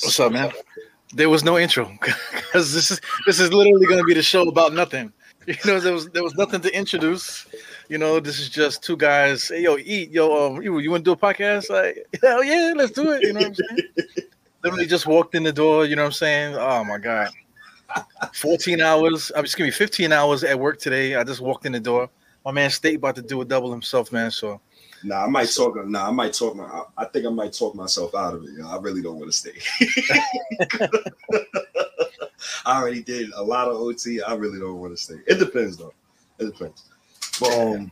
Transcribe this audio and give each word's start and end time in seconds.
What's 0.00 0.20
up, 0.20 0.32
man? 0.32 0.52
There 1.14 1.28
was 1.28 1.42
no 1.42 1.58
intro 1.58 1.90
because 2.00 2.72
this 2.72 2.92
is 2.92 3.00
this 3.26 3.40
is 3.40 3.52
literally 3.52 3.86
going 3.86 3.98
to 3.98 4.04
be 4.04 4.14
the 4.14 4.22
show 4.22 4.48
about 4.48 4.72
nothing. 4.72 5.12
You 5.48 5.54
know, 5.64 5.80
there 5.80 5.94
was 5.94 6.08
there 6.10 6.22
was 6.22 6.34
nothing 6.34 6.60
to 6.60 6.76
introduce. 6.76 7.46
You 7.88 7.96
know, 7.96 8.20
this 8.20 8.38
is 8.38 8.50
just 8.50 8.82
two 8.82 8.98
guys. 8.98 9.48
Hey, 9.48 9.62
yo, 9.62 9.78
eat, 9.78 10.10
yo, 10.10 10.46
um, 10.46 10.62
you 10.62 10.78
you 10.78 10.90
want 10.90 11.06
to 11.06 11.08
do 11.08 11.12
a 11.12 11.16
podcast? 11.16 11.70
Like, 11.70 12.06
hell 12.22 12.44
yeah, 12.44 12.74
let's 12.76 12.92
do 12.92 13.10
it. 13.12 13.22
You 13.22 13.32
know 13.32 13.40
what 13.40 13.48
I'm 13.48 13.54
saying? 13.54 13.78
literally 14.62 14.86
just 14.86 15.06
walked 15.06 15.34
in 15.34 15.42
the 15.42 15.52
door. 15.52 15.86
You 15.86 15.96
know 15.96 16.02
what 16.02 16.08
I'm 16.08 16.12
saying? 16.12 16.54
Oh 16.54 16.84
my 16.84 16.98
god, 16.98 17.30
14 18.34 18.80
hours. 18.80 19.32
I'm 19.34 19.44
excuse 19.44 19.66
me, 19.66 19.70
15 19.70 20.12
hours 20.12 20.44
at 20.44 20.58
work 20.58 20.78
today. 20.78 21.14
I 21.16 21.24
just 21.24 21.40
walked 21.40 21.66
in 21.66 21.72
the 21.72 21.80
door. 21.80 22.08
My 22.44 22.52
man 22.52 22.70
State 22.70 22.96
about 22.96 23.16
to 23.16 23.22
do 23.22 23.40
a 23.40 23.44
double 23.44 23.70
himself, 23.70 24.12
man. 24.12 24.30
So 24.30 24.60
Nah, 25.04 25.24
I 25.24 25.28
might 25.28 25.48
talk. 25.50 25.76
Nah, 25.86 26.08
I 26.08 26.10
might 26.10 26.32
talk. 26.32 26.56
My, 26.56 26.64
I, 26.64 26.82
I 26.98 27.04
think 27.06 27.26
I 27.26 27.30
might 27.30 27.52
talk 27.52 27.74
myself 27.74 28.14
out 28.14 28.34
of 28.34 28.42
it. 28.44 28.50
You 28.50 28.58
know, 28.58 28.68
I 28.68 28.78
really 28.78 29.02
don't 29.02 29.18
want 29.18 29.30
to 29.30 29.36
stay. 29.36 29.52
I 32.66 32.80
already 32.80 33.02
did 33.02 33.30
a 33.32 33.42
lot 33.42 33.68
of 33.68 33.76
OT. 33.76 34.22
I 34.22 34.34
really 34.34 34.58
don't 34.58 34.78
want 34.78 34.96
to 34.96 35.02
stay. 35.02 35.16
It 35.26 35.38
depends, 35.38 35.76
though. 35.76 35.94
It 36.38 36.46
depends. 36.46 36.84
But 37.38 37.58
um, 37.58 37.90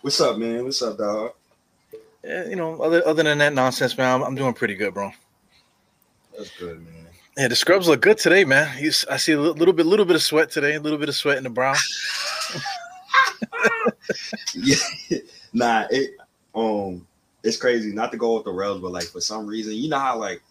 what's 0.00 0.20
up, 0.20 0.38
man? 0.38 0.64
What's 0.64 0.80
up, 0.82 0.98
dog? 0.98 1.32
yeah, 2.24 2.48
you 2.48 2.56
know, 2.56 2.80
other 2.80 3.06
other 3.06 3.22
than 3.22 3.38
that 3.38 3.52
nonsense, 3.52 3.96
man, 3.96 4.14
I'm, 4.14 4.22
I'm 4.26 4.34
doing 4.34 4.54
pretty 4.54 4.74
good, 4.74 4.94
bro. 4.94 5.12
That's 6.36 6.50
good, 6.58 6.84
man. 6.84 7.05
Yeah, 7.36 7.48
the 7.48 7.56
scrubs 7.56 7.86
look 7.86 8.00
good 8.00 8.16
today, 8.16 8.44
man. 8.44 8.74
I 9.10 9.18
see 9.18 9.32
a 9.32 9.40
little 9.40 9.74
bit, 9.74 9.84
little 9.84 10.06
bit 10.06 10.16
of 10.16 10.22
sweat 10.22 10.50
today, 10.50 10.76
a 10.76 10.80
little 10.80 10.98
bit 10.98 11.10
of 11.10 11.14
sweat 11.14 11.36
in 11.36 11.44
the 11.44 11.50
brow. 11.50 11.74
yeah, 14.54 14.76
nah, 15.52 15.86
it 15.90 16.16
um, 16.54 17.06
it's 17.44 17.58
crazy. 17.58 17.92
Not 17.92 18.10
to 18.12 18.16
go 18.16 18.36
with 18.36 18.44
the 18.44 18.52
rails, 18.52 18.80
but 18.80 18.90
like 18.90 19.04
for 19.04 19.20
some 19.20 19.46
reason, 19.46 19.74
you 19.74 19.90
know 19.90 19.98
how 19.98 20.18
like 20.18 20.42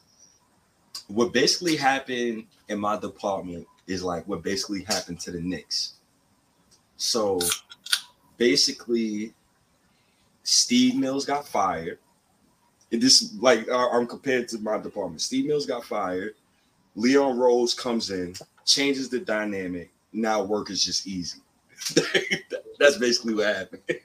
what 1.07 1.33
basically 1.33 1.75
happened 1.75 2.45
in 2.69 2.79
my 2.79 2.99
department 2.99 3.65
is 3.87 4.03
like 4.03 4.27
what 4.27 4.43
basically 4.43 4.83
happened 4.83 5.19
to 5.21 5.31
the 5.31 5.41
Knicks. 5.41 5.93
So 6.97 7.39
basically, 8.37 9.33
Steve 10.43 10.97
Mills 10.97 11.25
got 11.25 11.47
fired. 11.47 11.97
And 12.91 13.01
this 13.01 13.33
like 13.39 13.67
uh, 13.69 13.89
I'm 13.89 14.05
compared 14.05 14.47
to 14.49 14.59
my 14.59 14.77
department. 14.77 15.21
Steve 15.21 15.47
Mills 15.47 15.65
got 15.65 15.83
fired. 15.83 16.35
Leon 16.95 17.37
Rose 17.37 17.73
comes 17.73 18.09
in, 18.11 18.35
changes 18.65 19.09
the 19.09 19.19
dynamic. 19.19 19.91
Now 20.13 20.43
work 20.43 20.69
is 20.69 20.83
just 20.83 21.07
easy. 21.07 21.39
That's 22.79 22.97
basically 22.97 23.33
what 23.35 23.55
happened. 23.55 23.81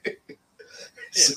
So- 1.13 1.33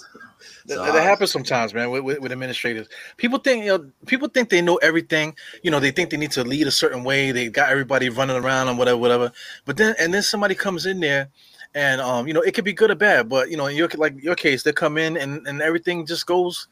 That, 0.67 0.77
that 0.93 1.03
happens 1.03 1.31
sometimes, 1.31 1.75
man, 1.75 1.91
with, 1.91 2.05
with, 2.05 2.21
with 2.21 2.33
administrators. 2.33 2.87
People 3.19 3.39
think 3.39 3.65
you 3.65 3.77
know, 3.77 3.91
people 4.07 4.29
think 4.29 4.49
they 4.49 4.63
know 4.63 4.77
everything. 4.77 5.37
You 5.63 5.71
know, 5.71 5.79
they 5.81 5.91
think 5.91 6.09
they 6.11 6.17
need 6.17 6.31
to 6.33 6.45
lead 6.45 6.67
a 6.67 6.71
certain 6.71 7.05
way. 7.05 7.33
They 7.33 7.49
got 7.51 7.69
everybody 7.71 8.09
running 8.09 8.37
around 8.37 8.69
and 8.69 8.79
whatever, 8.79 8.97
whatever. 8.97 9.33
But 9.67 9.77
then 9.77 9.95
and 10.01 10.15
then 10.15 10.23
somebody 10.23 10.55
comes 10.55 10.87
in 10.87 11.01
there, 11.01 11.29
and 11.75 12.01
um, 12.01 12.27
you 12.27 12.33
know, 12.33 12.41
it 12.41 12.55
could 12.55 12.65
be 12.65 12.73
good 12.73 12.91
or 12.91 12.95
bad. 12.95 13.29
But 13.29 13.51
you 13.51 13.59
know, 13.59 13.67
in 13.67 13.77
your 13.77 13.89
like 13.97 14.15
your 14.23 14.37
case, 14.37 14.63
they 14.63 14.73
come 14.73 14.97
in 14.97 15.19
and 15.19 15.47
and 15.47 15.61
everything 15.61 16.07
just 16.07 16.25
goes 16.27 16.69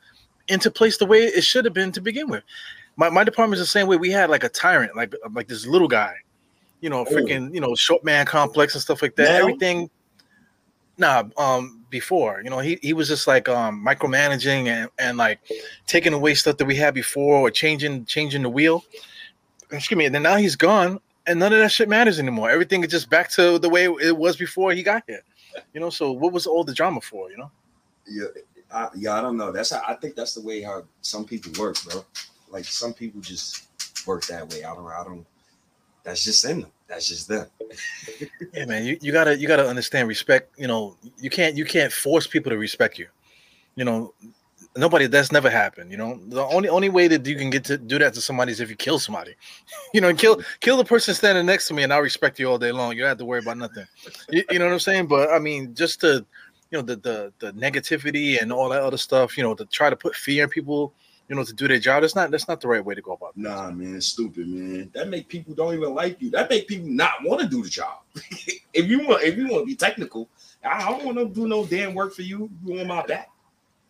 into 0.48 0.70
place 0.70 0.96
the 0.96 1.04
way 1.06 1.24
it 1.24 1.44
should 1.44 1.64
have 1.66 1.74
been 1.74 1.92
to 1.92 2.00
begin 2.00 2.28
with. 2.30 2.44
My 2.96 3.08
my 3.10 3.24
department 3.24 3.54
is 3.54 3.60
the 3.60 3.70
same 3.70 3.86
way. 3.86 3.96
We 3.96 4.10
had 4.10 4.30
like 4.30 4.44
a 4.44 4.48
tyrant, 4.48 4.96
like 4.96 5.14
like 5.32 5.48
this 5.48 5.66
little 5.66 5.88
guy, 5.88 6.14
you 6.80 6.90
know, 6.90 7.04
freaking 7.04 7.54
you 7.54 7.60
know, 7.60 7.74
short 7.74 8.04
man 8.04 8.26
complex 8.26 8.74
and 8.74 8.82
stuff 8.82 9.02
like 9.02 9.16
that. 9.16 9.28
Now? 9.28 9.38
Everything. 9.38 9.90
Nah, 10.98 11.24
um, 11.38 11.84
before 11.88 12.42
you 12.44 12.50
know, 12.50 12.58
he 12.58 12.78
he 12.82 12.92
was 12.92 13.08
just 13.08 13.26
like 13.26 13.48
um 13.48 13.84
micromanaging 13.84 14.66
and 14.66 14.90
and 14.98 15.16
like 15.16 15.40
taking 15.86 16.12
away 16.12 16.34
stuff 16.34 16.58
that 16.58 16.64
we 16.64 16.76
had 16.76 16.94
before 16.94 17.36
or 17.36 17.50
changing 17.50 18.04
changing 18.04 18.42
the 18.42 18.50
wheel. 18.50 18.84
Excuse 19.70 19.96
me. 19.96 20.04
And 20.04 20.14
then 20.14 20.22
now 20.22 20.36
he's 20.36 20.54
gone, 20.54 21.00
and 21.26 21.38
none 21.38 21.52
of 21.52 21.58
that 21.58 21.70
shit 21.70 21.88
matters 21.88 22.18
anymore. 22.18 22.50
Everything 22.50 22.84
is 22.84 22.90
just 22.90 23.08
back 23.08 23.30
to 23.30 23.58
the 23.58 23.68
way 23.68 23.84
it 23.84 24.16
was 24.16 24.36
before 24.36 24.72
he 24.72 24.82
got 24.82 25.02
here. 25.06 25.22
You 25.72 25.80
know, 25.80 25.90
so 25.90 26.12
what 26.12 26.32
was 26.32 26.46
all 26.46 26.62
the 26.64 26.74
drama 26.74 27.00
for? 27.00 27.30
You 27.30 27.38
know. 27.38 27.50
Yeah, 28.06 28.26
I, 28.72 28.88
yeah, 28.96 29.14
I 29.14 29.20
don't 29.20 29.36
know. 29.36 29.52
That's 29.52 29.70
how 29.70 29.82
I 29.86 29.94
think 29.94 30.14
that's 30.14 30.34
the 30.34 30.42
way 30.42 30.60
how 30.60 30.84
some 31.00 31.24
people 31.24 31.52
work, 31.58 31.76
bro. 31.84 32.04
Like 32.52 32.64
some 32.64 32.92
people 32.92 33.20
just 33.20 33.66
work 34.06 34.26
that 34.26 34.48
way. 34.50 34.62
I 34.62 34.74
don't. 34.74 34.86
I 34.86 35.04
don't. 35.04 35.26
That's 36.04 36.24
just 36.24 36.44
in 36.44 36.62
them. 36.62 36.70
That's 36.86 37.08
just 37.08 37.28
them. 37.28 37.46
Yeah, 38.54 38.66
man, 38.66 38.84
you, 38.84 38.98
you 39.00 39.12
gotta 39.12 39.38
you 39.38 39.48
gotta 39.48 39.66
understand 39.66 40.08
respect. 40.08 40.58
You 40.58 40.66
know, 40.66 40.98
you 41.18 41.30
can't 41.30 41.56
you 41.56 41.64
can't 41.64 41.90
force 41.90 42.26
people 42.26 42.50
to 42.50 42.58
respect 42.58 42.98
you. 42.98 43.06
You 43.76 43.86
know, 43.86 44.12
nobody 44.76 45.06
that's 45.06 45.32
never 45.32 45.48
happened. 45.48 45.90
You 45.90 45.96
know, 45.96 46.20
the 46.28 46.44
only 46.44 46.68
only 46.68 46.90
way 46.90 47.08
that 47.08 47.24
you 47.26 47.34
can 47.36 47.48
get 47.48 47.64
to 47.64 47.78
do 47.78 47.98
that 47.98 48.12
to 48.14 48.20
somebody 48.20 48.52
is 48.52 48.60
if 48.60 48.68
you 48.68 48.76
kill 48.76 48.98
somebody. 48.98 49.34
You 49.94 50.00
know, 50.00 50.12
kill 50.14 50.40
kill 50.60 50.76
the 50.76 50.84
person 50.84 51.14
standing 51.14 51.44
next 51.44 51.68
to 51.68 51.74
me, 51.74 51.82
and 51.82 51.92
I'll 51.92 52.00
respect 52.00 52.38
you 52.38 52.50
all 52.50 52.58
day 52.58 52.72
long. 52.72 52.92
You 52.92 53.00
don't 53.00 53.08
have 53.08 53.18
to 53.18 53.24
worry 53.24 53.40
about 53.40 53.58
nothing. 53.58 53.86
You, 54.30 54.42
you 54.50 54.58
know 54.58 54.66
what 54.66 54.72
I'm 54.72 54.80
saying? 54.80 55.06
But 55.06 55.30
I 55.30 55.38
mean, 55.38 55.74
just 55.74 56.00
to 56.00 56.24
you 56.70 56.78
know 56.78 56.82
the 56.82 56.96
the 56.96 57.32
the 57.38 57.52
negativity 57.52 58.40
and 58.40 58.52
all 58.52 58.68
that 58.70 58.82
other 58.82 58.96
stuff. 58.96 59.36
You 59.36 59.44
know, 59.44 59.54
to 59.54 59.64
try 59.66 59.90
to 59.90 59.96
put 59.96 60.14
fear 60.14 60.44
in 60.44 60.50
people. 60.50 60.94
You 61.28 61.36
know, 61.36 61.44
to 61.44 61.52
do 61.52 61.66
their 61.68 61.78
job. 61.78 62.02
That's 62.02 62.14
not 62.14 62.30
that's 62.30 62.48
not 62.48 62.60
the 62.60 62.68
right 62.68 62.84
way 62.84 62.94
to 62.94 63.00
go 63.00 63.12
about. 63.12 63.30
it. 63.30 63.40
Nah, 63.40 63.70
man, 63.70 64.00
stupid, 64.00 64.46
man. 64.48 64.90
That 64.92 65.08
make 65.08 65.28
people 65.28 65.54
don't 65.54 65.74
even 65.74 65.94
like 65.94 66.20
you. 66.20 66.30
That 66.30 66.50
make 66.50 66.68
people 66.68 66.88
not 66.88 67.22
want 67.22 67.40
to 67.40 67.48
do 67.48 67.62
the 67.62 67.70
job. 67.70 68.00
if 68.74 68.86
you 68.86 69.06
want, 69.06 69.22
if 69.22 69.36
you 69.36 69.48
want 69.48 69.62
to 69.62 69.66
be 69.66 69.76
technical, 69.76 70.28
I 70.64 70.90
don't 70.90 71.04
want 71.04 71.18
to 71.18 71.26
do 71.26 71.46
no 71.46 71.64
damn 71.64 71.94
work 71.94 72.14
for 72.14 72.22
you. 72.22 72.50
You 72.64 72.80
on 72.80 72.86
my 72.86 73.02
back. 73.06 73.28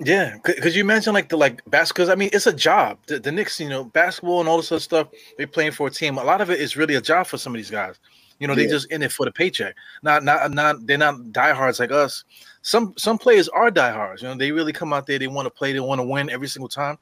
Yeah, 0.05 0.37
because 0.45 0.75
you 0.75 0.85
mentioned 0.85 1.15
like 1.15 1.29
the 1.29 1.37
like 1.37 1.63
basketball. 1.67 2.11
I 2.11 2.17
mean, 2.17 2.31
it's 2.33 2.47
a 2.47 2.53
job. 2.53 2.99
The, 3.07 3.19
the 3.21 3.31
Knicks, 3.31 3.61
you 3.61 3.69
know, 3.69 3.85
basketball 3.85 4.41
and 4.41 4.49
all 4.49 4.57
this 4.57 4.73
other 4.73 4.81
stuff. 4.81 5.09
They're 5.39 5.47
playing 5.47 5.73
for 5.73 5.87
a 5.87 5.91
team. 5.91 6.19
A 6.19 6.25
lot 6.25 6.41
of 6.41 6.51
it 6.51 6.61
is 6.61 6.77
really 6.77 6.97
a 6.97 7.01
job 7.01 7.27
for 7.27 7.39
some 7.39 7.55
of 7.55 7.59
these 7.59 7.71
guys. 7.71 7.99
You 8.39 8.49
know, 8.49 8.57
they 8.57 8.67
just 8.67 8.91
in 8.91 9.03
it 9.03 9.13
for 9.13 9.25
the 9.25 9.31
paycheck. 9.31 9.77
Not 10.03 10.25
not 10.25 10.51
not. 10.51 10.85
They're 10.85 10.99
not 10.99 11.33
diehards 11.33 11.79
like 11.79 11.93
us. 11.93 12.25
Some 12.63 12.95
some 12.97 13.17
players 13.17 13.49
are 13.49 13.71
diehards. 13.71 14.23
You 14.23 14.29
know, 14.29 14.35
they 14.35 14.51
really 14.51 14.73
come 14.73 14.93
out 14.93 15.07
there. 15.07 15.19
They 15.19 15.29
want 15.29 15.47
to 15.47 15.51
play. 15.51 15.73
They 15.73 15.79
want 15.79 16.01
to 16.01 16.05
win 16.05 16.29
every 16.29 16.49
single 16.49 16.69
time. 16.69 16.99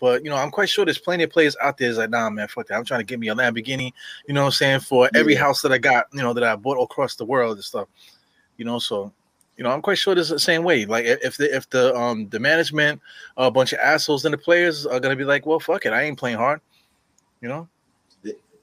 But 0.00 0.24
you 0.24 0.30
know, 0.30 0.36
I'm 0.36 0.50
quite 0.50 0.68
sure 0.68 0.84
there's 0.84 0.98
plenty 0.98 1.24
of 1.24 1.30
players 1.30 1.56
out 1.60 1.76
there. 1.78 1.90
Is 1.90 1.98
like, 1.98 2.10
nah, 2.10 2.30
man, 2.30 2.48
fuck 2.48 2.66
that. 2.68 2.74
I'm 2.74 2.84
trying 2.84 3.00
to 3.00 3.04
get 3.04 3.20
me 3.20 3.28
a 3.28 3.34
Lamborghini. 3.34 3.92
You 4.26 4.34
know 4.34 4.42
what 4.42 4.46
I'm 4.46 4.52
saying? 4.52 4.80
For 4.80 5.08
every 5.14 5.34
Yeah. 5.34 5.40
house 5.40 5.62
that 5.62 5.72
I 5.72 5.78
got, 5.78 6.06
you 6.12 6.22
know, 6.22 6.32
that 6.32 6.42
I 6.42 6.56
bought 6.56 6.82
across 6.82 7.14
the 7.14 7.24
world 7.24 7.56
and 7.56 7.64
stuff. 7.64 7.88
You 8.56 8.64
know, 8.64 8.78
so 8.78 9.12
you 9.56 9.64
know, 9.64 9.70
I'm 9.70 9.82
quite 9.82 9.98
sure 9.98 10.14
this 10.14 10.26
is 10.26 10.30
the 10.30 10.40
same 10.40 10.64
way. 10.64 10.86
Like 10.86 11.04
if 11.04 11.36
the 11.36 11.54
if 11.54 11.68
the 11.68 11.94
um 11.94 12.28
the 12.30 12.40
management, 12.40 13.00
a 13.36 13.50
bunch 13.50 13.74
of 13.74 13.78
assholes, 13.80 14.24
and 14.24 14.32
the 14.32 14.38
players 14.38 14.86
are 14.86 14.98
gonna 15.00 15.16
be 15.16 15.24
like, 15.24 15.44
well, 15.44 15.60
fuck 15.60 15.84
it, 15.84 15.92
I 15.92 16.02
ain't 16.02 16.18
playing 16.18 16.38
hard. 16.38 16.60
You 17.42 17.48
know? 17.48 17.68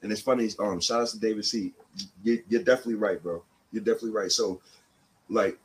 And 0.02 0.12
it's 0.12 0.20
funny. 0.20 0.48
Um, 0.58 0.80
shout 0.80 1.02
out 1.02 1.08
to 1.08 1.18
David 1.18 1.44
C. 1.44 1.72
You, 2.22 2.42
you're 2.48 2.62
definitely 2.62 2.94
right, 2.94 3.20
bro. 3.20 3.42
You're 3.72 3.82
definitely 3.82 4.12
right. 4.12 4.30
So, 4.30 4.60
like, 5.28 5.58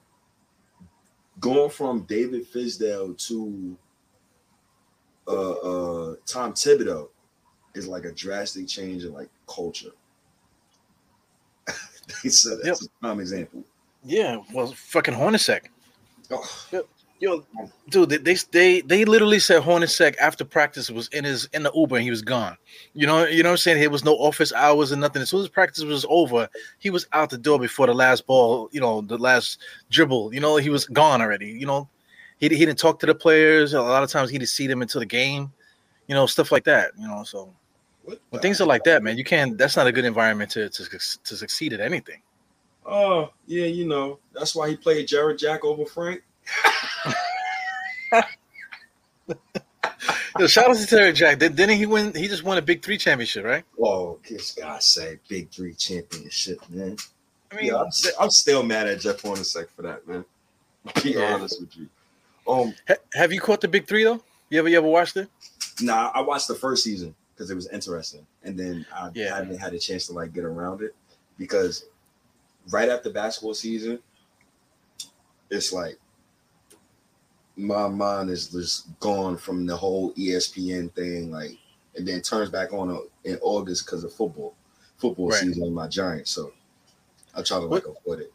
going 1.40 1.70
from 1.70 2.02
David 2.04 2.52
Fizdale 2.52 3.16
to 3.28 3.78
uh 5.28 5.52
uh 5.52 6.16
Tom 6.26 6.54
Thibodeau 6.54 7.10
is 7.76 7.88
like 7.88 8.06
a 8.06 8.12
drastic 8.12 8.68
change 8.68 9.04
in 9.04 9.14
like 9.14 9.30
culture. 9.48 9.92
so 12.30 12.58
that's 12.58 12.66
Yep. 12.66 12.78
a 12.82 13.00
prime 13.02 13.20
example. 13.20 13.64
Yeah. 14.04 14.38
Well, 14.54 14.68
fucking 14.74 15.14
Hornacek. 15.14 15.62
Oh, 16.32 16.84
Yo, 17.20 17.46
dude, 17.90 18.10
they, 18.10 18.18
they 18.18 18.36
they 18.52 18.82
they 18.82 19.06
literally 19.06 19.40
said 19.40 19.62
Hornacek 19.62 20.18
after 20.18 20.44
practice 20.44 20.90
was 20.90 21.08
in 21.10 21.24
his 21.24 21.46
in 21.54 21.64
the 21.64 21.72
Uber 21.74 21.96
and 21.96 22.04
he 22.04 22.10
was 22.10 22.22
gone. 22.22 22.58
You 22.94 23.08
know, 23.08 23.26
you 23.26 23.44
know 23.44 23.50
what 23.50 23.54
I'm 23.54 23.58
saying? 23.60 23.80
There 23.80 23.90
was 23.90 24.04
no 24.04 24.16
office 24.16 24.52
hours 24.52 24.92
and 24.92 25.00
nothing. 25.00 25.22
As 25.22 25.30
soon 25.30 25.40
as 25.40 25.48
practice 25.48 25.86
was 25.86 26.06
over, 26.10 26.50
he 26.80 26.90
was 26.90 27.08
out 27.14 27.30
the 27.30 27.38
door 27.38 27.60
before 27.60 27.88
the 27.88 27.94
last 27.94 28.28
ball, 28.28 28.68
you 28.74 28.82
know, 28.82 29.00
the 29.00 29.18
last 29.18 29.62
dribble. 29.90 30.34
You 30.34 30.42
know, 30.42 30.58
he 30.58 30.70
was 30.70 30.86
gone 30.86 31.22
already. 31.22 31.48
You 31.48 31.66
know, 31.66 31.88
he, 32.52 32.58
he 32.58 32.66
didn't 32.66 32.80
talk 32.80 33.00
to 33.00 33.06
the 33.06 33.16
players. 33.16 33.74
A 33.74 33.82
lot 33.82 34.04
of 34.04 34.10
times 34.10 34.30
he 34.30 34.38
didn't 34.38 34.50
see 34.50 34.68
them 34.68 34.82
until 34.82 35.00
the 35.00 35.06
game, 35.06 35.52
you 36.08 36.16
know, 36.16 36.26
stuff 36.26 36.52
like 36.52 36.66
that. 36.66 36.92
You 37.00 37.08
know, 37.08 37.24
so 37.24 37.54
when 38.04 38.42
things 38.42 38.60
are 38.62 38.68
like 38.68 38.84
that, 38.84 39.02
man, 39.04 39.18
you 39.18 39.24
can't 39.24 39.58
that's 39.58 39.76
not 39.78 39.88
a 39.88 39.92
good 39.92 40.06
environment 40.06 40.52
to 40.52 40.70
to, 40.70 40.84
to 40.90 41.36
succeed 41.38 41.74
at 41.74 41.80
anything. 41.80 42.22
Oh, 42.86 43.32
yeah, 43.48 43.66
you 43.66 43.88
know, 43.88 44.20
that's 44.34 44.56
why 44.56 44.70
he 44.70 44.76
played 44.76 45.08
Jarrett 45.08 45.40
Jack 45.40 45.64
over 45.64 45.86
Frank. 45.86 46.22
Yo, 50.40 50.48
shout 50.48 50.70
out 50.70 50.76
to 50.76 50.86
Terry 50.88 51.14
Jack. 51.14 51.40
Did, 51.40 51.56
didn't 51.56 51.78
he 51.78 51.86
win? 51.86 52.14
He 52.14 52.28
just 52.28 52.44
won 52.44 52.58
a 52.58 52.62
Big 52.62 52.82
Three 52.84 52.98
championship, 52.98 53.46
right? 53.46 53.64
Oh, 53.82 54.20
this 54.28 54.52
guy 54.52 54.80
say 54.80 55.20
Big 55.30 55.50
Three 55.52 55.74
championship, 55.76 56.60
man. 56.70 56.98
I 57.52 57.56
mean, 57.56 57.66
yeah, 57.66 57.78
I'm, 57.78 57.92
st- 57.92 58.16
I'm 58.20 58.32
still 58.32 58.64
mad 58.64 58.88
at 58.88 59.00
Jeff 59.00 59.22
Hornacek 59.22 59.70
for 59.76 59.84
that, 59.84 60.08
man. 60.08 60.26
Be 61.04 61.12
Yeah. 61.12 61.36
honest 61.36 61.62
with 61.62 61.78
you. 61.78 61.88
Um, 62.48 62.74
ha- 62.88 62.96
have 63.14 63.32
you 63.32 63.40
caught 63.40 63.62
the 63.62 63.68
Big 63.68 63.88
Three 63.88 64.04
though? 64.04 64.22
You 64.50 64.60
ever 64.60 64.68
you 64.70 64.78
ever 64.78 64.88
watched 64.88 65.18
it? 65.18 65.30
nah, 65.82 66.12
I 66.14 66.22
watched 66.22 66.48
the 66.48 66.56
first 66.56 66.84
season 66.84 67.16
because 67.34 67.50
it 67.50 67.56
was 67.56 67.68
interesting, 67.70 68.26
and 68.44 68.58
then 68.58 68.86
I 68.94 69.10
Yeah. 69.14 69.36
haven't 69.36 69.58
had 69.58 69.74
a 69.74 69.80
chance 69.80 70.06
to 70.08 70.14
like 70.14 70.34
get 70.34 70.44
around 70.44 70.82
it. 70.82 70.96
because 71.38 71.86
right 72.70 72.90
after 72.90 73.10
basketball 73.10 73.56
season, 73.56 73.98
it's 75.50 75.74
like 75.74 75.98
my 77.56 77.88
mind 77.88 78.30
is 78.30 78.48
just 78.48 78.88
gone 79.00 79.36
from 79.38 79.66
the 79.66 79.76
whole 79.76 80.12
ESPN 80.14 80.94
thing, 80.94 81.32
like, 81.32 81.58
and 81.96 82.08
then 82.08 82.22
turns 82.22 82.50
back 82.50 82.72
on 82.74 83.00
in 83.24 83.38
August 83.42 83.86
because 83.86 84.04
of 84.04 84.14
football, 84.14 84.54
football 84.98 85.30
Right. 85.30 85.42
season 85.42 85.74
my 85.74 85.88
Giants. 85.88 86.32
So 86.32 86.54
I 87.36 87.42
try 87.42 87.60
to 87.60 87.66
like 87.66 87.86
avoid 87.86 88.20
it. 88.22 88.34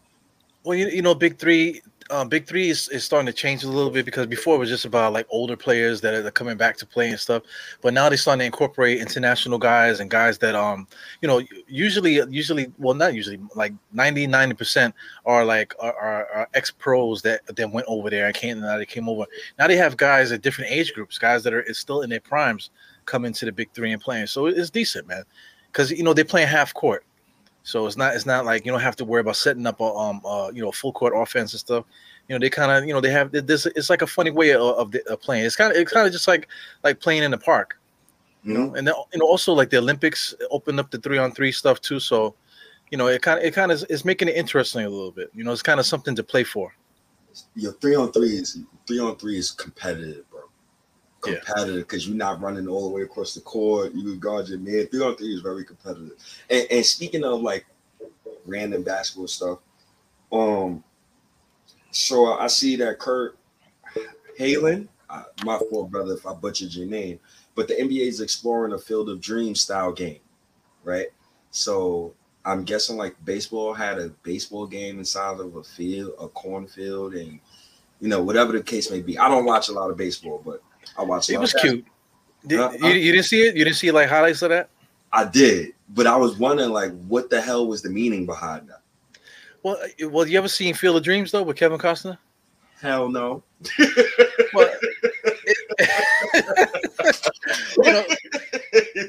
Well, 0.64 0.76
you, 0.76 0.88
you 0.88 1.02
know, 1.02 1.14
Big 1.14 1.38
Three, 1.38 1.82
um, 2.10 2.28
Big 2.28 2.46
Three 2.46 2.68
is, 2.68 2.88
is 2.88 3.04
starting 3.04 3.26
to 3.26 3.32
change 3.32 3.64
a 3.64 3.68
little 3.68 3.90
bit 3.90 4.04
because 4.04 4.26
before 4.26 4.56
it 4.56 4.58
was 4.58 4.68
just 4.68 4.84
about 4.84 5.12
like 5.12 5.26
older 5.30 5.56
players 5.56 6.00
that 6.00 6.14
are 6.14 6.30
coming 6.30 6.56
back 6.56 6.76
to 6.78 6.86
play 6.86 7.10
and 7.10 7.20
stuff, 7.20 7.42
but 7.80 7.92
now 7.94 8.08
they're 8.08 8.18
starting 8.18 8.40
to 8.40 8.46
incorporate 8.46 9.00
international 9.00 9.58
guys 9.58 10.00
and 10.00 10.10
guys 10.10 10.38
that 10.38 10.54
um, 10.54 10.86
you 11.22 11.28
know, 11.28 11.42
usually 11.66 12.20
usually 12.28 12.72
well 12.78 12.94
not 12.94 13.14
usually 13.14 13.38
like 13.54 13.72
90 13.92 14.26
90 14.26 14.54
percent 14.54 14.94
are 15.26 15.44
like 15.44 15.74
are, 15.80 15.94
are, 15.94 16.26
are 16.34 16.48
ex 16.54 16.70
pros 16.70 17.22
that 17.22 17.40
that 17.56 17.70
went 17.70 17.86
over 17.88 18.10
there 18.10 18.26
and 18.26 18.34
came 18.34 18.60
now 18.60 18.78
they 18.78 18.86
came 18.86 19.08
over. 19.08 19.24
Now 19.58 19.66
they 19.66 19.76
have 19.76 19.96
guys 19.96 20.32
at 20.32 20.42
different 20.42 20.70
age 20.70 20.92
groups, 20.94 21.18
guys 21.18 21.42
that 21.44 21.52
are 21.52 21.62
is 21.62 21.78
still 21.78 22.02
in 22.02 22.10
their 22.10 22.20
primes 22.20 22.70
come 23.06 23.24
into 23.24 23.44
the 23.44 23.52
Big 23.52 23.72
Three 23.72 23.92
and 23.92 24.00
playing. 24.00 24.26
So 24.26 24.46
it's 24.46 24.70
decent, 24.70 25.06
man, 25.06 25.24
because 25.72 25.90
you 25.90 26.02
know 26.02 26.14
they're 26.14 26.24
playing 26.24 26.48
half 26.48 26.74
court. 26.74 27.04
So 27.68 27.86
it's 27.86 27.98
not 27.98 28.14
it's 28.14 28.24
not 28.24 28.46
like 28.46 28.64
you 28.64 28.72
don't 28.72 28.80
have 28.80 28.96
to 28.96 29.04
worry 29.04 29.20
about 29.20 29.36
setting 29.36 29.66
up 29.66 29.78
a 29.80 29.84
um 29.84 30.22
uh 30.24 30.50
you 30.54 30.62
know 30.62 30.72
full 30.72 30.90
court 30.90 31.12
offense 31.14 31.52
and 31.52 31.60
stuff. 31.60 31.84
You 32.26 32.34
know 32.34 32.40
they 32.40 32.48
kind 32.48 32.72
of 32.72 32.88
you 32.88 32.94
know 32.94 33.00
they 33.02 33.10
have 33.10 33.30
this. 33.30 33.66
It's 33.66 33.90
like 33.90 34.00
a 34.00 34.06
funny 34.06 34.30
way 34.30 34.52
of, 34.54 34.62
of, 34.62 34.90
the, 34.90 35.06
of 35.06 35.20
playing. 35.20 35.44
It's 35.44 35.54
kind 35.54 35.70
of 35.70 35.76
it's 35.76 35.92
kind 35.92 36.06
of 36.06 36.12
just 36.14 36.26
like 36.26 36.48
like 36.82 36.98
playing 36.98 37.24
in 37.24 37.30
the 37.30 37.36
park, 37.36 37.78
you 38.42 38.54
know. 38.54 38.74
And 38.74 38.86
then, 38.86 38.94
you 39.12 39.18
know 39.18 39.26
also 39.26 39.52
like 39.52 39.68
the 39.68 39.76
Olympics 39.76 40.34
opened 40.50 40.80
up 40.80 40.90
the 40.90 40.96
three 40.96 41.18
on 41.18 41.32
three 41.32 41.52
stuff 41.52 41.78
too. 41.82 42.00
So 42.00 42.34
you 42.90 42.96
know 42.96 43.06
it 43.06 43.20
kind 43.20 43.38
of 43.38 43.44
it 43.44 43.52
kind 43.52 43.70
of 43.70 43.84
is 43.90 44.02
making 44.02 44.28
it 44.28 44.36
interesting 44.36 44.86
a 44.86 44.88
little 44.88 45.12
bit. 45.12 45.30
You 45.34 45.44
know 45.44 45.52
it's 45.52 45.60
kind 45.60 45.78
of 45.78 45.84
something 45.84 46.16
to 46.16 46.24
play 46.24 46.44
for. 46.44 46.72
Your 47.54 47.74
three 47.74 47.96
on 47.96 48.12
three 48.12 48.30
is 48.30 48.60
three 48.86 48.98
on 48.98 49.16
three 49.16 49.36
is 49.36 49.50
competitive. 49.50 50.24
Competitive 51.36 51.86
because 51.86 52.06
you're 52.06 52.16
not 52.16 52.40
running 52.40 52.68
all 52.68 52.88
the 52.88 52.94
way 52.94 53.02
across 53.02 53.34
the 53.34 53.40
court. 53.40 53.92
You 53.94 54.16
guard 54.16 54.48
your 54.48 54.58
man. 54.58 54.86
Three 54.86 55.02
on 55.02 55.16
three 55.16 55.34
is 55.34 55.40
very 55.40 55.64
competitive. 55.64 56.16
And, 56.50 56.66
and 56.70 56.84
speaking 56.84 57.24
of 57.24 57.40
like 57.42 57.66
random 58.46 58.82
basketball 58.82 59.28
stuff, 59.28 59.58
um, 60.32 60.84
so 61.90 62.34
I 62.34 62.46
see 62.48 62.76
that 62.76 62.98
Kurt 62.98 63.38
Helin, 64.38 64.88
uh, 65.10 65.24
my 65.44 65.58
fault, 65.70 65.90
brother, 65.90 66.14
if 66.14 66.26
I 66.26 66.34
butchered 66.34 66.74
your 66.74 66.86
name, 66.86 67.18
but 67.54 67.66
the 67.66 67.74
NBA 67.74 68.06
is 68.06 68.20
exploring 68.20 68.72
a 68.72 68.78
field 68.78 69.08
of 69.08 69.20
dreams 69.20 69.60
style 69.62 69.92
game, 69.92 70.20
right? 70.84 71.08
So 71.50 72.14
I'm 72.44 72.64
guessing 72.64 72.96
like 72.96 73.16
baseball 73.24 73.74
had 73.74 73.98
a 73.98 74.10
baseball 74.22 74.66
game 74.66 74.98
inside 74.98 75.40
of 75.40 75.56
a 75.56 75.62
field, 75.62 76.12
a 76.20 76.28
cornfield, 76.28 77.14
and 77.14 77.40
you 78.00 78.08
know 78.08 78.22
whatever 78.22 78.52
the 78.52 78.62
case 78.62 78.90
may 78.90 79.00
be. 79.00 79.18
I 79.18 79.28
don't 79.28 79.44
watch 79.44 79.68
a 79.68 79.72
lot 79.72 79.90
of 79.90 79.96
baseball, 79.96 80.40
but 80.44 80.62
I 80.96 81.02
watch. 81.02 81.28
A 81.30 81.34
It 81.34 81.40
was 81.40 81.54
of 81.54 81.60
cute. 81.60 81.84
Did, 82.46 82.60
Uh, 82.60 82.70
you, 82.80 82.88
you 82.90 83.12
didn't 83.12 83.26
see 83.26 83.42
it? 83.42 83.56
You 83.56 83.64
didn't 83.64 83.76
see 83.76 83.90
like 83.90 84.08
highlights 84.08 84.42
of 84.42 84.50
that? 84.50 84.70
I 85.12 85.24
did, 85.24 85.72
but 85.90 86.06
I 86.06 86.16
was 86.16 86.38
wondering 86.38 86.70
like 86.70 86.92
what 87.08 87.30
the 87.30 87.40
hell 87.40 87.66
was 87.66 87.82
the 87.82 87.90
meaning 87.90 88.26
behind 88.26 88.68
that? 88.68 88.82
Well, 89.62 89.76
uh, 89.82 90.08
well, 90.08 90.26
you 90.26 90.38
ever 90.38 90.48
seen 90.48 90.74
Field 90.74 90.96
of 90.96 91.02
Dreams 91.02 91.32
though 91.32 91.42
with 91.42 91.56
Kevin 91.56 91.78
Costner? 91.78 92.16
Hell 92.80 93.08
no. 93.08 93.42
Well, 94.54 94.70
you 97.84 97.92
know, 97.92 98.04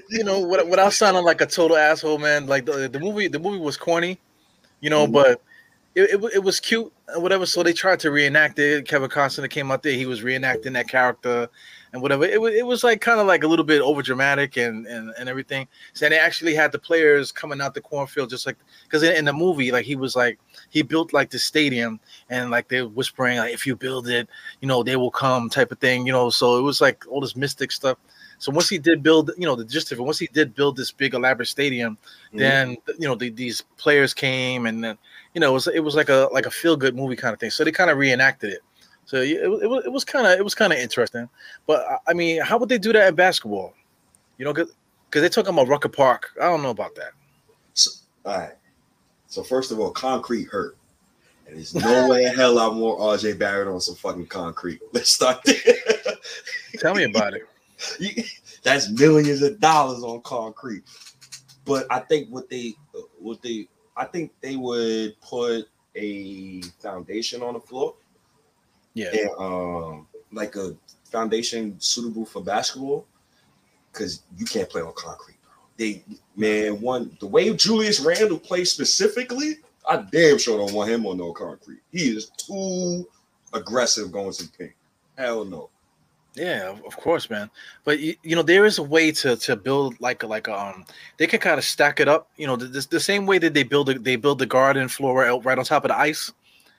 you 0.10 0.24
know, 0.24 0.40
what, 0.40 0.68
without 0.68 0.94
sounding 0.94 1.24
like 1.24 1.42
a 1.42 1.46
total 1.46 1.78
asshole, 1.78 2.18
man. 2.18 2.46
Like 2.46 2.66
the, 2.66 2.90
the 2.90 3.00
movie, 3.00 3.28
the 3.28 3.40
movie 3.40 3.58
was 3.60 3.78
corny, 3.78 4.20
you 4.82 4.90
know, 4.90 5.08
Mhm. 5.08 5.14
but 5.14 5.42
it, 6.00 6.24
it, 6.24 6.34
it 6.36 6.44
was 6.44 6.60
cute, 6.60 6.92
whatever. 7.16 7.46
So 7.46 7.64
they 7.64 7.74
tried 7.74 8.00
to 8.02 8.12
reenact 8.12 8.60
it. 8.60 8.88
Kevin 8.88 9.10
Costner 9.10 9.50
came 9.50 9.72
out 9.72 9.84
there; 9.84 9.94
he 9.94 10.06
was 10.06 10.22
reenacting 10.22 10.74
that 10.74 10.88
character 10.88 11.50
and 11.94 12.02
whatever. 12.02 12.26
It 12.26 12.40
was, 12.40 12.54
it 12.54 12.66
was 12.66 12.84
like 12.84 13.02
kind 13.02 13.20
of 13.20 13.28
like 13.28 13.44
a 13.44 13.48
little 13.48 13.66
bit 13.66 13.82
over 13.82 14.02
dramatic 14.02 14.58
and, 14.58 14.86
and 14.88 15.14
and 15.18 15.30
everything. 15.30 15.68
So 15.94 16.08
they 16.10 16.20
actually 16.20 16.54
had 16.54 16.72
the 16.72 16.80
players 16.80 17.32
coming 17.32 17.62
out 17.62 17.74
the 17.74 17.82
cornfield, 17.82 18.30
just 18.30 18.46
like 18.46 18.58
because 18.84 19.04
in, 19.04 19.16
in 19.16 19.26
the 19.26 19.34
movie, 19.34 19.72
like 19.72 19.86
he 19.86 19.96
was 19.96 20.16
like 20.16 20.40
he 20.70 20.82
built 20.82 21.14
like 21.14 21.30
the 21.30 21.40
stadium, 21.40 22.00
and 22.30 22.52
like 22.52 22.70
they're 22.70 22.88
whispering 22.88 23.38
like 23.38 23.54
if 23.54 23.66
you 23.66 23.76
build 23.76 24.08
it, 24.08 24.30
you 24.62 24.68
know, 24.68 24.84
they 24.84 24.96
will 24.96 25.12
come 25.12 25.50
type 25.50 25.72
of 25.72 25.80
thing, 25.80 26.06
you 26.06 26.14
know. 26.14 26.30
So 26.30 26.58
it 26.58 26.62
was 26.62 26.82
like 26.82 27.06
all 27.08 27.22
this 27.22 27.36
mystic 27.36 27.72
stuff. 27.72 27.98
So 28.40 28.54
once 28.54 28.70
he 28.70 28.78
did 28.78 29.04
build, 29.04 29.32
you 29.38 29.46
know, 29.46 29.56
the 29.56 29.66
gist 29.66 29.92
of 29.92 30.00
it, 30.00 30.02
once 30.02 30.18
he 30.18 30.28
did 30.28 30.56
build 30.56 30.78
this 30.78 30.92
big 30.92 31.14
elaborate 31.14 31.48
stadium, 31.48 31.98
mm-hmm. 32.28 32.38
then 32.38 32.78
you 32.98 33.08
know 33.08 33.16
the, 33.16 33.30
these 33.30 33.62
players 33.78 34.14
came 34.14 34.66
and 34.66 34.84
then 34.84 34.98
you 35.34 35.42
know 35.42 35.50
it 35.52 35.54
was 35.54 35.68
it 35.68 35.80
was 35.84 35.96
like 35.96 36.10
a 36.10 36.30
like 36.34 36.46
a 36.46 36.52
feel 36.52 36.76
good 36.76 36.96
movie 36.96 37.16
kind 37.16 37.34
of 37.34 37.40
thing. 37.40 37.50
So 37.52 37.64
they 37.64 37.72
kind 37.72 37.90
of 37.90 37.98
reenacted 37.98 38.52
it. 38.54 38.60
So 39.06 39.18
it, 39.22 39.50
was- 39.50 39.62
it 39.62 39.68
was 39.68 39.86
it 39.86 39.92
was 39.92 40.04
kind 40.06 40.28
of 40.28 40.38
it 40.40 40.44
was 40.44 40.56
kind 40.56 40.72
of 40.74 40.80
interesting. 40.80 41.30
But 41.68 41.86
I- 41.90 42.12
I 42.12 42.14
mean, 42.14 42.42
how 42.42 42.58
would 42.58 42.70
they 42.70 42.78
do 42.78 42.94
that 42.94 43.08
in 43.08 43.16
basketball? 43.16 43.74
You 44.38 44.46
know, 44.46 44.54
because 44.54 44.72
they're 45.12 45.30
talking 45.30 45.54
about 45.54 45.68
Rucker 45.68 45.90
Park. 45.90 46.32
I 46.42 46.46
don't 46.46 46.62
know 46.64 46.70
about 46.70 46.96
that. 46.96 47.12
So, 47.74 47.92
all 48.26 48.38
right. 48.40 48.54
So 49.28 49.44
first 49.44 49.72
of 49.72 49.80
all, 49.80 49.92
concrete 49.92 50.46
hurt. 50.48 50.78
And 51.48 51.58
there's 51.58 51.76
no 51.76 52.08
way 52.10 52.26
in 52.26 52.34
hell 52.36 52.58
I'm 52.60 52.78
more 52.78 52.98
RJ 53.00 53.38
Barrett 53.40 53.68
on 53.68 53.82
some 53.82 53.96
fucking 53.96 54.28
concrete. 54.28 54.80
Let's 54.94 55.10
start 55.10 55.42
there. 55.44 55.56
Tell 56.78 56.94
me 56.96 57.04
about 57.04 57.34
it. 57.34 57.44
That's 58.64 58.90
millions 58.90 59.42
of 59.42 59.60
dollars 59.60 60.04
on 60.04 60.22
concrete. 60.22 60.84
But 61.66 61.86
I 61.90 62.00
think 62.00 62.30
what 62.30 62.50
they 62.50 62.76
uh, 62.96 63.02
what 63.20 63.42
they 63.42 63.68
I 64.00 64.06
think 64.06 64.32
they 64.40 64.56
would 64.56 65.20
put 65.22 65.68
a 65.96 66.62
foundation 66.80 67.44
on 67.44 67.56
the 67.56 67.60
floor 67.60 67.96
Yeah, 68.94 69.10
and 69.14 69.30
um 69.38 70.08
like 70.32 70.56
a 70.56 70.76
foundation 71.04 71.76
suitable 71.80 72.26
for 72.26 72.42
basketball 72.42 73.06
because 73.92 74.24
you 74.38 74.46
can't 74.46 74.70
play 74.70 74.82
on 74.82 74.94
concrete, 74.96 75.38
bro. 75.44 75.52
They 75.78 76.04
man, 76.38 76.80
one 76.80 77.16
the 77.20 77.28
way 77.28 77.54
Julius 77.54 78.00
Randle 78.00 78.40
plays 78.40 78.72
specifically, 78.72 79.58
I 79.88 79.98
damn 80.10 80.38
sure 80.38 80.58
don't 80.58 80.74
want 80.74 80.90
him 80.90 81.06
on 81.06 81.18
no 81.18 81.34
concrete. 81.34 81.82
He 81.92 82.16
is 82.16 82.30
too 82.30 83.06
aggressive 83.54 84.12
going 84.14 84.32
to 84.32 84.44
the 84.44 84.58
paint. 84.58 84.74
Hell 85.18 85.44
no. 85.44 85.70
Yeah, 86.40 86.76
of 86.86 86.96
course, 86.98 87.30
man. 87.30 87.50
But 87.84 88.00
you, 88.00 88.16
you 88.24 88.36
know, 88.36 88.42
there 88.42 88.66
is 88.66 88.78
a 88.78 88.84
way 88.84 89.12
to 89.12 89.36
to 89.36 89.56
build 89.56 90.00
like 90.00 90.24
like 90.24 90.48
um, 90.48 90.86
they 91.18 91.28
can 91.28 91.40
kind 91.40 91.58
of 91.58 91.66
stack 91.66 92.00
it 92.00 92.08
up. 92.08 92.30
You 92.38 92.48
know, 92.48 92.56
the, 92.56 92.66
the, 92.66 92.88
the 92.90 93.00
same 93.00 93.26
way 93.26 93.38
that 93.40 93.54
they 93.54 93.64
build 93.64 93.90
a, 93.90 94.00
they 94.00 94.16
build 94.16 94.40
the 94.40 94.46
garden 94.46 94.88
floor 94.88 95.20
right, 95.20 95.46
right 95.46 95.58
on 95.58 95.66
top 95.66 95.84
of 95.84 95.90
the 95.90 95.98
ice. 96.00 96.32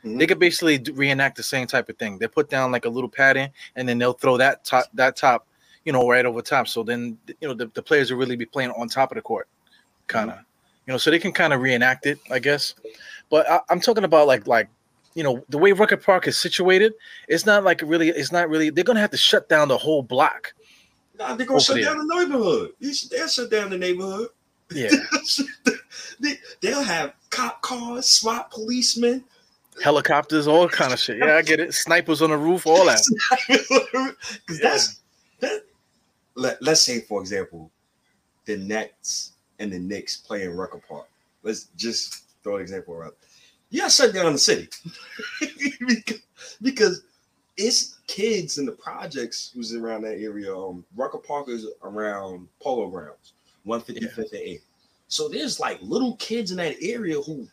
Mhm. 0.04 0.18
They 0.18 0.26
could 0.26 0.38
basically 0.38 0.78
reenact 0.94 1.36
the 1.36 1.42
same 1.42 1.66
type 1.66 1.88
of 1.90 1.98
thing. 1.98 2.18
They 2.18 2.26
put 2.26 2.48
down 2.48 2.72
like 2.72 2.86
a 2.86 2.88
little 2.88 3.10
padding, 3.10 3.50
and 3.76 3.86
then 3.88 3.98
they'll 3.98 4.14
throw 4.14 4.38
that 4.38 4.64
top 4.64 4.86
that 4.94 5.16
top, 5.16 5.46
you 5.84 5.92
know, 5.92 6.08
right 6.08 6.24
over 6.24 6.40
top. 6.40 6.66
So 6.68 6.82
then 6.82 7.18
you 7.40 7.48
know 7.48 7.54
the, 7.54 7.66
the 7.74 7.82
players 7.82 8.10
will 8.10 8.18
really 8.18 8.36
be 8.36 8.46
playing 8.46 8.70
on 8.70 8.88
top 8.88 9.12
of 9.12 9.16
the 9.16 9.22
court, 9.22 9.46
kind 10.06 10.30
of, 10.30 10.38
you 10.86 10.92
know, 10.92 10.98
so 10.98 11.10
they 11.10 11.18
can 11.18 11.32
kind 11.32 11.52
of 11.52 11.60
reenact 11.60 12.06
it, 12.06 12.18
I 12.30 12.38
guess. 12.38 12.74
But 13.28 13.48
I, 13.48 13.60
I'm 13.68 13.80
talking 13.80 14.04
about 14.04 14.26
like 14.26 14.46
like 14.46 14.68
you 15.14 15.22
know 15.22 15.44
the 15.48 15.58
way 15.58 15.72
Rucker 15.72 15.96
Park 15.96 16.28
is 16.28 16.36
situated. 16.36 16.94
It's 17.28 17.46
not 17.46 17.64
like 17.64 17.82
really. 17.84 18.08
It's 18.08 18.32
not 18.32 18.48
really. 18.48 18.70
They're 18.70 18.84
gonna 18.84 19.00
have 19.00 19.10
to 19.10 19.16
shut 19.16 19.48
down 19.48 19.68
the 19.68 19.78
whole 19.78 20.02
block. 20.02 20.54
Nah, 21.18 21.34
they're 21.34 21.46
gonna 21.46 21.60
shut 21.60 21.76
there. 21.76 21.86
down 21.86 22.06
the 22.06 22.14
neighborhood. 22.14 22.72
They'll 22.80 23.28
shut 23.28 23.50
down 23.50 23.70
the 23.70 23.78
neighborhood. 23.78 24.28
Yeah, 24.72 24.90
they, 26.20 26.34
they'll 26.60 26.82
have 26.82 27.14
cop 27.30 27.60
cars, 27.60 28.06
SWAT 28.06 28.50
policemen. 28.52 29.24
helicopters, 29.82 30.46
all 30.46 30.68
kind 30.68 30.92
of 30.92 30.98
shit. 31.00 31.18
Yeah, 31.18 31.36
I 31.36 31.42
get 31.42 31.58
it. 31.58 31.74
Snipers 31.74 32.22
on 32.22 32.30
the 32.30 32.36
roof, 32.36 32.66
all 32.66 32.86
that. 32.86 33.00
Because 34.46 34.60
that's 34.60 35.00
that. 35.40 35.64
Let, 36.36 36.62
let's 36.62 36.82
say, 36.82 37.00
for 37.00 37.20
example, 37.20 37.70
the 38.44 38.56
Nets 38.56 39.32
and 39.58 39.72
the 39.72 39.78
Knicks 39.78 40.16
playing 40.16 40.56
Rucker 40.56 40.80
Park. 40.88 41.08
Let's 41.42 41.64
just 41.76 42.22
throw 42.42 42.56
an 42.56 42.62
example 42.62 42.94
out. 43.70 43.82
Yeah, 43.82 43.88
shut 43.88 44.14
down 44.14 44.32
the 44.32 44.38
city 44.38 44.68
because, 45.86 46.20
because 46.62 47.02
it's 47.56 47.98
kids 48.06 48.58
in 48.58 48.66
the 48.66 48.72
projects 48.72 49.52
who's 49.54 49.74
around 49.74 50.02
that 50.02 50.18
area. 50.18 50.54
Um, 50.54 50.84
Rucker 50.96 51.18
Park 51.18 51.48
is 51.48 51.66
around 51.82 52.48
Polo 52.60 52.88
Grounds, 52.88 53.32
155th 53.66 54.18
and 54.18 54.26
8th. 54.26 54.62
So 55.08 55.28
there's 55.28 55.60
like 55.60 55.78
little 55.82 56.16
kids 56.16 56.50
in 56.50 56.56
that 56.58 56.76
area 56.80 57.20
who 57.20 57.46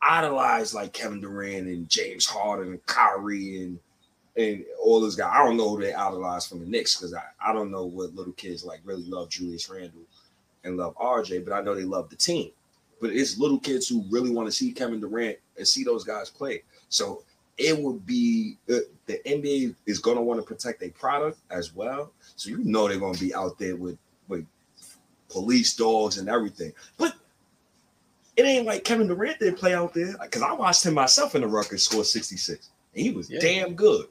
idolize 0.00 0.74
like 0.74 0.92
Kevin 0.92 1.20
Durant 1.20 1.66
and 1.66 1.88
James 1.88 2.26
Harden 2.26 2.72
and 2.72 2.86
Kyrie 2.86 3.62
and 3.62 3.78
and 4.36 4.64
all 4.82 5.00
those 5.00 5.14
guys. 5.14 5.32
I 5.32 5.44
don't 5.44 5.56
know 5.56 5.70
who 5.70 5.80
they 5.80 5.94
idolize 5.94 6.46
from 6.46 6.60
the 6.60 6.66
Knicks 6.66 6.96
because 6.96 7.14
I, 7.14 7.22
I 7.40 7.52
don't 7.52 7.70
know 7.70 7.84
what 7.84 8.14
little 8.14 8.32
kids 8.32 8.64
like 8.64 8.80
really 8.84 9.04
love 9.04 9.28
Julius 9.28 9.68
Randle 9.70 10.02
and 10.64 10.76
love 10.76 10.96
RJ, 10.96 11.44
but 11.44 11.52
I 11.52 11.60
know 11.60 11.74
they 11.74 11.84
love 11.84 12.10
the 12.10 12.16
team. 12.16 12.50
But 13.00 13.10
it's 13.10 13.38
little 13.38 13.60
kids 13.60 13.88
who 13.88 14.04
really 14.10 14.30
want 14.30 14.46
to 14.48 14.52
see 14.52 14.72
Kevin 14.72 15.00
Durant 15.00 15.38
and 15.56 15.66
see 15.66 15.84
those 15.84 16.04
guys 16.04 16.30
play. 16.30 16.62
So 16.88 17.22
it 17.58 17.78
would 17.78 18.04
be 18.04 18.56
uh, 18.68 18.78
the 19.06 19.20
NBA 19.26 19.74
is 19.86 19.98
going 19.98 20.16
to 20.16 20.22
want 20.22 20.40
to 20.40 20.46
protect 20.46 20.80
their 20.80 20.90
product 20.90 21.38
as 21.50 21.74
well. 21.74 22.12
So 22.36 22.50
you 22.50 22.58
know 22.64 22.88
they're 22.88 22.98
going 22.98 23.14
to 23.14 23.20
be 23.20 23.34
out 23.34 23.58
there 23.58 23.76
with 23.76 23.98
with 24.28 24.46
police 25.28 25.74
dogs 25.74 26.18
and 26.18 26.28
everything. 26.28 26.72
But 26.96 27.14
it 28.36 28.42
ain't 28.44 28.66
like 28.66 28.82
Kevin 28.84 29.06
Durant 29.06 29.38
didn't 29.38 29.58
play 29.58 29.74
out 29.74 29.94
there 29.94 30.14
because 30.20 30.42
I 30.42 30.52
watched 30.52 30.84
him 30.84 30.94
myself 30.94 31.34
in 31.34 31.42
the 31.42 31.48
Rutgers 31.48 31.84
score 31.84 32.04
66. 32.04 32.70
And 32.94 33.02
he 33.06 33.12
was 33.12 33.30
Yeah. 33.30 33.40
damn 33.40 33.74
good. 33.74 34.06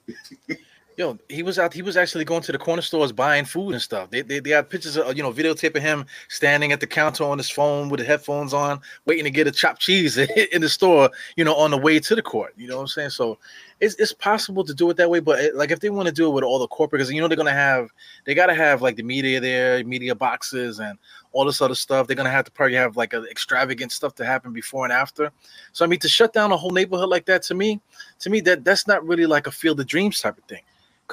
Yo, 0.95 1.17
he 1.27 1.41
was 1.41 1.57
out. 1.57 1.73
He 1.73 1.81
was 1.81 1.97
actually 1.97 2.23
going 2.23 2.43
to 2.43 2.51
the 2.51 2.57
corner 2.57 2.81
stores 2.81 3.12
buying 3.12 3.45
food 3.45 3.71
and 3.71 3.81
stuff. 3.81 4.12
They 4.12 4.21
they, 4.21 4.39
they 4.39 4.51
had 4.51 4.69
pictures 4.69 4.95
of 4.95 5.07
uh, 5.07 5.09
you 5.09 5.23
know 5.23 5.33
videotaping 5.33 5.81
him 5.81 6.05
standing 6.27 6.71
at 6.71 6.81
the 6.81 6.88
counter 6.88 7.23
on 7.23 7.39
his 7.39 7.50
phone 7.50 7.89
with 7.89 8.00
the 8.00 8.05
headphones 8.05 8.53
on, 8.53 8.79
waiting 9.05 9.23
to 9.23 9.31
get 9.31 9.47
a 9.47 9.51
chopped 9.51 9.81
cheese 9.81 10.17
in 10.51 10.62
the 10.62 10.69
store. 10.69 11.09
You 11.35 11.45
know, 11.45 11.55
on 11.55 11.71
the 11.71 11.77
way 11.77 12.00
to 12.00 12.15
the 12.15 12.21
court. 12.21 12.53
You 12.57 12.67
know 12.67 12.75
what 12.75 12.81
I'm 12.83 12.88
saying? 12.89 13.09
So 13.09 13.39
it's 13.79 13.95
it's 13.95 14.13
possible 14.13 14.63
to 14.63 14.73
do 14.73 14.88
it 14.91 14.97
that 14.97 15.09
way. 15.09 15.19
But 15.19 15.39
it, 15.39 15.55
like 15.55 15.71
if 15.71 15.79
they 15.79 15.89
want 15.89 16.09
to 16.09 16.13
do 16.13 16.27
it 16.27 16.33
with 16.33 16.43
all 16.43 16.59
the 16.59 16.67
corporate, 16.67 17.00
because 17.00 17.12
you 17.12 17.21
know 17.21 17.27
they're 17.27 17.38
gonna 17.38 17.51
have 17.51 17.89
they 18.25 18.35
gotta 18.35 18.53
have 18.53 18.83
like 18.83 18.95
the 18.95 19.03
media 19.03 19.39
there, 19.39 19.83
media 19.83 20.13
boxes, 20.13 20.79
and 20.79 21.00
all 21.31 21.43
this 21.43 21.59
other 21.59 21.75
stuff. 21.75 22.05
They're 22.05 22.15
gonna 22.15 22.29
have 22.29 22.45
to 22.45 22.51
probably 22.51 22.75
have 22.75 22.97
like 22.97 23.13
a 23.13 23.23
extravagant 23.23 23.91
stuff 23.91 24.13
to 24.15 24.25
happen 24.25 24.53
before 24.53 24.85
and 24.85 24.93
after. 24.93 25.31
So 25.71 25.85
I 25.85 25.88
mean, 25.88 26.00
to 26.00 26.09
shut 26.09 26.33
down 26.33 26.51
a 26.51 26.57
whole 26.57 26.71
neighborhood 26.71 27.09
like 27.09 27.25
that 27.25 27.41
to 27.43 27.55
me, 27.55 27.81
to 28.19 28.29
me 28.29 28.41
that 28.41 28.63
that's 28.63 28.85
not 28.85 29.03
really 29.07 29.25
like 29.25 29.47
a 29.47 29.51
field 29.51 29.79
of 29.79 29.88
dreams 29.88 30.21
type 30.21 30.38
of 30.38 30.43
thing 30.43 30.62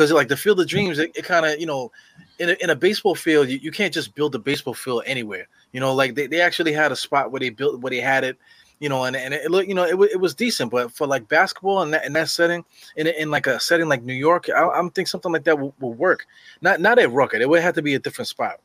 because 0.00 0.12
like 0.12 0.28
the 0.28 0.36
field 0.36 0.58
of 0.58 0.66
dreams 0.66 0.98
it, 0.98 1.12
it 1.14 1.26
kind 1.26 1.44
of 1.44 1.60
you 1.60 1.66
know 1.66 1.92
in 2.38 2.48
a, 2.48 2.52
in 2.62 2.70
a 2.70 2.74
baseball 2.74 3.14
field 3.14 3.50
you, 3.50 3.58
you 3.58 3.70
can't 3.70 3.92
just 3.92 4.14
build 4.14 4.34
a 4.34 4.38
baseball 4.38 4.72
field 4.72 5.02
anywhere 5.04 5.46
you 5.72 5.80
know 5.80 5.92
like 5.92 6.14
they, 6.14 6.26
they 6.26 6.40
actually 6.40 6.72
had 6.72 6.90
a 6.90 6.96
spot 6.96 7.30
where 7.30 7.38
they 7.38 7.50
built 7.50 7.80
where 7.80 7.90
they 7.90 8.00
had 8.00 8.24
it 8.24 8.38
you 8.78 8.88
know 8.88 9.04
and, 9.04 9.14
and 9.14 9.34
it 9.34 9.50
looked 9.50 9.68
you 9.68 9.74
know 9.74 9.84
it, 9.84 10.12
it 10.12 10.18
was 10.18 10.34
decent 10.34 10.70
but 10.70 10.90
for 10.90 11.06
like 11.06 11.28
basketball 11.28 11.82
and 11.82 11.92
that, 11.92 12.06
in 12.06 12.14
that 12.14 12.30
setting 12.30 12.64
in, 12.96 13.08
in 13.08 13.30
like 13.30 13.46
a 13.46 13.60
setting 13.60 13.90
like 13.90 14.02
new 14.02 14.14
york 14.14 14.48
i, 14.48 14.64
I 14.64 14.88
think 14.94 15.06
something 15.06 15.32
like 15.32 15.44
that 15.44 15.58
will, 15.58 15.74
will 15.80 15.92
work 15.92 16.24
not 16.62 16.80
not 16.80 16.98
at 16.98 17.12
Rucker. 17.12 17.36
it 17.36 17.46
would 17.46 17.60
have 17.60 17.74
to 17.74 17.82
be 17.82 17.94
a 17.94 17.98
different 17.98 18.28
spot 18.28 18.58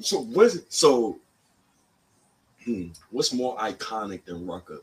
So 0.00 0.20
what's 0.20 0.58
so 0.68 1.18
hmm, 2.64 2.86
what's 3.10 3.32
more 3.32 3.56
iconic 3.58 4.24
than 4.26 4.46
Rucker? 4.46 4.80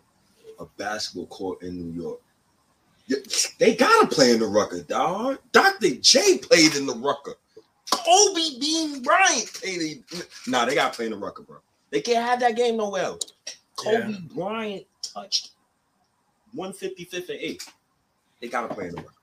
A 0.60 0.65
basketball 0.77 1.27
court 1.27 1.63
in 1.63 1.77
New 1.77 2.01
York. 2.01 2.20
They 3.60 3.75
gotta 3.75 4.08
play 4.08 4.32
in 4.32 4.39
the 4.39 4.48
Rucker, 4.48 4.82
dog. 4.84 5.39
Dr. 5.51 5.96
J 5.96 6.38
played 6.38 6.75
in 6.75 6.86
the 6.86 6.96
Rucker. 6.96 7.36
Kobe 7.91 8.60
Bean 8.60 9.01
Bryant 9.03 9.53
played 9.53 9.82
in. 9.82 10.03
Nah, 10.48 10.65
they 10.65 10.75
gotta 10.75 10.96
play 10.96 11.06
in 11.06 11.12
the 11.12 11.18
Rucker, 11.18 11.44
bro. 11.44 11.58
They 11.89 12.01
can't 12.01 12.25
have 12.25 12.39
that 12.39 12.56
game 12.56 12.77
nowhere 12.77 13.03
else. 13.03 13.34
Kobe 13.75 14.12
Yeah. 14.12 14.18
Bryant 14.34 14.86
touched 15.01 15.51
155th 16.56 17.30
and 17.30 17.39
8. 17.39 17.63
They 18.39 18.48
gotta 18.48 18.74
play 18.74 18.88
in 18.88 18.96
the 18.96 19.01
Rucker. 19.01 19.13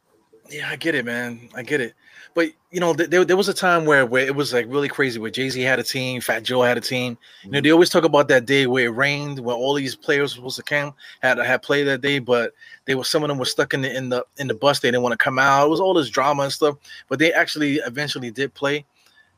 Yeah, 0.51 0.69
I 0.71 0.77
get 0.77 0.95
it, 0.95 1.05
man. 1.05 1.49
I 1.55 1.63
get 1.63 1.81
it. 1.81 1.95
But 2.35 2.51
you 2.71 2.81
know, 2.81 2.95
th- 2.95 3.11
there, 3.11 3.25
there 3.25 3.37
was 3.37 3.49
a 3.49 3.55
time 3.55 3.85
where 3.85 4.07
where 4.07 4.25
it 4.25 4.35
was 4.35 4.53
like 4.53 4.67
really 4.69 4.89
crazy. 4.89 5.19
Where 5.19 5.31
Jay 5.31 5.49
Z 5.49 5.61
had 5.61 5.79
a 5.79 5.83
team, 5.83 6.21
Fat 6.21 6.43
Joe 6.43 6.63
had 6.63 6.79
a 6.79 6.81
team. 6.81 7.19
You 7.43 7.51
know, 7.51 7.59
mm-hmm. 7.59 7.65
they 7.65 7.71
always 7.73 7.91
talk 7.91 8.05
about 8.05 8.29
that 8.29 8.47
day 8.47 8.67
where 8.67 8.87
it 8.87 8.91
rained, 8.91 9.41
where 9.41 9.57
all 9.57 9.75
these 9.75 9.97
players 9.97 10.35
were 10.35 10.39
supposed 10.39 10.57
to 10.57 10.63
come 10.63 10.95
had 11.21 11.39
had 11.39 11.63
played 11.63 11.85
that 11.85 12.01
day, 12.01 12.19
but 12.19 12.53
they 12.85 12.95
were 12.95 13.05
some 13.05 13.23
of 13.25 13.29
them 13.29 13.39
were 13.39 13.45
stuck 13.45 13.75
in 13.75 13.83
the 13.83 13.95
in 13.95 14.09
the 14.09 14.25
in 14.37 14.47
the 14.47 14.55
bus. 14.55 14.81
They 14.81 14.89
didn't 14.89 15.03
want 15.03 15.13
to 15.13 15.23
come 15.23 15.39
out. 15.39 15.67
It 15.67 15.71
was 15.71 15.81
all 15.81 15.95
this 15.95 16.11
drama 16.11 16.45
and 16.45 16.53
stuff. 16.53 16.77
But 17.09 17.19
they 17.19 17.33
actually 17.33 17.77
eventually 17.77 18.31
did 18.31 18.55
play. 18.55 18.85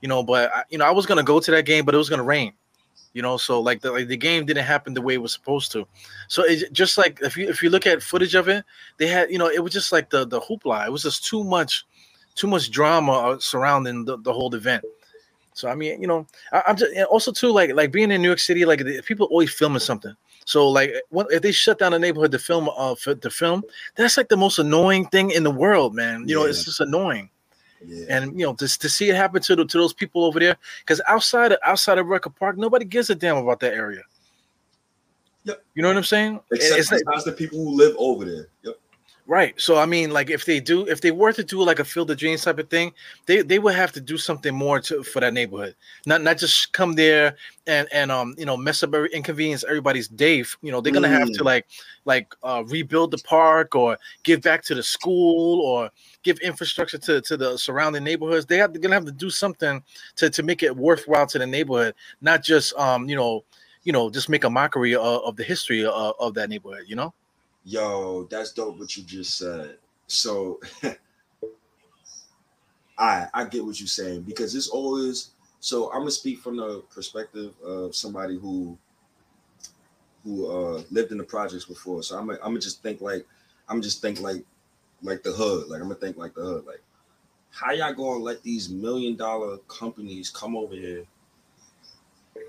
You 0.03 0.09
know, 0.09 0.23
but 0.23 0.51
I, 0.55 0.65
you 0.71 0.79
know, 0.79 0.85
I 0.85 0.91
was 0.91 1.07
gonna 1.07 1.23
go 1.23 1.41
to 1.41 1.51
that 1.51 1.67
game, 1.67 1.85
but 1.85 1.95
it 1.95 1.99
was 1.99 2.11
gonna 2.11 2.23
rain. 2.23 2.53
You 3.13 3.23
know, 3.23 3.37
so 3.37 3.61
like 3.61 3.81
the 3.81 3.91
like 3.91 4.07
the 4.07 4.17
game 4.17 4.47
didn't 4.47 4.65
happen 4.65 4.95
the 4.95 5.03
way 5.03 5.15
it 5.15 5.23
was 5.23 5.33
supposed 5.33 5.73
to. 5.73 5.87
So 6.29 6.45
it 6.45 6.73
just 6.73 6.97
like 6.97 7.19
if 7.23 7.37
you 7.37 7.49
if 7.49 7.63
you 7.63 7.69
look 7.69 7.87
at 7.87 8.03
footage 8.03 8.37
of 8.37 8.49
it, 8.49 8.65
they 8.99 9.09
had 9.09 9.31
you 9.31 9.39
know 9.39 9.49
it 9.49 9.65
was 9.65 9.73
just 9.73 9.91
like 9.91 10.11
the 10.11 10.25
the 10.25 10.41
hoopla. 10.41 10.87
It 10.87 10.93
was 10.93 11.03
just 11.03 11.25
too 11.25 11.43
much, 11.43 11.87
too 12.37 12.47
much 12.47 12.71
drama 12.71 13.13
uh, 13.13 13.39
surrounding 13.41 14.05
the, 14.05 14.17
the 14.19 14.33
whole 14.33 14.55
event. 14.55 14.85
So 15.55 15.69
I 15.69 15.75
mean, 15.75 16.01
you 16.01 16.07
know, 16.07 16.25
I, 16.53 16.63
I'm 16.69 16.77
just 16.77 16.93
also 17.11 17.33
too 17.33 17.51
like 17.51 17.73
like 17.75 17.91
being 17.91 18.13
in 18.13 18.23
New 18.23 18.29
York 18.29 18.39
City, 18.39 18.65
like 18.65 18.85
the, 18.85 19.03
people 19.03 19.27
always 19.27 19.53
filming 19.53 19.81
something. 19.81 20.15
So 20.45 20.69
like 20.69 20.93
if 21.13 21.43
they 21.43 21.53
shut 21.53 21.81
down 21.81 21.95
a 21.95 21.99
neighborhood 21.99 22.31
to 22.31 22.39
film 22.39 22.69
uh 22.77 22.95
for, 22.95 23.17
to 23.17 23.31
film, 23.31 23.65
that's 23.97 24.17
like 24.17 24.29
the 24.29 24.37
most 24.37 24.61
annoying 24.61 25.07
thing 25.07 25.33
in 25.33 25.43
the 25.43 25.51
world, 25.51 25.97
man. 25.97 26.29
You 26.29 26.37
know, 26.37 26.45
it's 26.45 26.65
just 26.65 26.81
annoying 26.81 27.29
Yeah. 27.85 28.07
and 28.11 28.39
you 28.39 28.45
know 28.45 28.55
to, 28.55 28.79
to 28.79 28.89
see 28.89 29.09
it 29.09 29.17
happen 29.17 29.41
to 29.41 29.57
the, 29.57 29.65
to 29.65 29.79
those 29.79 29.95
people 29.95 30.25
over 30.25 30.39
there 30.39 30.57
because 30.81 31.01
outside 31.09 31.53
of 31.53 31.59
outside 31.65 31.99
of 31.99 32.07
Rucker 32.07 32.31
Park, 32.31 32.59
nobody 32.59 32.85
gives 32.85 33.09
a 33.11 33.15
damn 33.15 33.37
about 33.37 33.61
that 33.61 33.73
area. 33.73 34.03
Yep. 35.45 35.65
You 35.75 35.83
know 35.83 35.89
what 35.89 35.97
I'm 35.97 36.05
saying? 36.05 36.41
Except 36.53 36.93
It's 37.07 37.25
the 37.25 37.33
people 37.33 37.59
who 37.59 37.71
live 37.71 37.95
over 37.99 38.25
there. 38.25 38.49
Yep. 38.63 38.75
Right. 39.31 39.59
So 39.61 39.79
I 39.79 39.87
mean, 39.87 40.11
like 40.11 40.31
if 40.31 40.45
they 40.45 40.61
do, 40.61 40.87
if 40.87 41.01
they 41.01 41.13
were 41.13 41.33
to 41.33 41.45
do 41.45 41.63
like 41.63 41.79
a 41.79 41.85
field 41.85 42.11
of 42.11 42.19
dreams 42.19 42.43
type 42.45 42.59
of 42.59 42.69
thing, 42.69 42.93
they 43.27 43.43
they 43.43 43.59
would 43.59 43.75
have 43.75 43.93
to 43.93 44.01
do 44.01 44.19
something 44.19 44.55
more 44.55 44.81
to 44.81 45.03
for 45.05 45.21
that 45.21 45.33
neighborhood. 45.33 45.77
Not 46.07 46.23
not 46.23 46.39
just 46.39 46.73
come 46.73 46.95
there 46.95 47.37
and 47.67 47.89
and 47.93 48.11
um 48.11 48.35
you 48.37 48.45
know 48.45 48.57
mess 48.57 48.83
up 48.83 48.95
every 48.95 49.09
inconvenience 49.13 49.65
everybody's 49.65 50.09
day. 50.09 50.45
You 50.63 50.73
know 50.73 50.81
they're 50.81 50.93
gonna 50.93 51.09
have 51.09 51.31
to 51.31 51.43
Mm. 51.43 51.45
like 51.45 51.67
like 52.05 52.35
uh, 52.43 52.65
rebuild 52.67 53.13
the 53.13 53.19
park 53.19 53.75
or 53.77 53.99
give 54.25 54.43
back 54.43 54.63
to 54.65 54.75
the 54.75 54.83
school 54.83 55.61
or 55.61 55.91
give 56.23 56.39
infrastructure 56.41 56.99
to, 56.99 57.21
to 57.23 57.37
the 57.37 57.57
surrounding 57.57 58.05
neighborhoods. 58.05 58.47
They 58.47 58.59
have 58.59 58.73
they're 58.73 58.83
gonna 58.83 58.95
have 58.97 59.07
to 59.07 59.13
do 59.13 59.31
something 59.31 59.83
to, 60.17 60.31
to 60.31 60.43
make 60.43 60.63
it 60.63 60.77
worthwhile 60.77 61.27
to 61.29 61.39
the 61.39 61.47
neighborhood, 61.47 61.95
not 62.21 62.43
just 62.43 62.75
um 62.75 63.09
you 63.09 63.17
know 63.17 63.45
you 63.85 63.93
know 63.93 64.11
just 64.11 64.29
make 64.29 64.45
a 64.45 64.51
mockery 64.51 64.95
of, 64.95 65.23
of 65.25 65.37
the 65.37 65.45
history 65.45 65.85
of, 65.85 66.15
of 66.19 66.35
that 66.35 66.51
neighborhood. 66.51 66.85
You 66.87 66.97
know. 66.97 67.15
Yo, 67.65 68.27
that's 68.31 68.53
dope 68.53 68.79
what 68.79 68.97
you 68.97 69.03
just 69.03 69.37
said. 69.37 69.77
So 70.07 70.61
I 72.99 73.27
I 73.33 73.45
get 73.45 73.65
what 73.65 73.81
you're 73.81 73.87
saying 73.87 74.23
because 74.23 74.55
it's 74.55 74.69
always 74.69 75.31
so 75.61 75.91
I'm 75.93 76.01
gonna 76.01 76.11
speak 76.11 76.41
from 76.41 76.57
the 76.57 76.83
perspective 76.95 77.55
of 77.63 77.95
somebody 77.95 78.39
who 78.39 78.77
who 80.25 80.51
uh 80.51 80.83
lived 80.91 81.13
in 81.13 81.19
the 81.19 81.25
projects 81.25 81.65
before. 81.65 82.03
So 82.03 82.19
I'm 82.19 82.27
gonna, 82.27 82.39
I'm 82.39 82.51
gonna 82.51 82.61
just 82.61 82.83
think 82.83 83.01
like 83.01 83.27
I'm 83.69 83.83
just 83.83 84.01
think 84.01 84.21
like 84.21 84.45
like 85.03 85.23
the 85.23 85.33
hood. 85.33 85.69
Like 85.69 85.81
I'm 85.81 85.89
gonna 85.89 86.01
think 86.01 86.17
like 86.17 86.35
the 86.35 86.43
hood. 86.43 86.67
Like 86.67 86.83
how 87.51 87.73
y'all 87.73 87.93
gonna 87.93 88.23
let 88.23 88.43
these 88.43 88.71
million 88.71 89.17
dollar 89.17 89.59
companies 89.69 90.31
come 90.31 90.57
over 90.57 90.75
here, 90.75 91.05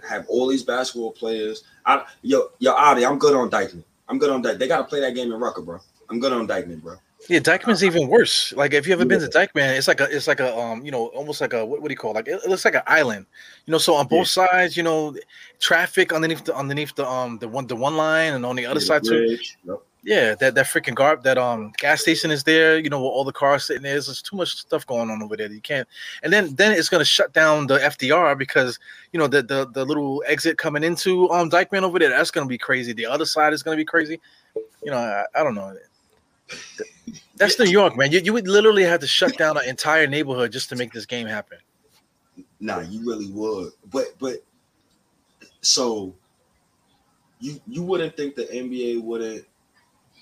have 0.07 0.25
all 0.27 0.47
these 0.47 0.63
basketball 0.63 1.11
players? 1.11 1.63
I 1.85 2.05
yo 2.21 2.51
yo 2.59 2.73
Adi, 2.73 3.05
I'm 3.05 3.19
good 3.19 3.35
on 3.35 3.49
Dyckman. 3.49 3.83
I'm 4.11 4.19
good 4.19 4.29
on 4.29 4.41
that. 4.41 4.59
They 4.59 4.67
gotta 4.67 4.83
play 4.83 4.99
that 4.99 5.15
game 5.15 5.31
in 5.31 5.39
Rucker, 5.39 5.61
bro. 5.61 5.79
I'm 6.09 6.19
good 6.19 6.33
on 6.33 6.45
Dyckman, 6.45 6.81
bro. 6.81 6.97
Yeah, 7.29 7.39
Dyckman's 7.39 7.81
even 7.81 8.09
worse. 8.09 8.51
Like 8.51 8.73
if 8.73 8.85
you 8.85 8.91
ever 8.91 9.05
been 9.05 9.21
to 9.21 9.27
Dyckman, 9.27 9.77
it's 9.77 9.87
like 9.87 10.01
a 10.01 10.13
it's 10.13 10.27
like 10.27 10.41
a 10.41 10.53
um 10.57 10.83
you 10.83 10.91
know 10.91 11.07
almost 11.07 11.39
like 11.39 11.53
a 11.53 11.65
what, 11.65 11.81
what 11.81 11.87
do 11.87 11.93
you 11.93 11.97
call 11.97 12.11
it? 12.11 12.15
like 12.15 12.27
it, 12.27 12.41
it 12.43 12.49
looks 12.49 12.65
like 12.65 12.75
an 12.75 12.81
island, 12.87 13.25
you 13.65 13.71
know. 13.71 13.77
So 13.77 13.93
on 13.95 14.07
both 14.07 14.27
sides, 14.27 14.75
you 14.75 14.83
know, 14.83 15.15
traffic 15.59 16.11
underneath 16.11 16.43
the 16.43 16.53
underneath 16.53 16.93
the 16.95 17.07
um 17.07 17.37
the 17.39 17.47
one 17.47 17.67
the 17.67 17.75
one 17.75 17.95
line 17.95 18.33
and 18.33 18.45
on 18.45 18.57
the 18.57 18.65
other 18.65 18.81
Yeah, 18.81 18.85
side 18.85 19.03
the 19.03 19.09
too. 19.09 19.37
Yep. 19.65 19.81
Yeah, 20.03 20.33
that 20.35 20.55
that 20.55 20.65
freaking 20.65 20.95
garb 20.95 21.21
that 21.23 21.37
um 21.37 21.73
gas 21.77 22.01
station 22.01 22.31
is 22.31 22.43
there. 22.43 22.79
You 22.79 22.89
know, 22.89 23.03
all 23.03 23.23
the 23.23 23.31
cars 23.31 23.65
sitting 23.65 23.83
there. 23.83 23.93
There's 23.93 24.21
too 24.21 24.35
much 24.35 24.55
stuff 24.55 24.85
going 24.87 25.11
on 25.11 25.21
over 25.21 25.37
there. 25.37 25.51
You 25.51 25.61
can't. 25.61 25.87
And 26.23 26.33
then 26.33 26.55
then 26.55 26.71
it's 26.71 26.89
gonna 26.89 27.05
shut 27.05 27.33
down 27.33 27.67
the 27.67 27.77
FDR 27.77 28.35
because 28.35 28.79
you 29.13 29.19
know 29.19 29.27
the 29.27 29.43
the 29.43 29.67
the 29.67 29.85
little 29.85 30.23
exit 30.25 30.57
coming 30.57 30.83
into 30.83 31.29
um 31.29 31.51
Dyckman 31.51 31.83
over 31.83 31.99
there. 31.99 32.09
That's 32.09 32.31
gonna 32.31 32.47
be 32.47 32.57
crazy. 32.57 32.93
The 32.93 33.05
other 33.05 33.25
side 33.25 33.53
is 33.53 33.61
gonna 33.61 33.77
be 33.77 33.85
crazy. 33.85 34.19
You 34.83 34.89
know, 34.89 34.97
I, 34.97 35.25
I 35.39 35.43
don't 35.43 35.53
know. 35.53 35.75
That's 37.35 37.59
New 37.59 37.65
York, 37.65 37.95
man. 37.95 38.11
You, 38.11 38.19
you 38.19 38.33
would 38.33 38.47
literally 38.47 38.83
have 38.83 38.99
to 39.01 39.07
shut 39.07 39.37
down 39.37 39.57
an 39.57 39.67
entire 39.67 40.07
neighborhood 40.07 40.51
just 40.51 40.69
to 40.69 40.75
make 40.75 40.91
this 40.91 41.05
game 41.05 41.27
happen. 41.27 41.59
Nah, 42.59 42.81
you 42.81 43.05
really 43.07 43.29
would. 43.29 43.71
But 43.91 44.07
but 44.19 44.37
so 45.61 46.15
you 47.39 47.61
you 47.67 47.83
wouldn't 47.83 48.17
think 48.17 48.35
the 48.35 48.45
NBA 48.45 49.03
wouldn't 49.03 49.45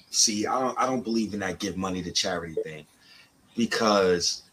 see 0.09 0.45
I 0.45 0.59
don't 0.59 0.79
I 0.79 0.85
don't 0.85 1.03
believe 1.03 1.33
in 1.33 1.39
that 1.41 1.59
give 1.59 1.77
money 1.77 2.01
to 2.03 2.11
charity 2.11 2.55
thing 2.55 2.85
because 3.55 4.43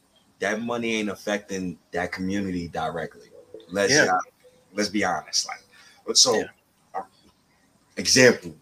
that 0.41 0.61
money 0.63 0.97
ain't 0.97 1.09
affecting 1.09 1.79
that 1.93 2.13
community 2.13 2.69
directly. 2.69 3.31
Let's 3.71 3.95
Yeah. 3.95 4.05
uh, 4.05 4.19
let's 4.75 4.89
be 4.89 5.05
honest. 5.05 5.47
Like 5.49 5.63
but 6.07 6.17
so 6.17 6.41
Yeah. 6.41 6.49
uh, 6.95 7.03
example, 7.97 8.55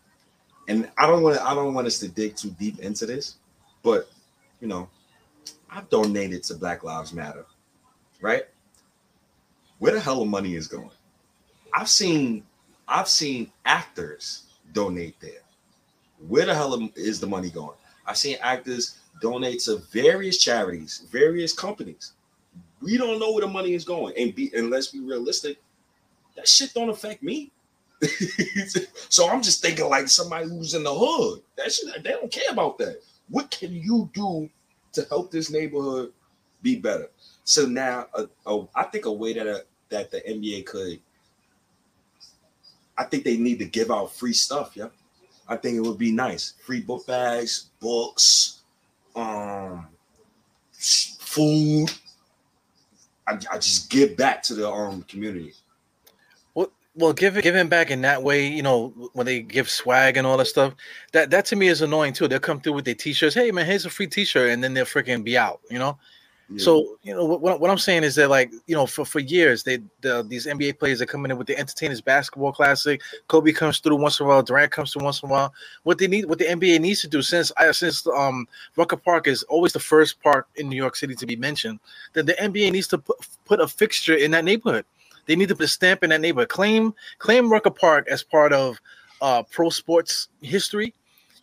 and 0.68 0.90
I 0.98 1.06
don't 1.06 1.22
want 1.22 1.38
I 1.40 1.54
don't 1.54 1.74
want 1.74 1.86
us 1.86 1.98
to 2.00 2.08
dig 2.08 2.36
too 2.36 2.50
deep 2.58 2.78
into 2.80 3.06
this, 3.06 3.36
but 3.82 4.10
you 4.60 4.68
know, 4.68 4.88
I've 5.70 5.88
donated 5.90 6.42
to 6.44 6.54
Black 6.54 6.84
Lives 6.84 7.12
Matter, 7.12 7.46
right? 8.20 8.44
Where 9.78 9.92
the 9.92 10.00
hell 10.00 10.20
the 10.20 10.26
money 10.26 10.54
is 10.54 10.68
going? 10.68 10.90
I've 11.74 11.88
seen 11.88 12.44
I've 12.86 13.08
seen 13.08 13.50
actors 13.64 14.44
donate 14.72 15.18
there. 15.20 15.43
Where 16.28 16.47
the 16.47 16.54
hell 16.54 16.88
is 16.97 17.21
the 17.21 17.26
money 17.26 17.50
going? 17.50 17.76
I've 18.06 18.16
seen 18.16 18.37
actors 18.40 18.99
donate 19.21 19.61
to 19.61 19.76
various 19.92 20.38
charities, 20.38 21.06
various 21.11 21.52
companies. 21.52 22.12
We 22.80 22.97
don't 22.97 23.18
know 23.18 23.33
where 23.33 23.42
the 23.42 23.52
money 23.52 23.75
is 23.75 23.85
going. 23.85 24.14
And 24.18 24.35
be 24.35 24.50
and 24.54 24.71
let's 24.71 24.88
be 24.88 25.00
realistic, 25.00 25.59
that 26.37 26.49
shit 26.49 26.75
don't 26.75 26.90
affect 26.90 27.23
me. 27.23 27.50
so 29.09 29.28
I'm 29.28 29.42
just 29.42 29.62
thinking 29.62 29.88
like 29.88 30.09
somebody 30.09 30.49
who's 30.49 30.75
in 30.75 30.83
the 30.83 30.94
hood. 30.94 31.42
That 31.56 31.73
shit, 31.73 32.02
they 32.02 32.11
don't 32.11 32.30
care 32.30 32.50
about 32.50 32.78
that. 32.78 33.00
What 33.28 33.50
can 33.50 33.73
you 33.73 34.11
do 34.12 34.50
to 34.92 35.06
help 35.09 35.30
this 35.30 35.50
neighborhood 35.50 36.12
be 36.62 36.76
better? 36.76 37.11
So 37.44 37.66
now, 37.66 38.06
uh, 38.14 38.26
uh, 38.47 38.64
I 38.75 38.85
think 38.85 39.06
a 39.06 39.12
way 39.12 39.33
that 39.35 39.47
uh, 39.47 39.61
that 39.88 40.11
the 40.11 40.21
NBA 40.21 40.66
could 40.66 41.00
I 42.97 43.04
think 43.04 43.25
they 43.25 43.37
need 43.37 43.59
to 43.59 43.64
give 43.64 43.90
out 43.90 44.12
free 44.12 44.33
stuff. 44.33 44.73
Yeah, 44.76 44.88
I 45.48 45.56
think 45.56 45.76
it 45.76 45.80
would 45.80 45.98
be 45.98 46.12
nice. 46.12 46.54
Free 46.64 46.80
book 46.80 47.06
bags, 47.06 47.70
books, 47.80 48.62
um, 49.14 49.86
food. 50.72 51.90
I, 53.26 53.38
I 53.50 53.58
just 53.58 53.90
give 53.90 54.16
back 54.16 54.42
to 54.44 54.54
the 54.54 54.70
um 54.70 55.02
community. 55.02 55.54
Well, 56.54 56.70
well, 56.94 57.12
giving 57.12 57.42
giving 57.42 57.68
back 57.68 57.90
in 57.90 58.02
that 58.02 58.22
way, 58.22 58.46
you 58.46 58.62
know, 58.62 58.88
when 59.12 59.26
they 59.26 59.40
give 59.40 59.68
swag 59.70 60.16
and 60.16 60.26
all 60.26 60.36
that 60.38 60.46
stuff, 60.46 60.74
that 61.12 61.30
that 61.30 61.44
to 61.46 61.56
me 61.56 61.68
is 61.68 61.82
annoying 61.82 62.12
too. 62.12 62.28
They'll 62.28 62.40
come 62.40 62.60
through 62.60 62.74
with 62.74 62.84
their 62.84 62.94
t-shirts. 62.94 63.34
Hey 63.34 63.50
man, 63.50 63.66
here's 63.66 63.86
a 63.86 63.90
free 63.90 64.06
t-shirt, 64.06 64.50
and 64.50 64.62
then 64.62 64.74
they'll 64.74 64.84
freaking 64.84 65.24
be 65.24 65.36
out. 65.36 65.60
You 65.70 65.78
know. 65.78 65.98
Yeah. 66.50 66.62
So 66.62 66.98
you 67.02 67.14
know 67.14 67.24
what, 67.24 67.60
what 67.60 67.70
I'm 67.70 67.78
saying 67.78 68.04
is 68.04 68.16
that 68.16 68.28
like 68.28 68.52
you 68.66 68.74
know 68.74 68.86
for, 68.86 69.04
for 69.04 69.18
years 69.18 69.62
they 69.62 69.78
the, 70.02 70.24
these 70.28 70.46
NBA 70.46 70.78
players 70.78 71.00
are 71.00 71.06
coming 71.06 71.30
in 71.30 71.38
with 71.38 71.46
the 71.46 71.58
entertainers 71.58 72.02
basketball 72.02 72.52
classic. 72.52 73.00
Kobe 73.28 73.52
comes 73.52 73.78
through 73.78 73.96
once 73.96 74.20
in 74.20 74.26
a 74.26 74.28
while. 74.28 74.42
Durant 74.42 74.70
comes 74.70 74.92
through 74.92 75.04
once 75.04 75.22
in 75.22 75.30
a 75.30 75.32
while. 75.32 75.54
What 75.84 75.98
they 75.98 76.06
need, 76.06 76.26
what 76.26 76.38
the 76.38 76.44
NBA 76.44 76.80
needs 76.80 77.00
to 77.00 77.08
do, 77.08 77.22
since 77.22 77.50
I 77.56 77.70
since 77.72 78.06
um 78.08 78.46
Rucker 78.76 78.96
Park 78.96 79.26
is 79.26 79.42
always 79.44 79.72
the 79.72 79.80
first 79.80 80.22
park 80.22 80.48
in 80.56 80.68
New 80.68 80.76
York 80.76 80.96
City 80.96 81.14
to 81.14 81.26
be 81.26 81.36
mentioned, 81.36 81.80
that 82.12 82.26
the 82.26 82.34
NBA 82.34 82.72
needs 82.72 82.88
to 82.88 82.98
put, 82.98 83.16
put 83.46 83.60
a 83.60 83.66
fixture 83.66 84.14
in 84.14 84.30
that 84.32 84.44
neighborhood. 84.44 84.84
They 85.26 85.36
need 85.36 85.48
to 85.48 85.56
put 85.56 85.64
a 85.64 85.68
stamp 85.68 86.04
in 86.04 86.10
that 86.10 86.20
neighborhood. 86.20 86.50
Claim 86.50 86.94
claim 87.18 87.50
Rucker 87.50 87.70
Park 87.70 88.06
as 88.10 88.22
part 88.22 88.52
of 88.52 88.78
uh 89.22 89.44
pro 89.44 89.70
sports 89.70 90.28
history, 90.42 90.92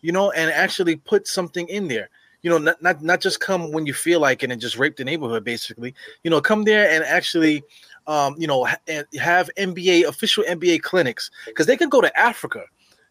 you 0.00 0.12
know, 0.12 0.30
and 0.30 0.48
actually 0.52 0.94
put 0.94 1.26
something 1.26 1.66
in 1.66 1.88
there 1.88 2.08
you 2.42 2.50
know, 2.50 2.58
not, 2.58 2.82
not 2.82 3.02
not 3.02 3.20
just 3.20 3.40
come 3.40 3.72
when 3.72 3.86
you 3.86 3.94
feel 3.94 4.20
like 4.20 4.42
it 4.42 4.50
and 4.50 4.60
just 4.60 4.78
rape 4.78 4.96
the 4.96 5.04
neighborhood, 5.04 5.44
basically. 5.44 5.94
You 6.24 6.30
know, 6.30 6.40
come 6.40 6.64
there 6.64 6.90
and 6.90 7.04
actually, 7.04 7.62
um, 8.06 8.34
you 8.36 8.46
know, 8.46 8.64
ha- 8.64 9.04
have 9.18 9.48
NBA 9.56 10.04
official 10.04 10.44
NBA 10.44 10.82
clinics 10.82 11.30
because 11.46 11.66
they 11.66 11.76
can 11.76 11.88
go 11.88 12.00
to 12.00 12.18
Africa. 12.18 12.64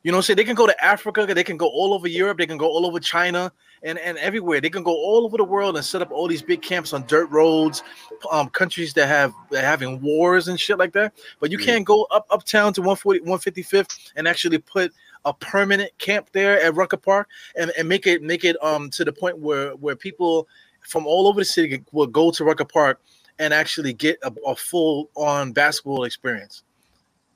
You 0.04 0.12
know, 0.12 0.20
say 0.20 0.34
they 0.34 0.44
can 0.44 0.56
go 0.56 0.66
to 0.66 0.84
Africa, 0.84 1.28
they 1.28 1.44
can 1.44 1.58
go 1.58 1.68
all 1.68 1.94
over 1.94 2.08
Europe, 2.08 2.40
they 2.40 2.48
can 2.48 2.58
go 2.58 2.66
all 2.66 2.88
over 2.88 3.00
China 3.00 3.52
and, 3.84 4.00
and 4.00 4.18
everywhere. 4.18 4.60
They 4.60 4.70
can 4.70 4.82
go 4.82 4.92
all 4.92 5.26
over 5.26 5.38
the 5.38 5.44
world 5.44 5.76
and 5.76 5.86
set 5.86 6.02
up 6.02 6.12
all 6.12 6.28
these 6.28 6.42
big 6.42 6.64
camps 6.64 6.92
on 6.92 7.06
dirt 7.06 7.30
roads, 7.30 7.84
um, 8.32 8.50
countries 8.50 8.94
that 8.96 9.08
have 9.08 9.32
that 9.52 9.64
having 9.64 10.02
wars 10.02 10.48
and 10.48 10.60
shit 10.60 10.80
like 10.80 10.94
that. 10.94 11.14
But 11.40 11.52
you 11.52 11.60
can't 11.60 11.86
go 11.86 12.06
up 12.06 12.26
uptown 12.32 12.74
to 12.74 12.82
140, 12.82 13.20
155th 13.20 14.12
and 14.16 14.28
actually 14.28 14.58
put 14.58 14.92
a 15.26 15.34
permanent 15.34 15.92
camp 15.98 16.30
there 16.32 16.62
at 16.62 16.76
Rucker 16.76 16.98
Park 16.98 17.30
and, 17.56 17.72
and 17.78 17.88
make 17.88 18.08
it 18.08 18.22
make 18.22 18.44
it 18.44 18.62
um 18.64 18.90
to 18.92 19.06
the 19.06 19.12
point 19.12 19.38
where 19.38 19.72
where 19.72 19.96
people 19.96 20.48
from 20.82 21.06
all 21.06 21.28
over 21.28 21.42
the 21.42 21.46
city 21.46 21.84
will 21.92 22.08
go 22.08 22.32
to 22.32 22.44
Rucker 22.44 22.66
Park 22.66 23.00
and 23.40 23.54
actually 23.54 23.94
get 23.94 24.20
a, 24.24 24.34
a 24.46 24.56
full 24.56 25.10
on 25.16 25.52
basketball 25.52 26.04
experience. 26.04 26.64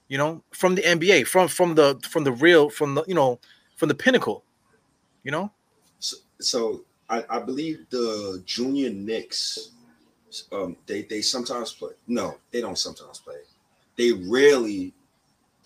You 0.07 0.19
know, 0.19 0.43
from 0.51 0.75
the 0.75 0.83
NBA, 0.83 1.27
from 1.27 1.47
from 1.47 1.75
the 1.75 1.99
from 2.07 2.23
the 2.23 2.31
real 2.31 2.69
from 2.69 2.95
the 2.95 3.03
you 3.07 3.15
know 3.15 3.39
from 3.75 3.89
the 3.89 3.95
pinnacle. 3.95 4.43
You 5.23 5.31
know. 5.31 5.51
So, 5.99 6.17
so 6.39 6.85
I, 7.09 7.23
I 7.29 7.39
believe 7.39 7.85
the 7.89 8.43
junior 8.45 8.91
Knicks, 8.91 9.71
um, 10.51 10.77
they 10.85 11.03
they 11.03 11.21
sometimes 11.21 11.73
play. 11.73 11.93
No, 12.07 12.37
they 12.51 12.61
don't 12.61 12.77
sometimes 12.77 13.19
play. 13.19 13.37
They 13.95 14.11
rarely 14.11 14.93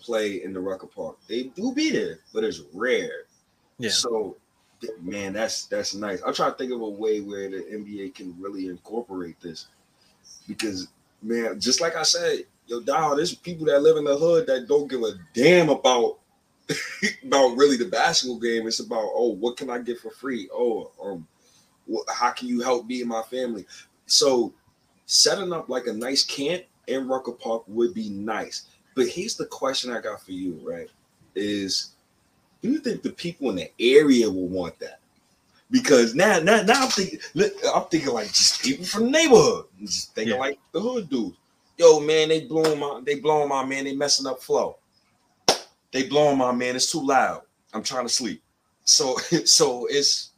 play 0.00 0.42
in 0.42 0.52
the 0.52 0.60
Rucker 0.60 0.86
Park. 0.86 1.16
They 1.28 1.44
do 1.44 1.72
be 1.72 1.90
there, 1.90 2.18
but 2.32 2.44
it's 2.44 2.62
rare. 2.72 3.24
Yeah. 3.78 3.90
So, 3.90 4.36
man, 5.00 5.32
that's 5.32 5.66
that's 5.66 5.94
nice. 5.94 6.20
I'm 6.26 6.34
trying 6.34 6.52
to 6.52 6.58
think 6.58 6.72
of 6.72 6.80
a 6.80 6.88
way 6.88 7.20
where 7.20 7.50
the 7.50 7.58
NBA 7.58 8.14
can 8.14 8.34
really 8.40 8.66
incorporate 8.66 9.40
this, 9.40 9.68
because 10.48 10.88
man, 11.22 11.60
just 11.60 11.80
like 11.80 11.96
I 11.96 12.02
said, 12.02 12.44
yo, 12.66 12.80
dog, 12.80 13.16
there's 13.16 13.34
people 13.34 13.66
that 13.66 13.82
live 13.82 13.96
in 13.96 14.04
the 14.04 14.16
hood 14.16 14.46
that 14.46 14.68
don't 14.68 14.88
give 14.88 15.02
a 15.02 15.12
damn 15.34 15.68
about 15.68 16.18
about 17.24 17.56
really 17.56 17.76
the 17.76 17.86
basketball 17.86 18.38
game. 18.38 18.66
It's 18.66 18.80
about 18.80 19.10
oh, 19.14 19.34
what 19.34 19.56
can 19.56 19.70
I 19.70 19.78
get 19.78 19.98
for 19.98 20.10
free? 20.10 20.48
Oh, 20.52 20.90
um, 21.02 21.26
what, 21.86 22.06
how 22.12 22.30
can 22.30 22.48
you 22.48 22.60
help 22.60 22.86
me 22.86 23.00
and 23.00 23.08
my 23.08 23.22
family? 23.22 23.66
So, 24.06 24.52
setting 25.06 25.52
up 25.52 25.68
like 25.68 25.86
a 25.86 25.92
nice 25.92 26.24
camp 26.24 26.64
in 26.86 27.08
Rucker 27.08 27.32
Park 27.32 27.64
would 27.66 27.94
be 27.94 28.10
nice. 28.10 28.66
But 28.94 29.08
here's 29.08 29.36
the 29.36 29.46
question 29.46 29.92
I 29.92 30.00
got 30.00 30.22
for 30.22 30.32
you, 30.32 30.60
right? 30.62 30.88
Is 31.34 31.92
do 32.62 32.70
you 32.70 32.78
think 32.78 33.02
the 33.02 33.10
people 33.10 33.50
in 33.50 33.56
the 33.56 33.70
area 33.78 34.28
will 34.28 34.48
want 34.48 34.78
that? 34.80 35.00
Because 35.70 36.14
now, 36.14 36.40
now, 36.40 36.62
now 36.62 36.84
I'm 36.84 36.88
thinking, 36.88 37.20
I'm 37.72 37.84
thinking 37.84 38.12
like 38.12 38.28
just 38.28 38.62
people 38.62 38.84
from 38.84 39.04
the 39.04 39.10
neighborhood, 39.10 39.66
just 39.80 40.14
thinking 40.14 40.34
yeah. 40.34 40.40
like 40.40 40.58
the 40.72 40.80
hood 40.80 41.08
dudes. 41.08 41.36
Yo, 41.78 42.00
man, 42.00 42.28
they 42.28 42.42
blowing 42.42 42.78
my, 42.78 43.00
they 43.06 43.20
blowing 43.20 43.48
my 43.48 43.64
man, 43.64 43.84
they 43.84 43.94
messing 43.94 44.26
up 44.26 44.42
flow. 44.42 44.76
They 45.92 46.08
blowing 46.08 46.38
my 46.38 46.52
man, 46.52 46.76
it's 46.76 46.90
too 46.90 47.04
loud. 47.04 47.42
I'm 47.72 47.82
trying 47.82 48.06
to 48.06 48.12
sleep. 48.12 48.42
So, 48.84 49.16
so 49.44 49.86
it's 49.86 50.30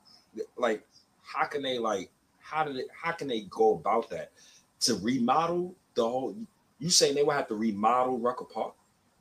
like, 0.57 0.87
how 1.23 1.47
can 1.47 1.63
they 1.63 1.79
like, 1.79 2.11
how 2.41 2.65
did 2.65 2.77
it, 2.77 2.89
how 2.93 3.13
can 3.13 3.27
they 3.27 3.43
go 3.43 3.75
about 3.75 4.11
that 4.11 4.33
to 4.81 4.97
remodel 4.97 5.75
the 5.95 6.03
whole? 6.03 6.37
You 6.83 6.91
saying 6.91 7.15
they 7.15 7.23
would 7.23 7.37
have 7.37 7.47
to 7.47 7.55
remodel 7.55 8.19
Rucker 8.19 8.45
Park? 8.45 8.75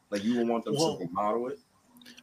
Like 0.09 0.23
you 0.23 0.35
would 0.37 0.47
want 0.47 0.65
them 0.65 0.73
well, 0.75 0.97
to 0.97 1.05
remodel 1.05 1.49
it? 1.49 1.59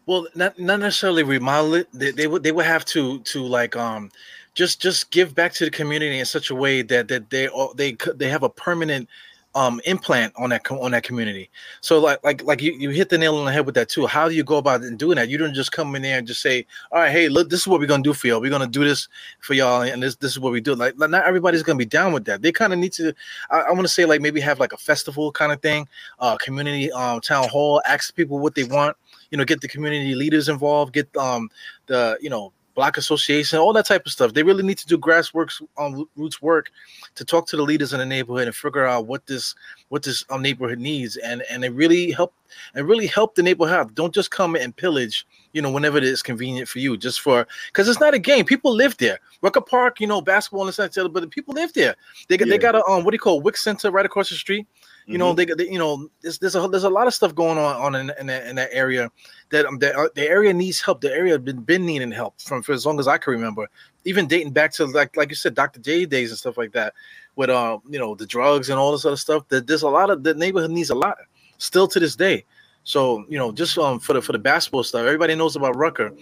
Well, 0.04 0.26
not 0.34 0.58
not 0.58 0.80
necessarily 0.80 1.22
remodel 1.22 1.74
it. 1.74 1.88
They, 1.92 2.10
they 2.10 2.26
would 2.26 2.42
they 2.42 2.50
would 2.50 2.66
have 2.66 2.84
to 2.86 3.20
to 3.20 3.42
like 3.44 3.76
um 3.76 4.10
just 4.54 4.82
just 4.82 5.12
give 5.12 5.36
back 5.36 5.52
to 5.52 5.64
the 5.64 5.70
community 5.70 6.18
in 6.18 6.24
such 6.24 6.50
a 6.50 6.56
way 6.56 6.82
that 6.82 7.06
that 7.06 7.30
they 7.30 7.46
all 7.46 7.72
they 7.74 7.96
they 8.16 8.28
have 8.28 8.42
a 8.42 8.48
permanent 8.48 9.08
um 9.54 9.80
implant 9.86 10.32
on 10.36 10.50
that 10.50 10.70
on 10.70 10.90
that 10.90 11.02
community. 11.02 11.50
So 11.80 11.98
like 11.98 12.22
like 12.22 12.42
like 12.44 12.60
you, 12.62 12.72
you 12.72 12.90
hit 12.90 13.08
the 13.08 13.18
nail 13.18 13.36
on 13.36 13.46
the 13.46 13.52
head 13.52 13.66
with 13.66 13.74
that 13.76 13.88
too. 13.88 14.06
How 14.06 14.28
do 14.28 14.34
you 14.34 14.44
go 14.44 14.56
about 14.56 14.82
doing 14.96 15.16
that? 15.16 15.28
You 15.28 15.38
don't 15.38 15.54
just 15.54 15.72
come 15.72 15.94
in 15.96 16.02
there 16.02 16.18
and 16.18 16.26
just 16.26 16.42
say, 16.42 16.66
all 16.92 17.00
right, 17.00 17.10
hey, 17.10 17.28
look, 17.28 17.48
this 17.48 17.60
is 17.60 17.66
what 17.66 17.80
we're 17.80 17.86
gonna 17.86 18.02
do 18.02 18.12
for 18.12 18.26
y'all. 18.26 18.40
We're 18.40 18.50
gonna 18.50 18.66
do 18.66 18.84
this 18.84 19.08
for 19.40 19.54
y'all, 19.54 19.82
and 19.82 20.02
this 20.02 20.16
this 20.16 20.32
is 20.32 20.40
what 20.40 20.52
we 20.52 20.60
do. 20.60 20.74
Like 20.74 20.98
not 20.98 21.12
everybody's 21.14 21.62
gonna 21.62 21.78
be 21.78 21.86
down 21.86 22.12
with 22.12 22.24
that. 22.26 22.42
They 22.42 22.52
kind 22.52 22.72
of 22.72 22.78
need 22.78 22.92
to. 22.94 23.14
I, 23.50 23.60
I 23.60 23.70
want 23.70 23.82
to 23.82 23.88
say 23.88 24.04
like 24.04 24.20
maybe 24.20 24.40
have 24.40 24.60
like 24.60 24.72
a 24.72 24.78
festival 24.78 25.32
kind 25.32 25.52
of 25.52 25.62
thing, 25.62 25.88
uh, 26.18 26.36
community 26.36 26.92
um 26.92 27.20
town 27.20 27.48
hall, 27.48 27.82
ask 27.86 28.14
people 28.14 28.38
what 28.38 28.54
they 28.54 28.64
want. 28.64 28.96
You 29.30 29.38
know, 29.38 29.44
get 29.44 29.60
the 29.60 29.68
community 29.68 30.14
leaders 30.14 30.48
involved, 30.48 30.92
get 30.92 31.14
um 31.16 31.50
the 31.86 32.18
you 32.20 32.30
know 32.30 32.52
Black 32.78 32.96
Association, 32.96 33.58
all 33.58 33.72
that 33.72 33.86
type 33.86 34.06
of 34.06 34.12
stuff. 34.12 34.34
They 34.34 34.44
really 34.44 34.62
need 34.62 34.78
to 34.78 34.86
do 34.86 34.96
grassroots 34.96 35.60
um, 35.78 36.08
roots 36.14 36.40
work 36.40 36.70
to 37.16 37.24
talk 37.24 37.48
to 37.48 37.56
the 37.56 37.64
leaders 37.64 37.92
in 37.92 37.98
the 37.98 38.06
neighborhood 38.06 38.46
and 38.46 38.54
figure 38.54 38.86
out 38.86 39.08
what 39.08 39.26
this 39.26 39.56
what 39.88 40.04
this 40.04 40.24
um, 40.30 40.42
neighborhood 40.42 40.78
needs, 40.78 41.16
and 41.16 41.42
and 41.50 41.64
it 41.64 41.72
really 41.72 42.12
help 42.12 42.34
and 42.76 42.86
really 42.86 43.08
help 43.08 43.34
the 43.34 43.42
neighborhood. 43.42 43.96
Don't 43.96 44.14
just 44.14 44.30
come 44.30 44.54
and 44.54 44.76
pillage, 44.76 45.26
you 45.54 45.60
know, 45.60 45.72
whenever 45.72 45.98
it 45.98 46.04
is 46.04 46.22
convenient 46.22 46.68
for 46.68 46.78
you, 46.78 46.96
just 46.96 47.20
for 47.20 47.48
because 47.66 47.88
it's 47.88 47.98
not 47.98 48.14
a 48.14 48.18
game. 48.20 48.44
People 48.44 48.72
live 48.72 48.96
there. 48.98 49.18
Rucker 49.42 49.60
Park, 49.60 49.98
you 49.98 50.06
know, 50.06 50.20
basketball 50.20 50.66
and 50.66 50.72
such, 50.72 50.94
but 50.94 51.14
the 51.14 51.26
people 51.26 51.54
live 51.54 51.72
there. 51.72 51.96
They 52.28 52.36
got 52.36 52.46
yeah. 52.46 52.54
they 52.54 52.58
got 52.58 52.76
a 52.76 52.86
um 52.86 53.02
what 53.02 53.10
do 53.10 53.16
you 53.16 53.18
call 53.18 53.40
Wick 53.40 53.56
Center 53.56 53.90
right 53.90 54.06
across 54.06 54.28
the 54.28 54.36
street. 54.36 54.68
You 55.08 55.16
know, 55.16 55.34
mm-hmm. 55.34 55.56
they, 55.56 55.64
they, 55.64 55.72
you 55.72 55.78
know, 55.78 56.10
there's 56.20 56.38
there's 56.38 56.54
a 56.54 56.68
there's 56.68 56.84
a 56.84 56.90
lot 56.90 57.06
of 57.06 57.14
stuff 57.14 57.34
going 57.34 57.56
on 57.56 57.76
on 57.76 57.94
in, 57.94 58.12
in, 58.20 58.26
that, 58.26 58.46
in 58.46 58.56
that 58.56 58.68
area 58.72 59.10
that 59.48 59.64
um, 59.64 59.78
the, 59.78 59.96
uh, 59.96 60.08
the 60.14 60.28
area 60.28 60.52
needs 60.52 60.82
help. 60.82 61.00
The 61.00 61.10
area 61.10 61.38
been 61.38 61.62
been 61.62 61.86
needing 61.86 62.10
help 62.10 62.38
from 62.42 62.60
for 62.62 62.72
as 62.72 62.84
long 62.84 63.00
as 63.00 63.08
I 63.08 63.16
can 63.16 63.32
remember, 63.32 63.66
even 64.04 64.26
dating 64.26 64.52
back 64.52 64.70
to 64.74 64.84
like 64.84 65.16
like 65.16 65.30
you 65.30 65.34
said, 65.34 65.54
Dr. 65.54 65.80
J 65.80 66.04
days 66.04 66.28
and 66.30 66.38
stuff 66.38 66.58
like 66.58 66.72
that, 66.72 66.92
with 67.36 67.48
uh 67.48 67.78
you 67.88 67.98
know 67.98 68.16
the 68.16 68.26
drugs 68.26 68.68
and 68.68 68.78
all 68.78 68.92
this 68.92 69.06
other 69.06 69.16
stuff. 69.16 69.48
That 69.48 69.66
there's 69.66 69.80
a 69.80 69.88
lot 69.88 70.10
of 70.10 70.24
the 70.24 70.34
neighborhood 70.34 70.72
needs 70.72 70.90
a 70.90 70.94
lot 70.94 71.16
still 71.56 71.88
to 71.88 71.98
this 71.98 72.14
day. 72.14 72.44
So 72.84 73.24
you 73.30 73.38
know, 73.38 73.50
just 73.50 73.78
um 73.78 74.00
for 74.00 74.12
the 74.12 74.20
for 74.20 74.32
the 74.32 74.38
basketball 74.38 74.84
stuff, 74.84 75.06
everybody 75.06 75.34
knows 75.34 75.56
about 75.56 75.74
Rucker, 75.74 76.12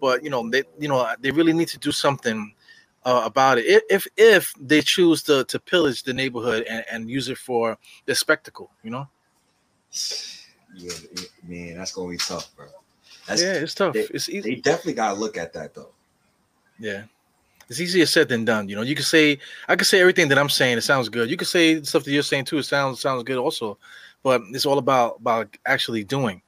but 0.00 0.24
you 0.24 0.30
know 0.30 0.48
they 0.48 0.62
you 0.78 0.88
know 0.88 1.06
they 1.20 1.30
really 1.30 1.52
need 1.52 1.68
to 1.68 1.78
do 1.78 1.92
something 1.92 2.54
uh, 3.04 3.22
about 3.24 3.58
it. 3.58 3.84
If 3.88 4.06
if 4.16 4.52
they 4.60 4.80
choose 4.80 5.22
to 5.24 5.44
to 5.44 5.58
pillage 5.58 6.02
the 6.02 6.12
neighborhood 6.12 6.64
and, 6.68 6.84
and 6.90 7.10
use 7.10 7.28
it 7.28 7.38
for 7.38 7.78
the 8.06 8.14
spectacle 8.14 8.70
you 8.82 8.90
know? 8.90 9.08
Yeah 10.72 10.92
man 11.42 11.78
that's 11.78 11.92
gonna 11.92 12.08
be 12.08 12.16
tough 12.16 12.54
bro. 12.54 12.66
That's, 13.26 13.42
yeah 13.42 13.54
it's 13.54 13.74
tough. 13.74 13.92
they, 13.92 14.02
it's 14.02 14.28
easy. 14.28 14.54
they 14.54 14.60
definitely 14.60 14.92
gotta 14.92 15.18
look 15.18 15.36
at 15.36 15.52
that 15.54 15.74
though. 15.74 15.90
Yeah. 16.78 17.02
It's 17.68 17.80
easier 17.80 18.06
said 18.06 18.28
than 18.28 18.44
done 18.44 18.68
you 18.68 18.76
know? 18.76 18.82
You 18.82 18.94
can 18.94 19.04
say 19.04 19.40
i 19.66 19.74
can 19.74 19.84
say 19.84 20.00
everything 20.00 20.28
that 20.28 20.38
i'm 20.38 20.48
saying 20.48 20.78
it 20.78 20.82
sounds 20.82 21.08
good. 21.08 21.28
You 21.28 21.36
can 21.36 21.48
say 21.48 21.82
stuff 21.82 22.04
that 22.04 22.12
you're 22.12 22.22
saying 22.22 22.44
too 22.44 22.58
it 22.58 22.62
sounds 22.62 23.00
sounds 23.00 23.24
good 23.24 23.36
also 23.36 23.78
but 24.22 24.42
it's 24.52 24.64
all 24.64 24.78
about 24.78 25.16
about 25.18 25.56
actually 25.66 26.04
doing 26.04 26.40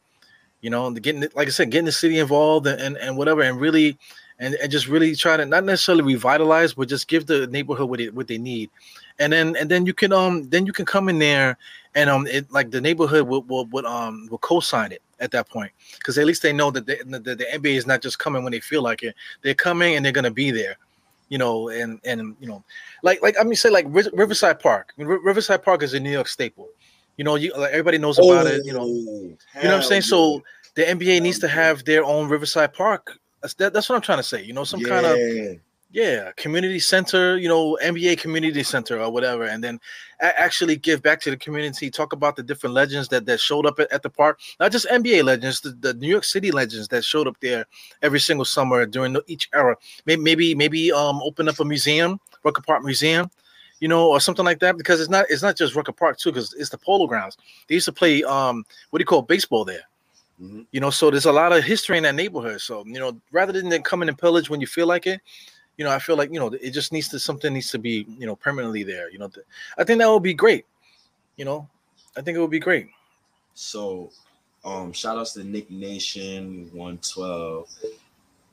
you 0.60 0.70
know? 0.70 0.88
Getting 0.92 1.24
it 1.24 1.34
like 1.34 1.48
i 1.48 1.50
said 1.50 1.72
getting 1.72 1.86
the 1.86 1.92
city 1.92 2.20
involved 2.20 2.68
and, 2.68 2.80
and, 2.80 2.96
and 2.96 3.16
whatever 3.16 3.42
and 3.42 3.60
really 3.60 3.98
and, 4.42 4.54
and 4.56 4.72
just 4.72 4.88
really 4.88 5.14
try 5.14 5.36
to 5.36 5.46
not 5.46 5.64
necessarily 5.64 6.02
revitalize, 6.02 6.74
but 6.74 6.88
just 6.88 7.06
give 7.06 7.26
the 7.26 7.46
neighborhood 7.46 7.88
what 7.88 8.00
it 8.00 8.14
what 8.14 8.26
they 8.26 8.38
need. 8.38 8.70
And 9.18 9.32
then 9.32 9.56
and 9.56 9.70
then 9.70 9.86
you 9.86 9.94
can 9.94 10.12
um 10.12 10.48
then 10.50 10.66
you 10.66 10.72
can 10.72 10.84
come 10.84 11.08
in 11.08 11.18
there 11.18 11.56
and 11.94 12.10
um 12.10 12.26
it 12.26 12.50
like 12.50 12.70
the 12.70 12.80
neighborhood 12.80 13.28
will 13.28 13.42
will, 13.42 13.66
will 13.66 13.86
um 13.86 14.26
will 14.30 14.38
co-sign 14.38 14.90
it 14.90 15.00
at 15.20 15.30
that 15.30 15.48
point 15.48 15.70
because 15.98 16.18
at 16.18 16.26
least 16.26 16.42
they 16.42 16.52
know 16.52 16.70
that 16.72 16.86
the, 16.86 16.98
the, 17.06 17.36
the 17.36 17.46
NBA 17.54 17.76
is 17.76 17.86
not 17.86 18.02
just 18.02 18.18
coming 18.18 18.42
when 18.42 18.50
they 18.50 18.60
feel 18.60 18.82
like 18.82 19.04
it. 19.04 19.14
They're 19.42 19.54
coming 19.54 19.94
and 19.94 20.04
they're 20.04 20.12
gonna 20.12 20.30
be 20.30 20.50
there 20.50 20.76
you 21.28 21.38
know, 21.38 21.70
and 21.70 21.98
and 22.04 22.36
you 22.40 22.46
know, 22.46 22.62
like 23.02 23.22
like 23.22 23.36
I 23.40 23.42
mean, 23.42 23.54
say 23.54 23.70
like 23.70 23.86
Riverside 23.88 24.60
Park. 24.60 24.92
I 24.94 25.02
mean, 25.02 25.08
Riverside 25.08 25.62
Park 25.62 25.82
is 25.82 25.94
a 25.94 26.00
New 26.00 26.10
York 26.10 26.28
staple. 26.28 26.68
You 27.16 27.24
know, 27.24 27.36
you 27.36 27.54
like 27.56 27.70
everybody 27.70 27.96
knows 27.96 28.18
about 28.18 28.46
it. 28.46 28.66
You 28.66 28.74
know, 28.74 28.82
Oh, 28.82 29.62
you 29.62 29.62
know 29.62 29.70
what 29.70 29.74
I'm 29.76 29.82
saying. 29.82 30.02
So 30.02 30.42
the 30.74 30.82
NBA 30.82 31.22
needs 31.22 31.38
to 31.38 31.48
have 31.48 31.86
their 31.86 32.04
own 32.04 32.28
Riverside 32.28 32.74
Park. 32.74 33.18
That's 33.42 33.54
that, 33.54 33.72
that's 33.72 33.88
what 33.88 33.96
I'm 33.96 34.02
trying 34.02 34.18
to 34.18 34.24
say. 34.24 34.42
You 34.42 34.52
know, 34.52 34.64
some 34.64 34.80
yeah. 34.80 34.88
kind 34.88 35.06
of 35.06 35.60
Yeah. 35.90 36.30
community 36.36 36.78
center. 36.78 37.36
You 37.36 37.48
know, 37.48 37.76
NBA 37.82 38.18
community 38.18 38.62
center 38.62 39.00
or 39.00 39.10
whatever, 39.10 39.44
and 39.44 39.62
then 39.62 39.80
actually 40.20 40.76
give 40.76 41.02
back 41.02 41.20
to 41.22 41.30
the 41.30 41.36
community. 41.36 41.90
Talk 41.90 42.12
about 42.12 42.36
the 42.36 42.42
different 42.42 42.74
legends 42.74 43.08
that 43.08 43.26
that 43.26 43.40
showed 43.40 43.66
up 43.66 43.80
at, 43.80 43.90
at 43.92 44.02
the 44.02 44.10
park. 44.10 44.38
Not 44.60 44.72
just 44.72 44.86
NBA 44.86 45.24
legends, 45.24 45.60
the, 45.60 45.70
the 45.70 45.94
New 45.94 46.08
York 46.08 46.24
City 46.24 46.50
legends 46.52 46.88
that 46.88 47.04
showed 47.04 47.26
up 47.26 47.36
there 47.40 47.66
every 48.00 48.20
single 48.20 48.44
summer 48.44 48.86
during 48.86 49.16
each 49.26 49.48
era. 49.52 49.76
Maybe 50.06 50.22
maybe 50.22 50.54
maybe 50.54 50.92
um 50.92 51.20
open 51.22 51.48
up 51.48 51.58
a 51.60 51.64
museum, 51.64 52.20
Rucker 52.44 52.62
Park 52.62 52.84
Museum. 52.84 53.28
You 53.80 53.88
know, 53.88 54.08
or 54.10 54.20
something 54.20 54.44
like 54.44 54.60
that, 54.60 54.76
because 54.76 55.00
it's 55.00 55.10
not 55.10 55.26
it's 55.28 55.42
not 55.42 55.56
just 55.56 55.74
Rucker 55.74 55.90
Park 55.90 56.16
too, 56.16 56.30
because 56.30 56.54
it's 56.54 56.70
the 56.70 56.78
Polo 56.78 57.08
Grounds. 57.08 57.36
They 57.66 57.74
used 57.74 57.86
to 57.86 57.92
play 57.92 58.22
um 58.22 58.64
what 58.90 59.00
do 59.00 59.02
you 59.02 59.06
call 59.06 59.18
it, 59.18 59.26
baseball 59.26 59.64
there. 59.64 59.82
Mhm. 60.42 60.66
You 60.72 60.80
know, 60.80 60.90
so 60.90 61.10
there's 61.10 61.26
a 61.26 61.32
lot 61.32 61.52
of 61.52 61.62
history 61.64 61.96
in 61.96 62.02
that 62.04 62.14
neighborhood. 62.14 62.60
So 62.60 62.84
you 62.86 62.98
know, 62.98 63.20
rather 63.30 63.52
than 63.52 63.82
coming 63.82 64.08
and 64.08 64.18
pillage 64.18 64.50
when 64.50 64.60
you 64.60 64.66
feel 64.66 64.86
like 64.86 65.06
it, 65.06 65.20
you 65.76 65.84
know, 65.84 65.90
I 65.92 65.98
feel 65.98 66.16
like 66.16 66.32
you 66.32 66.40
know 66.40 66.48
it 66.48 66.70
just 66.70 66.92
needs 66.92 67.08
to 67.10 67.18
something 67.18 67.52
needs 67.52 67.70
to 67.70 67.78
be 67.78 68.06
you 68.18 68.26
know 68.26 68.36
permanently 68.36 68.82
there. 68.82 69.10
You 69.10 69.18
know, 69.18 69.28
th- 69.28 69.46
I 69.78 69.84
think 69.84 70.00
that 70.00 70.10
would 70.10 70.22
be 70.22 70.34
great. 70.34 70.66
You 71.36 71.44
know, 71.44 71.68
I 72.16 72.22
think 72.22 72.36
it 72.36 72.40
would 72.40 72.50
be 72.50 72.60
great. 72.60 72.88
So, 73.54 74.10
um, 74.64 74.92
shout 74.92 75.18
outs 75.18 75.32
to 75.34 75.44
Nick 75.44 75.70
Nation 75.70 76.70
112. 76.72 77.68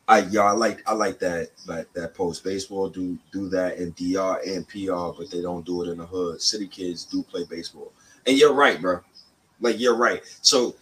I 0.08 0.19
y'all 0.21 0.47
I 0.47 0.52
like 0.54 0.84
I 0.89 0.93
like 0.93 1.19
that 1.19 1.49
that 1.67 1.93
that 1.93 2.15
post. 2.15 2.43
Baseball 2.43 2.89
do 2.89 3.17
do 3.32 3.49
that 3.49 3.78
in 3.78 3.91
DR 3.91 4.41
and 4.45 4.67
PR, 4.67 5.13
but 5.17 5.32
they 5.32 5.41
don't 5.41 5.65
do 5.65 5.84
it 5.84 5.89
in 5.89 5.99
the 5.99 6.06
hood. 6.06 6.41
City 6.41 6.67
kids 6.67 7.06
do 7.06 7.23
play 7.23 7.45
baseball, 7.49 7.91
and 8.28 8.38
you're 8.38 8.54
right, 8.54 8.82
bro. 8.82 9.02
Like 9.62 9.80
you're 9.80 9.95
right. 9.97 10.21
So, 10.41 10.75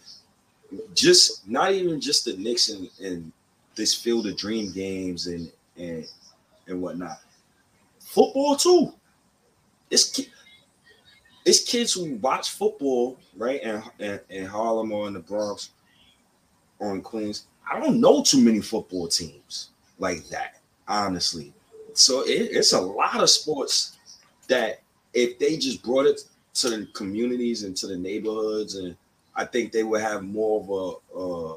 just 0.94 1.48
not 1.48 1.72
even 1.72 2.00
just 2.00 2.24
the 2.24 2.36
Knicks 2.36 2.68
and, 2.68 2.90
and 3.02 3.32
this 3.74 3.94
field 3.94 4.26
of 4.26 4.36
dream 4.36 4.72
games 4.72 5.26
and 5.26 5.50
and 5.76 6.06
and 6.66 6.82
whatnot. 6.82 7.18
Football 8.00 8.56
too. 8.56 8.92
It's 9.90 10.10
ki- 10.10 10.30
it's 11.44 11.64
kids 11.64 11.94
who 11.94 12.16
watch 12.16 12.50
football, 12.50 13.18
right? 13.36 13.60
And 13.62 13.82
and, 14.00 14.20
and 14.30 14.46
Harlem 14.48 14.92
or 14.92 15.06
in 15.08 15.14
the 15.14 15.20
Bronx 15.20 15.70
or 16.78 16.94
in 16.94 17.02
Queens. 17.02 17.46
I 17.70 17.78
don't 17.80 18.00
know 18.00 18.22
too 18.22 18.40
many 18.40 18.60
football 18.60 19.08
teams 19.08 19.70
like 19.98 20.26
that, 20.28 20.60
honestly. 20.86 21.52
So 21.94 22.22
it, 22.22 22.50
it's 22.52 22.72
a 22.72 22.80
lot 22.80 23.22
of 23.22 23.30
sports 23.30 23.98
that 24.48 24.80
if 25.14 25.38
they 25.38 25.56
just 25.56 25.82
brought 25.82 26.06
it 26.06 26.22
to 26.54 26.70
the 26.70 26.86
communities 26.94 27.64
and 27.64 27.76
to 27.76 27.86
the 27.86 27.96
neighborhoods, 27.96 28.76
and 28.76 28.96
I 29.38 29.44
think 29.44 29.70
they 29.70 29.84
would 29.84 30.00
have 30.00 30.24
more 30.24 30.60
of 30.60 30.68
a 30.68 31.18
uh, 31.18 31.56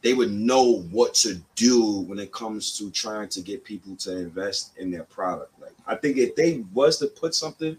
they 0.00 0.14
would 0.14 0.30
know 0.30 0.82
what 0.92 1.12
to 1.14 1.42
do 1.56 2.02
when 2.02 2.20
it 2.20 2.32
comes 2.32 2.78
to 2.78 2.90
trying 2.90 3.28
to 3.30 3.42
get 3.42 3.64
people 3.64 3.96
to 3.96 4.16
invest 4.16 4.78
in 4.78 4.92
their 4.92 5.02
product. 5.02 5.52
Like 5.60 5.74
I 5.86 5.96
think 5.96 6.16
if 6.16 6.36
they 6.36 6.64
was 6.72 6.98
to 6.98 7.08
put 7.08 7.34
something 7.34 7.76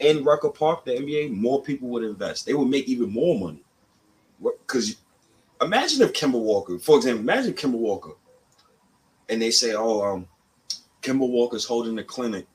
in 0.00 0.22
Rucker 0.22 0.50
Park, 0.50 0.84
the 0.84 0.92
NBA, 0.92 1.32
more 1.32 1.62
people 1.62 1.88
would 1.88 2.04
invest. 2.04 2.44
They 2.44 2.52
would 2.52 2.68
make 2.68 2.88
even 2.88 3.10
more 3.10 3.38
money. 3.38 3.62
Because 4.40 4.96
imagine 5.62 6.02
if 6.02 6.12
Kemba 6.12 6.38
Walker, 6.38 6.78
for 6.78 6.98
example, 6.98 7.22
imagine 7.22 7.54
Kemba 7.54 7.78
Walker, 7.78 8.12
and 9.30 9.40
they 9.40 9.50
say, 9.50 9.72
"Oh, 9.74 10.02
um, 10.02 10.28
Kemba 11.00 11.26
Walker's 11.26 11.64
holding 11.64 11.98
a 11.98 12.04
clinic 12.04 12.46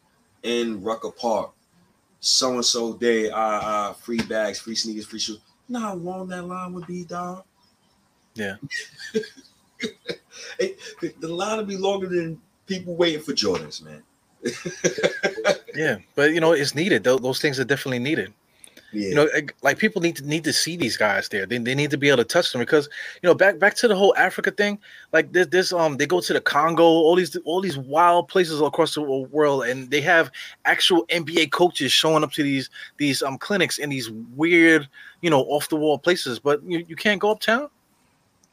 in 0.43 0.83
Rucker 0.83 1.11
Park, 1.11 1.53
so 2.19 2.53
and 2.53 2.65
so 2.65 2.93
day, 2.93 3.31
uh, 3.31 3.39
uh, 3.39 3.93
free 3.93 4.21
bags, 4.21 4.59
free 4.59 4.75
sneakers, 4.75 5.07
free 5.07 5.19
shoes." 5.19 5.39
Know 5.69 5.79
how 5.79 5.95
long 5.95 6.27
that 6.29 6.43
line 6.43 6.73
would 6.73 6.87
be, 6.87 7.03
dog? 7.03 7.43
Yeah. 8.35 8.55
It- 10.59 10.77
the- 11.01 11.13
the 11.19 11.27
line 11.27 11.57
would 11.57 11.67
be 11.67 11.77
longer 11.77 12.07
than 12.07 12.41
people 12.65 12.95
waiting 12.95 13.21
for 13.21 13.33
Jordans, 13.33 13.81
man. 13.83 14.03
Yeah, 15.75 15.97
but 16.15 16.33
you 16.33 16.39
know, 16.39 16.53
it's 16.53 16.73
needed. 16.73 17.03
Those, 17.03 17.19
those 17.19 17.39
things 17.39 17.59
are 17.59 17.63
definitely 17.63 17.99
needed. 17.99 18.33
You 19.09 19.15
know, 19.15 19.29
like- 19.33 19.55
like 19.61 19.77
people 19.77 20.01
need 20.01 20.15
to 20.17 20.25
need 20.25 20.43
to 20.45 20.53
see 20.53 20.77
these 20.77 20.95
guys 20.97 21.27
there. 21.29 21.45
They, 21.45 21.57
they 21.57 21.75
need 21.75 21.91
to 21.91 21.97
be 21.97 22.07
able 22.07 22.17
to 22.17 22.23
touch 22.23 22.51
them 22.51 22.59
because 22.61 22.87
you 23.21 23.27
know 23.27 23.33
back 23.35 23.59
back 23.59 23.75
to 23.77 23.87
the 23.87 23.95
whole 23.95 24.15
Africa 24.17 24.51
thing. 24.51 24.79
Like 25.11 25.33
this 25.33 25.47
this 25.47 25.73
um 25.73 25.97
they 25.97 26.05
go 26.05 26.21
to 26.21 26.33
the 26.33 26.41
Congo, 26.41 26.83
all 26.83 27.15
these 27.15 27.35
all 27.45 27.61
these 27.61 27.77
wild 27.77 28.27
places 28.29 28.61
across 28.61 28.95
the 28.95 29.01
world, 29.01 29.65
and 29.65 29.91
they 29.91 30.01
have 30.01 30.31
actual 30.65 31.05
NBA 31.07 31.51
coaches 31.51 31.91
showing 31.91 32.23
up 32.23 32.31
to 32.33 32.43
these 32.43 32.69
these 32.97 33.21
um 33.21 33.37
clinics 33.37 33.77
in 33.77 33.89
these 33.89 34.09
weird 34.35 34.87
you 35.21 35.29
know 35.29 35.41
off 35.43 35.69
the 35.69 35.75
wall 35.75 35.99
places. 35.99 36.39
But 36.39 36.63
you, 36.63 36.85
you 36.87 36.95
can't 36.95 37.19
go 37.19 37.31
uptown. 37.31 37.69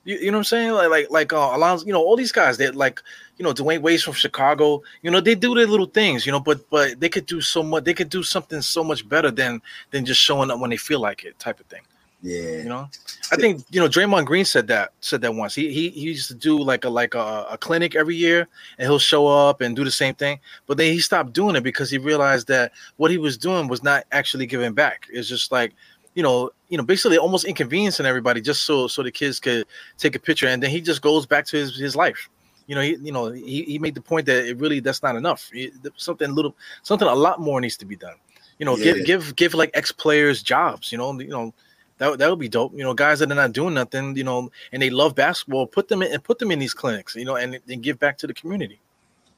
You, 0.05 0.17
you 0.17 0.31
know 0.31 0.39
what 0.39 0.41
I'm 0.41 0.45
saying? 0.45 0.73
Like 0.73 0.91
like 0.91 1.11
like 1.11 1.33
uh, 1.33 1.51
Alonzo, 1.55 1.87
you 1.87 1.93
know 1.93 2.03
all 2.03 2.17
these 2.17 2.33
guys 2.33 2.59
that 2.59 2.75
like 2.77 3.03
you 3.39 3.45
know 3.45 3.53
Dwyane 3.53 3.81
Wade's 3.81 4.03
from 4.03 4.15
Chicago. 4.15 4.83
You 5.03 5.11
know 5.11 5.21
they 5.21 5.35
do 5.35 5.55
their 5.55 5.67
little 5.67 5.87
things. 5.87 6.27
You 6.27 6.33
know, 6.33 6.41
but 6.41 6.69
but 6.71 7.01
they 7.01 7.09
could 7.09 7.27
do 7.27 7.41
so 7.41 7.63
much. 7.63 7.85
They 7.85 7.95
could 7.95 8.11
do 8.11 8.23
something 8.23 8.61
so 8.61 8.85
much 8.85 9.09
better 9.09 9.31
than 9.31 9.63
than 9.91 10.05
just 10.05 10.21
showing 10.21 10.51
up 10.51 10.61
when 10.61 10.71
they 10.71 10.77
feel 10.77 11.01
like 11.01 11.25
it, 11.25 11.39
type 11.39 11.61
of 11.61 11.67
thing. 11.67 11.83
yeah. 12.25 12.57
You 12.59 12.65
know, 12.65 12.89
I 13.31 13.37
think 13.37 13.65
you 13.71 13.81
know 13.81 13.89
Draymond 13.89 14.25
Green 14.25 14.45
said 14.47 14.67
that 14.69 14.93
said 15.01 15.21
that 15.23 15.35
once. 15.35 15.55
He 15.55 15.73
he, 15.73 15.91
he 15.91 16.01
used 16.01 16.29
to 16.29 16.35
do 16.35 16.59
like 16.59 16.85
a 16.85 16.89
like 16.89 17.15
a, 17.15 17.47
a 17.51 17.59
clinic 17.59 17.95
every 17.95 18.17
year, 18.17 18.49
and 18.79 18.87
he'll 18.89 18.99
show 18.99 19.27
up 19.27 19.61
and 19.61 19.77
do 19.77 19.85
the 19.85 19.91
same 19.91 20.15
thing. 20.15 20.41
But 20.67 20.79
then 20.79 20.93
he 20.93 21.01
stopped 21.01 21.35
doing 21.35 21.55
it 21.55 21.63
because 21.63 21.91
he 21.91 21.99
realized 21.99 22.49
that 22.49 22.73
what 22.97 23.11
he 23.11 23.19
was 23.19 23.37
doing 23.37 23.69
was 23.69 23.83
not 23.83 24.05
actually 24.11 24.47
giving 24.47 24.73
back. 24.73 25.07
It's 25.13 25.29
just 25.29 25.53
like 25.53 25.75
you 26.15 26.23
know 26.23 26.51
you 26.69 26.79
know 26.79 26.85
basically 26.85 27.19
almost 27.19 27.45
inconveniencing 27.45 28.07
everybody 28.07 28.41
just 28.41 28.63
so 28.63 28.87
so 28.89 29.03
the 29.03 29.11
kids 29.11 29.41
could 29.41 29.67
take 29.99 30.15
a 30.17 30.19
picture, 30.19 30.47
and 30.49 30.63
then 30.63 30.71
he 30.71 30.81
just 30.81 31.03
goes 31.03 31.27
back 31.27 31.45
to 31.47 31.57
his 31.57 31.77
his 31.77 31.95
life. 31.97 32.29
You 32.67 32.75
know, 32.75 32.81
he, 32.81 32.97
you 33.03 33.13
know, 33.13 33.31
he, 33.31 33.63
he 33.65 33.79
made 33.79 33.95
the 33.95 34.01
point 34.01 34.25
that 34.25 34.47
it 34.47 34.57
really 34.57 34.81
that's 34.81 35.03
not 35.03 35.17
enough. 35.17 35.51
It- 35.53 35.75
something 35.97 36.35
little, 36.35 36.57
something 36.83 37.07
a 37.07 37.15
lot 37.15 37.39
more 37.39 37.61
needs 37.61 37.77
to 37.77 37.85
be 37.85 37.95
done. 37.97 38.15
You 38.59 38.65
know, 38.65 38.77
Yeah. 38.77 38.85
give 38.85 39.05
give 39.07 39.37
give 39.37 39.55
like 39.55 39.71
ex 39.75 39.93
players 39.93 40.43
jobs. 40.43 40.91
You 40.91 40.97
know, 40.99 41.13
you 41.21 41.29
know 41.29 41.53
that 41.99 42.19
that 42.19 42.31
would 42.31 42.39
be 42.39 42.49
dope. 42.49 42.73
You 42.75 42.83
know, 42.85 42.95
guys 42.95 43.19
that 43.19 43.31
are 43.31 43.35
not 43.35 43.53
doing 43.53 43.75
nothing. 43.75 44.17
You 44.17 44.25
know, 44.25 44.51
and 44.73 44.81
they 44.81 44.89
love 44.89 45.15
basketball. 45.15 45.67
Put 45.67 45.89
them 45.89 46.03
in 46.03 46.11
and 46.13 46.25
put 46.25 46.39
them 46.39 46.51
in 46.51 46.59
these 46.59 46.73
clinics. 46.73 47.15
You 47.17 47.27
know, 47.27 47.37
and 47.37 47.59
and 47.69 47.83
give 47.83 47.99
back 47.99 48.17
to 48.19 48.27
the 48.27 48.33
community. 48.35 48.81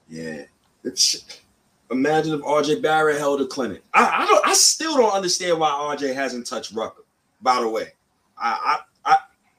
Yeah. 0.09 0.45
It's 0.85 1.41
imagine 1.90 2.35
if 2.35 2.40
RJ 2.40 2.83
Barrett 2.83 3.18
held 3.18 3.40
a 3.40 3.46
clinic. 3.46 3.83
I, 3.94 4.22
I 4.22 4.27
don't 4.27 4.46
I 4.46 4.55
still 4.55 4.96
don't 4.96 5.12
understand 5.12 5.59
why 5.59 5.68
RJ 5.70 6.14
hasn't 6.14 6.46
touched 6.46 6.72
Rucker, 6.72 7.05
by 7.40 7.61
the 7.61 7.68
way. 7.68 7.92
I 8.38 8.79
I 9.05 9.12
I, 9.12 9.16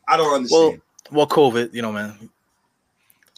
I 0.07 0.17
don't 0.17 0.33
understand. 0.33 0.81
Well, 1.11 1.27
well, 1.27 1.27
COVID. 1.27 1.73
You 1.73 1.81
know, 1.81 1.91
man. 1.91 2.29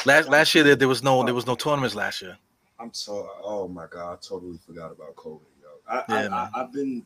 Last 0.05 0.29
last 0.29 0.55
year 0.55 0.63
there, 0.63 0.75
there 0.75 0.87
was 0.87 1.03
no 1.03 1.23
there 1.23 1.33
was 1.33 1.45
no 1.45 1.55
tournaments 1.55 1.95
last 1.95 2.21
year. 2.21 2.37
I'm 2.79 2.93
so 2.93 3.29
oh 3.43 3.67
my 3.67 3.85
god, 3.89 4.13
I 4.13 4.15
totally 4.21 4.57
forgot 4.65 4.91
about 4.91 5.15
COVID, 5.15 5.41
yo. 5.61 5.69
I, 5.87 6.03
Yeah, 6.07 6.29
I, 6.33 6.61
I've 6.61 6.71
been 6.71 7.05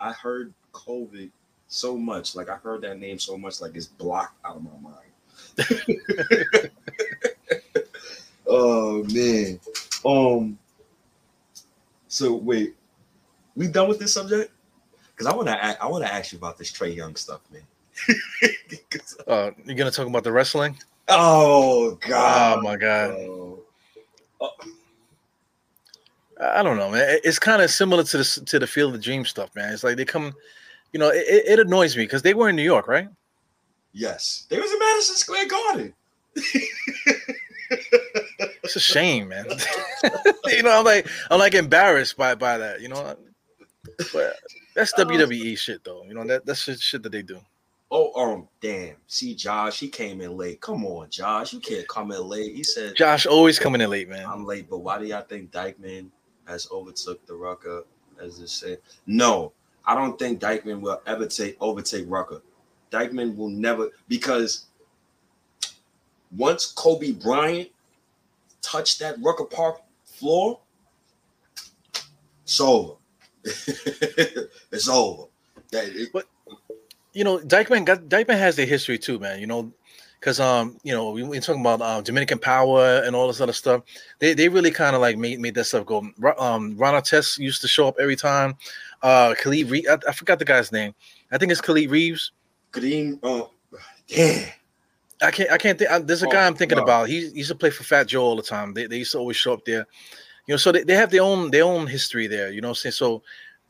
I 0.00 0.12
heard 0.12 0.52
COVID 0.72 1.30
so 1.68 1.96
much, 1.96 2.34
like 2.34 2.48
I 2.48 2.56
heard 2.56 2.82
that 2.82 2.98
name 2.98 3.18
so 3.18 3.38
much, 3.38 3.60
like 3.60 3.76
it's 3.76 3.86
blocked 3.86 4.44
out 4.44 4.56
of 4.56 4.64
my 4.64 4.70
mind. 4.90 4.96
oh 8.46 9.04
man. 9.04 9.60
Um 10.04 10.58
so 12.12 12.34
wait, 12.34 12.74
we 13.56 13.68
done 13.68 13.88
with 13.88 13.98
this 13.98 14.12
subject? 14.12 14.52
Because 15.14 15.26
I 15.26 15.34
want 15.34 15.48
to 15.48 15.82
I 15.82 15.86
want 15.86 16.04
to 16.04 16.12
ask 16.12 16.30
you 16.30 16.36
about 16.36 16.58
this 16.58 16.70
Trae 16.70 16.94
Young 16.94 17.16
stuff, 17.16 17.40
man. 17.50 17.62
Uh, 19.26 19.50
you're 19.64 19.76
gonna 19.76 19.90
talk 19.90 20.06
about 20.06 20.24
the 20.24 20.32
wrestling? 20.32 20.76
oh 21.08 21.98
god. 22.06 22.58
Oh 22.58 22.62
my 22.62 22.76
god. 22.76 23.14
bro. 23.14 23.58
I 26.40 26.62
don't 26.62 26.76
know, 26.76 26.90
man. 26.90 27.20
It's 27.22 27.38
kind 27.38 27.62
of 27.62 27.70
similar 27.70 28.02
to 28.04 28.18
the 28.18 28.42
to 28.46 28.58
the 28.58 28.66
Field 28.66 28.94
of 28.94 29.02
Dream 29.02 29.24
stuff, 29.24 29.54
man. 29.54 29.72
It's 29.72 29.84
like 29.84 29.96
they 29.96 30.04
come, 30.04 30.34
you 30.92 31.00
know, 31.00 31.08
it, 31.08 31.24
it 31.26 31.58
annoys 31.60 31.96
me 31.96 32.04
because 32.04 32.22
they 32.22 32.34
were 32.34 32.48
in 32.48 32.56
New 32.56 32.62
York, 32.62 32.88
right? 32.88 33.08
Yes. 33.92 34.46
They 34.50 34.58
was 34.58 34.70
in 34.70 34.78
Madison 34.78 35.16
Square 35.16 35.48
Garden. 35.48 35.94
It's 38.62 38.76
a 38.76 38.80
shame, 38.80 39.28
man. 39.28 39.46
you 40.46 40.62
know, 40.62 40.78
I'm 40.78 40.84
like 40.84 41.08
I'm 41.30 41.38
like 41.38 41.54
embarrassed 41.54 42.16
by 42.16 42.34
by 42.34 42.58
that, 42.58 42.80
you 42.80 42.88
know. 42.88 43.16
But 44.12 44.36
that's 44.74 44.94
WWE 44.98 45.58
shit, 45.58 45.84
though. 45.84 46.04
You 46.04 46.14
know 46.14 46.24
that 46.24 46.46
that's 46.46 46.66
just 46.66 46.82
shit 46.82 47.02
that 47.02 47.12
they 47.12 47.22
do. 47.22 47.40
Oh, 47.94 48.10
um, 48.18 48.48
damn. 48.62 48.96
See, 49.06 49.34
Josh, 49.34 49.78
he 49.78 49.88
came 49.88 50.22
in 50.22 50.34
late. 50.34 50.62
Come 50.62 50.86
on, 50.86 51.10
Josh. 51.10 51.52
You 51.52 51.60
can't 51.60 51.86
come 51.88 52.10
in 52.10 52.26
late. 52.26 52.54
He 52.56 52.64
said, 52.64 52.96
Josh 52.96 53.26
always 53.26 53.58
coming 53.58 53.82
in 53.82 53.90
late, 53.90 54.08
man. 54.08 54.24
I'm 54.24 54.46
late, 54.46 54.70
but 54.70 54.78
why 54.78 54.98
do 54.98 55.04
y'all 55.04 55.20
think 55.20 55.50
Dyckman 55.50 56.08
has 56.46 56.66
overtook 56.72 57.26
the 57.26 57.34
Rucker, 57.34 57.84
as 58.18 58.40
they 58.40 58.46
said? 58.46 58.78
No, 59.06 59.52
I 59.84 59.94
don't 59.94 60.18
think 60.18 60.40
Dyckman 60.40 60.80
will 60.80 61.02
ever 61.06 61.26
take 61.26 61.58
overtake 61.60 62.06
Rucker. 62.08 62.40
Dyckman 62.90 63.36
will 63.36 63.50
never 63.50 63.90
because 64.08 64.68
once 66.36 66.72
Kobe 66.72 67.12
Bryant 67.12 67.68
touched 68.60 68.98
that 69.00 69.16
Rucker 69.20 69.44
Park 69.44 69.80
floor, 70.04 70.60
it's 72.44 72.60
over. 72.60 72.94
it's 73.44 74.88
over. 74.88 75.24
That 75.70 75.84
it- 75.86 76.12
But- 76.12 76.26
you 77.14 77.24
know, 77.24 77.38
Dyckman 77.38 77.84
got 77.84 78.04
Dyckman 78.08 78.38
has 78.38 78.56
the 78.56 78.64
history 78.64 78.98
too, 78.98 79.18
man. 79.18 79.38
You 79.38 79.46
know, 79.46 79.70
because 80.18 80.40
um, 80.40 80.78
you 80.82 80.94
know, 80.94 81.10
we 81.10 81.22
we 81.22 81.40
talking 81.40 81.60
about 81.60 81.82
um, 81.82 82.02
Dominican 82.02 82.38
power 82.38 83.02
and 83.04 83.14
all 83.14 83.26
this 83.26 83.38
other 83.42 83.52
stuff. 83.52 83.82
They 84.18 84.32
they 84.32 84.48
really 84.48 84.70
kind 84.70 84.96
of 84.96 85.02
like 85.02 85.18
made 85.18 85.38
made 85.38 85.54
that 85.56 85.64
stuff 85.64 85.84
go. 85.84 85.98
Um, 86.38 86.74
Ron 86.78 86.94
Artest 86.94 87.38
used 87.38 87.60
to 87.60 87.68
show 87.68 87.86
up 87.86 87.96
every 88.00 88.16
time. 88.16 88.54
Uh, 89.02 89.34
Khalid 89.34 89.68
Reeves, 89.68 89.88
I, 89.88 89.98
I 90.08 90.12
forgot 90.12 90.38
the 90.38 90.46
guy's 90.46 90.72
name. 90.72 90.94
I 91.30 91.36
think 91.36 91.52
it's 91.52 91.60
Khalid 91.60 91.90
Reeves. 91.90 92.32
Kadeem, 92.72 93.18
uh, 93.22 93.46
damn. 94.08 94.48
I 95.22 95.30
can't. 95.30 95.50
I 95.50 95.58
can't 95.58 95.78
think. 95.78 95.90
I, 95.90 95.98
there's 95.98 96.22
a 96.22 96.26
guy 96.26 96.44
Oh, 96.44 96.46
I'm 96.46 96.54
thinking 96.54 96.78
wow. 96.78 96.84
about. 96.84 97.08
He, 97.08 97.28
he 97.28 97.38
used 97.38 97.50
to 97.50 97.54
play 97.54 97.70
for 97.70 97.84
Fat 97.84 98.08
Joe 98.08 98.22
all 98.22 98.36
the 98.36 98.42
time. 98.42 98.74
They, 98.74 98.86
they 98.86 98.98
used 98.98 99.12
to 99.12 99.18
always 99.18 99.36
show 99.36 99.52
up 99.52 99.64
there. 99.64 99.86
You 100.46 100.54
know, 100.54 100.56
so 100.56 100.72
they, 100.72 100.82
they 100.82 100.94
have 100.94 101.10
their 101.10 101.22
own 101.22 101.50
their 101.50 101.64
own 101.64 101.86
history 101.86 102.26
there. 102.26 102.52
You 102.52 102.60
know, 102.60 102.68
what 102.68 102.78
I'm 102.78 102.90
saying 102.90 102.92
so. 102.92 103.22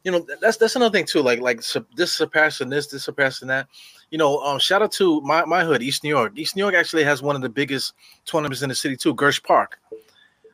You 0.04 0.10
know, 0.10 0.26
that's 0.40 0.56
that's 0.56 0.74
another 0.74 0.92
thing 0.92 1.06
too. 1.06 1.22
Like 1.22 1.40
like 1.40 1.62
this 1.96 2.12
surpassing 2.12 2.70
this, 2.70 2.88
this 2.88 3.04
surpassing 3.04 3.48
that. 3.48 3.68
You 4.10 4.18
know, 4.18 4.40
um, 4.40 4.58
shout 4.58 4.82
out 4.82 4.90
to 4.92 5.20
my 5.20 5.44
my 5.44 5.62
hood, 5.62 5.80
East 5.82 6.02
New 6.02 6.08
York. 6.10 6.32
East 6.36 6.56
New 6.56 6.62
York 6.62 6.74
actually 6.74 7.04
has 7.04 7.22
one 7.22 7.36
of 7.36 7.42
the 7.42 7.48
biggest 7.48 7.92
tournaments 8.24 8.62
in 8.62 8.68
the 8.68 8.74
city 8.74 8.96
too, 8.96 9.14
Gersh 9.14 9.42
Park. 9.42 9.78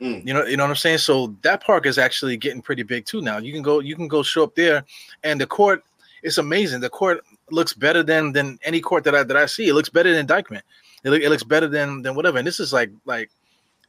Mm. 0.02 0.26
You 0.26 0.34
know, 0.34 0.44
you 0.44 0.56
know 0.56 0.64
what 0.64 0.70
I'm 0.70 0.76
saying. 0.76 0.98
So 0.98 1.34
that 1.42 1.64
park 1.64 1.86
is 1.86 1.96
actually 1.96 2.36
getting 2.36 2.60
pretty 2.60 2.82
big 2.82 3.06
too 3.06 3.22
now. 3.22 3.38
You 3.38 3.52
can 3.52 3.62
go, 3.62 3.80
you 3.80 3.96
can 3.96 4.06
go 4.06 4.22
show 4.22 4.44
up 4.44 4.54
there, 4.54 4.84
and 5.24 5.40
the 5.40 5.46
court 5.46 5.82
it's 6.22 6.38
amazing. 6.38 6.80
The 6.80 6.90
court 6.90 7.24
looks 7.50 7.72
better 7.72 8.02
than 8.02 8.32
than 8.32 8.58
any 8.62 8.80
court 8.80 9.04
that 9.04 9.14
I 9.14 9.22
that 9.22 9.36
I 9.36 9.46
see. 9.46 9.68
It 9.68 9.74
looks 9.74 9.88
better 9.88 10.14
than 10.14 10.26
Dyckman. 10.26 10.62
It, 11.04 11.10
look, 11.10 11.22
it 11.22 11.30
looks 11.30 11.44
better 11.44 11.68
than 11.68 12.02
than 12.02 12.14
whatever. 12.14 12.38
And 12.38 12.46
this 12.46 12.60
is 12.60 12.72
like 12.72 12.90
like 13.04 13.30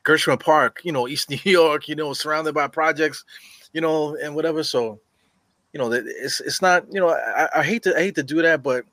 Gershwin 0.06 0.40
Park, 0.40 0.82
you 0.84 0.92
know, 0.92 1.08
East 1.14 1.30
New 1.30 1.40
York, 1.44 1.88
you 1.88 1.96
know, 1.96 2.14
surrounded 2.14 2.54
by 2.54 2.68
projects, 2.68 3.24
you 3.74 3.82
know, 3.82 4.16
and 4.16 4.36
whatever. 4.36 4.64
So, 4.64 5.00
you 5.74 5.80
know, 5.80 5.92
it's 5.92 6.40
it's 6.42 6.62
not, 6.62 6.86
you 6.92 7.00
know, 7.00 7.10
I, 7.10 7.60
I 7.60 7.64
hate 7.64 7.84
to 7.84 7.96
I 7.96 8.02
hate 8.02 8.16
to 8.16 8.24
do 8.24 8.42
that, 8.42 8.64
but 8.64 8.86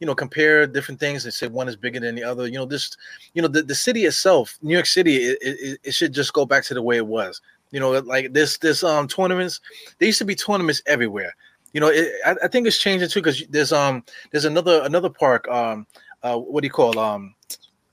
you 0.00 0.06
know, 0.06 0.14
compare 0.14 0.66
different 0.66 1.00
things 1.00 1.24
and 1.24 1.34
say 1.34 1.48
one 1.48 1.68
is 1.68 1.76
bigger 1.76 1.98
than 1.98 2.14
the 2.14 2.22
other. 2.22 2.46
You 2.46 2.58
know, 2.58 2.66
this, 2.66 2.96
you 3.34 3.42
know, 3.42 3.48
the, 3.48 3.62
the 3.62 3.74
city 3.74 4.04
itself, 4.04 4.56
New 4.62 4.74
York 4.74 4.86
City, 4.86 5.16
it, 5.16 5.38
it, 5.40 5.80
it 5.82 5.92
should 5.92 6.12
just 6.12 6.32
go 6.32 6.46
back 6.46 6.62
to 6.64 6.74
the 6.74 6.82
way 6.82 6.98
it 6.98 7.06
was. 7.06 7.40
You 7.70 7.80
know, 7.80 7.90
like 7.90 8.32
this 8.32 8.58
this 8.58 8.82
um 8.82 9.08
tournaments, 9.08 9.60
there 9.98 10.06
used 10.06 10.18
to 10.20 10.24
be 10.24 10.34
tournaments 10.34 10.82
everywhere. 10.86 11.34
You 11.72 11.80
know, 11.80 11.88
it, 11.88 12.12
I, 12.24 12.34
I 12.44 12.48
think 12.48 12.66
it's 12.66 12.78
changing 12.78 13.08
too 13.08 13.20
because 13.20 13.44
there's 13.50 13.72
um 13.72 14.02
there's 14.30 14.46
another 14.46 14.82
another 14.84 15.10
park 15.10 15.46
um 15.48 15.86
uh 16.22 16.36
what 16.36 16.62
do 16.62 16.66
you 16.66 16.72
call 16.72 16.98
um 16.98 17.34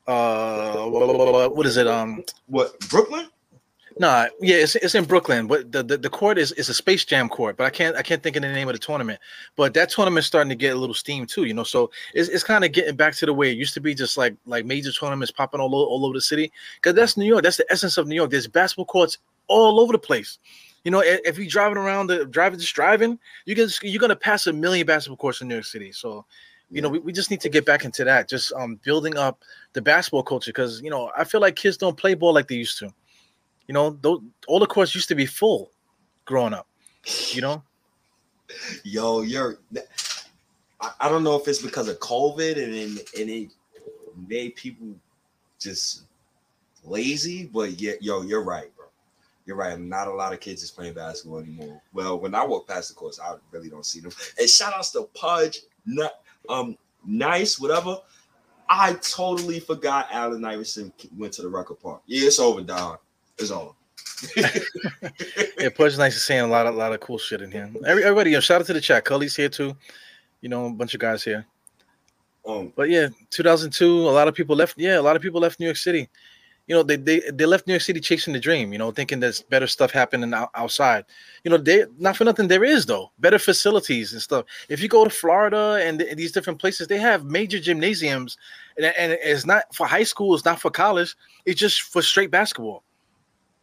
uh 0.08 0.86
what 0.86 1.66
is 1.66 1.78
it 1.78 1.88
um 1.88 2.24
What 2.48 2.80
Brooklyn? 2.90 3.28
Nah, 3.98 4.28
yeah, 4.42 4.58
it's, 4.58 4.76
it's 4.76 4.94
in 4.94 5.06
Brooklyn, 5.06 5.48
but 5.48 5.72
the, 5.72 5.82
the, 5.82 5.98
the 5.98 6.10
court 6.10 6.38
is, 6.38 6.52
is 6.54 6.68
a 6.68 6.74
Space 6.74 7.06
Jam 7.06 7.30
court, 7.30 7.56
but 7.56 7.64
I 7.64 7.70
can't 7.70 7.96
I 7.96 8.02
can't 8.02 8.22
think 8.22 8.36
of 8.36 8.42
the 8.42 8.50
name 8.50 8.68
of 8.68 8.74
the 8.74 8.80
tournament. 8.80 9.22
But 9.56 9.74
that 9.76 9.90
tournament's 9.90 10.28
starting 10.28 10.50
to 10.50 10.56
get 10.56 10.76
a 10.76 10.80
little 10.80 10.94
steam 10.94 11.26
too, 11.26 11.46
you 11.46 11.54
know. 11.54 11.64
So 11.64 11.92
it's, 12.14 12.28
it's 12.28 12.44
kind 12.44 12.66
of 12.66 12.74
getting 12.74 12.98
back 12.98 13.16
to 13.16 13.26
the 13.26 13.34
way 13.34 13.52
it 13.52 13.58
used 13.58 13.74
to 13.76 13.80
be, 13.80 13.96
just 13.96 14.18
like 14.18 14.36
like 14.46 14.66
major 14.66 14.92
tournaments 14.92 15.32
popping 15.32 15.62
all 15.62 15.74
over, 15.74 15.90
all 15.90 16.06
over 16.06 16.14
the 16.14 16.22
city. 16.22 16.52
Because 16.76 16.94
that's 16.94 17.16
New 17.16 17.26
York. 17.26 17.44
That's 17.44 17.56
the 17.56 17.72
essence 17.72 17.98
of 17.98 18.06
New 18.06 18.16
York. 18.16 18.32
There's 18.32 18.48
basketball 18.48 18.86
courts 18.86 19.18
all 19.48 19.80
over 19.80 19.94
the 19.94 20.00
place. 20.00 20.40
You 20.84 20.92
know, 20.92 21.02
if 21.06 21.38
you're 21.38 21.48
driving 21.48 21.78
around 21.78 22.08
the 22.08 22.26
driving 22.26 22.60
just 22.60 22.76
driving, 22.76 23.18
you 23.46 23.56
can 23.56 23.70
you're 23.82 24.02
gonna 24.02 24.16
pass 24.16 24.46
a 24.48 24.54
million 24.54 24.86
basketball 24.86 25.18
courts 25.18 25.40
in 25.40 25.48
New 25.48 25.56
York 25.56 25.66
City. 25.66 25.94
So 25.94 26.26
you 26.72 26.82
know, 26.82 26.90
we, 26.90 27.00
we 27.00 27.14
just 27.14 27.30
need 27.30 27.42
to 27.42 27.50
get 27.50 27.66
back 27.66 27.86
into 27.86 28.04
that, 28.04 28.30
just 28.30 28.52
um 28.54 28.80
building 28.84 29.18
up 29.18 29.44
the 29.74 29.82
basketball 29.82 30.24
culture 30.24 30.52
because 30.52 30.82
you 30.82 30.90
know 30.90 31.12
I 31.18 31.24
feel 31.24 31.42
like 31.42 31.56
kids 31.56 31.78
don't 31.78 31.98
play 31.98 32.14
ball 32.14 32.34
like 32.34 32.48
they 32.48 32.56
used 32.56 32.80
to. 32.80 32.90
You 33.68 33.74
know, 33.74 33.98
those, 34.02 34.22
all 34.48 34.60
the 34.60 34.68
courts 34.68 34.94
used 34.94 35.10
to 35.10 35.16
be 35.16 35.26
full 35.26 35.72
growing 36.26 36.54
up. 36.54 36.68
You 37.32 37.42
know, 37.42 37.64
Yo, 38.84 39.22
you're. 39.22 39.58
I, 40.82 40.92
I 41.02 41.10
don't 41.10 41.24
know 41.24 41.36
if 41.36 41.48
it's 41.48 41.62
because 41.62 41.88
of 41.88 42.00
COVID 42.00 42.64
and 42.64 42.74
then 42.74 42.98
and 43.20 43.30
it 43.30 43.52
made 44.28 44.56
people 44.56 44.88
just 45.60 46.04
lazy, 46.84 47.46
but 47.46 47.80
yeah, 47.80 47.94
yo, 48.02 48.22
you're 48.22 48.44
right, 48.44 48.76
bro. 48.76 48.86
You're 49.46 49.56
right. 49.56 49.80
Not 49.80 50.08
a 50.08 50.14
lot 50.14 50.34
of 50.34 50.40
kids 50.40 50.64
is 50.64 50.72
playing 50.72 50.94
basketball 50.94 51.40
anymore. 51.40 51.82
Well, 51.94 52.20
when 52.20 52.34
I 52.36 52.44
walk 52.44 52.68
past 52.68 52.90
the 52.90 52.96
course, 52.96 53.20
I 53.20 53.36
really 53.52 53.70
don't 53.70 53.86
see 53.86 54.00
them. 54.00 54.12
And 54.40 54.50
shout 54.50 54.74
outs 54.74 54.92
to 54.92 55.04
Pudge, 55.14 55.62
not 55.86 56.14
um, 56.50 56.78
nice, 57.06 57.60
whatever. 57.60 57.98
I 58.68 58.94
totally 58.94 59.60
forgot 59.60 60.08
Allen 60.12 60.44
Iverson 60.44 60.92
went 61.18 61.34
to 61.34 61.44
the 61.44 61.50
Rucker 61.50 61.76
Park. 61.76 62.02
Yeah, 62.08 62.28
it's 62.28 62.40
over, 62.40 62.62
dog. 62.62 63.00
It's 63.38 63.52
over. 63.52 63.72
yeah, 65.60 65.70
Pudge 65.76 65.98
Nice 65.98 66.16
is 66.16 66.26
saying 66.26 66.42
a 66.42 66.48
lot 66.48 66.66
of 66.66 66.76
lot 66.76 66.94
of 66.94 67.00
cool 67.00 67.18
shit 67.18 67.42
in 67.42 67.52
here. 67.52 67.70
Every, 67.86 68.04
everybody, 68.04 68.32
you 68.32 68.38
know, 68.38 68.42
shout 68.42 68.62
out 68.62 68.68
to 68.68 68.74
the 68.74 68.82
chat. 68.82 69.04
Cully's 69.04 69.36
here 69.36 69.50
too. 69.50 69.76
You 70.42 70.50
know, 70.50 70.68
a 70.68 70.70
bunch 70.72 70.94
of 70.94 71.00
guys 71.00 71.24
here. 71.24 71.46
Um, 72.48 72.72
But 72.76 72.90
yeah, 72.90 73.10
2002, 73.32 73.86
a 73.86 74.10
lot 74.10 74.28
of 74.28 74.36
people 74.36 74.56
left. 74.56 74.76
Yeah, 74.78 75.00
a 75.00 75.02
lot 75.02 75.16
of 75.16 75.22
people 75.22 75.42
left 75.42 75.60
New 75.60 75.66
York 75.66 75.78
City. 75.78 76.10
You 76.68 76.76
know, 76.76 76.84
they 76.84 76.96
they, 76.96 77.20
they 77.32 77.46
left 77.46 77.68
New 77.68 77.74
York 77.74 77.84
City 77.84 78.00
chasing 78.00 78.34
the 78.34 78.40
dream. 78.40 78.72
You 78.74 78.80
know, 78.80 78.92
thinking 78.92 79.20
there's 79.20 79.42
better 79.42 79.68
stuff 79.68 79.92
happening 79.92 80.34
out, 80.34 80.50
outside. 80.56 81.06
You 81.44 81.52
know, 81.52 81.58
they 81.58 81.86
not 82.00 82.18
for 82.18 82.24
nothing. 82.24 82.48
There 82.48 82.64
is 82.64 82.86
though 82.86 83.12
better 83.20 83.38
facilities 83.38 84.14
and 84.14 84.22
stuff. 84.22 84.46
If 84.68 84.82
you 84.82 84.88
go 84.88 85.04
to 85.04 85.10
Florida 85.10 85.80
and, 85.82 86.00
th- 86.00 86.18
these 86.18 86.32
different 86.32 86.60
places, 86.60 86.88
they 86.88 86.98
have 86.98 87.26
major 87.26 87.60
gymnasiums, 87.60 88.38
and, 88.78 88.86
and 88.98 89.12
it's 89.12 89.46
not 89.46 89.74
for 89.76 89.86
high 89.86 90.04
school. 90.04 90.34
It's 90.34 90.46
not 90.46 90.60
for 90.60 90.72
college. 90.72 91.16
It's 91.46 91.60
just 91.60 91.82
for 91.84 92.02
straight 92.02 92.32
basketball. 92.32 92.84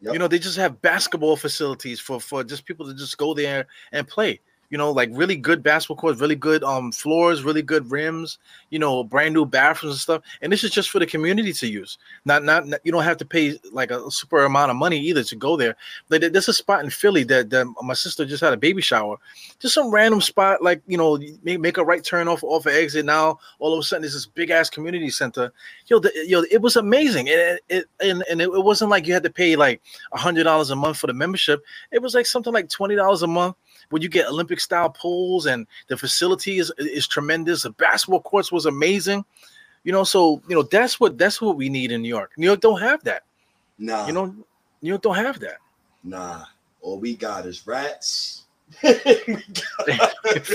Yep. 0.01 0.13
You 0.13 0.19
know, 0.19 0.27
they 0.27 0.39
just 0.39 0.57
have 0.57 0.81
basketball 0.81 1.35
facilities 1.35 1.99
for 1.99 2.19
for 2.19 2.43
just 2.43 2.65
people 2.65 2.85
to 2.85 2.93
just 2.93 3.17
go 3.17 3.33
there 3.33 3.67
and 3.91 4.07
play. 4.07 4.39
You 4.73 4.79
know, 4.79 4.89
like 4.89 5.11
really 5.13 5.35
good 5.35 5.61
basketball 5.61 5.97
courts, 5.97 6.19
really 6.19 6.35
good 6.35 6.63
um 6.63 6.91
floors, 6.91 7.43
really 7.43 7.61
good 7.61 7.91
rims. 7.91 8.39
You 8.71 8.79
know, 8.79 9.03
brand 9.03 9.35
new 9.35 9.45
bathrooms 9.45 9.93
and 9.93 10.01
stuff. 10.01 10.23
And 10.41 10.51
this 10.51 10.63
is 10.63 10.71
just 10.71 10.89
for 10.89 10.97
the 10.97 11.05
community 11.05 11.53
to 11.53 11.67
use. 11.67 11.99
Not 12.25 12.43
not, 12.43 12.65
not- 12.65 12.79
you 12.83 12.91
don't 12.91 13.03
have 13.03 13.17
to 13.17 13.25
pay 13.25 13.59
like 13.71 13.91
a 13.91 14.09
super 14.09 14.43
amount 14.43 14.71
of 14.71 14.75
money 14.77 14.97
either 14.97 15.23
to 15.25 15.35
go 15.35 15.55
there. 15.57 15.75
Like 16.09 16.21
there's 16.21 16.47
a 16.49 16.53
spot 16.53 16.83
in 16.83 16.89
Philly 16.89 17.23
that, 17.25 17.51
that 17.51 17.71
my 17.83 17.93
sister 17.93 18.25
just 18.25 18.41
had 18.41 18.51
a 18.51 18.57
baby 18.57 18.81
shower. 18.81 19.17
Just 19.59 19.75
some 19.75 19.91
random 19.91 20.21
spot, 20.21 20.63
like 20.63 20.81
you 20.87 20.97
know, 20.97 21.19
make, 21.43 21.59
make 21.59 21.77
a 21.77 21.85
right 21.85 22.03
turn 22.03 22.27
off 22.27 22.43
off 22.43 22.65
of 22.65 22.73
exit. 22.73 23.05
Now 23.05 23.37
all 23.59 23.73
of 23.73 23.79
a 23.79 23.83
sudden 23.83 24.01
there's 24.01 24.13
this 24.13 24.25
big 24.25 24.49
ass 24.49 24.71
community 24.71 25.11
center. 25.11 25.53
Yo, 25.85 25.99
the, 25.99 26.11
yo, 26.25 26.41
it 26.49 26.63
was 26.63 26.77
amazing. 26.77 27.29
And 27.29 27.39
it, 27.39 27.61
it 27.69 27.85
and, 27.99 28.23
and 28.27 28.41
it, 28.41 28.45
it 28.45 28.63
wasn't 28.63 28.89
like 28.89 29.05
you 29.05 29.13
had 29.13 29.21
to 29.21 29.29
pay 29.29 29.55
like 29.55 29.83
a 30.13 30.17
hundred 30.17 30.45
dollars 30.45 30.71
a 30.71 30.75
month 30.75 30.97
for 30.97 31.05
the 31.05 31.13
membership. 31.13 31.63
It 31.91 32.01
was 32.01 32.15
like 32.15 32.25
something 32.25 32.51
like 32.51 32.69
twenty 32.69 32.95
dollars 32.95 33.21
a 33.21 33.27
month 33.27 33.55
when 33.89 34.01
you 34.01 34.09
get 34.09 34.27
Olympic 34.27 34.59
style 34.59 34.89
pools 34.89 35.45
and 35.45 35.67
the 35.87 35.97
facility 35.97 36.59
is, 36.59 36.71
is 36.77 37.07
tremendous. 37.07 37.63
The 37.63 37.71
basketball 37.71 38.21
courts 38.21 38.51
was 38.51 38.65
amazing. 38.65 39.23
You 39.83 39.91
know, 39.91 40.03
so 40.03 40.41
you 40.47 40.55
know 40.55 40.63
that's 40.63 40.99
what 40.99 41.17
that's 41.17 41.41
what 41.41 41.57
we 41.57 41.67
need 41.69 41.91
in 41.91 42.01
New 42.01 42.07
York. 42.09 42.31
New 42.37 42.45
York 42.47 42.61
don't 42.61 42.79
have 42.81 43.03
that. 43.03 43.23
nah, 43.77 44.07
You 44.07 44.13
know, 44.13 44.25
New 44.81 44.89
York 44.89 45.01
don't 45.01 45.15
have 45.15 45.39
that. 45.41 45.57
Nah, 46.03 46.45
all 46.81 46.99
we 46.99 47.15
got 47.15 47.45
is 47.45 47.65
rats. 47.67 48.43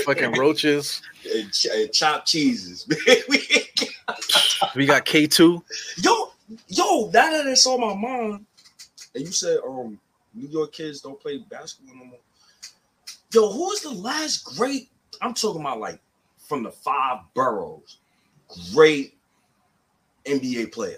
Fucking 0.05 0.31
roaches. 0.33 1.01
and, 1.33 1.51
ch- 1.51 1.67
and 1.73 1.91
chopped 1.91 2.27
cheeses. 2.27 2.87
We 3.29 3.37
got- 3.37 4.75
We 4.75 4.85
got 4.85 5.05
K 5.05 5.27
two. 5.27 5.63
yo, 5.97 6.31
yo, 6.67 7.05
now 7.13 7.29
that 7.31 7.45
it's 7.47 7.65
on 7.67 7.79
my 7.79 7.93
mind, 7.95 8.45
and 9.15 9.23
you 9.25 9.31
said 9.31 9.57
um 9.65 9.99
New 10.33 10.47
York 10.47 10.71
kids 10.73 11.01
don't 11.01 11.19
play 11.19 11.37
basketball 11.49 11.95
no 11.95 12.05
more. 12.05 12.19
Yo, 13.31 13.51
who 13.51 13.65
was 13.65 13.81
the 13.81 13.91
last 13.91 14.43
great? 14.43 14.89
I'm 15.21 15.33
talking 15.33 15.61
about 15.61 15.79
like 15.79 16.01
from 16.37 16.63
the 16.63 16.71
five 16.71 17.19
boroughs, 17.35 17.97
great 18.73 19.17
NBA 20.25 20.71
player 20.71 20.97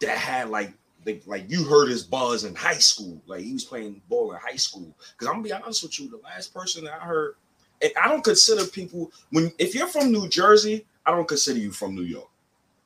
that 0.00 0.16
had 0.16 0.48
like 0.48 0.72
like, 1.04 1.22
like 1.26 1.50
you 1.50 1.64
heard 1.64 1.88
his 1.88 2.02
buzz 2.02 2.44
in 2.44 2.54
high 2.54 2.78
school. 2.78 3.20
Like 3.26 3.40
he 3.40 3.52
was 3.52 3.64
playing 3.64 4.00
ball 4.08 4.32
in 4.32 4.38
high 4.40 4.56
school. 4.56 4.94
Because 5.12 5.28
I'm 5.28 5.34
gonna 5.34 5.44
be 5.44 5.52
honest 5.52 5.82
with 5.82 5.98
you, 6.00 6.08
the 6.08 6.18
last 6.18 6.54
person 6.54 6.84
that 6.84 7.00
I 7.02 7.04
heard, 7.04 7.34
and 7.82 7.92
I 8.02 8.08
don't 8.08 8.24
consider 8.24 8.64
people 8.64 9.10
when 9.30 9.52
if 9.58 9.74
you're 9.74 9.88
from 9.88 10.10
New 10.10 10.28
Jersey, 10.28 10.86
I 11.04 11.10
don't 11.10 11.28
consider 11.28 11.58
you 11.58 11.72
from 11.72 11.94
New 11.94 12.02
York. 12.02 12.28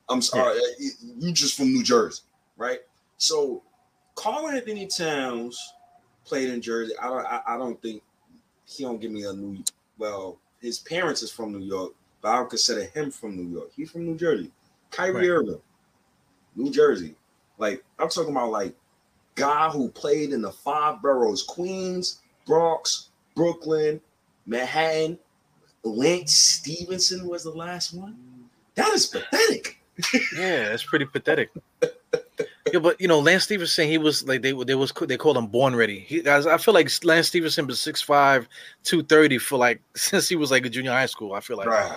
I'm 0.09 0.22
sorry, 0.22 0.59
uh, 0.59 0.62
you 0.79 0.90
you 1.18 1.33
just 1.33 1.57
from 1.57 1.72
New 1.72 1.83
Jersey, 1.83 2.22
right? 2.57 2.81
So 3.18 3.62
Karl-Anthony 4.14 4.87
Towns 4.87 5.61
played 6.26 6.50
in 6.50 6.60
Jersey. 6.60 6.92
I 7.00 7.08
don't 7.08 7.26
I, 7.26 7.40
I 7.46 7.56
don't 7.56 7.80
think 7.80 8.02
he 8.66 8.84
don't 8.84 9.00
give 9.00 9.12
me 9.12 9.24
a 9.24 9.32
new 9.32 9.62
well, 9.98 10.38
his 10.60 10.80
parents 10.80 11.22
is 11.22 11.30
from 11.30 11.52
New 11.52 11.64
York, 11.64 11.92
but 12.20 12.30
I 12.30 12.36
don't 12.36 12.50
consider 12.50 12.84
him 12.84 13.10
from 13.10 13.36
New 13.36 13.48
York. 13.48 13.70
He's 13.74 13.90
from 13.90 14.04
New 14.04 14.16
Jersey. 14.16 14.50
Kyrie 14.90 15.30
Right. 15.30 15.38
Irving, 15.38 15.60
New 16.54 16.70
Jersey. 16.70 17.14
Like 17.58 17.82
I'm 17.98 18.08
talking 18.08 18.32
about 18.32 18.50
like 18.50 18.74
guy 19.34 19.68
who 19.70 19.88
played 19.88 20.32
in 20.32 20.42
the 20.42 20.52
five 20.52 21.00
boroughs: 21.00 21.42
Queens, 21.42 22.20
Bronx, 22.46 23.08
Brooklyn, 23.34 24.00
Manhattan. 24.46 25.18
Lance 25.84 26.32
Stephenson 26.32 27.28
was 27.28 27.44
the 27.44 27.50
last 27.50 27.94
one. 27.94 28.16
That 28.74 28.92
is 28.92 29.06
pathetic. 29.06 29.80
Yeah, 30.36 30.68
that's 30.68 30.82
pretty 30.82 31.04
pathetic. 31.04 31.50
Yeah, 32.72 32.81
but 32.81 33.00
you 33.00 33.07
know, 33.07 33.20
Lance 33.20 33.44
Stephenson, 33.44 33.88
he 33.88 33.98
was 33.98 34.26
like 34.26 34.42
they 34.42 34.52
they 34.52 34.74
was 34.74 34.92
they 34.92 35.16
called 35.16 35.37
him 35.37 35.46
born 35.46 35.76
ready. 35.76 36.00
He 36.00 36.20
guys, 36.20 36.46
I 36.46 36.57
feel 36.59 36.74
like 36.74 36.90
Lance 37.05 37.29
Stephenson 37.29 37.66
was 37.66 37.79
6'5", 37.79 38.46
230 38.83 39.38
for 39.38 39.57
like 39.57 39.81
since 39.94 40.29
he 40.29 40.37
was 40.37 40.50
like 40.50 40.66
a 40.66 40.70
junior 40.70 40.90
high 40.90 41.07
school. 41.07 41.35
I 41.35 41.40
feel 41.40 41.57
like, 41.57 41.68
Bruh. 41.68 41.96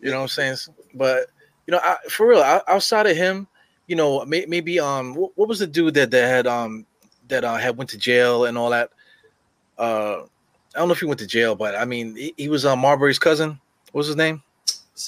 you 0.00 0.10
know 0.10 0.18
what 0.18 0.22
I'm 0.22 0.28
saying. 0.28 0.56
But 0.94 1.26
you 1.66 1.72
know, 1.72 1.80
I, 1.82 1.96
for 2.08 2.28
real, 2.28 2.42
I, 2.42 2.60
outside 2.68 3.06
of 3.06 3.16
him, 3.16 3.48
you 3.86 3.96
know, 3.96 4.24
may, 4.24 4.46
maybe 4.46 4.78
um, 4.78 5.14
what, 5.14 5.32
what 5.36 5.48
was 5.48 5.58
the 5.58 5.66
dude 5.66 5.94
that 5.94 6.10
that 6.10 6.28
had 6.28 6.46
um 6.46 6.86
that 7.28 7.44
uh, 7.44 7.56
had 7.56 7.76
went 7.76 7.90
to 7.90 7.98
jail 7.98 8.44
and 8.44 8.56
all 8.56 8.70
that. 8.70 8.90
Uh, 9.78 10.22
I 10.74 10.78
don't 10.78 10.88
know 10.88 10.92
if 10.92 11.00
he 11.00 11.06
went 11.06 11.20
to 11.20 11.26
jail, 11.26 11.54
but 11.54 11.74
I 11.74 11.84
mean, 11.84 12.16
he, 12.16 12.34
he 12.36 12.48
was 12.48 12.64
uh, 12.64 12.76
Marbury's 12.76 13.18
cousin. 13.18 13.60
What 13.92 14.00
was 14.00 14.06
his 14.08 14.16
name? 14.16 14.42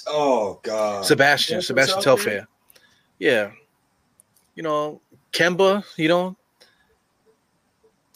Oh 0.07 0.59
God. 0.63 1.05
Sebastian. 1.05 1.63
Sebastian 1.63 1.97
what's 1.97 2.07
out 2.07 2.19
there? 2.19 2.35
Telfair. 2.35 2.49
Yeah. 3.19 3.51
You 4.57 4.65
know, 4.65 5.01
Kemba. 5.33 5.85
You 5.97 6.09
know. 6.09 6.37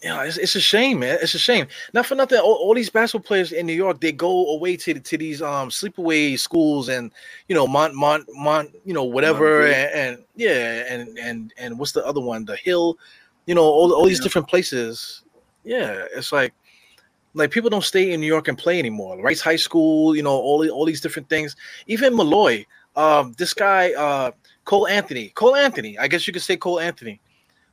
Yeah, 0.02 0.22
it's, 0.24 0.38
it's 0.38 0.54
a 0.54 0.60
shame, 0.60 1.00
man. 1.00 1.18
It's 1.20 1.34
a 1.34 1.38
shame. 1.38 1.66
Not 1.92 2.06
for 2.06 2.14
nothing. 2.14 2.38
All, 2.38 2.54
all 2.54 2.74
these 2.74 2.88
basketball 2.88 3.26
players 3.26 3.52
in 3.52 3.66
New 3.66 3.74
York, 3.74 4.00
they 4.00 4.12
go 4.12 4.46
away 4.54 4.76
to 4.78 4.98
to 4.98 5.18
these 5.18 5.42
um 5.42 5.68
sleepaway 5.68 6.38
schools 6.38 6.88
and 6.88 7.12
you 7.48 7.54
know 7.54 7.66
Mont 7.66 7.94
Mont 7.94 8.24
Mont, 8.32 8.70
you 8.86 8.94
know 8.94 9.04
whatever, 9.04 9.66
and, 9.66 9.92
and 9.94 10.24
yeah, 10.36 10.84
and 10.88 11.18
and 11.18 11.52
and 11.58 11.78
what's 11.78 11.92
the 11.92 12.04
other 12.06 12.20
one? 12.20 12.46
The 12.46 12.56
Hill, 12.56 12.96
you 13.44 13.54
know, 13.54 13.62
all 13.62 13.92
all 13.92 14.06
these 14.06 14.20
Yeah. 14.20 14.24
different 14.24 14.48
places. 14.48 15.22
Yeah, 15.64 16.06
it's 16.16 16.32
like 16.32 16.54
like 17.34 17.50
people 17.50 17.68
don't 17.68 17.84
stay 17.84 18.12
in 18.12 18.20
New 18.20 18.26
York 18.26 18.48
and 18.48 18.56
play 18.56 18.78
anymore. 18.78 19.20
Rice 19.20 19.42
High 19.42 19.56
School, 19.56 20.16
you 20.16 20.22
know, 20.22 20.32
all 20.32 20.66
all 20.70 20.86
these 20.86 21.02
different 21.02 21.28
things. 21.28 21.56
Even 21.86 22.14
Molloy, 22.14 22.64
um, 22.96 23.34
this 23.36 23.52
guy, 23.52 23.92
uh, 23.92 24.30
Cole 24.64 24.86
Anthony, 24.86 25.30
Cole 25.30 25.56
Anthony. 25.56 25.98
I 25.98 26.08
guess 26.08 26.26
you 26.26 26.32
could 26.32 26.42
say 26.42 26.56
Cole 26.56 26.80
Anthony, 26.80 27.20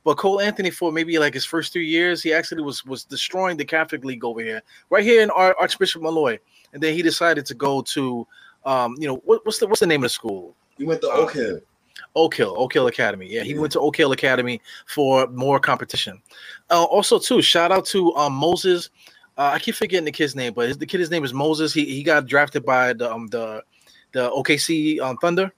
but 0.04 0.16
Cole 0.16 0.40
Anthony 0.40 0.70
for 0.70 0.90
maybe 0.90 1.18
like 1.18 1.34
his 1.34 1.44
first 1.44 1.72
three 1.72 1.86
years, 1.86 2.22
he 2.22 2.32
actually 2.32 2.62
was 2.62 2.84
was 2.84 3.04
destroying 3.04 3.56
the 3.56 3.64
Catholic 3.64 4.04
League 4.04 4.24
over 4.24 4.40
here, 4.40 4.62
right 4.90 5.04
here 5.04 5.22
in 5.22 5.30
Ar- 5.30 5.56
Archbishop 5.60 6.02
Molloy, 6.02 6.38
and 6.72 6.82
then 6.82 6.94
he 6.94 7.02
decided 7.02 7.46
to 7.46 7.54
go 7.54 7.82
to, 7.82 8.26
um, 8.64 8.94
you 8.98 9.06
know, 9.06 9.16
what, 9.24 9.44
what's 9.44 9.58
the 9.58 9.66
what's 9.66 9.80
the 9.80 9.86
name 9.86 10.00
of 10.00 10.04
the 10.04 10.08
school? 10.10 10.54
You 10.78 10.86
went 10.86 11.00
to 11.02 11.08
Uh, 11.10 11.16
Oak 11.16 11.32
Hill. 11.32 11.60
Oak 12.14 12.34
Hill, 12.34 12.54
Oak 12.56 12.72
Hill 12.72 12.86
Academy. 12.86 13.26
Yeah, 13.28 13.42
he 13.42 13.52
Yeah. 13.52 13.60
went 13.60 13.72
to 13.72 13.80
Oak 13.80 13.96
Hill 13.96 14.12
Academy 14.12 14.60
for 14.86 15.26
more 15.28 15.58
competition. 15.60 16.22
Uh, 16.70 16.84
also, 16.84 17.18
too, 17.18 17.42
shout 17.42 17.72
out 17.72 17.84
to 17.86 18.14
um, 18.14 18.32
Moses. 18.34 18.90
Uh, 19.36 19.50
I 19.54 19.58
keep 19.58 19.74
forgetting 19.74 20.04
the 20.04 20.12
kid's 20.12 20.34
name, 20.34 20.52
but 20.52 20.68
his, 20.68 20.78
the 20.78 20.86
kid's 20.86 21.10
name 21.10 21.24
is 21.24 21.34
Moses. 21.34 21.72
He 21.74 21.84
he 21.84 22.02
got 22.02 22.26
drafted 22.26 22.64
by 22.64 22.92
the 22.92 23.12
um 23.12 23.26
the 23.28 23.62
the 24.12 24.30
OKC 24.30 25.00
um, 25.00 25.16
Thunder. 25.18 25.52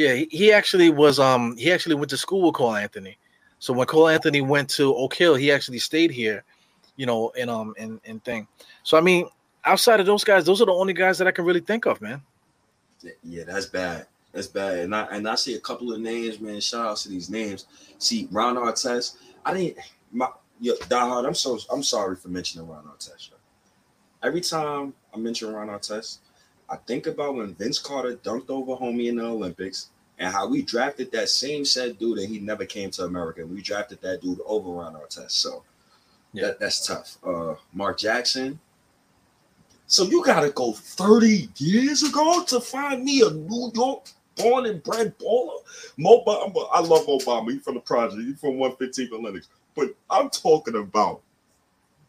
Yeah, 0.00 0.24
he, 0.30 0.50
actually 0.50 0.88
was 0.88 1.18
um 1.18 1.58
he 1.58 1.70
actually 1.70 1.94
went 1.94 2.08
to 2.08 2.16
school 2.16 2.46
with 2.46 2.54
Cole 2.54 2.74
Anthony. 2.74 3.18
So 3.58 3.74
when 3.74 3.86
Cole 3.86 4.08
Anthony 4.08 4.40
went 4.40 4.70
to 4.70 4.94
Oak 4.94 5.12
Hill, 5.14 5.34
he 5.34 5.52
actually 5.52 5.78
stayed 5.78 6.10
here, 6.10 6.42
you 6.96 7.04
know, 7.04 7.32
and 7.38 7.50
um 7.50 7.74
and 7.78 8.00
in 8.04 8.18
thing. 8.20 8.48
So 8.82 8.96
I 8.96 9.02
mean, 9.02 9.28
outside 9.62 10.00
of 10.00 10.06
those 10.06 10.24
guys, 10.24 10.46
those 10.46 10.62
are 10.62 10.64
the 10.64 10.72
only 10.72 10.94
guys 10.94 11.18
that 11.18 11.26
I 11.28 11.32
can 11.32 11.44
really 11.44 11.60
think 11.60 11.84
of, 11.84 12.00
man. 12.00 12.22
Yeah, 13.22 13.44
that's 13.44 13.66
bad. 13.66 14.06
That's 14.32 14.46
bad. 14.46 14.78
And 14.78 14.94
I 14.94 15.02
and 15.12 15.28
I 15.28 15.34
see 15.34 15.56
a 15.56 15.60
couple 15.60 15.92
of 15.92 16.00
names, 16.00 16.40
man. 16.40 16.62
Shout 16.62 16.86
out 16.86 16.96
to 16.98 17.10
these 17.10 17.28
names. 17.28 17.66
See, 17.98 18.26
Ron 18.30 18.56
Artest. 18.56 19.18
I 19.44 19.52
didn't 19.52 19.76
my 20.12 20.28
yo, 20.60 20.76
diehard, 20.88 21.26
I'm 21.26 21.34
so 21.34 21.58
I'm 21.70 21.82
sorry 21.82 22.16
for 22.16 22.28
mentioning 22.28 22.66
Ron 22.66 22.84
Artest. 22.84 23.32
yo. 23.32 23.36
Every 24.22 24.40
time 24.40 24.94
I 25.14 25.18
mention 25.18 25.52
Ron 25.52 25.68
Artest, 25.68 26.20
I 26.70 26.76
think 26.76 27.06
about 27.06 27.34
when 27.34 27.54
Vince 27.54 27.78
Carter 27.78 28.14
dunked 28.16 28.48
over 28.48 28.72
homie 28.76 29.08
in 29.08 29.16
the 29.16 29.24
Olympics 29.26 29.88
and 30.18 30.32
how 30.32 30.46
we 30.48 30.62
drafted 30.62 31.10
that 31.12 31.28
same 31.28 31.64
said 31.64 31.98
dude 31.98 32.18
and 32.18 32.28
he 32.28 32.38
never 32.38 32.64
came 32.64 32.90
to 32.92 33.04
America. 33.04 33.44
We 33.44 33.60
drafted 33.60 34.00
that 34.02 34.20
dude 34.22 34.38
over 34.46 34.70
Ron 34.70 34.94
Artest. 34.94 35.32
So 35.32 35.64
Yeah. 36.32 36.46
that, 36.48 36.60
that's 36.60 36.86
tough. 36.86 37.18
Uh 37.24 37.54
Mark 37.72 37.98
Jackson. 37.98 38.60
So 39.86 40.04
you 40.04 40.22
gotta 40.24 40.50
go 40.50 40.72
30 40.72 41.48
years 41.56 42.04
ago 42.04 42.44
to 42.46 42.60
find 42.60 43.04
me 43.04 43.22
a 43.22 43.30
New 43.30 43.72
York 43.74 44.06
born 44.36 44.66
and 44.66 44.82
bred 44.82 45.18
baller. 45.18 45.58
Mo 45.96 46.22
Bamba, 46.24 46.68
I 46.72 46.80
love 46.80 47.06
Obama. 47.06 47.50
He's 47.50 47.62
from 47.62 47.74
the 47.74 47.80
project. 47.80 48.22
He's 48.22 48.38
from 48.38 48.58
115 48.58 49.22
Lenox. 49.22 49.48
But 49.74 49.94
I'm 50.08 50.30
talking 50.30 50.76
about 50.76 51.22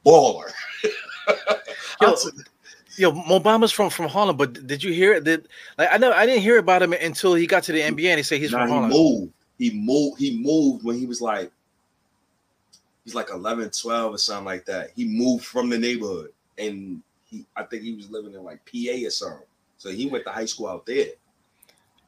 baller. 0.05 0.51
Yo, 2.01 2.15
Yo, 2.97 3.11
Mo 3.11 3.39
Bamba's 3.39 3.71
from 3.71 3.89
from 3.89 4.07
Harlem, 4.07 4.35
but 4.37 4.67
did 4.67 4.83
you 4.83 4.91
hear 4.91 5.13
it? 5.13 5.23
Did 5.23 5.47
like 5.77 5.89
I 5.91 5.97
know 5.97 6.11
I 6.11 6.25
didn't 6.25 6.41
hear 6.43 6.57
about 6.57 6.81
him 6.81 6.93
until 6.93 7.33
he 7.33 7.47
got 7.47 7.63
to 7.63 7.71
the 7.71 7.79
NBA 7.81 8.09
and 8.09 8.17
he 8.17 8.23
said 8.23 8.39
he's 8.39 8.51
Nah, 8.51 8.59
from 8.59 8.67
he 8.67 8.73
Harlem. 8.73 8.89
moved. 8.91 9.33
He 9.57 9.71
moved. 9.71 10.19
He 10.19 10.37
moved 10.43 10.83
when 10.83 10.97
he 10.97 11.05
was 11.05 11.21
like, 11.21 11.51
he's 13.05 13.15
like 13.15 13.29
11, 13.31 13.69
12 13.69 14.13
or 14.13 14.17
something 14.17 14.45
like 14.45 14.65
that. 14.65 14.89
He 14.95 15.05
moved 15.05 15.45
from 15.45 15.69
the 15.69 15.77
neighborhood, 15.77 16.31
and 16.57 17.01
he, 17.25 17.45
I 17.55 17.63
think 17.63 17.83
he 17.83 17.93
was 17.93 18.09
living 18.09 18.33
in 18.33 18.43
like 18.43 18.59
PA 18.65 19.05
or 19.05 19.09
something. 19.09 19.47
So 19.77 19.89
he 19.89 20.07
went 20.07 20.25
to 20.25 20.31
high 20.31 20.45
school 20.45 20.67
out 20.67 20.85
there. 20.85 21.07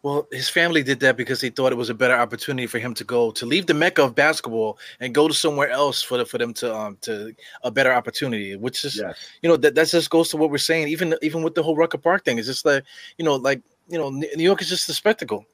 Well, 0.04 0.28
his 0.34 0.50
family 0.50 0.84
did 0.84 1.00
that 1.00 1.16
because 1.16 1.40
they 1.40 1.50
thought 1.50 1.72
it 1.72 1.78
was 1.78 1.90
a 1.90 1.94
better 1.94 2.14
opportunity 2.16 2.68
for 2.68 2.78
him 2.78 2.94
to 2.96 3.06
go 3.06 3.32
to 3.32 3.46
leave 3.46 3.68
the 3.68 3.74
mecca 3.74 4.04
of 4.04 4.14
basketball 4.14 4.78
and 5.00 5.16
go 5.16 5.30
to 5.30 5.34
somewhere 5.34 5.70
else 5.70 6.02
for 6.04 6.18
the, 6.18 6.26
for 6.26 6.38
them 6.38 6.54
to 6.56 6.76
um 6.76 6.98
to 7.02 7.34
a 7.64 7.72
better 7.72 7.94
opportunity, 7.94 8.58
which 8.58 8.84
is 8.84 8.98
Yeah. 8.98 9.14
you 9.42 9.48
know 9.50 9.56
that 9.58 9.76
that 9.76 9.88
just 9.88 10.10
goes 10.10 10.28
to 10.30 10.38
what 10.38 10.52
we're 10.52 10.58
saying. 10.58 10.90
Even 10.90 11.16
even 11.22 11.42
with 11.42 11.56
the 11.56 11.64
whole 11.64 11.78
Rucker 11.78 11.98
Park 11.98 12.26
thing, 12.26 12.38
it's 12.38 12.48
just 12.48 12.66
like 12.66 12.84
you 13.18 13.24
know 13.24 13.36
like 13.38 13.62
you 13.88 13.98
know 13.98 14.10
New 14.10 14.28
New 14.36 14.44
York 14.44 14.62
is 14.62 14.68
just 14.70 14.90
a 14.90 14.94
spectacle. 14.94 15.46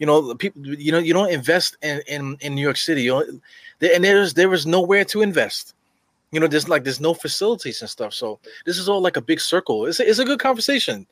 You 0.00 0.06
know, 0.06 0.34
people. 0.34 0.66
You 0.66 0.90
know, 0.90 0.98
you 0.98 1.12
don't 1.14 1.30
invest 1.30 1.76
in 1.82 2.02
in, 2.08 2.36
in 2.40 2.56
New 2.56 2.62
York 2.62 2.78
City. 2.78 3.02
You 3.02 3.10
know, 3.12 3.24
there, 3.78 3.94
and 3.94 4.02
there's 4.02 4.34
there 4.34 4.52
is 4.52 4.66
nowhere 4.66 5.04
to 5.06 5.22
invest. 5.22 5.74
You 6.32 6.40
know, 6.40 6.48
there's 6.48 6.68
like 6.68 6.82
there's 6.82 7.00
no 7.00 7.14
facilities 7.14 7.80
and 7.82 7.88
stuff. 7.90 8.14
So 8.14 8.40
this 8.66 8.78
is 8.78 8.88
all 8.88 9.00
like 9.00 9.16
a 9.16 9.22
big 9.22 9.38
circle. 9.38 9.86
It's 9.86 10.00
a, 10.00 10.08
it's 10.10 10.18
a 10.18 10.24
good 10.24 10.40
conversation. 10.40 11.06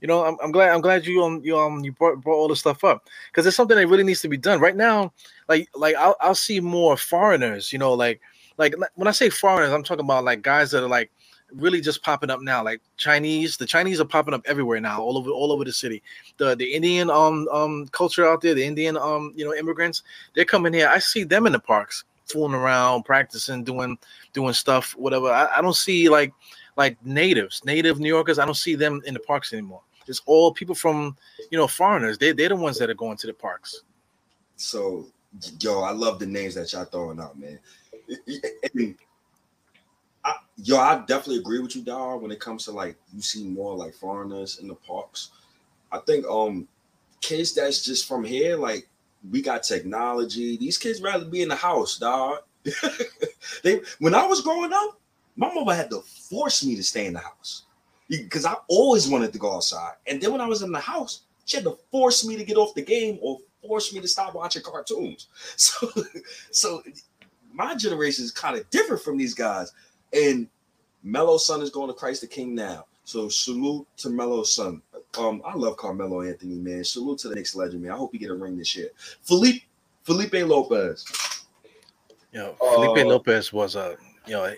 You 0.00 0.08
know, 0.08 0.24
I'm, 0.24 0.36
I'm 0.42 0.52
glad 0.52 0.70
I'm 0.70 0.80
glad 0.80 1.06
you 1.06 1.22
um 1.22 1.40
you 1.42 1.58
um 1.58 1.84
you 1.84 1.92
brought, 1.92 2.20
brought 2.20 2.36
all 2.36 2.48
this 2.48 2.60
stuff 2.60 2.84
up 2.84 3.08
because 3.30 3.46
it's 3.46 3.56
something 3.56 3.76
that 3.76 3.86
really 3.86 4.04
needs 4.04 4.20
to 4.22 4.28
be 4.28 4.36
done 4.36 4.60
right 4.60 4.76
now. 4.76 5.12
Like 5.48 5.68
like 5.74 5.96
I'll 5.96 6.16
I'll 6.20 6.34
see 6.34 6.60
more 6.60 6.96
foreigners. 6.96 7.72
You 7.72 7.78
know, 7.78 7.94
like 7.94 8.20
like 8.58 8.74
when 8.94 9.08
I 9.08 9.12
say 9.12 9.30
foreigners, 9.30 9.72
I'm 9.72 9.82
talking 9.82 10.04
about 10.04 10.24
like 10.24 10.42
guys 10.42 10.70
that 10.72 10.82
are 10.82 10.88
like 10.88 11.10
really 11.54 11.80
just 11.80 12.02
popping 12.02 12.30
up 12.30 12.40
now. 12.40 12.62
Like 12.62 12.80
Chinese, 12.96 13.56
the 13.56 13.66
Chinese 13.66 14.00
are 14.00 14.04
popping 14.04 14.34
up 14.34 14.42
everywhere 14.46 14.80
now, 14.80 15.00
all 15.00 15.16
over 15.16 15.30
all 15.30 15.52
over 15.52 15.64
the 15.64 15.72
city. 15.72 16.02
The 16.36 16.54
the 16.56 16.72
Indian 16.72 17.10
um 17.10 17.48
um 17.50 17.86
culture 17.88 18.26
out 18.26 18.40
there, 18.40 18.54
the 18.54 18.64
Indian 18.64 18.96
um 18.96 19.32
you 19.36 19.44
know 19.44 19.54
immigrants, 19.54 20.02
they're 20.34 20.44
coming 20.44 20.72
here. 20.72 20.88
I 20.88 20.98
see 20.98 21.24
them 21.24 21.46
in 21.46 21.52
the 21.52 21.58
parks, 21.58 22.04
fooling 22.26 22.54
around, 22.54 23.04
practicing, 23.04 23.64
doing 23.64 23.98
doing 24.32 24.52
stuff, 24.52 24.94
whatever. 24.96 25.30
I, 25.30 25.58
I 25.58 25.62
don't 25.62 25.76
see 25.76 26.08
like 26.08 26.32
like 26.76 27.04
natives, 27.04 27.64
native 27.64 27.98
New 27.98 28.08
Yorkers. 28.08 28.38
I 28.38 28.44
don't 28.44 28.54
see 28.54 28.74
them 28.74 29.00
in 29.06 29.14
the 29.14 29.20
parks 29.20 29.52
anymore. 29.52 29.80
It's 30.08 30.22
all 30.26 30.52
people 30.52 30.74
from 30.74 31.16
you 31.50 31.58
know 31.58 31.66
foreigners. 31.66 32.18
They 32.18 32.32
they're 32.32 32.48
the 32.48 32.56
ones 32.56 32.78
that 32.78 32.90
are 32.90 32.94
going 32.94 33.16
to 33.18 33.26
the 33.26 33.34
parks. 33.34 33.82
So, 34.56 35.06
yo, 35.60 35.82
I 35.82 35.90
love 35.90 36.18
the 36.18 36.26
names 36.26 36.54
that 36.54 36.72
y'all 36.72 36.84
throwing 36.84 37.20
out, 37.20 37.38
man. 37.38 37.58
And 38.74 38.94
I, 40.24 40.34
yo, 40.56 40.78
I 40.78 40.98
definitely 41.06 41.38
agree 41.38 41.60
with 41.60 41.76
you, 41.76 41.82
dog. 41.82 42.22
When 42.22 42.30
it 42.30 42.40
comes 42.40 42.64
to 42.64 42.72
like 42.72 42.96
you 43.14 43.20
see 43.20 43.44
more 43.44 43.76
like 43.76 43.94
foreigners 43.94 44.58
in 44.58 44.68
the 44.68 44.74
parks, 44.74 45.30
I 45.92 45.98
think 45.98 46.26
um 46.26 46.68
kids 47.20 47.54
that's 47.54 47.84
just 47.84 48.08
from 48.08 48.24
here, 48.24 48.56
like 48.56 48.88
we 49.30 49.42
got 49.42 49.62
technology. 49.62 50.56
These 50.56 50.78
kids 50.78 51.02
rather 51.02 51.24
be 51.24 51.42
in 51.42 51.48
the 51.48 51.56
house, 51.56 51.98
dog. 51.98 52.38
they 53.62 53.80
when 53.98 54.14
I 54.14 54.26
was 54.26 54.40
growing 54.40 54.72
up, 54.72 55.00
my 55.36 55.52
mother 55.52 55.74
had 55.74 55.90
to 55.90 56.00
force 56.00 56.64
me 56.64 56.76
to 56.76 56.82
stay 56.82 57.06
in 57.06 57.12
the 57.12 57.20
house 57.20 57.65
because 58.08 58.44
I 58.44 58.54
always 58.68 59.08
wanted 59.08 59.32
to 59.32 59.38
go 59.38 59.54
outside. 59.54 59.94
And 60.06 60.20
then 60.20 60.32
when 60.32 60.40
I 60.40 60.46
was 60.46 60.62
in 60.62 60.72
the 60.72 60.80
house, 60.80 61.22
she 61.44 61.56
had 61.56 61.64
to 61.64 61.78
force 61.90 62.26
me 62.26 62.36
to 62.36 62.44
get 62.44 62.56
off 62.56 62.74
the 62.74 62.82
game 62.82 63.18
or 63.22 63.38
force 63.66 63.92
me 63.92 64.00
to 64.00 64.08
stop 64.08 64.34
watching 64.34 64.62
cartoons. 64.62 65.28
So, 65.56 65.88
so 66.50 66.82
my 67.52 67.74
generation 67.74 68.24
is 68.24 68.30
kind 68.30 68.56
of 68.56 68.68
different 68.70 69.02
from 69.02 69.16
these 69.16 69.34
guys. 69.34 69.72
And 70.12 70.48
Melo's 71.02 71.46
son 71.46 71.62
is 71.62 71.70
going 71.70 71.88
to 71.88 71.94
Christ 71.94 72.20
the 72.20 72.26
King 72.26 72.54
now. 72.54 72.86
So 73.04 73.28
salute 73.28 73.86
to 73.98 74.10
Melo's 74.10 74.54
son. 74.54 74.82
Um, 75.18 75.40
I 75.46 75.54
love 75.54 75.76
Carmelo 75.76 76.22
Anthony, 76.22 76.56
man. 76.56 76.84
Salute 76.84 77.18
to 77.20 77.28
the 77.28 77.36
next 77.36 77.54
legend, 77.54 77.82
man. 77.82 77.92
I 77.92 77.96
hope 77.96 78.12
he 78.12 78.18
get 78.18 78.30
a 78.30 78.34
ring 78.34 78.56
this 78.58 78.76
year. 78.76 78.88
Felipe 79.22 79.62
Felipe 80.02 80.34
Lopez. 80.34 81.04
You 82.32 82.40
know, 82.40 82.54
Felipe 82.58 83.04
Uh, 83.04 83.08
Lopez 83.08 83.52
was 83.52 83.76
a 83.76 83.96
you 84.26 84.32
know 84.32 84.52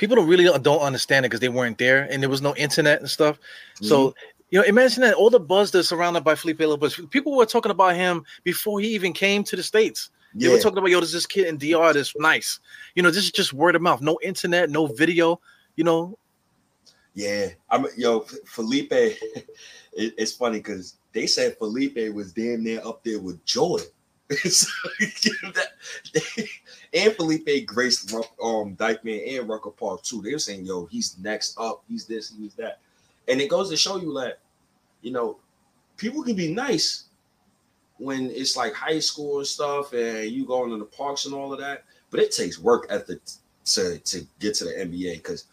people 0.00 0.16
don't 0.16 0.26
really 0.26 0.48
uh, 0.48 0.56
don't 0.56 0.80
understand 0.80 1.26
it 1.26 1.28
because 1.28 1.40
they 1.40 1.50
weren't 1.50 1.76
there 1.76 2.08
and 2.10 2.22
there 2.22 2.30
was 2.30 2.40
no 2.40 2.56
internet 2.56 3.00
and 3.00 3.08
stuff. 3.08 3.38
So 3.82 4.08
mm-hmm. 4.08 4.18
you 4.48 4.58
know, 4.58 4.64
imagine 4.64 5.02
that 5.02 5.14
all 5.14 5.28
the 5.28 5.38
buzz 5.38 5.70
that's 5.70 5.88
surrounded 5.88 6.24
by 6.24 6.34
Felipe 6.34 6.60
Lopez. 6.60 6.98
People 7.10 7.36
were 7.36 7.44
talking 7.44 7.70
about 7.70 7.94
him 7.94 8.24
before 8.42 8.80
he 8.80 8.88
even 8.88 9.12
came 9.12 9.44
to 9.44 9.56
the 9.56 9.62
states. 9.62 10.10
They 10.34 10.48
were 10.48 10.58
talking 10.58 10.78
about 10.78 10.90
yo, 10.90 11.00
there's 11.00 11.12
this 11.12 11.26
kid 11.26 11.48
in 11.48 11.58
DR 11.58 11.92
that's 11.92 12.14
nice. 12.16 12.60
You 12.94 13.02
know, 13.02 13.10
this 13.10 13.24
is 13.24 13.32
just 13.32 13.52
word 13.52 13.74
of 13.76 13.82
mouth. 13.82 14.00
No 14.00 14.18
internet, 14.22 14.70
no 14.70 14.86
video. 14.86 15.40
You 15.76 15.84
know, 15.84 16.18
yeah. 17.14 17.48
I'm 17.68 17.86
yo 17.96 18.20
Felipe. 18.46 18.92
It, 19.92 20.14
it's 20.18 20.30
funny 20.30 20.58
because 20.58 20.98
they 21.12 21.26
said 21.26 21.58
Felipe 21.58 22.14
was 22.14 22.32
damn 22.32 22.62
near 22.62 22.80
up 22.84 23.02
there 23.02 23.18
with 23.18 23.44
Jordan. 23.44 23.88
that, 25.54 25.68
and 26.94 27.12
Felipe 27.14 27.66
graced 27.66 28.14
um 28.14 28.76
Dyckman 28.76 29.38
and 29.38 29.48
Rucker 29.48 29.70
Park 29.70 30.04
too. 30.04 30.22
They 30.22 30.32
were 30.32 30.38
saying, 30.38 30.64
"Yo, 30.64 30.86
he's 30.86 31.18
next 31.18 31.58
up. 31.58 31.82
He's 31.88 32.06
this. 32.06 32.32
He's 32.38 32.54
that," 32.54 32.78
and 33.26 33.40
it 33.40 33.50
goes 33.50 33.70
to 33.70 33.76
show 33.76 33.96
you 33.96 34.14
that 34.20 34.38
you 35.02 35.10
know 35.10 35.38
people 35.96 36.22
can 36.22 36.36
be 36.36 36.54
nice 36.54 37.06
when 37.98 38.30
it's 38.30 38.56
like 38.56 38.72
high 38.72 39.00
school 39.00 39.38
and 39.38 39.46
stuff, 39.48 39.92
and 39.94 40.30
you 40.30 40.46
going 40.46 40.70
to 40.70 40.78
the 40.78 40.84
parks 40.84 41.24
and 41.24 41.34
all 41.34 41.52
of 41.52 41.58
that. 41.58 41.82
But 42.12 42.20
it 42.20 42.30
takes 42.30 42.56
work 42.56 42.86
ethic 42.88 43.18
to 43.64 43.98
to 43.98 44.26
get 44.38 44.54
to 44.56 44.64
the 44.64 44.70
NBA 44.70 45.16
because 45.16 45.46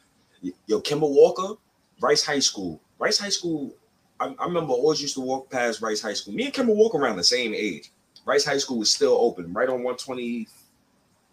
yo, 0.67 0.81
Kemba 0.81 1.09
Walker, 1.09 1.55
Rice 1.99 2.23
High 2.23 2.37
School, 2.37 2.79
Rice 2.99 3.17
High 3.17 3.29
School. 3.29 3.73
I, 4.19 4.35
I 4.37 4.45
remember 4.45 4.73
always 4.73 5.01
used 5.01 5.15
to 5.15 5.21
walk 5.21 5.49
past 5.49 5.81
Rice 5.81 6.01
High 6.01 6.13
School. 6.13 6.35
Me 6.35 6.45
and 6.45 6.53
Kemba 6.53 6.75
walk 6.75 6.93
around 6.93 7.17
the 7.17 7.23
same 7.23 7.55
age. 7.55 7.91
Rice 8.27 8.45
High 8.45 8.57
School 8.57 8.79
was 8.79 8.91
still 8.91 9.13
open, 9.13 9.53
right 9.53 9.69
on 9.69 9.83
120, 9.83 10.47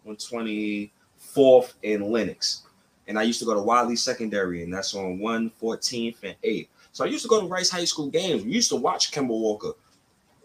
124th 0.07 1.74
and 1.82 2.05
Lenox. 2.05 2.62
And 3.09 3.18
I 3.18 3.22
used 3.24 3.40
to 3.40 3.45
go 3.45 3.53
to 3.53 3.61
Wiley 3.61 3.97
Secondary, 3.97 4.62
and 4.62 4.72
that's 4.72 4.95
on 4.95 5.18
114th 5.18 6.16
and 6.22 6.36
8th. 6.42 6.68
So 6.92 7.05
I 7.05 7.09
used 7.09 7.24
to 7.24 7.28
go 7.28 7.40
to 7.40 7.47
Rice 7.47 7.68
High 7.68 7.84
School 7.84 8.09
games. 8.09 8.45
We 8.45 8.53
used 8.53 8.70
to 8.70 8.76
watch 8.76 9.11
Kemba 9.11 9.28
Walker. 9.28 9.72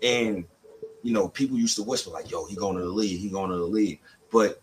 And 0.01 0.45
you 1.03 1.13
know, 1.13 1.29
people 1.29 1.57
used 1.57 1.75
to 1.77 1.83
whisper, 1.83 2.09
like, 2.09 2.29
yo, 2.29 2.45
he 2.45 2.55
going 2.55 2.75
to 2.75 2.81
the 2.81 2.89
league, 2.89 3.19
he 3.19 3.29
going 3.29 3.51
to 3.51 3.57
the 3.57 3.63
league. 3.63 3.99
But 4.31 4.61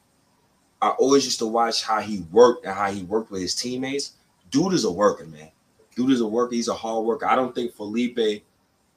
I 0.82 0.90
always 0.90 1.24
used 1.24 1.38
to 1.38 1.46
watch 1.46 1.82
how 1.82 2.00
he 2.00 2.26
worked 2.30 2.66
and 2.66 2.74
how 2.74 2.90
he 2.90 3.04
worked 3.04 3.30
with 3.30 3.40
his 3.40 3.54
teammates. 3.54 4.12
Dude 4.50 4.74
is 4.74 4.84
a 4.84 4.92
worker, 4.92 5.24
man. 5.26 5.50
Dude 5.94 6.10
is 6.10 6.20
a 6.20 6.26
worker. 6.26 6.54
He's 6.54 6.68
a 6.68 6.74
hard 6.74 7.04
worker. 7.06 7.26
I 7.26 7.36
don't 7.36 7.54
think 7.54 7.72
Felipe 7.72 8.44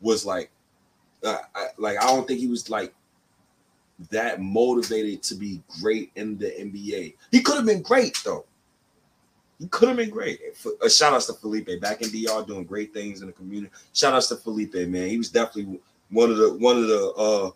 was 0.02 0.26
like, 0.26 0.52
I, 1.26 1.68
like 1.78 1.98
I 1.98 2.08
don't 2.08 2.28
think 2.28 2.40
he 2.40 2.48
was 2.48 2.70
like 2.70 2.94
that 4.10 4.42
motivated 4.42 5.22
to 5.24 5.36
be 5.36 5.62
great 5.82 6.12
in 6.16 6.38
the 6.38 6.48
NBA. 6.48 7.16
He 7.32 7.42
could 7.42 7.58
have 7.58 7.66
been 7.66 7.82
great 7.82 8.18
though. 8.24 8.46
He 9.60 9.68
could 9.68 9.90
have 9.90 9.98
been 9.98 10.10
great. 10.10 10.40
A 10.82 10.86
uh, 10.86 10.90
shout 10.90 11.14
outs 11.14 11.26
to 11.26 11.34
Felipe 11.34 11.70
back 11.82 12.02
in 12.02 12.10
DR 12.10 12.46
doing 12.48 12.64
great 12.64 12.94
things 12.94 13.22
in 13.22 13.28
the 13.28 13.34
community. 13.34 13.74
Shout 13.94 14.14
outs 14.14 14.28
to 14.28 14.38
Felipe, 14.38 14.74
man. 14.74 15.10
He 15.10 15.18
was 15.18 15.30
definitely 15.30 15.80
one 16.10 16.32
of 16.32 16.38
the 16.38 16.54
one 16.54 16.78
of 16.78 16.88
the 16.88 17.14
uh 17.18 17.52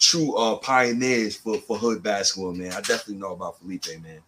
true 0.00 0.36
uh 0.36 0.56
pioneers 0.56 1.36
for 1.36 1.58
for 1.58 1.76
hood 1.76 2.02
basketball, 2.02 2.52
man. 2.52 2.72
I 2.72 2.80
definitely 2.80 3.16
know 3.16 3.32
about 3.32 3.60
Felipe, 3.60 3.86
man. 4.02 4.20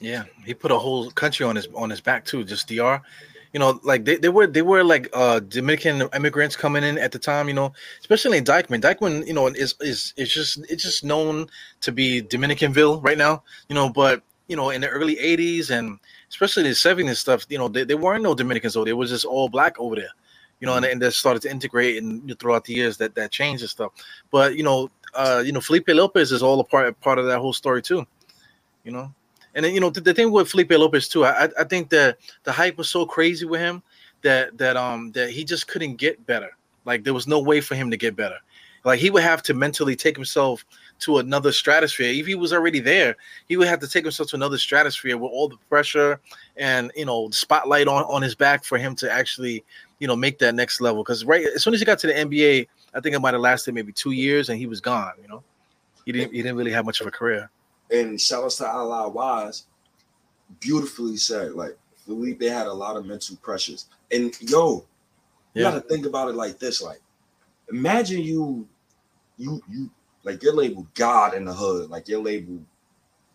Yeah, 0.00 0.24
he 0.44 0.52
put 0.52 0.70
a 0.70 0.78
whole 0.78 1.10
country 1.10 1.46
on 1.46 1.56
his 1.56 1.68
on 1.74 1.88
his 1.88 2.02
back 2.02 2.26
too. 2.26 2.44
Just 2.44 2.68
DR, 2.68 3.00
you 3.54 3.60
know, 3.60 3.80
like 3.84 4.04
they, 4.04 4.16
they 4.16 4.28
were 4.28 4.46
they 4.46 4.62
were 4.62 4.84
like 4.84 5.08
uh 5.14 5.40
Dominican 5.40 6.02
immigrants 6.14 6.56
coming 6.56 6.84
in 6.84 6.98
at 6.98 7.12
the 7.12 7.18
time. 7.18 7.48
You 7.48 7.54
know, 7.54 7.72
especially 8.00 8.36
in 8.38 8.44
Dyckman. 8.44 8.82
Dyckman, 8.82 9.26
you 9.26 9.32
know, 9.32 9.46
is 9.46 9.74
is 9.80 10.12
is 10.18 10.34
just 10.34 10.58
it's 10.68 10.82
just 10.82 11.04
known 11.04 11.46
to 11.80 11.92
be 11.92 12.20
Dominicanville 12.20 13.02
right 13.02 13.18
now. 13.18 13.42
You 13.70 13.76
know, 13.76 13.88
but 13.88 14.22
you 14.48 14.56
know, 14.56 14.70
in 14.70 14.82
the 14.82 14.88
early 14.88 15.16
'80s 15.16 15.70
and 15.70 15.98
especially 16.28 16.64
the 16.64 16.70
'70s 16.70 17.16
stuff, 17.16 17.46
you 17.48 17.56
know, 17.56 17.68
they, 17.68 17.84
they 17.84 17.94
weren't 17.94 18.22
no 18.22 18.34
Dominicans 18.34 18.74
though. 18.74 18.84
They 18.84 18.92
was 18.92 19.10
just 19.10 19.24
all 19.24 19.48
black 19.48 19.80
over 19.80 19.96
there 19.96 20.10
you 20.60 20.66
know, 20.66 20.76
and, 20.76 20.86
and 20.86 21.02
that 21.02 21.12
started 21.12 21.42
to 21.42 21.50
integrate 21.50 22.02
and 22.02 22.38
throughout 22.38 22.64
the 22.64 22.72
years 22.74 22.96
that 22.96 23.14
that 23.14 23.30
changed 23.30 23.62
and 23.62 23.70
stuff. 23.70 23.92
But 24.30 24.56
you 24.56 24.62
know, 24.62 24.90
uh, 25.14 25.42
you 25.44 25.52
know, 25.52 25.60
Felipe 25.60 25.88
Lopez 25.88 26.32
is 26.32 26.42
all 26.42 26.58
a 26.60 26.64
part 26.64 26.98
part 27.00 27.18
of 27.18 27.26
that 27.26 27.38
whole 27.38 27.52
story 27.52 27.82
too. 27.82 28.06
You 28.84 28.92
know, 28.92 29.14
and 29.54 29.64
then 29.64 29.74
you 29.74 29.80
know 29.80 29.90
the, 29.90 30.00
the 30.00 30.14
thing 30.14 30.30
with 30.32 30.48
Felipe 30.48 30.70
Lopez 30.70 31.08
too, 31.08 31.24
I 31.24 31.48
I 31.58 31.64
think 31.64 31.90
that 31.90 32.18
the 32.44 32.52
hype 32.52 32.76
was 32.76 32.88
so 32.88 33.06
crazy 33.06 33.46
with 33.46 33.60
him 33.60 33.82
that 34.22 34.56
that 34.58 34.76
um 34.76 35.12
that 35.12 35.30
he 35.30 35.44
just 35.44 35.68
couldn't 35.68 35.96
get 35.96 36.26
better. 36.26 36.56
Like 36.84 37.04
there 37.04 37.14
was 37.14 37.26
no 37.26 37.40
way 37.40 37.60
for 37.60 37.74
him 37.74 37.90
to 37.90 37.96
get 37.96 38.16
better. 38.16 38.38
Like 38.84 39.00
he 39.00 39.10
would 39.10 39.22
have 39.22 39.42
to 39.44 39.54
mentally 39.54 39.96
take 39.96 40.14
himself 40.14 40.64
to 41.00 41.18
another 41.18 41.52
stratosphere. 41.52 42.12
If 42.12 42.26
he 42.26 42.34
was 42.34 42.52
already 42.52 42.80
there, 42.80 43.16
he 43.48 43.56
would 43.56 43.68
have 43.68 43.80
to 43.80 43.88
take 43.88 44.04
himself 44.04 44.28
to 44.30 44.36
another 44.36 44.58
stratosphere 44.58 45.16
with 45.16 45.32
all 45.32 45.48
the 45.48 45.56
pressure 45.68 46.20
and 46.56 46.92
you 46.94 47.06
know 47.06 47.30
spotlight 47.30 47.88
on 47.88 48.04
on 48.04 48.22
his 48.22 48.34
back 48.34 48.64
for 48.64 48.76
him 48.76 48.94
to 48.96 49.10
actually 49.10 49.64
you 50.00 50.06
know 50.06 50.16
make 50.16 50.38
that 50.40 50.54
next 50.54 50.80
level. 50.80 51.02
Because 51.02 51.24
right 51.24 51.46
as 51.46 51.62
soon 51.62 51.74
as 51.74 51.80
he 51.80 51.86
got 51.86 51.98
to 52.00 52.06
the 52.08 52.12
NBA, 52.12 52.66
I 52.94 53.00
think 53.00 53.14
it 53.14 53.20
might 53.20 53.34
have 53.34 53.40
lasted 53.40 53.74
maybe 53.74 53.92
two 53.92 54.12
years, 54.12 54.48
and 54.48 54.58
he 54.58 54.66
was 54.66 54.80
gone. 54.80 55.12
You 55.22 55.28
know, 55.28 55.42
he 56.04 56.12
didn't 56.12 56.32
he 56.32 56.42
didn't 56.42 56.56
really 56.56 56.72
have 56.72 56.84
much 56.84 57.00
of 57.00 57.06
a 57.06 57.10
career. 57.10 57.50
And 57.90 58.20
shout 58.20 58.44
out 58.44 58.50
to 58.52 58.66
Allah 58.66 59.08
Wise, 59.08 59.66
beautifully 60.60 61.16
said. 61.16 61.52
Like 61.52 61.76
Felipe 62.04 62.42
had 62.42 62.66
a 62.66 62.72
lot 62.72 62.96
of 62.96 63.06
mental 63.06 63.36
pressures, 63.36 63.86
and 64.10 64.34
yo, 64.40 64.86
you 65.54 65.62
yeah. 65.62 65.70
got 65.70 65.74
to 65.74 65.88
think 65.88 66.06
about 66.06 66.28
it 66.28 66.34
like 66.34 66.58
this: 66.58 66.82
like, 66.82 67.00
imagine 67.68 68.22
you, 68.22 68.66
you, 69.36 69.62
you, 69.70 69.90
like 70.22 70.42
you're 70.42 70.54
labeled 70.54 70.92
God 70.94 71.34
in 71.34 71.44
the 71.44 71.52
hood, 71.52 71.90
like 71.90 72.08
you're 72.08 72.22
labeled 72.22 72.64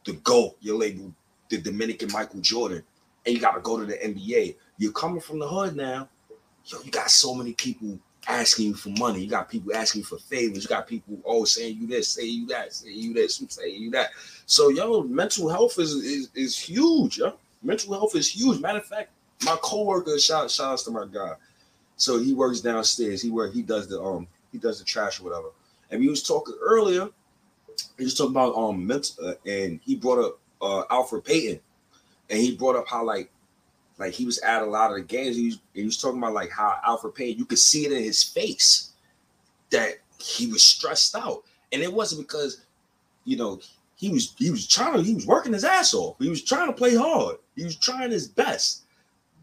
the 0.06 0.14
GOAT, 0.14 0.56
you're 0.62 0.78
labeled 0.78 1.14
the 1.50 1.58
Dominican 1.58 2.12
Michael 2.12 2.40
Jordan, 2.42 2.84
and 3.26 3.36
you 3.36 3.42
got 3.42 3.56
to 3.56 3.62
go 3.62 3.80
to 3.80 3.86
the 3.86 3.96
NBA. 3.96 4.56
You're 4.78 4.92
coming 4.92 5.22
from 5.22 5.40
the 5.40 5.48
hood 5.48 5.76
now. 5.76 6.10
Yo, 6.66 6.80
you 6.84 6.92
got 6.92 7.10
so 7.10 7.34
many 7.34 7.54
people 7.54 8.00
asking 8.28 8.68
you 8.68 8.74
for 8.76 8.90
money. 8.90 9.22
You 9.22 9.30
got 9.30 9.50
people 9.50 9.76
asking 9.76 10.02
you 10.02 10.06
for 10.06 10.18
favors. 10.18 10.64
You 10.64 10.70
got 10.70 10.88
people 10.88 11.18
oh 11.26 11.46
saying 11.46 11.78
you 11.78 11.88
this, 11.88 12.10
saying 12.10 12.32
you 12.32 12.48
that, 12.48 12.74
say 12.74 12.92
you 12.92 13.14
this, 13.14 13.44
saying 13.50 13.82
you 13.82 13.92
that. 13.92 14.10
So 14.50 14.70
yo, 14.70 15.04
mental 15.04 15.48
health 15.48 15.78
is 15.78 15.94
is, 15.94 16.30
is 16.34 16.58
huge. 16.58 17.20
Yo. 17.20 17.36
Mental 17.62 17.94
health 17.94 18.16
is 18.16 18.28
huge. 18.28 18.60
Matter 18.60 18.80
of 18.80 18.86
fact, 18.86 19.12
my 19.46 19.56
coworker 19.62 20.18
shout 20.18 20.50
shouts 20.50 20.60
outs 20.60 20.84
to 20.84 20.92
my 20.92 21.06
guy. 21.06 21.36
So 21.98 22.18
he 22.18 22.34
works 22.34 22.60
downstairs. 22.60 23.22
He 23.22 23.30
work 23.30 23.54
he 23.54 23.62
does 23.62 23.88
the 23.88 24.02
um 24.02 24.28
he 24.52 24.58
does 24.58 24.80
the 24.80 24.86
trash 24.86 25.20
or 25.20 25.26
whatever. 25.26 25.50
And 25.92 26.02
we 26.02 26.10
was 26.10 26.24
talking 26.24 26.56
earlier. 26.62 27.10
He 28.00 28.06
was 28.06 28.16
talking 28.16 28.32
about 28.32 28.56
um 28.56 28.88
mental 28.88 29.24
uh, 29.24 29.34
and 29.46 29.80
he 29.86 29.96
brought 29.96 30.26
up 30.26 30.40
uh 30.64 30.84
Elfrid 30.90 31.26
Payton, 31.26 31.60
and 32.32 32.40
he 32.40 32.56
brought 32.56 32.76
up 32.76 32.88
how 32.88 33.04
like 33.04 33.30
like 34.00 34.14
he 34.14 34.26
was 34.26 34.40
at 34.40 34.64
a 34.64 34.66
lot 34.66 34.90
of 34.90 34.98
the 34.98 35.04
games. 35.04 35.36
He 35.36 35.46
was, 35.46 35.60
he 35.76 35.86
was 35.86 36.02
talking 36.02 36.18
about 36.18 36.34
like 36.34 36.50
how 36.50 36.80
Elfrid 36.88 37.14
Payton, 37.14 37.38
you 37.38 37.46
could 37.46 37.60
see 37.60 37.86
it 37.86 37.92
in 37.92 38.04
his 38.04 38.24
face 38.24 38.94
that 39.70 40.00
he 40.18 40.48
was 40.48 40.66
stressed 40.66 41.16
out. 41.16 41.44
And 41.72 41.84
it 41.84 41.94
wasn't 41.94 42.28
because, 42.28 42.66
you 43.26 43.38
know, 43.38 43.60
he 44.00 44.10
was 44.10 44.34
he 44.38 44.50
was 44.50 44.66
trying 44.66 44.94
to 44.94 45.04
he 45.04 45.14
was 45.14 45.28
working 45.28 45.52
his 45.52 45.66
ass 45.66 45.94
off. 45.94 46.16
He 46.20 46.30
was 46.30 46.42
trying 46.42 46.68
to 46.68 46.74
play 46.74 46.96
hard. 46.96 47.36
He 47.58 47.66
was 47.66 47.76
trying 47.76 48.12
his 48.12 48.30
best. 48.30 48.84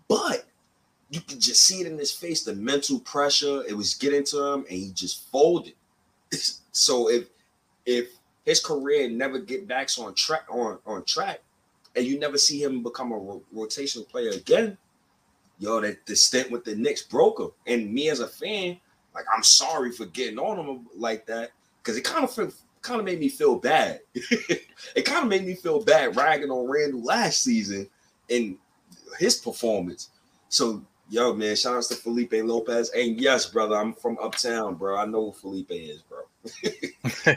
But 0.09 0.47
you 1.11 1.21
could 1.21 1.41
just 1.41 1.63
see 1.63 1.83
it 1.83 1.87
in 1.87 1.99
his 1.99 2.11
face, 2.11 2.43
the 2.43 2.55
mental 2.55 2.99
pressure. 3.01 3.63
It 3.69 3.77
was 3.77 3.95
getting 3.95 4.25
to 4.25 4.43
him, 4.43 4.61
and 4.61 4.79
he 4.79 4.93
just 4.95 5.31
folded. 5.31 5.75
so 6.73 7.11
if 7.11 7.29
if 7.85 8.09
his 8.47 8.61
career 8.61 9.11
never 9.11 9.39
get 9.39 9.69
back 9.69 9.91
on 9.99 10.15
track 10.15 10.47
on 10.49 10.79
on 10.87 11.05
track, 11.05 11.41
and 11.95 12.07
you 12.07 12.19
never 12.19 12.39
see 12.39 12.63
him 12.63 12.83
become 12.83 13.13
a 13.13 13.19
ro- 13.19 13.43
rotational 13.55 14.09
player 14.09 14.31
again, 14.31 14.79
yo, 15.59 15.83
that 15.83 16.07
the 16.07 16.17
stint 16.17 16.51
with 16.51 16.65
the 16.65 16.75
Knicks 16.75 17.03
broke 17.03 17.39
him. 17.39 17.51
And 17.67 17.93
me 17.93 18.09
as 18.09 18.21
a 18.21 18.27
fan, 18.27 18.79
like 19.15 19.27
I'm 19.37 19.43
sorry 19.43 19.93
for 19.93 20.07
getting 20.07 20.39
on 20.39 20.59
him 20.59 20.87
like 20.97 21.27
that 21.27 21.51
because 21.83 21.99
it 21.99 22.05
kind 22.05 22.25
of 22.25 22.33
feel, 22.33 22.51
kind 22.87 23.01
of 23.01 23.05
made 23.05 23.21
me 23.21 23.29
feel 23.29 23.57
bad. 23.57 24.01
it 24.15 25.05
kind 25.05 25.25
of 25.25 25.29
made 25.29 25.45
me 25.45 25.55
feel 25.55 25.83
bad 25.83 26.17
ragging 26.17 26.51
on 26.51 26.69
Randle 26.71 27.03
last 27.03 27.43
season 27.43 27.89
and 28.31 28.57
his 29.19 29.37
performance. 29.37 30.11
So 30.49 30.85
yo, 31.09 31.35
man, 31.35 31.57
shout 31.57 31.77
out 31.77 31.85
to 31.85 31.95
Felipe 31.95 32.33
Lopez. 32.33 32.91
And 32.91 33.21
yes, 33.21 33.47
brother, 33.47 33.77
I'm 33.77 33.93
from 33.95 34.19
uptown, 34.23 34.75
bro. 34.75 34.97
I 34.97 35.05
know 35.05 35.27
who 35.27 35.33
Felipe 35.33 35.71
is, 35.71 36.03
bro. 36.03 36.21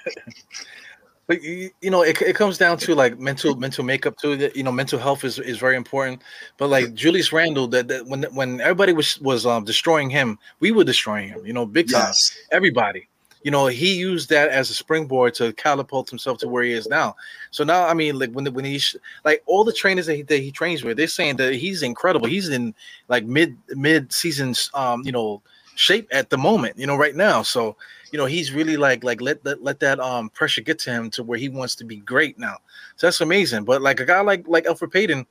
but 1.28 1.41
you, 1.43 1.70
you 1.82 1.89
know 1.89 2.02
it, 2.02 2.22
it 2.22 2.36
comes 2.36 2.58
down 2.58 2.78
to 2.78 2.93
like 2.93 3.18
mental 3.20 3.56
mental 3.56 3.84
makeup 3.84 4.18
too 4.18 4.36
that 4.36 4.56
you 4.56 4.64
know 4.64 4.72
mental 4.72 5.00
health 5.00 5.24
is, 5.24 5.39
is 5.39 5.58
very 5.58 5.76
important 5.76 6.22
but 6.58 6.70
like 6.70 6.93
julius 6.93 7.32
Randle, 7.32 7.68
that, 7.70 7.88
that 7.88 8.06
when 8.06 8.24
when 8.36 8.60
everybody 8.62 8.93
was 8.93 9.20
was 9.22 9.45
um 9.45 9.64
destroying 9.64 10.10
him 10.10 10.38
we 10.60 10.72
were 10.72 10.84
destroying 10.84 11.30
him 11.30 11.45
you 11.45 11.54
know 11.54 11.66
big 11.66 11.89
time 11.89 12.08
yes. 12.08 12.38
everybody 12.52 13.08
you 13.44 13.52
know 13.52 13.68
he 13.68 13.94
used 13.96 14.30
that 14.30 14.50
as 14.50 14.70
a 14.70 14.74
springboard 14.74 15.34
to 15.34 15.54
catapult 15.54 16.10
himself 16.10 16.38
to 16.38 16.48
where 16.48 16.64
he 16.64 16.72
is 16.72 16.88
now 16.88 17.16
so 17.52 17.64
now 17.64 17.86
i 17.88 17.94
mean 17.94 18.18
like 18.20 18.32
when 18.32 18.46
when 18.54 18.66
he's 18.66 18.96
like 19.24 19.42
all 19.46 19.64
the 19.64 19.74
trainers 19.74 20.06
that 20.06 20.16
he, 20.16 20.22
that 20.24 20.40
he 20.40 20.52
trains 20.52 20.84
with 20.84 20.98
they're 20.98 21.08
saying 21.08 21.38
that 21.38 21.54
he's 21.54 21.82
incredible 21.82 22.28
he's 22.28 22.50
in 22.50 22.74
like 23.08 23.26
mid 23.26 23.56
mid 23.70 24.12
seasons 24.12 24.70
um 24.74 25.02
you 25.06 25.12
know 25.12 25.42
shape 25.76 26.08
at 26.12 26.30
the 26.30 26.38
moment 26.38 26.78
you 26.78 26.86
know 26.86 26.98
right 26.98 27.16
now 27.16 27.42
so 27.42 27.76
you 28.12 28.18
know 28.18 28.26
he's 28.26 28.54
really 28.54 28.78
like 28.78 29.04
like 29.04 29.22
let 29.22 29.44
that 29.44 29.64
let 29.64 29.80
that 29.80 30.00
um 30.00 30.30
pressure 30.30 30.62
get 30.62 30.80
to 30.80 30.92
him 30.92 31.10
to 31.12 31.24
where 31.24 31.38
he 31.38 31.50
wants 31.50 31.76
to 31.76 31.84
be 31.84 31.98
great 31.98 32.38
now. 32.40 32.58
So 32.96 33.08
that's 33.08 33.22
amazing. 33.22 33.64
But 33.64 33.82
like 33.82 34.00
a 34.00 34.06
guy 34.06 34.22
like 34.22 34.48
like 34.48 34.66
Elfrid 34.66 34.92
Payton, 34.92 35.26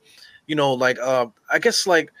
you 0.47 0.55
know, 0.55 0.73
like 0.73 0.99
uh 0.99 1.27
I 1.51 1.59
guess 1.59 1.85
like 1.85 2.11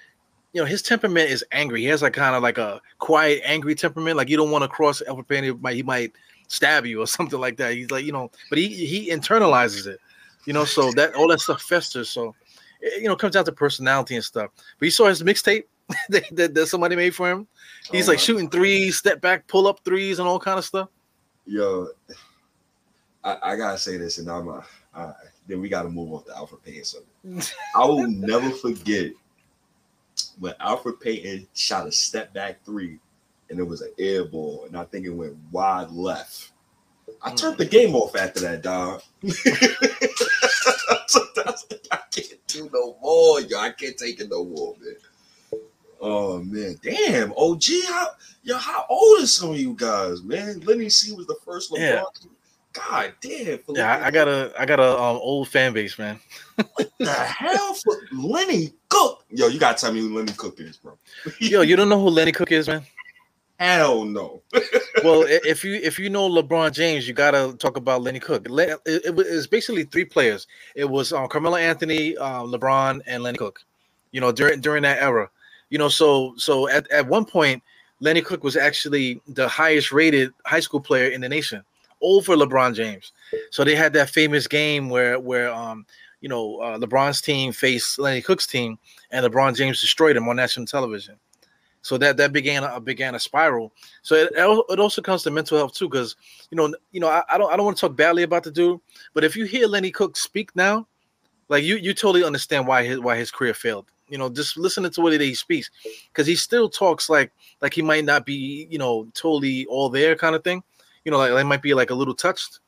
you 0.53 0.61
know 0.61 0.65
his 0.65 0.81
temperament 0.81 1.29
is 1.29 1.43
angry. 1.51 1.81
He 1.81 1.87
has 1.87 2.01
like 2.01 2.13
kind 2.13 2.35
of 2.35 2.43
like 2.43 2.57
a 2.57 2.81
quiet, 2.97 3.41
angry 3.45 3.75
temperament. 3.75 4.17
Like 4.17 4.29
you 4.29 4.37
don't 4.37 4.51
want 4.51 4.63
to 4.63 4.67
cross 4.67 5.01
Elfrid 5.07 5.27
Payton. 5.27 5.43
He 5.43 5.51
might 5.51 5.75
he 5.75 5.83
might 5.83 6.13
stab 6.47 6.85
you 6.85 7.01
or 7.01 7.07
something 7.17 7.39
like 7.39 7.57
that. 7.57 7.73
He's 7.73 7.91
like 7.91 8.05
you 8.05 8.11
know, 8.11 8.31
but 8.49 8.57
he 8.57 8.67
he 8.67 9.09
internalizes 9.09 9.87
it. 9.87 9.99
You 10.45 10.53
know, 10.53 10.65
so 10.65 10.91
that 10.93 11.13
all 11.15 11.27
that 11.27 11.39
stuff 11.39 11.61
festers. 11.61 12.09
So 12.09 12.33
it, 12.81 13.01
you 13.01 13.07
know, 13.07 13.15
comes 13.15 13.33
down 13.33 13.45
to 13.45 13.51
personality 13.51 14.15
and 14.15 14.23
stuff. 14.23 14.51
But 14.79 14.85
you 14.85 14.91
saw 14.91 15.07
his 15.07 15.21
mixtape 15.21 15.65
that, 16.09 16.23
that, 16.31 16.53
that 16.55 16.67
somebody 16.67 16.95
made 16.95 17.13
for 17.13 17.29
him. 17.29 17.47
He's 17.91 18.07
oh 18.07 18.13
like 18.13 18.19
shooting 18.19 18.49
threes, 18.49 18.97
step 18.97 19.21
back, 19.21 19.47
pull 19.47 19.67
up 19.67 19.81
threes, 19.83 20.19
and 20.19 20.27
all 20.27 20.39
kind 20.39 20.57
of 20.57 20.65
stuff. 20.65 20.89
Yo, 21.45 21.87
I, 23.23 23.37
I 23.43 23.55
gotta 23.55 23.77
say 23.77 23.97
this, 23.97 24.17
and 24.17 24.29
I'm 24.29 24.49
uh, 24.49 24.61
uh, 24.95 25.13
then 25.47 25.61
we 25.61 25.69
gotta 25.69 25.89
move 25.89 26.13
off 26.13 26.25
the 26.25 26.33
Elfrid 26.33 26.63
Payton. 26.63 26.83
So 26.85 26.99
I 27.75 27.85
will 27.85 28.07
never 28.07 28.49
forget 28.49 29.11
when 30.39 30.53
Elfrid 30.61 30.99
Payton 30.99 31.47
shot 31.53 31.87
a 31.87 31.91
step 31.91 32.33
back 32.33 32.63
three, 32.63 32.99
and 33.49 33.59
it 33.59 33.63
was 33.63 33.81
an 33.81 33.91
air 33.99 34.25
ball, 34.25 34.65
and 34.65 34.77
I 34.77 34.85
think 34.85 35.05
it 35.05 35.09
went 35.09 35.35
wide 35.51 35.91
left. 35.91 36.51
I 37.21 37.33
turned 37.33 37.57
the 37.57 37.65
game 37.65 37.95
off 37.95 38.15
after 38.15 38.39
that, 38.41 38.61
dog. 38.61 39.01
I 41.91 41.99
can't 42.11 42.47
do 42.47 42.69
no 42.71 42.97
more, 43.01 43.41
yo. 43.41 43.59
I 43.59 43.71
can't 43.71 43.97
take 43.97 44.19
it 44.19 44.29
no 44.29 44.45
more, 44.45 44.75
man. 44.79 44.95
Oh 46.01 46.41
man, 46.41 46.79
damn, 46.81 47.33
OG, 47.35 47.63
how 47.87 48.07
yo, 48.43 48.57
how 48.57 48.85
old 48.89 49.19
is 49.19 49.35
some 49.35 49.51
of 49.51 49.59
you 49.59 49.73
guys, 49.73 50.23
man? 50.23 50.61
Lenny 50.61 50.89
C 50.89 51.13
was 51.13 51.27
the 51.27 51.35
first 51.43 51.71
LeBron. 51.71 51.79
Yeah. 51.79 52.03
God 52.71 53.13
damn, 53.19 53.59
Yeah, 53.69 53.97
I, 53.97 54.07
I 54.07 54.11
got 54.11 54.27
a 54.27 54.53
I 54.57 54.65
got 54.65 54.79
a 54.79 54.93
um, 54.93 55.17
old 55.17 55.49
fan 55.49 55.73
base, 55.73 55.97
man. 55.99 56.19
what 56.55 56.89
the 56.99 57.11
hell 57.11 57.73
for 57.73 57.97
Lenny 58.13 58.73
Cooke? 58.89 59.23
Yo, 59.29 59.47
you 59.47 59.59
gotta 59.59 59.79
tell 59.79 59.93
me 59.93 60.01
who 60.01 60.17
Lenny 60.17 60.33
Cooke 60.33 60.59
is, 60.59 60.77
bro. 60.77 60.97
Yo, 61.39 61.61
you 61.61 61.75
don't 61.75 61.89
know 61.89 62.01
who 62.01 62.09
Lenny 62.09 62.31
Cooke 62.31 62.51
is, 62.51 62.67
man? 62.67 62.83
Hell 63.59 64.05
no. 64.05 64.41
well, 65.03 65.25
if 65.27 65.63
you 65.63 65.73
if 65.75 65.99
you 65.99 66.09
know 66.09 66.29
LeBron 66.29 66.71
James, 66.71 67.07
you 67.07 67.13
gotta 67.13 67.53
talk 67.57 67.75
about 67.77 68.01
Lenny 68.01 68.19
Cooke. 68.19 68.47
It, 68.49 68.79
it 68.85 69.15
was 69.15 69.47
basically 69.47 69.83
three 69.83 70.05
players. 70.05 70.47
It 70.75 70.85
was 70.85 71.11
um, 71.11 71.27
Carmelo 71.27 71.57
Anthony, 71.57 72.17
uh, 72.17 72.43
LeBron, 72.43 73.01
and 73.05 73.21
Lenny 73.21 73.37
Cooke. 73.37 73.63
You 74.11 74.21
know, 74.21 74.31
during 74.31 74.61
during 74.61 74.83
that 74.83 75.01
era. 75.01 75.29
You 75.69 75.77
know, 75.77 75.89
so 75.89 76.33
so 76.37 76.69
at, 76.69 76.89
at 76.89 77.07
one 77.07 77.25
point, 77.25 77.61
Lenny 77.99 78.21
Cooke 78.21 78.43
was 78.43 78.55
actually 78.55 79.21
the 79.27 79.47
highest 79.47 79.91
rated 79.91 80.33
high 80.45 80.61
school 80.61 80.79
player 80.79 81.09
in 81.09 81.21
the 81.21 81.29
nation, 81.29 81.61
over 82.01 82.35
LeBron 82.35 82.73
James. 82.73 83.11
So 83.51 83.63
they 83.63 83.75
had 83.75 83.93
that 83.93 84.09
famous 84.09 84.47
game 84.47 84.89
where 84.89 85.19
where 85.19 85.53
um 85.53 85.85
you 86.21 86.29
know 86.29 86.57
uh, 86.59 86.77
LeBron's 86.77 87.21
team 87.21 87.51
faced 87.51 87.99
Lenny 87.99 88.21
Cooke's 88.21 88.47
team, 88.47 88.77
and 89.11 89.25
LeBron 89.25 89.55
James 89.55 89.81
destroyed 89.81 90.15
him 90.15 90.27
on 90.27 90.35
national 90.35 90.65
television. 90.65 91.15
So 91.81 91.97
that 91.97 92.17
that 92.17 92.33
began 92.33 92.63
a 92.63 92.79
began 92.79 93.15
a 93.15 93.19
spiral. 93.19 93.73
So 94.01 94.15
it, 94.15 94.31
it 94.35 94.79
also 94.79 95.01
comes 95.01 95.23
to 95.23 95.31
mental 95.31 95.57
health 95.57 95.73
too, 95.73 95.87
because 95.87 96.15
you 96.51 96.57
know 96.57 96.73
you 96.91 96.99
know 96.99 97.07
I, 97.07 97.23
I 97.29 97.37
don't 97.37 97.51
I 97.51 97.55
don't 97.55 97.65
want 97.65 97.77
to 97.77 97.81
talk 97.81 97.95
badly 97.95 98.23
about 98.23 98.43
the 98.43 98.51
dude, 98.51 98.79
but 99.13 99.23
if 99.23 99.35
you 99.35 99.45
hear 99.45 99.67
Lenny 99.67 99.91
Cooke 99.91 100.17
speak 100.17 100.55
now, 100.55 100.87
like 101.47 101.63
you 101.63 101.77
you 101.77 101.93
totally 101.93 102.23
understand 102.23 102.67
why 102.67 102.83
his 102.83 102.99
why 102.99 103.15
his 103.15 103.31
career 103.31 103.53
failed. 103.53 103.85
You 104.09 104.17
know, 104.17 104.27
just 104.27 104.57
listening 104.57 104.91
to 104.91 105.01
what 105.01 105.19
he 105.19 105.35
speaks, 105.35 105.69
because 106.11 106.25
he 106.27 106.35
still 106.35 106.67
talks 106.67 107.09
like 107.09 107.31
like 107.61 107.73
he 107.73 107.81
might 107.81 108.05
not 108.05 108.25
be 108.25 108.67
you 108.69 108.77
know 108.77 109.07
totally 109.13 109.65
all 109.67 109.89
there 109.89 110.15
kind 110.15 110.35
of 110.35 110.43
thing. 110.43 110.63
You 111.05 111.11
know, 111.11 111.17
like 111.17 111.31
they 111.31 111.43
might 111.43 111.61
be 111.61 111.73
like 111.73 111.91
a 111.91 111.95
little 111.95 112.15
touched. 112.15 112.59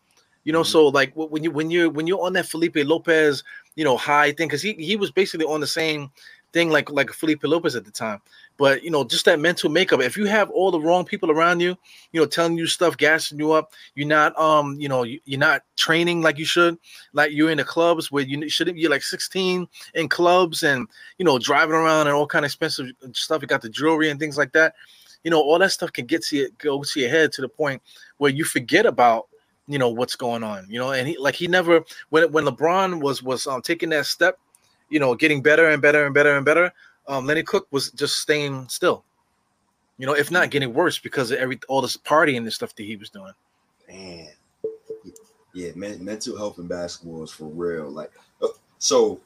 You 0.43 0.53
know, 0.53 0.61
Mhm. 0.61 0.67
so 0.67 0.87
like 0.87 1.11
when 1.15 1.43
you 1.43 1.51
when 1.51 1.69
you're 1.69 1.89
when 1.89 2.07
you're 2.07 2.21
on 2.25 2.33
that 2.33 2.47
Felipe 2.47 2.75
Lopez, 2.77 3.43
you 3.75 3.83
know, 3.83 3.97
high 3.97 4.31
thing, 4.31 4.47
because 4.47 4.61
he 4.61 4.73
he 4.73 4.95
was 4.95 5.11
basically 5.11 5.45
on 5.45 5.59
the 5.61 5.67
same 5.67 6.09
thing 6.53 6.69
like 6.69 6.89
like 6.91 7.11
Felipe 7.11 7.43
Lopez 7.43 7.75
at 7.75 7.85
the 7.85 7.91
time. 7.91 8.19
But 8.57 8.83
you 8.83 8.91
know, 8.91 9.03
just 9.03 9.25
that 9.25 9.39
mental 9.39 9.69
makeup. 9.69 10.01
If 10.01 10.17
you 10.17 10.25
have 10.25 10.49
all 10.51 10.69
the 10.71 10.79
wrong 10.79 11.05
people 11.05 11.31
around 11.31 11.61
you, 11.61 11.77
you 12.11 12.19
know, 12.19 12.27
telling 12.27 12.57
you 12.57 12.67
stuff, 12.67 12.97
gassing 12.97 13.39
you 13.39 13.51
up, 13.53 13.71
you're 13.95 14.07
not 14.07 14.37
um, 14.37 14.75
you 14.79 14.89
know, 14.89 15.03
you, 15.03 15.19
you're 15.25 15.39
not 15.39 15.63
training 15.77 16.21
like 16.21 16.37
you 16.37 16.45
should, 16.45 16.77
like 17.13 17.31
you're 17.31 17.49
in 17.51 17.57
the 17.57 17.63
clubs 17.63 18.11
where 18.11 18.23
you 18.23 18.49
shouldn't 18.49 18.77
be 18.77 18.87
like 18.87 19.03
16 19.03 19.67
in 19.95 20.09
clubs 20.09 20.63
and 20.63 20.87
you 21.17 21.25
know, 21.25 21.39
driving 21.39 21.75
around 21.75 22.07
and 22.07 22.15
all 22.15 22.27
kind 22.27 22.45
of 22.45 22.49
expensive 22.49 22.87
stuff. 23.13 23.41
You 23.41 23.47
got 23.47 23.61
the 23.61 23.69
jewelry 23.69 24.09
and 24.09 24.19
things 24.19 24.37
like 24.37 24.51
that. 24.53 24.73
You 25.23 25.31
know, 25.31 25.39
all 25.39 25.59
that 25.59 25.71
stuff 25.71 25.93
can 25.93 26.05
get 26.05 26.23
to 26.25 26.35
you, 26.37 26.49
go 26.57 26.83
to 26.83 26.99
your 26.99 27.09
head 27.09 27.31
to 27.33 27.41
the 27.41 27.49
point 27.49 27.81
where 28.17 28.31
you 28.31 28.43
forget 28.43 28.85
about 28.85 29.27
you 29.67 29.77
know 29.77 29.89
what's 29.89 30.15
going 30.15 30.43
on. 30.43 30.65
You 30.69 30.79
know, 30.79 30.91
and 30.91 31.07
he 31.07 31.17
like 31.17 31.35
he 31.35 31.47
never 31.47 31.83
when 32.09 32.31
when 32.31 32.45
LeBron 32.45 33.01
was 33.01 33.23
was 33.23 33.47
um 33.47 33.61
taking 33.61 33.89
that 33.89 34.05
step, 34.05 34.39
you 34.89 34.99
know, 34.99 35.15
getting 35.15 35.41
better 35.41 35.69
and 35.69 35.81
better 35.81 36.05
and 36.05 36.13
better 36.13 36.35
and 36.35 36.45
better 36.45 36.71
um, 37.07 37.25
Lenny 37.25 37.43
Cooke 37.43 37.67
was 37.71 37.91
just 37.91 38.19
staying 38.19 38.67
still. 38.69 39.03
You 39.97 40.05
know, 40.05 40.13
if 40.13 40.31
not 40.31 40.49
getting 40.49 40.73
worse 40.73 40.97
because 40.97 41.31
of 41.31 41.37
every 41.37 41.59
all 41.67 41.81
this 41.81 41.97
partying 41.97 42.37
and 42.37 42.53
stuff 42.53 42.75
that 42.75 42.83
he 42.83 42.95
was 42.95 43.09
doing. 43.09 43.33
Man. 43.87 44.29
Yeah, 45.53 45.71
men, 45.75 46.03
mental 46.03 46.37
health 46.37 46.59
in 46.59 46.67
basketball 46.67 47.23
is 47.23 47.31
for 47.31 47.49
real. 47.49 47.89
Like, 47.89 48.11
uh, 48.41 48.47
so 48.77 49.19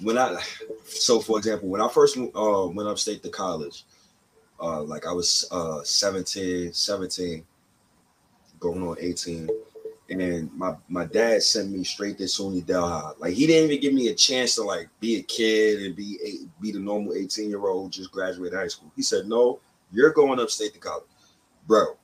when 0.00 0.16
I, 0.16 0.42
so 0.86 1.20
for 1.20 1.36
example, 1.36 1.68
when 1.68 1.82
I 1.82 1.88
first 1.88 2.16
uh, 2.16 2.66
went 2.66 2.88
upstate 2.88 3.22
to 3.24 3.28
college, 3.28 3.84
uh, 4.58 4.82
like 4.82 5.06
I 5.06 5.12
was 5.12 5.46
uh 5.50 5.82
17, 5.84 6.72
17, 6.72 7.44
going 8.58 8.82
on 8.82 8.96
18, 9.00 9.48
and 10.10 10.52
my 10.54 10.74
my 10.88 11.04
dad 11.04 11.42
sent 11.42 11.70
me 11.70 11.84
straight 11.84 12.18
to 12.18 12.24
SUNY 12.24 12.64
Delhi. 12.64 13.14
Like 13.18 13.34
he 13.34 13.46
didn't 13.46 13.70
even 13.70 13.82
give 13.82 13.94
me 13.94 14.08
a 14.08 14.14
chance 14.14 14.54
to 14.56 14.62
like 14.62 14.88
be 15.00 15.16
a 15.16 15.22
kid 15.22 15.82
and 15.82 15.96
be 15.96 16.18
a, 16.24 16.62
be 16.62 16.72
the 16.72 16.78
normal 16.78 17.14
18 17.14 17.48
year 17.48 17.66
old 17.66 17.92
just 17.92 18.12
graduated 18.12 18.58
high 18.58 18.68
school. 18.68 18.90
He 18.96 19.02
said, 19.02 19.26
"No, 19.26 19.60
you're 19.92 20.12
going 20.12 20.40
upstate 20.40 20.72
to 20.74 20.78
college, 20.80 21.04
bro." 21.66 21.96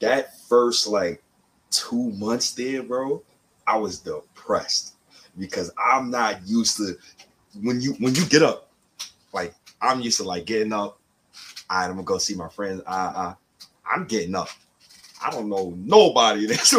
That 0.00 0.38
first 0.48 0.86
like 0.86 1.22
two 1.70 2.10
months 2.12 2.52
there, 2.52 2.82
bro, 2.82 3.22
I 3.66 3.76
was 3.78 4.00
depressed 4.00 4.94
because 5.38 5.70
I'm 5.78 6.10
not 6.10 6.46
used 6.46 6.76
to 6.76 6.96
when 7.62 7.80
you 7.80 7.94
when 7.94 8.14
you 8.14 8.26
get 8.26 8.42
up, 8.42 8.70
like 9.32 9.54
I'm 9.80 10.00
used 10.00 10.18
to 10.18 10.24
like 10.24 10.46
getting 10.46 10.72
up. 10.72 10.98
All 11.70 11.78
right, 11.78 11.86
I'm 11.86 11.92
gonna 11.92 12.04
go 12.04 12.18
see 12.18 12.34
my 12.34 12.48
friends. 12.48 12.82
I, 12.86 13.04
uh, 13.06 13.34
I'm 13.90 14.04
getting 14.06 14.34
up. 14.34 14.48
I 15.24 15.30
don't 15.30 15.48
know 15.48 15.72
nobody. 15.78 16.46
That's 16.48 16.74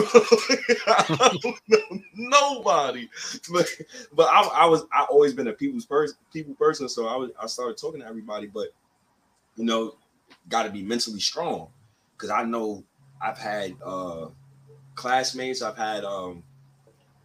nobody. 2.16 3.10
But 3.52 3.68
but 4.14 4.28
I, 4.30 4.42
I 4.54 4.66
was 4.68 4.86
I 4.94 5.06
always 5.10 5.34
been 5.34 5.48
a 5.48 5.54
people's 5.54 5.86
person, 5.86 6.18
people 6.32 6.54
person. 6.56 6.88
So 6.88 7.08
I 7.08 7.16
was 7.16 7.32
I 7.42 7.48
started 7.48 7.78
talking 7.78 8.02
to 8.02 8.08
everybody, 8.08 8.48
but 8.48 8.70
you 9.56 9.66
know, 9.66 9.96
got 10.50 10.64
to 10.64 10.70
be 10.70 10.84
mentally 10.84 11.20
strong 11.20 11.70
because 12.14 12.30
I 12.30 12.44
know 12.44 12.84
I've 13.22 13.38
had 13.40 13.76
uh 13.84 14.28
classmates, 14.96 15.62
I've 15.62 15.78
had 15.78 16.04
um 16.06 16.44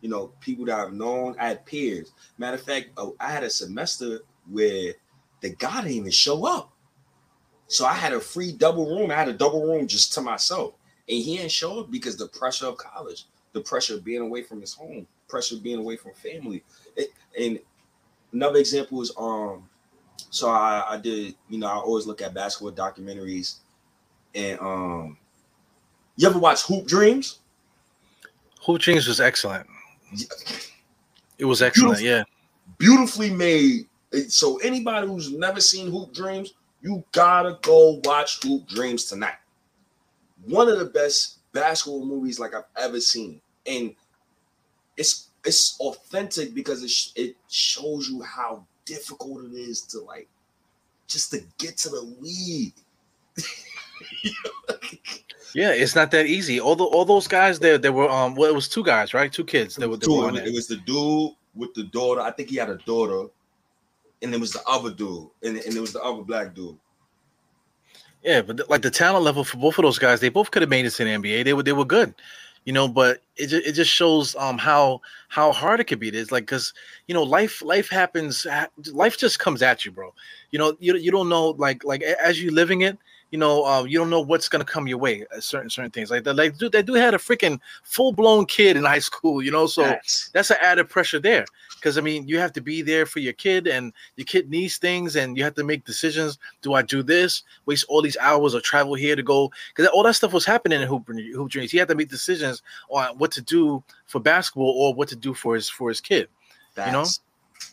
you 0.01 0.09
know 0.09 0.29
people 0.41 0.65
that 0.67 0.79
I've 0.81 0.95
known, 0.95 1.37
I 1.39 1.49
had 1.49 1.67
peers. 1.67 2.13
Matter 2.39 2.57
of 2.57 2.63
fact, 2.63 2.91
oh, 2.97 3.17
I 3.21 3.31
had 3.31 3.45
a 3.45 3.51
semester 3.51 4.21
where 4.51 4.95
the 5.43 5.51
guy 5.51 5.83
didn't 5.83 5.97
even 5.97 6.11
show 6.11 6.47
up. 6.47 6.73
So 7.69 7.87
I 7.87 7.95
had 7.95 8.13
a 8.13 8.21
free 8.21 8.53
double 8.53 8.87
room. 8.87 9.11
I 9.11 9.15
had 9.15 9.29
a 9.29 9.33
double 9.33 9.65
room 9.65 9.87
just 9.87 10.13
to 10.15 10.21
myself. 10.23 10.75
And 11.11 11.23
he 11.23 11.39
ain't 11.39 11.51
showed 11.51 11.91
because 11.91 12.17
the 12.17 12.29
pressure 12.29 12.67
of 12.67 12.77
college, 12.77 13.27
the 13.53 13.61
pressure 13.61 13.95
of 13.95 14.05
being 14.05 14.23
away 14.23 14.43
from 14.45 14.61
his 14.61 14.73
home, 14.73 15.07
pressure 15.29 15.57
of 15.57 15.63
being 15.63 15.81
away 15.81 15.97
from 15.97 16.13
family. 16.15 16.63
It, 16.97 17.11
and 17.39 17.59
another 18.33 18.61
example 18.61 19.03
is 19.03 19.13
um, 19.19 19.69
so 20.31 20.49
I, 20.49 20.85
I 20.91 20.97
did, 20.99 21.35
you 21.49 21.59
know, 21.59 21.67
I 21.67 21.75
always 21.75 22.07
look 22.07 22.23
at 22.23 22.33
basketball 22.33 22.73
documentaries. 22.73 23.57
And 24.35 24.61
um, 24.61 25.19
you 26.17 26.29
ever 26.29 26.39
watch 26.39 26.63
Hoop 26.67 26.87
Dreams? 26.87 27.41
Hoop 28.63 28.81
Dreams 28.81 29.09
was 29.09 29.21
excellent. 29.21 29.67
It 31.39 31.45
was 31.45 31.61
excellent, 31.61 32.01
yeah. 32.03 32.23
Beautifully 32.79 33.31
made. 33.31 33.87
So 34.29 34.59
anybody 34.59 35.09
who's 35.09 35.33
never 35.33 35.61
seen 35.61 35.91
Hoop 35.91 36.15
Dreams, 36.15 36.55
you 36.83 37.03
gotta 37.11 37.59
go 37.63 38.01
watch 38.05 38.43
Hoop 38.45 38.69
Dreams 38.69 39.07
tonight. 39.07 39.35
One 40.47 40.69
of 40.69 40.79
the 40.79 40.87
best 40.87 41.39
basketball 41.53 42.05
movies 42.07 42.39
like 42.39 42.55
I've 42.55 42.65
ever 42.77 43.01
seen, 43.01 43.41
and 43.67 43.95
it's 44.97 45.29
it's 45.45 45.79
authentic 45.81 46.55
because 46.55 46.83
it 46.83 46.91
sh- 46.91 47.11
it 47.17 47.37
shows 47.49 48.09
you 48.09 48.23
how 48.23 48.65
difficult 48.85 49.45
it 49.45 49.55
is 49.55 49.83
to 49.83 50.01
like 50.01 50.29
just 51.07 51.31
to 51.33 51.41
get 51.59 51.77
to 51.79 51.89
the 51.91 52.01
league. 52.21 52.75
Yeah, 55.55 55.73
it's 55.73 55.95
not 55.97 56.11
that 56.13 56.27
easy. 56.27 56.61
All 56.61 56.77
the, 56.77 56.85
all 56.85 57.05
those 57.05 57.27
guys 57.27 57.59
there, 57.59 57.77
there 57.79 57.93
were 57.93 58.09
um 58.09 58.35
well, 58.35 58.49
it 58.49 58.55
was 58.55 58.69
two 58.69 58.85
guys, 58.85 59.15
right? 59.15 59.33
Two 59.33 59.45
kids. 59.45 59.77
There 59.77 59.89
were, 59.89 59.97
they 59.97 60.07
Dude, 60.07 60.33
were 60.33 60.39
it 60.41 60.47
it. 60.47 60.55
was 60.55 60.69
the 60.69 60.77
dude 60.77 61.33
with 61.55 61.75
the 61.75 61.85
daughter. 61.85 62.21
I 62.21 62.31
think 62.31 62.51
he 62.51 62.57
had 62.57 62.71
a 62.71 62.77
daughter, 62.77 63.29
and 64.23 64.33
it 64.33 64.41
was 64.41 64.53
the 64.53 64.63
other 64.67 64.91
dude, 64.93 65.29
and, 65.43 65.57
and 65.57 65.77
it 65.77 65.81
was 65.81 65.93
the 65.93 66.03
other 66.03 66.23
black 66.23 66.55
dude. 66.55 66.79
Yeah, 68.23 68.43
but 68.43 68.69
like 68.69 68.83
the 68.83 68.91
talent 68.91 69.25
level 69.25 69.45
for 69.45 69.57
both 69.57 69.79
of 69.79 69.83
those 69.83 69.99
guys, 69.99 70.21
they 70.21 70.29
both 70.29 70.51
could 70.51 70.63
have 70.63 70.69
made 70.69 70.85
it 70.85 70.91
to 70.91 71.05
the 71.05 71.11
NBA. 71.11 71.45
They 71.45 71.55
were 71.55 71.63
they 71.63 71.73
were 71.73 71.85
good, 71.85 72.15
you 72.65 72.73
know. 72.73 72.87
But 72.87 73.23
it 73.37 73.47
just, 73.47 73.67
it 73.67 73.73
just 73.73 73.91
shows 73.91 74.37
um 74.37 74.59
how 74.59 75.01
how 75.29 75.53
hard 75.53 75.81
it 75.81 75.85
could 75.85 76.01
be. 76.01 76.09
It's 76.09 76.31
like 76.31 76.45
because 76.45 76.75
you 77.07 77.15
know 77.15 77.23
life 77.23 77.63
life 77.63 77.89
happens, 77.89 78.47
life 78.93 79.17
just 79.17 79.39
comes 79.39 79.63
at 79.63 79.85
you, 79.85 79.91
bro. 79.91 80.13
You 80.51 80.59
know 80.59 80.77
you 80.81 80.97
you 80.97 81.11
don't 81.11 81.29
know 81.29 81.51
like 81.51 81.83
like 81.85 82.03
as 82.03 82.43
you 82.43 82.51
living 82.51 82.83
it, 82.83 82.99
you 83.31 83.39
know, 83.39 83.65
uh, 83.65 83.85
you 83.85 83.99
don't 83.99 84.11
know 84.11 84.21
what's 84.21 84.49
gonna 84.49 84.65
come 84.65 84.89
your 84.89 84.99
way. 84.99 85.25
Uh, 85.35 85.41
certain 85.41 85.71
certain 85.71 85.91
things 85.91 86.11
like 86.11 86.25
that. 86.25 86.35
Like, 86.35 86.59
dude, 86.59 86.73
that 86.73 86.87
dude 86.87 86.97
had 86.97 87.15
a 87.15 87.19
freaking 87.19 87.61
full 87.85 88.13
blown 88.13 88.47
kid 88.47 88.77
in 88.77 88.85
high 88.85 88.99
school. 88.99 89.43
You 89.43 89.53
know, 89.53 89.67
so 89.67 89.83
that's 90.35 90.51
an 90.51 90.57
added 90.61 90.89
pressure 90.89 91.21
there. 91.21 91.47
Because 91.81 91.99
I 91.99 92.03
mean, 92.03 92.29
you 92.29 92.39
have 92.39 92.53
to 92.53 92.61
be 92.61 92.83
there 92.83 93.07
for 93.07 93.19
your 93.19 93.33
kid, 93.33 93.67
and 93.67 93.93
your 94.17 94.27
kid 94.27 94.51
needs 94.51 94.77
things, 94.77 95.17
and 95.17 95.37
you 95.37 95.43
have 95.45 95.55
to 95.55 95.65
make 95.65 95.85
decisions. 95.85 96.39
Do 96.63 96.75
I 96.75 96.83
do 96.83 97.03
this? 97.03 97.43
Waste 97.67 97.87
all 97.89 98.03
these 98.03 98.17
hours 98.19 98.55
or 98.55 98.61
travel 98.61 98.95
here 98.95 99.17
to 99.17 99.23
go? 99.23 99.51
Because 99.75 99.91
all 99.93 100.03
that 100.05 100.15
stuff 100.15 100.33
was 100.33 100.45
happening 100.45 100.81
in 100.81 100.87
hoop 100.87 101.09
hoop 101.09 101.51
dreams. 101.51 101.71
He 101.73 101.79
had 101.79 101.89
to 101.89 101.95
make 101.95 102.09
decisions 102.11 102.63
on 102.89 103.17
what 103.19 103.33
to 103.33 103.41
do 103.43 103.83
for 104.07 104.21
basketball 104.21 104.71
or 104.71 104.95
what 104.95 105.09
to 105.09 105.17
do 105.17 105.35
for 105.35 105.55
his 105.55 105.69
for 105.69 105.89
his 105.89 106.01
kid. 106.01 106.29
You 106.77 106.93
know? 106.93 107.05
Facts. 107.05 107.21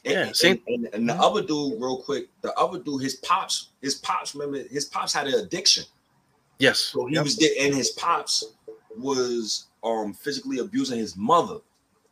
Yeah, 0.04 0.24
and, 0.28 0.36
same- 0.36 0.62
and, 0.68 0.86
and, 0.86 0.94
and 0.96 1.10
the 1.10 1.14
other 1.16 1.42
dude, 1.42 1.80
real 1.82 2.02
quick, 2.02 2.28
the 2.42 2.54
other 2.54 2.80
dude, 2.80 3.02
his 3.02 3.16
pops, 3.18 3.70
his 3.82 3.96
pops, 3.96 4.36
remember, 4.36 4.68
his 4.70 4.86
pops 4.86 5.14
had 5.14 5.28
an 5.28 5.36
addiction. 5.36 5.84
Yes. 6.60 6.80
So 6.80 7.06
he 7.06 7.16
Yep. 7.16 7.24
was 7.24 7.38
there, 7.38 7.52
and 7.60 7.74
his 7.76 7.92
pops 7.92 8.44
was 8.98 9.66
um 9.84 10.14
physically 10.14 10.58
abusing 10.60 10.98
his 10.98 11.16
mother. 11.16 11.60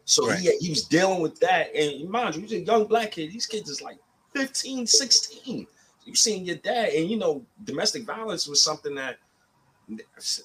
So 0.06 0.28
Right. 0.28 0.40
he, 0.40 0.56
he 0.60 0.70
was 0.70 0.84
dealing 0.84 1.22
with 1.22 1.40
that. 1.40 1.76
And 1.76 2.10
mind 2.10 2.36
you, 2.36 2.42
he's 2.42 2.54
a 2.54 2.60
young 2.60 2.86
black 2.86 3.12
kid. 3.12 3.32
These 3.32 3.48
kids 3.48 3.70
is 3.70 3.82
like 3.82 3.98
15, 4.34 4.86
16. 4.88 5.68
You 6.06 6.16
seeing 6.16 6.46
your 6.46 6.58
dad, 6.58 6.90
and 6.90 7.10
you 7.10 7.18
know, 7.18 7.44
domestic 7.64 8.04
violence 8.04 8.48
was 8.48 8.62
something 8.62 8.94
that 8.96 9.18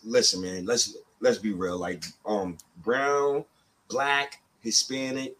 listen, 0.04 0.40
man, 0.42 0.64
let's 0.64 0.96
let's 1.20 1.38
be 1.38 1.52
real. 1.52 1.78
Like 1.78 2.04
um 2.24 2.56
brown, 2.78 3.44
black, 3.88 4.40
Hispanic, 4.61 5.36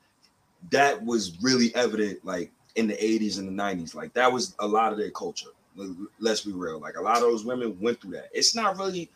that 0.71 1.03
was 1.03 1.39
really 1.43 1.75
evident 1.75 2.25
like 2.25 2.53
in 2.77 2.87
the 2.87 2.95
80s 2.95 3.39
and 3.39 3.49
the 3.49 3.63
90s. 3.63 3.95
Like 3.95 4.13
that 4.13 4.31
was 4.31 4.55
a 4.59 4.67
lot 4.67 4.93
of 4.93 4.99
their 4.99 5.11
culture. 5.11 5.49
Let's 6.19 6.43
be 6.43 6.53
real. 6.53 6.79
Like 6.79 6.97
a 6.97 7.01
lot 7.01 7.17
of 7.17 7.23
those 7.23 7.45
women 7.45 7.79
went 7.81 8.01
through 8.01 8.13
that. 8.13 8.29
It's 8.33 8.55
not 8.55 8.77
really 8.79 9.11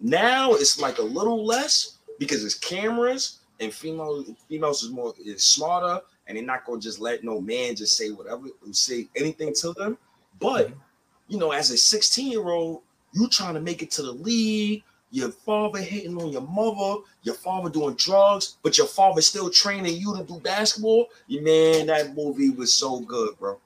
now, 0.00 0.52
it's 0.52 0.78
like 0.78 0.98
a 0.98 1.02
little 1.02 1.44
less 1.46 1.98
because 2.18 2.44
it's 2.44 2.54
cameras 2.54 3.38
and 3.60 3.72
female 3.72 4.24
females 4.48 4.82
is 4.82 4.90
more 4.90 5.14
is 5.24 5.42
smarter 5.42 6.00
and 6.26 6.36
they're 6.36 6.44
not 6.44 6.64
gonna 6.64 6.80
just 6.80 7.00
let 7.00 7.24
no 7.24 7.40
man 7.40 7.74
just 7.74 7.96
say 7.96 8.10
whatever 8.10 8.48
say 8.72 9.08
anything 9.16 9.54
to 9.54 9.72
them. 9.72 9.96
But 10.40 10.68
mm-hmm. 10.68 10.78
you 11.28 11.38
know, 11.38 11.52
as 11.52 11.70
a 11.70 11.78
16 11.78 12.30
year 12.30 12.48
old, 12.48 12.82
you 13.12 13.28
trying 13.28 13.54
to 13.54 13.60
make 13.60 13.82
it 13.82 13.90
to 13.92 14.02
the 14.02 14.12
league. 14.12 14.82
Your 15.12 15.30
father 15.30 15.78
hitting 15.78 16.20
on 16.20 16.32
your 16.32 16.42
mother, 16.42 17.00
your 17.22 17.36
father 17.36 17.70
doing 17.70 17.94
drugs, 17.94 18.58
but 18.62 18.76
your 18.76 18.88
father 18.88 19.22
still 19.22 19.48
training 19.48 19.96
you 19.96 20.14
to 20.16 20.24
do 20.24 20.40
basketball. 20.40 21.06
Man, 21.28 21.86
that 21.86 22.14
movie 22.14 22.50
was 22.50 22.74
so 22.74 23.00
good, 23.00 23.38
bro. 23.38 23.58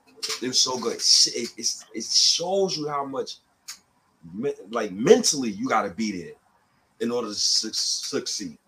It 0.42 0.48
was 0.48 0.60
so 0.60 0.78
good. 0.78 0.96
It, 0.96 1.48
it, 1.56 1.84
it 1.94 2.04
shows 2.04 2.76
you 2.76 2.88
how 2.88 3.06
much, 3.06 3.38
like 4.70 4.92
mentally, 4.92 5.50
you 5.50 5.66
got 5.66 5.82
to 5.82 5.90
be 5.90 6.12
there 6.12 6.34
in 7.00 7.10
order 7.10 7.28
to 7.28 7.34
su- 7.34 7.72
succeed. 7.72 8.58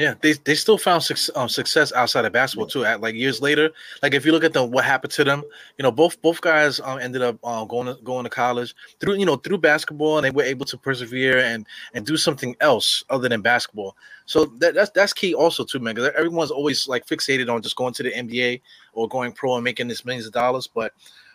Yeah, 0.00 0.14
they, 0.22 0.32
they 0.32 0.54
still 0.54 0.78
found 0.78 1.02
suc- 1.02 1.36
um, 1.36 1.50
success 1.50 1.92
outside 1.92 2.24
of 2.24 2.32
basketball 2.32 2.66
too. 2.66 2.86
At 2.86 3.02
like 3.02 3.14
years 3.14 3.42
later, 3.42 3.68
like 4.02 4.14
if 4.14 4.24
you 4.24 4.32
look 4.32 4.44
at 4.44 4.54
the 4.54 4.64
what 4.64 4.82
happened 4.82 5.12
to 5.12 5.24
them, 5.24 5.42
you 5.76 5.82
know, 5.82 5.92
both 5.92 6.22
both 6.22 6.40
guys 6.40 6.80
um, 6.80 6.98
ended 6.98 7.20
up 7.20 7.38
uh, 7.44 7.66
going 7.66 7.86
to 7.86 8.02
going 8.02 8.24
to 8.24 8.30
college 8.30 8.74
through 8.98 9.16
you 9.16 9.26
know 9.26 9.36
through 9.36 9.58
basketball, 9.58 10.16
and 10.16 10.24
they 10.24 10.30
were 10.30 10.42
able 10.42 10.64
to 10.64 10.78
persevere 10.78 11.40
and 11.40 11.66
and 11.92 12.06
do 12.06 12.16
something 12.16 12.56
else 12.62 13.04
other 13.10 13.28
than 13.28 13.42
basketball. 13.42 13.94
So 14.24 14.46
that, 14.60 14.72
that's 14.74 14.90
that's 14.92 15.12
key 15.12 15.34
also 15.34 15.64
too, 15.64 15.80
man. 15.80 15.96
Because 15.96 16.10
everyone's 16.16 16.50
always 16.50 16.88
like 16.88 17.04
fixated 17.04 17.52
on 17.52 17.60
just 17.60 17.76
going 17.76 17.92
to 17.92 18.02
the 18.02 18.10
NBA 18.10 18.62
or 18.94 19.06
going 19.06 19.32
pro 19.32 19.56
and 19.56 19.64
making 19.64 19.88
this 19.88 20.06
millions 20.06 20.26
of 20.26 20.32
dollars, 20.32 20.66
but 20.66 20.94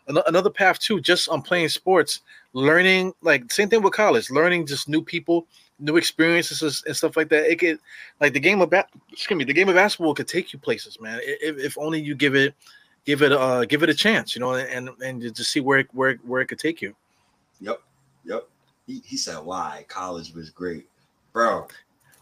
ano- 0.10 0.24
another 0.26 0.50
path 0.50 0.80
too, 0.80 1.00
just 1.00 1.30
on 1.30 1.44
playing 1.44 1.70
sports, 1.70 2.22
learning 2.54 3.14
like 3.22 3.52
same 3.52 3.70
thing 3.70 3.84
with 3.84 3.94
college, 3.94 4.32
learning 4.32 4.66
just 4.66 4.90
new 4.90 5.04
people, 5.04 5.48
new 5.80 5.98
experiences 5.98 6.84
and 6.86 6.96
stuff 6.96 7.18
like 7.18 7.30
that. 7.30 7.50
It 7.50 7.60
could 7.60 7.80
like 8.22 8.34
the 8.34 8.40
game 8.40 8.62
of 8.62 8.70
ba- 8.70 8.88
excuse 9.12 9.38
me, 9.38 9.44
the 9.44 9.54
game 9.54 9.70
of 9.70 9.76
basketball 9.76 10.14
could 10.14 10.28
take 10.28 10.54
you 10.54 10.60
places, 10.60 11.00
man. 11.00 11.20
If, 11.24 11.58
if 11.58 11.78
only 11.78 12.02
you 12.02 12.16
give 12.16 12.36
it 12.36 12.54
give 13.06 13.22
it 13.22 13.32
uh 13.32 13.66
give 13.66 13.84
it 13.84 13.90
a 13.90 13.94
chance, 13.94 14.36
you 14.36 14.40
know, 14.40 14.56
and 14.56 14.90
and 15.04 15.22
just 15.22 15.52
see 15.52 15.60
where 15.60 15.80
it, 15.80 15.88
where 15.94 16.16
where 16.24 16.42
it 16.42 16.48
could 16.48 16.60
take 16.60 16.82
you. 16.82 16.96
Yep, 17.62 17.82
yep. 18.24 18.48
He, 18.86 19.02
he 19.06 19.18
said 19.18 19.40
why 19.40 19.86
college 19.88 20.34
was 20.34 20.50
great, 20.50 20.88
bro. 21.34 21.68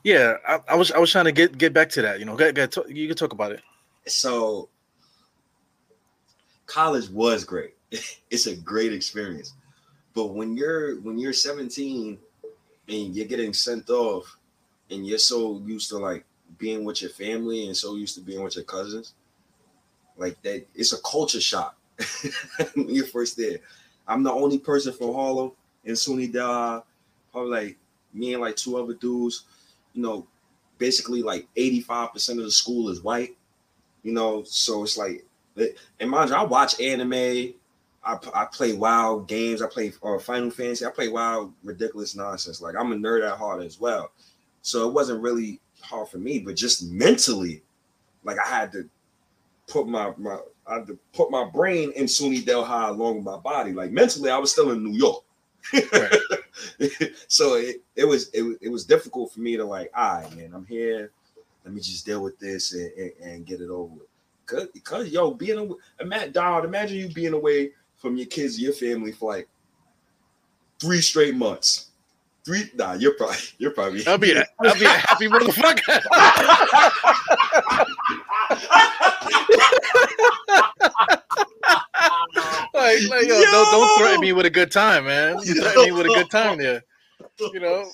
Yeah, 0.04 0.36
I, 0.48 0.60
I 0.70 0.76
was 0.76 0.92
I 0.92 0.98
was 0.98 1.12
trying 1.12 1.26
to 1.26 1.32
get 1.32 1.58
get 1.58 1.74
back 1.74 1.90
to 1.92 2.02
that, 2.02 2.20
you 2.20 2.26
know. 2.26 2.36
Go, 2.36 2.52
go, 2.52 2.66
talk, 2.68 2.90
you 2.90 3.08
can 3.08 3.16
talk 3.16 3.34
about 3.34 3.52
it. 3.52 3.62
So 4.06 4.70
college 6.66 7.10
was 7.10 7.44
great. 7.44 7.76
it's 8.30 8.48
a 8.48 8.56
great 8.56 8.94
experience. 8.94 9.54
But 10.14 10.28
when 10.28 10.56
you're 10.56 11.00
when 11.02 11.18
you're 11.18 11.34
17 11.34 12.18
and 12.88 13.16
you're 13.16 13.28
getting 13.28 13.54
sent 13.54 13.90
off 13.90 14.38
and 14.90 15.06
you're 15.08 15.18
so 15.18 15.62
used 15.66 15.90
to 15.90 15.98
like 15.98 16.26
being 16.58 16.84
with 16.84 17.02
your 17.02 17.12
family 17.12 17.68
and 17.68 17.76
so 17.76 17.96
used 17.96 18.16
to 18.16 18.22
being 18.22 18.44
with 18.44 18.56
your 18.56 18.66
cousins, 18.66 19.14
like 20.18 20.42
that 20.44 20.66
it's 20.76 20.94
a 20.94 21.02
culture 21.02 21.42
shock 21.42 21.76
when 22.76 22.90
you're 22.90 23.06
first 23.06 23.38
there. 23.38 23.58
I'm 24.08 24.24
the 24.24 24.32
only 24.32 24.60
person 24.60 24.94
from 24.94 25.14
Harlem 25.14 25.52
in 25.86 25.94
SUNY 25.94 26.32
Del 26.32 26.86
probably 27.32 27.52
like 27.52 27.78
me 28.14 28.34
and 28.34 28.42
like 28.42 28.56
two 28.56 28.78
other 28.78 28.94
dudes, 28.94 29.46
you 29.94 30.02
know, 30.02 30.28
basically 30.78 31.24
like 31.24 31.48
85% 31.56 32.32
of 32.32 32.44
the 32.44 32.52
school 32.52 32.90
is 32.90 33.02
white 33.02 33.36
you 34.04 34.14
know 34.14 34.44
so 34.44 34.84
it's 34.84 34.98
like 34.98 35.26
eh, 35.58 35.68
and 36.00 36.10
mind 36.10 36.30
you 36.30 36.36
i 36.36 36.44
watch 36.44 36.80
anime 36.80 37.54
i, 38.06 38.18
I 38.34 38.46
play 38.46 38.74
wild 38.74 39.28
games. 39.28 39.62
I 39.62 39.68
play 39.68 39.94
uh, 40.04 40.20
final 40.20 40.52
fantasy. 40.52 40.86
I 40.86 40.90
play 40.90 41.08
wild 41.08 41.54
ridiculous 41.64 42.16
nonsense. 42.16 42.62
Like 42.62 42.76
i'm 42.78 42.92
a 42.92 42.96
nerd 42.96 43.30
at 43.30 43.38
heart 43.38 43.64
as 43.64 43.80
well. 43.80 44.12
So 44.62 44.88
it 44.88 44.94
wasn't 44.94 45.22
really 45.22 45.60
hard 45.82 46.08
for 46.08 46.18
me 46.18 46.40
but 46.40 46.56
just 46.56 46.90
mentally 46.92 47.62
like 48.24 48.38
i 48.40 48.48
had 48.48 48.72
to 48.72 48.88
put 49.68 49.86
my 49.86 50.14
my 50.18 50.38
i 50.66 50.76
had 50.76 50.88
to 50.88 50.98
put 51.14 51.30
my 51.30 51.44
brain 51.44 51.92
in 51.98 52.06
suny 52.06 52.46
Delhi 52.46 52.66
along 52.66 53.18
with 53.18 53.26
my 53.26 53.38
body. 53.38 53.74
Like 53.74 53.92
mentally 53.92 54.30
i 54.30 54.38
was 54.38 54.52
still 54.52 54.72
in 54.72 54.84
new 54.84 54.98
york. 54.98 55.24
Right. 55.74 56.14
so 57.28 57.56
it, 57.56 57.82
it 57.96 58.06
was 58.06 58.30
it, 58.34 58.58
it 58.62 58.70
was 58.70 58.86
difficult 58.86 59.32
for 59.32 59.40
me 59.40 59.58
to 59.58 59.66
like 59.66 59.92
all 59.96 60.22
right 60.22 60.36
man 60.38 60.52
i'm 60.54 60.66
here. 60.66 61.12
Let 61.66 61.74
me 61.74 61.80
just 61.80 62.06
deal 62.06 62.22
with 62.22 62.38
this 62.40 62.74
and, 62.74 62.92
and, 62.98 63.12
and 63.22 63.46
get 63.46 63.62
it 63.62 63.70
over 63.70 63.94
with. 63.94 64.08
Cause, 64.46 64.68
cause 64.84 65.08
yo, 65.08 65.32
being 65.32 65.58
away, 65.58 65.78
imagine, 66.02 66.34
Donald, 66.34 66.66
imagine 66.66 66.98
you 66.98 67.08
being 67.08 67.32
away 67.32 67.72
from 68.04 68.18
your 68.18 68.28
kids, 68.28 68.60
your 68.60 68.74
family 68.74 69.14
for 69.14 69.32
like 69.32 69.48
three 70.80 71.00
straight 71.00 71.36
months. 71.36 71.90
Three, 72.46 72.70
nah, 72.76 72.94
you're 72.94 73.14
probably, 73.14 73.38
you're 73.58 73.72
probably. 73.72 74.06
I'll 74.06 74.18
be 74.18 74.34
a, 74.34 74.46
I'll 74.60 74.78
be 74.78 74.84
a 74.84 74.90
happy 74.90 75.30
motherfucker. 75.30 75.88
like, 82.74 83.00
like 83.10 83.28
yo, 83.28 83.42
Don't, 83.42 83.72
don't 83.72 83.98
threaten 83.98 84.20
me 84.20 84.34
with 84.34 84.46
a 84.46 84.50
good 84.50 84.70
time, 84.70 85.06
man. 85.06 85.38
You 85.44 85.62
threaten 85.62 85.84
me 85.84 85.92
with 85.94 86.08
a 86.08 86.10
good 86.10 86.30
time 86.30 86.58
there. 86.58 86.84
You 87.40 87.62
know, 87.62 87.90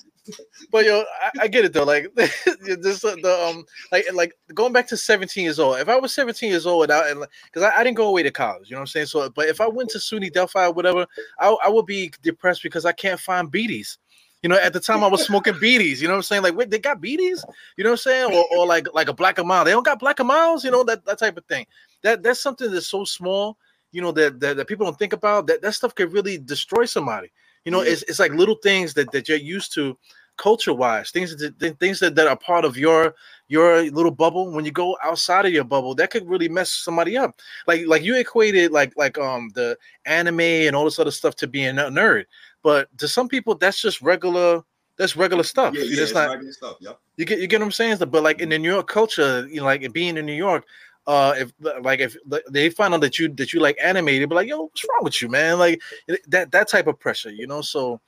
but 0.70 0.84
yo, 0.84 1.04
I, 1.22 1.30
I 1.42 1.48
get 1.48 1.64
it 1.64 1.72
though. 1.72 1.84
Like 1.84 2.12
this, 2.14 3.04
uh, 3.04 3.16
the 3.22 3.46
um, 3.48 3.64
like 3.92 4.06
like 4.12 4.34
going 4.54 4.72
back 4.72 4.86
to 4.88 4.96
17 4.96 5.44
years 5.44 5.58
old. 5.58 5.78
If 5.78 5.88
I 5.88 5.96
was 5.96 6.14
17 6.14 6.50
years 6.50 6.66
old, 6.66 6.90
I, 6.90 7.10
and 7.10 7.24
because 7.44 7.62
I, 7.62 7.80
I 7.80 7.84
didn't 7.84 7.96
go 7.96 8.08
away 8.08 8.22
to 8.22 8.30
college, 8.30 8.70
you 8.70 8.74
know 8.74 8.80
what 8.80 8.82
I'm 8.82 8.86
saying. 8.88 9.06
So, 9.06 9.28
but 9.30 9.48
if 9.48 9.60
I 9.60 9.66
went 9.66 9.90
to 9.90 9.98
SUNY 9.98 10.32
Delphi 10.32 10.66
or 10.66 10.72
whatever, 10.72 11.06
I, 11.38 11.56
I 11.64 11.68
would 11.68 11.86
be 11.86 12.12
depressed 12.22 12.62
because 12.62 12.84
I 12.84 12.92
can't 12.92 13.20
find 13.20 13.50
beaties. 13.50 13.98
You 14.42 14.48
know, 14.48 14.56
at 14.56 14.72
the 14.72 14.80
time 14.80 15.04
I 15.04 15.08
was 15.08 15.24
smoking 15.24 15.58
beaties. 15.60 16.00
You 16.00 16.08
know 16.08 16.14
what 16.14 16.18
I'm 16.18 16.22
saying? 16.22 16.42
Like, 16.42 16.56
wait, 16.56 16.70
they 16.70 16.78
got 16.78 17.00
beaties? 17.00 17.44
You 17.76 17.84
know 17.84 17.90
what 17.90 18.00
I'm 18.06 18.12
saying? 18.12 18.34
Or, 18.34 18.44
or 18.56 18.66
like 18.66 18.88
like 18.94 19.08
a 19.08 19.12
black 19.12 19.38
and. 19.38 19.50
They 19.50 19.70
don't 19.70 19.84
got 19.84 19.98
Black 19.98 20.18
and 20.18 20.28
Milds. 20.28 20.64
You 20.64 20.70
know 20.70 20.82
that 20.84 21.04
that 21.04 21.18
type 21.18 21.36
of 21.36 21.44
thing. 21.44 21.66
That 22.02 22.22
that's 22.22 22.40
something 22.40 22.70
that's 22.70 22.86
so 22.86 23.04
small. 23.04 23.58
You 23.92 24.00
know 24.00 24.12
that 24.12 24.40
that, 24.40 24.56
that 24.56 24.66
people 24.66 24.86
don't 24.86 24.98
think 24.98 25.12
about. 25.12 25.46
That 25.46 25.60
that 25.60 25.74
stuff 25.74 25.94
could 25.94 26.12
really 26.12 26.38
destroy 26.38 26.86
somebody. 26.86 27.30
You 27.64 27.72
know, 27.72 27.82
Yeah. 27.82 27.92
it's 27.92 28.02
it's 28.04 28.18
like 28.18 28.32
little 28.32 28.56
things 28.56 28.94
that 28.94 29.10
that 29.12 29.28
you're 29.28 29.38
used 29.38 29.72
to 29.74 29.96
culture 30.36 30.72
wise 30.72 31.10
things 31.10 31.36
that 31.36 31.76
things 31.78 32.00
that, 32.00 32.14
that 32.14 32.26
are 32.26 32.36
part 32.36 32.64
of 32.64 32.74
your 32.78 33.14
your 33.48 33.82
little 33.90 34.10
bubble 34.10 34.50
when 34.50 34.64
you 34.64 34.70
go 34.70 34.96
outside 35.04 35.44
of 35.44 35.52
your 35.52 35.64
bubble 35.64 35.94
that 35.94 36.10
could 36.10 36.26
really 36.26 36.48
mess 36.48 36.70
somebody 36.72 37.14
up 37.18 37.38
like 37.66 37.82
like 37.86 38.02
you 38.02 38.16
equated 38.16 38.72
like 38.72 38.90
like 38.96 39.18
um 39.18 39.50
the 39.54 39.76
anime 40.06 40.40
and 40.40 40.74
all 40.74 40.86
this 40.86 40.98
other 40.98 41.10
stuff 41.10 41.36
to 41.36 41.46
being 41.46 41.78
a 41.78 41.82
nerd 41.82 42.24
but 42.62 42.88
to 42.96 43.06
some 43.06 43.28
people 43.28 43.54
that's 43.54 43.82
just 43.82 44.00
regular 44.00 44.62
that's 44.96 45.14
regular 45.14 45.42
stuff 45.42 45.74
yeah, 45.74 45.82
You 45.82 45.90
yeah, 45.90 45.96
just 45.96 46.02
it's 46.12 46.14
not 46.14 46.30
regular 46.30 46.52
stuff. 46.52 46.76
Yep. 46.80 46.98
you 47.18 47.24
get 47.26 47.38
you 47.40 47.46
get 47.46 47.60
what 47.60 47.66
I'm 47.66 47.72
saying? 47.72 47.98
But 47.98 48.22
like 48.22 48.40
in 48.40 48.48
the 48.48 48.58
New 48.58 48.70
York 48.72 48.86
culture, 48.88 49.46
you 49.48 49.56
know, 49.60 49.64
like 49.64 49.92
being 49.92 50.16
in 50.16 50.24
New 50.26 50.34
York, 50.34 50.64
uh, 51.10 51.34
if 51.36 51.52
like 51.82 51.98
if 51.98 52.16
they 52.48 52.70
find 52.70 52.94
out 52.94 53.00
that 53.00 53.18
you 53.18 53.28
that 53.30 53.52
you 53.52 53.58
like 53.58 53.76
anime, 53.82 54.06
they 54.06 54.24
be 54.24 54.34
like, 54.34 54.46
"Yo, 54.46 54.62
what's 54.62 54.84
wrong 54.84 55.00
with 55.02 55.20
you, 55.20 55.28
man?" 55.28 55.58
Like 55.58 55.82
that 56.28 56.52
that 56.52 56.68
type 56.68 56.86
of 56.86 57.00
pressure, 57.00 57.32
you 57.32 57.48
know. 57.48 57.62
So, 57.62 58.00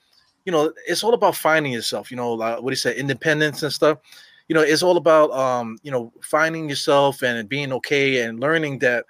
you 0.45 0.53
know, 0.53 0.73
it's 0.87 1.03
all 1.03 1.13
about 1.13 1.35
finding 1.35 1.73
yourself. 1.73 2.13
You 2.13 2.17
know, 2.17 2.33
like 2.35 2.63
what 2.63 2.73
he 2.73 2.77
said, 2.77 2.95
independence 2.97 3.65
and 3.65 3.73
stuff. 3.73 3.99
You 4.47 4.55
know, 4.55 4.61
it's 4.63 4.85
all 4.85 4.99
about 4.99 5.33
um, 5.33 5.79
you 5.83 5.91
know, 5.91 6.13
finding 6.23 6.69
yourself 6.69 7.23
and 7.23 7.49
being 7.49 7.73
okay 7.73 8.23
and 8.23 8.39
learning 8.39 8.79
that, 8.81 9.05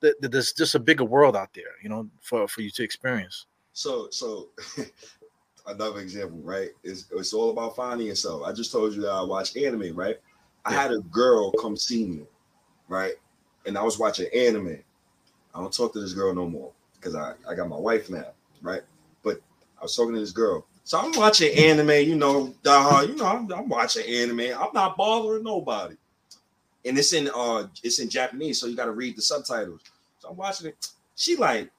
that, 0.00 0.18
that 0.22 0.32
there's 0.32 0.54
just 0.54 0.74
a 0.74 0.78
bigger 0.78 1.04
world 1.04 1.36
out 1.36 1.52
there. 1.52 1.74
You 1.82 1.90
know, 1.90 2.08
for 2.22 2.48
for 2.48 2.62
you 2.62 2.70
to 2.70 2.82
experience. 2.82 3.44
So 3.74 4.08
so 4.10 4.48
another 5.66 6.00
example, 6.00 6.38
right? 6.38 6.70
It's 6.82 7.10
it's 7.12 7.34
all 7.34 7.50
about 7.50 7.76
finding 7.76 8.06
yourself. 8.06 8.42
I 8.46 8.54
just 8.54 8.72
told 8.72 8.94
you 8.94 9.02
that 9.02 9.12
I 9.12 9.22
watch 9.22 9.54
anime, 9.54 9.94
right? 9.94 10.16
I 10.64 10.72
had 10.72 10.92
a 10.92 11.00
girl 11.00 11.52
come 11.60 11.76
see 11.76 12.06
me, 12.06 12.22
right? 12.88 13.16
And 13.66 13.78
I 13.78 13.82
was 13.82 13.98
watching 13.98 14.26
anime. 14.34 14.78
I 15.54 15.60
don't 15.60 15.72
talk 15.72 15.92
to 15.92 16.00
this 16.00 16.12
girl 16.12 16.34
no 16.34 16.48
more 16.48 16.72
because 16.94 17.14
I, 17.14 17.34
I 17.48 17.54
got 17.54 17.68
my 17.68 17.76
wife 17.76 18.10
now, 18.10 18.26
right? 18.62 18.82
But 19.22 19.40
I 19.78 19.82
was 19.82 19.94
talking 19.94 20.14
to 20.14 20.20
this 20.20 20.32
girl. 20.32 20.66
So 20.84 20.98
I'm 20.98 21.12
watching 21.12 21.56
anime, 21.56 22.06
you 22.08 22.14
know, 22.16 22.54
uh, 22.66 23.06
you 23.08 23.16
know, 23.16 23.24
I'm, 23.26 23.50
I'm 23.52 23.68
watching 23.68 24.04
anime. 24.06 24.58
I'm 24.58 24.72
not 24.74 24.96
bothering 24.96 25.44
nobody. 25.44 25.96
And 26.84 26.98
it's 26.98 27.14
in 27.14 27.30
uh 27.34 27.68
it's 27.82 27.98
in 27.98 28.10
Japanese, 28.10 28.60
so 28.60 28.66
you 28.66 28.76
gotta 28.76 28.90
read 28.90 29.16
the 29.16 29.22
subtitles. 29.22 29.80
So 30.18 30.28
I'm 30.28 30.36
watching 30.36 30.68
it. 30.68 30.88
She 31.16 31.36
like, 31.36 31.70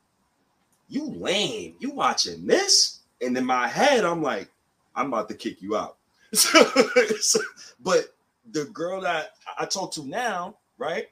you 0.87 1.05
lame, 1.05 1.75
you 1.79 1.91
watching 1.91 2.47
this? 2.47 3.01
And 3.21 3.37
in 3.37 3.45
my 3.45 3.67
head, 3.67 4.03
I'm 4.03 4.23
like, 4.23 4.49
I'm 4.95 5.07
about 5.07 5.29
to 5.29 5.35
kick 5.35 5.61
you 5.61 5.75
out. 5.75 5.97
so, 6.33 7.39
but 7.83 8.15
the 8.51 8.65
girl 8.65 9.01
that 9.01 9.31
I 9.59 9.65
talk 9.65 9.91
to 9.93 10.05
now, 10.05 10.57
right, 10.77 11.07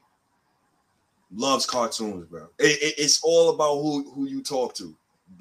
loves 1.34 1.66
cartoons, 1.66 2.26
bro. 2.26 2.48
It, 2.58 2.82
it, 2.82 2.94
it's 2.98 3.20
all 3.22 3.50
about 3.50 3.76
who 3.76 4.10
who 4.12 4.26
you 4.26 4.42
talk 4.42 4.74
to. 4.76 4.94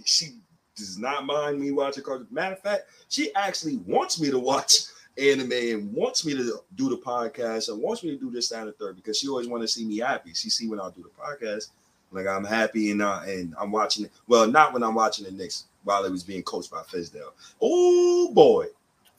She 0.06 0.38
does 0.76 0.98
not 0.98 1.26
mind 1.26 1.60
me 1.60 1.72
watching 1.72 2.04
cartoons. 2.04 2.32
Matter 2.32 2.56
of 2.56 2.62
fact, 2.62 2.84
she 3.10 3.34
actually 3.36 3.78
wants 3.78 4.20
me 4.20 4.32
to 4.32 4.40
watch 4.40 4.86
anime 5.18 5.52
and 5.52 5.94
wants 5.94 6.26
me 6.26 6.34
to 6.34 6.60
do 6.76 6.90
the 6.90 6.98
podcast 6.98 7.70
and 7.70 7.82
wants 7.82 8.04
me 8.04 8.10
to 8.12 8.18
do 8.18 8.32
this, 8.32 8.50
that, 8.50 8.64
and 8.64 8.76
third 8.78 8.96
because 8.96 9.20
she 9.20 9.28
always 9.28 9.48
want 9.48 9.62
to 9.62 9.68
see 9.68 9.86
me 9.86 10.00
happy. 10.00 10.34
She 10.34 10.50
see 10.50 10.68
when 10.68 10.80
I 10.80 10.90
do 10.90 11.04
the 11.04 11.10
podcast, 11.10 11.70
like 12.12 12.28
I'm 12.28 12.46
happy 12.46 12.92
and 12.92 13.02
uh, 13.02 13.22
and 13.26 13.54
I'm 13.60 13.72
watching 13.72 14.06
it. 14.06 14.12
Well, 14.28 14.48
not 14.48 14.74
when 14.74 14.84
I'm 14.84 14.96
watching 14.96 15.26
the 15.26 15.32
Knicks 15.32 15.66
while 15.84 16.06
it 16.06 16.12
was 16.12 16.24
being 16.24 16.44
coached 16.44 16.72
by 16.72 16.82
Fizdale. 16.82 17.34
Oh 17.62 18.32
boy. 18.34 18.68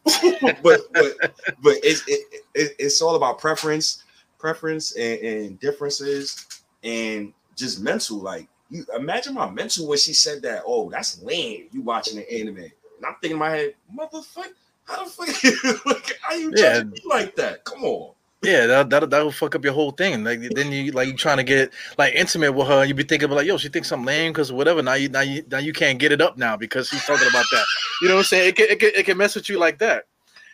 but 0.63 0.81
but 0.93 1.17
but 1.63 1.77
it's 1.83 2.07
it, 2.07 2.45
it, 2.55 2.73
it's 2.79 3.01
all 3.01 3.15
about 3.15 3.39
preference, 3.39 4.03
preference 4.39 4.95
and, 4.97 5.19
and 5.21 5.61
differences 5.61 6.54
and 6.85 7.33
just 7.57 7.81
mental. 7.81 8.19
Like 8.19 8.49
you 8.71 8.85
imagine 8.97 9.35
my 9.35 9.51
mental 9.51 9.89
when 9.89 9.99
she 9.99 10.13
said 10.13 10.43
that. 10.43 10.63
Oh, 10.67 10.91
that's 10.91 11.23
lame. 11.23 11.67
You 11.73 11.83
watching 11.83 12.19
an 12.19 12.25
anime, 12.31 12.59
and 12.59 12.73
I'm 13.07 13.15
thinking 13.21 13.33
in 13.33 13.39
my 13.39 13.51
head, 13.51 13.75
motherfucker, 13.97 14.53
how 14.85 15.05
the 15.05 15.11
fuck? 15.11 15.87
like, 15.87 16.19
how 16.21 16.35
you 16.35 16.53
yeah. 16.55 16.83
me 16.83 17.01
like 17.05 17.35
that? 17.37 17.65
Come 17.65 17.85
on. 17.85 18.15
Yeah, 18.45 18.67
that 18.67 18.91
that 18.91 19.11
that 19.11 19.23
will 19.23 19.33
fuck 19.33 19.55
up 19.55 19.65
your 19.65 19.73
whole 19.73 19.93
thing. 19.93 20.23
Like 20.23 20.41
then 20.55 20.71
you 20.71 20.93
like 20.93 21.09
you 21.09 21.15
trying 21.15 21.39
to 21.39 21.45
get 21.45 21.73
like 21.97 22.15
intimate 22.15 22.53
with 22.53 22.69
her, 22.69 22.81
and 22.81 22.89
you 22.89 22.95
be 22.95 23.03
thinking 23.03 23.25
about 23.27 23.37
like, 23.37 23.47
yo, 23.47 23.57
she 23.57 23.71
thinks 23.71 23.91
I'm 23.91 24.05
lame 24.05 24.33
because 24.33 24.53
whatever. 24.53 24.83
Now 24.83 24.95
you 24.95 25.09
now 25.09 25.23
you 25.23 25.45
now 25.51 25.59
you 25.59 25.73
can't 25.73 25.99
get 25.99 26.13
it 26.13 26.21
up 26.21 26.37
now 26.37 26.57
because 26.57 26.89
she's 26.89 27.05
talking 27.05 27.27
about 27.29 27.47
that. 27.51 27.65
You 28.03 28.09
know 28.09 28.15
what 28.15 28.21
I'm 28.21 28.25
saying? 28.25 28.49
It 28.49 28.57
can, 28.57 28.67
it 28.69 28.81
can, 28.81 28.91
it 28.95 29.07
can 29.07 29.17
mess 29.17 29.35
with 29.35 29.49
you 29.49 29.59
like 29.59 29.79
that. 29.79 30.05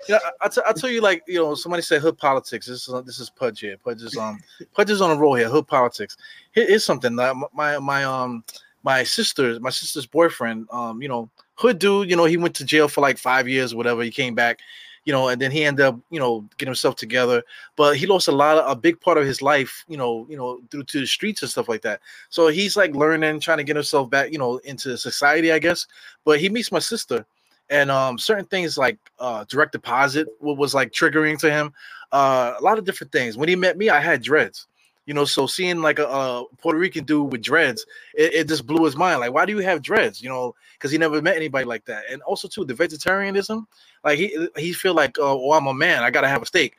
Yeah, 0.08 0.18
I, 0.24 0.46
I, 0.46 0.48
t- 0.48 0.60
I 0.66 0.72
tell 0.72 0.90
you, 0.90 1.00
like 1.00 1.22
you 1.26 1.36
know, 1.38 1.54
somebody 1.54 1.82
said 1.82 2.00
hood 2.00 2.18
politics. 2.18 2.66
This 2.66 2.88
is 2.88 3.04
this 3.04 3.20
is 3.20 3.30
Pudge 3.30 3.60
here. 3.60 3.76
Pudge 3.76 4.02
is 4.02 4.16
um 4.16 4.38
Pudge 4.74 4.90
is 4.90 5.00
on 5.00 5.10
a 5.10 5.16
roll 5.16 5.34
here. 5.34 5.48
Hood 5.48 5.66
politics. 5.66 6.16
Here 6.52 6.64
is 6.66 6.84
something 6.84 7.16
that 7.16 7.34
my 7.52 7.78
my 7.78 8.04
um 8.04 8.44
my 8.82 9.02
sister, 9.02 9.60
my 9.60 9.70
sister's 9.70 10.06
boyfriend, 10.06 10.66
um, 10.72 11.02
you 11.02 11.08
know, 11.08 11.30
hood 11.54 11.78
dude. 11.78 12.08
You 12.08 12.16
know, 12.16 12.24
he 12.24 12.36
went 12.36 12.54
to 12.56 12.64
jail 12.64 12.88
for 12.88 13.00
like 13.02 13.18
five 13.18 13.48
years, 13.48 13.74
whatever. 13.74 14.02
He 14.02 14.10
came 14.10 14.34
back, 14.34 14.60
you 15.04 15.12
know, 15.12 15.28
and 15.28 15.40
then 15.40 15.50
he 15.50 15.64
ended 15.64 15.84
up, 15.84 15.98
you 16.10 16.18
know, 16.18 16.48
getting 16.56 16.70
himself 16.70 16.96
together. 16.96 17.42
But 17.76 17.96
he 17.98 18.06
lost 18.06 18.28
a 18.28 18.32
lot 18.32 18.56
of 18.56 18.70
a 18.70 18.76
big 18.76 18.98
part 19.00 19.18
of 19.18 19.26
his 19.26 19.42
life, 19.42 19.84
you 19.86 19.98
know, 19.98 20.26
you 20.30 20.36
know, 20.36 20.60
through 20.70 20.84
to 20.84 21.00
the 21.00 21.06
streets 21.06 21.42
and 21.42 21.50
stuff 21.50 21.68
like 21.68 21.82
that. 21.82 22.00
So 22.30 22.48
he's 22.48 22.76
like 22.76 22.94
learning, 22.94 23.40
trying 23.40 23.58
to 23.58 23.64
get 23.64 23.76
himself 23.76 24.08
back, 24.08 24.32
you 24.32 24.38
know, 24.38 24.56
into 24.58 24.96
society, 24.96 25.52
I 25.52 25.58
guess. 25.58 25.86
But 26.24 26.40
he 26.40 26.48
meets 26.48 26.72
my 26.72 26.78
sister 26.78 27.26
and 27.70 27.90
um, 27.90 28.18
certain 28.18 28.44
things 28.46 28.76
like 28.76 28.98
uh, 29.20 29.44
direct 29.48 29.72
deposit 29.72 30.28
was 30.40 30.74
like 30.74 30.90
triggering 30.90 31.38
to 31.38 31.50
him. 31.50 31.72
Uh, 32.12 32.54
a 32.58 32.62
lot 32.62 32.78
of 32.78 32.84
different 32.84 33.12
things. 33.12 33.38
When 33.38 33.48
he 33.48 33.54
met 33.56 33.78
me, 33.78 33.88
I 33.88 34.00
had 34.00 34.22
dreads. 34.22 34.66
You 35.06 35.14
know, 35.14 35.24
so 35.24 35.46
seeing 35.46 35.80
like 35.80 35.98
a, 35.98 36.04
a 36.04 36.44
Puerto 36.58 36.78
Rican 36.78 37.04
dude 37.04 37.32
with 37.32 37.42
dreads, 37.42 37.86
it, 38.14 38.34
it, 38.34 38.48
just 38.48 38.66
blew 38.66 38.84
his 38.84 38.96
mind. 38.96 39.20
Like, 39.20 39.32
why 39.32 39.44
do 39.44 39.52
you 39.52 39.58
have 39.58 39.82
dreads? 39.82 40.22
You 40.22 40.28
know, 40.28 40.54
because 40.74 40.90
he 40.90 40.98
never 40.98 41.22
met 41.22 41.36
anybody 41.36 41.64
like 41.64 41.84
that. 41.86 42.04
And 42.10 42.22
also 42.22 42.46
too, 42.46 42.64
the 42.64 42.74
vegetarianism. 42.74 43.66
Like 44.04 44.18
he 44.18 44.48
he 44.56 44.72
feel 44.72 44.94
like, 44.94 45.18
oh, 45.18 45.50
oh 45.50 45.52
I'm 45.52 45.66
a 45.66 45.74
man, 45.74 46.02
I 46.02 46.10
gotta 46.10 46.28
have 46.28 46.42
a 46.42 46.46
steak, 46.46 46.76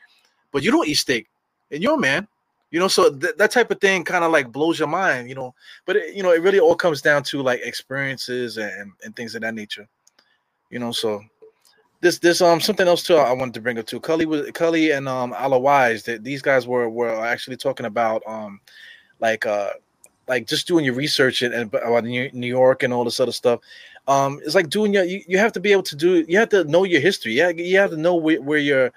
but 0.51 0.63
you 0.63 0.71
don't 0.71 0.87
eat 0.87 0.95
steak, 0.95 1.29
and 1.71 1.83
you're 1.83 1.95
a 1.95 1.99
man. 1.99 2.27
You 2.69 2.79
know, 2.79 2.87
so 2.87 3.13
th- 3.13 3.35
that 3.37 3.51
type 3.51 3.69
of 3.69 3.81
thing 3.81 4.05
kind 4.05 4.23
of 4.23 4.31
like 4.31 4.51
blows 4.51 4.79
your 4.79 4.87
mind. 4.87 5.27
You 5.27 5.35
know, 5.35 5.53
but 5.85 5.97
it, 5.97 6.15
you 6.15 6.23
know, 6.23 6.31
it 6.31 6.41
really 6.41 6.59
all 6.59 6.75
comes 6.75 7.01
down 7.01 7.23
to 7.23 7.41
like 7.41 7.59
experiences 7.63 8.57
and 8.57 8.93
and 9.03 9.15
things 9.15 9.35
of 9.35 9.41
that 9.41 9.55
nature 9.55 9.89
you 10.71 10.79
know. 10.79 10.91
So 10.91 11.21
this 12.01 12.17
this 12.19 12.41
um 12.41 12.59
something 12.59 12.87
else 12.87 13.03
too 13.03 13.15
I 13.15 13.31
wanted 13.33 13.53
to 13.55 13.61
bring 13.61 13.77
up 13.77 13.85
too. 13.85 13.99
Cully 13.99 14.25
was 14.25 14.49
Cully 14.51 14.91
and 14.91 15.07
um 15.07 15.33
Alla 15.33 15.59
Wise 15.59 16.03
that 16.03 16.23
these 16.23 16.41
guys 16.41 16.67
were 16.67 16.89
were 16.89 17.23
actually 17.25 17.57
talking 17.57 17.85
about 17.85 18.23
um 18.25 18.59
like 19.19 19.45
uh 19.45 19.71
like 20.27 20.47
just 20.47 20.67
doing 20.67 20.85
your 20.85 20.93
research 20.93 21.41
and, 21.41 21.53
and 21.53 21.73
about 21.73 22.05
New 22.05 22.29
York 22.47 22.83
and 22.83 22.93
all 22.93 23.03
this 23.03 23.19
other 23.19 23.31
stuff. 23.31 23.59
Um, 24.07 24.39
it's 24.45 24.55
like 24.55 24.69
doing 24.69 24.93
your 24.93 25.03
you, 25.03 25.21
you 25.27 25.37
have 25.37 25.51
to 25.53 25.59
be 25.59 25.71
able 25.71 25.83
to 25.83 25.95
do 25.95 26.25
you 26.27 26.37
have 26.39 26.49
to 26.49 26.63
know 26.63 26.83
your 26.85 27.01
history. 27.01 27.33
Yeah, 27.33 27.49
you 27.49 27.77
have 27.77 27.91
to 27.91 27.97
know 27.97 28.15
where, 28.15 28.41
where 28.41 28.57
you're 28.57 28.91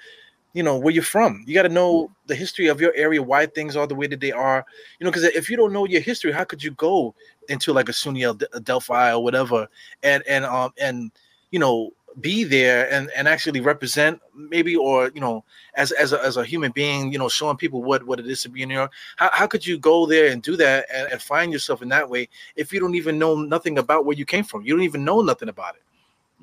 you 0.54 0.62
know 0.62 0.78
where 0.78 0.94
you're 0.94 1.02
from 1.02 1.42
you 1.46 1.52
got 1.52 1.64
to 1.64 1.68
know 1.68 2.10
the 2.26 2.34
history 2.34 2.68
of 2.68 2.80
your 2.80 2.94
area 2.94 3.20
why 3.20 3.44
things 3.44 3.76
are 3.76 3.88
the 3.88 3.94
way 3.94 4.06
that 4.06 4.20
they 4.20 4.30
are 4.32 4.64
you 4.98 5.04
know 5.04 5.10
because 5.10 5.24
if 5.24 5.50
you 5.50 5.56
don't 5.56 5.72
know 5.72 5.84
your 5.84 6.00
history 6.00 6.32
how 6.32 6.44
could 6.44 6.62
you 6.62 6.70
go 6.72 7.12
into 7.48 7.72
like 7.72 7.88
a 7.88 7.92
SUNY 7.92 8.40
Delphi 8.62 9.12
or 9.12 9.22
whatever 9.22 9.66
and 10.04 10.22
and 10.26 10.44
um 10.44 10.72
and 10.78 11.10
you 11.54 11.60
know 11.60 11.92
be 12.20 12.42
there 12.42 12.92
and 12.92 13.10
and 13.16 13.28
actually 13.28 13.60
represent 13.60 14.20
maybe 14.34 14.74
or 14.74 15.10
you 15.14 15.20
know 15.20 15.44
as 15.74 15.92
as 15.92 16.12
a, 16.12 16.20
as 16.22 16.36
a 16.36 16.44
human 16.44 16.72
being 16.72 17.12
you 17.12 17.18
know 17.18 17.28
showing 17.28 17.56
people 17.56 17.80
what 17.82 18.04
what 18.06 18.18
it 18.18 18.26
is 18.26 18.42
to 18.42 18.48
be 18.48 18.62
in 18.62 18.68
new 18.68 18.74
york. 18.74 18.92
How, 19.16 19.30
how 19.32 19.46
could 19.46 19.64
you 19.64 19.78
go 19.78 20.04
there 20.04 20.32
and 20.32 20.42
do 20.42 20.56
that 20.56 20.86
and, 20.92 21.12
and 21.12 21.22
find 21.22 21.52
yourself 21.52 21.80
in 21.80 21.88
that 21.90 22.10
way 22.10 22.28
if 22.56 22.72
you 22.72 22.80
don't 22.80 22.96
even 22.96 23.18
know 23.20 23.36
nothing 23.36 23.78
about 23.78 24.04
where 24.04 24.16
you 24.16 24.24
came 24.24 24.44
from? 24.44 24.64
You 24.64 24.74
don't 24.74 24.82
even 24.82 25.04
know 25.04 25.22
nothing 25.22 25.48
about 25.48 25.76
it. 25.76 25.82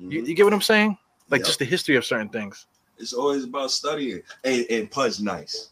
Mm-hmm. 0.00 0.12
you, 0.12 0.24
you, 0.24 0.34
get 0.34 0.44
what 0.44 0.54
i'm 0.54 0.62
saying? 0.62 0.96
Like 1.28 1.40
yep. 1.40 1.46
just 1.46 1.58
the 1.58 1.66
history 1.66 1.96
of 1.96 2.06
certain 2.06 2.30
things. 2.30 2.66
It's 2.98 3.12
always 3.12 3.44
about 3.44 3.70
studying 3.70 4.22
and, 4.44 4.64
and 4.70 4.90
pudge 4.90 5.20
nice. 5.20 5.68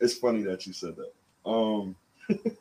It's 0.00 0.14
funny 0.14 0.42
that 0.44 0.66
you 0.66 0.72
said 0.72 0.94
that. 0.96 1.50
Um 1.50 1.94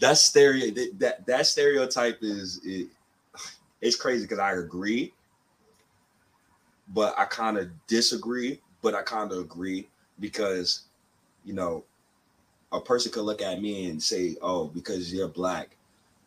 that 0.00 0.18
stereo 0.18 0.70
that 0.98 1.26
that 1.26 1.46
stereotype 1.46 2.18
is 2.22 2.60
it, 2.64 2.88
it's 3.80 3.96
crazy 3.96 4.24
because 4.24 4.38
I 4.38 4.52
agree, 4.54 5.12
but 6.94 7.18
I 7.18 7.24
kind 7.24 7.58
of 7.58 7.68
disagree, 7.86 8.60
but 8.82 8.94
I 8.94 9.02
kind 9.02 9.30
of 9.32 9.38
agree 9.38 9.88
because 10.20 10.82
you 11.44 11.52
know 11.54 11.84
a 12.72 12.80
person 12.80 13.12
could 13.12 13.22
look 13.22 13.42
at 13.42 13.60
me 13.60 13.88
and 13.88 14.02
say, 14.02 14.36
"Oh, 14.42 14.66
because 14.66 15.12
you're 15.12 15.28
black, 15.28 15.76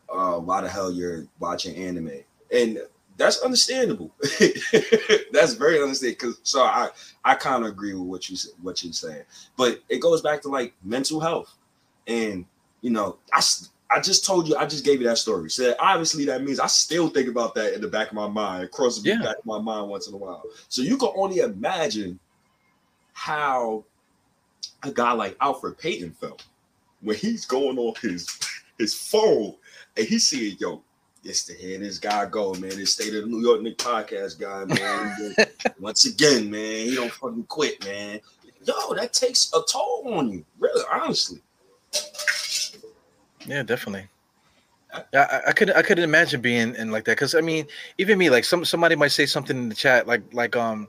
uh, 0.09 0.37
why 0.37 0.61
the 0.61 0.69
hell 0.69 0.91
you're 0.91 1.25
watching 1.39 1.75
anime?" 1.75 2.23
And 2.51 2.79
that's 3.17 3.41
understandable. 3.41 4.11
that's 5.31 5.53
very 5.53 5.81
understandable. 5.81 6.33
Cause 6.33 6.39
so 6.43 6.63
I 6.63 6.89
I 7.23 7.35
kind 7.35 7.63
of 7.63 7.69
agree 7.69 7.93
with 7.93 8.07
what 8.07 8.29
you 8.29 8.37
what 8.61 8.83
you're 8.83 8.93
saying, 8.93 9.23
but 9.57 9.81
it 9.89 9.99
goes 9.99 10.21
back 10.21 10.41
to 10.43 10.49
like 10.49 10.73
mental 10.83 11.19
health, 11.19 11.53
and 12.07 12.45
you 12.81 12.89
know 12.89 13.17
I 13.31 13.41
I 13.91 13.99
just 13.99 14.25
told 14.25 14.47
you, 14.47 14.55
I 14.55 14.65
just 14.65 14.85
gave 14.85 15.01
you 15.01 15.07
that 15.07 15.17
story. 15.17 15.49
So 15.49 15.75
obviously 15.79 16.25
that 16.25 16.43
means 16.43 16.59
I 16.59 16.67
still 16.67 17.09
think 17.09 17.27
about 17.27 17.53
that 17.55 17.73
in 17.73 17.81
the 17.81 17.87
back 17.87 18.07
of 18.07 18.13
my 18.13 18.27
mind, 18.27 18.71
crosses 18.71 19.05
yeah. 19.05 19.17
the 19.17 19.23
back 19.25 19.37
of 19.39 19.45
my 19.45 19.59
mind 19.59 19.89
once 19.89 20.07
in 20.07 20.13
a 20.13 20.17
while. 20.17 20.43
So 20.69 20.81
you 20.81 20.97
can 20.97 21.09
only 21.15 21.39
imagine 21.39 22.19
how 23.13 23.83
a 24.83 24.91
guy 24.91 25.11
like 25.11 25.37
Elfrid 25.39 25.77
Payton 25.77 26.11
felt 26.11 26.45
when 27.01 27.17
he's 27.17 27.45
going 27.45 27.77
on 27.77 27.93
his 28.01 28.27
his 28.77 28.93
phone 28.93 29.55
and 29.97 30.07
he's 30.07 30.29
seeing, 30.29 30.55
yo, 30.59 30.81
it's 31.23 31.43
the 31.43 31.53
hear 31.53 31.77
this 31.77 31.99
guy 31.99 32.25
go, 32.25 32.53
man. 32.53 32.69
This 32.69 32.93
state 32.93 33.13
of 33.13 33.23
the 33.23 33.27
New 33.27 33.41
York 33.41 33.61
Knick 33.61 33.77
podcast 33.77 34.39
guy, 34.39 34.65
man. 34.65 35.35
once 35.79 36.05
again, 36.05 36.49
man, 36.49 36.85
he 36.85 36.95
don't 36.95 37.11
fucking 37.11 37.43
quit, 37.43 37.83
man. 37.85 38.19
Yo, 38.63 38.93
that 38.95 39.13
takes 39.13 39.51
a 39.53 39.61
toll 39.69 40.13
on 40.13 40.29
you, 40.31 40.45
really, 40.59 40.83
honestly. 40.91 41.41
Yeah, 43.51 43.63
definitely. 43.63 44.07
Yeah, 45.13 45.27
I, 45.45 45.49
I 45.49 45.51
could 45.51 45.71
I 45.71 45.81
couldn't 45.81 46.05
imagine 46.05 46.39
being 46.39 46.73
in 46.75 46.89
like 46.89 47.03
that 47.03 47.13
because 47.17 47.35
I 47.35 47.41
mean, 47.41 47.67
even 47.97 48.17
me, 48.17 48.29
like 48.29 48.45
some 48.45 48.63
somebody 48.63 48.95
might 48.95 49.11
say 49.11 49.25
something 49.25 49.57
in 49.57 49.67
the 49.67 49.75
chat, 49.75 50.07
like 50.07 50.21
like 50.33 50.55
um 50.55 50.87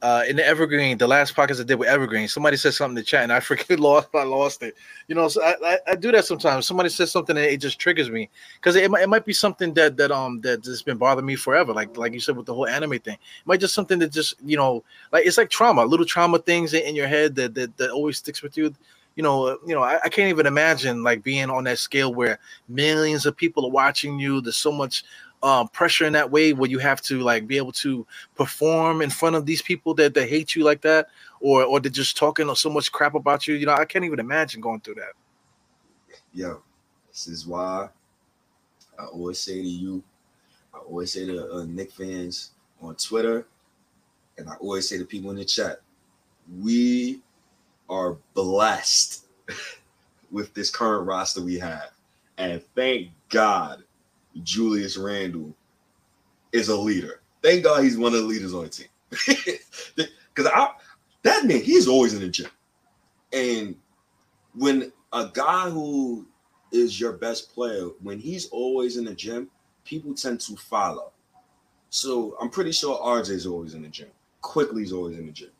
uh 0.00 0.22
in 0.26 0.36
the 0.36 0.46
Evergreen, 0.46 0.96
the 0.96 1.06
last 1.06 1.36
podcast 1.36 1.60
I 1.60 1.64
did 1.64 1.74
with 1.78 1.88
Evergreen, 1.88 2.28
somebody 2.28 2.56
said 2.56 2.72
something 2.72 2.92
in 2.92 3.02
the 3.02 3.02
chat 3.02 3.24
and 3.24 3.32
I 3.32 3.40
freaking 3.40 3.78
lost 3.78 4.08
I 4.14 4.22
lost 4.22 4.62
it. 4.62 4.74
You 5.06 5.16
know, 5.16 5.28
so 5.28 5.42
I, 5.42 5.54
I, 5.62 5.78
I 5.88 5.94
do 5.96 6.10
that 6.12 6.24
sometimes. 6.24 6.66
Somebody 6.66 6.88
says 6.88 7.12
something 7.12 7.36
and 7.36 7.44
it 7.44 7.58
just 7.58 7.78
triggers 7.78 8.10
me 8.10 8.30
because 8.56 8.74
it, 8.74 8.90
it 8.90 9.08
might 9.08 9.26
be 9.26 9.34
something 9.34 9.74
that 9.74 9.98
that 9.98 10.10
um 10.10 10.40
that 10.40 10.64
has 10.64 10.80
been 10.82 10.96
bothering 10.96 11.26
me 11.26 11.36
forever. 11.36 11.74
Like 11.74 11.94
like 11.98 12.14
you 12.14 12.20
said 12.20 12.38
with 12.38 12.46
the 12.46 12.54
whole 12.54 12.66
anime 12.66 12.98
thing, 13.00 13.16
it 13.16 13.46
might 13.46 13.60
just 13.60 13.74
something 13.74 13.98
that 13.98 14.12
just 14.12 14.34
you 14.46 14.56
know 14.56 14.82
like 15.12 15.26
it's 15.26 15.36
like 15.36 15.50
trauma, 15.50 15.84
little 15.84 16.06
trauma 16.06 16.38
things 16.38 16.72
in, 16.72 16.84
in 16.84 16.96
your 16.96 17.08
head 17.08 17.34
that, 17.34 17.54
that 17.54 17.76
that 17.76 17.90
always 17.90 18.16
sticks 18.16 18.42
with 18.42 18.56
you 18.56 18.74
you 19.18 19.24
know, 19.24 19.58
you 19.66 19.74
know, 19.74 19.82
I, 19.82 19.98
I, 20.04 20.08
can't 20.08 20.28
even 20.28 20.46
imagine 20.46 21.02
like 21.02 21.24
being 21.24 21.50
on 21.50 21.64
that 21.64 21.78
scale 21.78 22.14
where 22.14 22.38
millions 22.68 23.26
of 23.26 23.36
people 23.36 23.64
are 23.66 23.70
watching 23.70 24.16
you. 24.16 24.40
There's 24.40 24.56
so 24.56 24.70
much 24.70 25.02
uh, 25.42 25.66
pressure 25.66 26.04
in 26.04 26.12
that 26.12 26.30
way 26.30 26.52
where 26.52 26.70
you 26.70 26.78
have 26.78 27.00
to 27.02 27.18
like 27.18 27.48
be 27.48 27.56
able 27.56 27.72
to 27.72 28.06
perform 28.36 29.02
in 29.02 29.10
front 29.10 29.34
of 29.34 29.44
these 29.44 29.60
people 29.60 29.92
that, 29.94 30.14
that 30.14 30.28
hate 30.28 30.54
you 30.54 30.62
like 30.62 30.82
that 30.82 31.08
or 31.40 31.64
or 31.64 31.80
they're 31.80 31.90
just 31.90 32.16
talking 32.16 32.52
so 32.54 32.70
much 32.70 32.90
crap 32.90 33.14
about 33.14 33.46
you 33.46 33.54
you 33.54 33.64
know 33.64 33.74
i 33.74 33.84
can't 33.84 34.04
even 34.04 34.18
imagine 34.18 34.60
going 34.60 34.80
through 34.80 34.96
that 34.96 35.12
Yeah, 36.32 36.54
this 37.08 37.28
is 37.28 37.46
why 37.46 37.88
I 38.98 39.04
always 39.04 39.38
say 39.38 39.62
to 39.62 39.68
you, 39.68 40.02
I 40.74 40.78
always 40.78 41.12
say 41.12 41.24
to 41.26 41.52
uh, 41.52 41.64
Nick 41.64 41.92
fans 41.92 42.50
on 42.82 42.96
Twitter, 42.96 43.46
and 44.36 44.48
I 44.48 44.54
always 44.56 44.88
say 44.88 44.98
to 44.98 45.04
people 45.04 45.30
in 45.30 45.36
the 45.36 45.44
chat, 45.44 45.80
we 46.60 47.20
are 47.88 48.16
blessed 48.34 49.26
with 50.30 50.52
this 50.54 50.70
current 50.70 51.06
roster 51.06 51.42
we 51.42 51.58
have. 51.58 51.90
And 52.36 52.62
thank 52.74 53.10
God 53.28 53.82
Julius 54.42 54.96
Randle 54.96 55.54
is 56.52 56.68
a 56.68 56.76
leader. 56.76 57.20
Thank 57.42 57.64
God 57.64 57.82
he's 57.82 57.96
one 57.96 58.14
of 58.14 58.20
the 58.20 58.26
leaders 58.26 58.54
on 58.54 58.64
the 58.64 58.68
team. 58.68 59.58
Because 60.34 60.52
I 60.54 60.70
that 61.24 61.46
man, 61.46 61.62
he's 61.62 61.88
always 61.88 62.14
in 62.14 62.20
the 62.20 62.28
gym. 62.28 62.50
And 63.32 63.74
when 64.54 64.92
a 65.12 65.28
guy 65.32 65.68
who 65.68 66.26
is 66.70 67.00
your 67.00 67.12
best 67.12 67.52
player, 67.52 67.88
when 68.02 68.20
he's 68.20 68.48
always 68.50 68.96
in 68.96 69.04
the 69.04 69.14
gym, 69.14 69.50
people 69.84 70.14
tend 70.14 70.40
to 70.42 70.54
follow. 70.54 71.10
So 71.90 72.36
I'm 72.40 72.50
pretty 72.50 72.72
sure 72.72 72.98
RJ's 72.98 73.46
always 73.46 73.74
in 73.74 73.82
the 73.82 73.88
gym. 73.88 74.08
Quickley's 74.42 74.92
always 74.92 75.18
in 75.18 75.26
the 75.26 75.32
gym. 75.32 75.50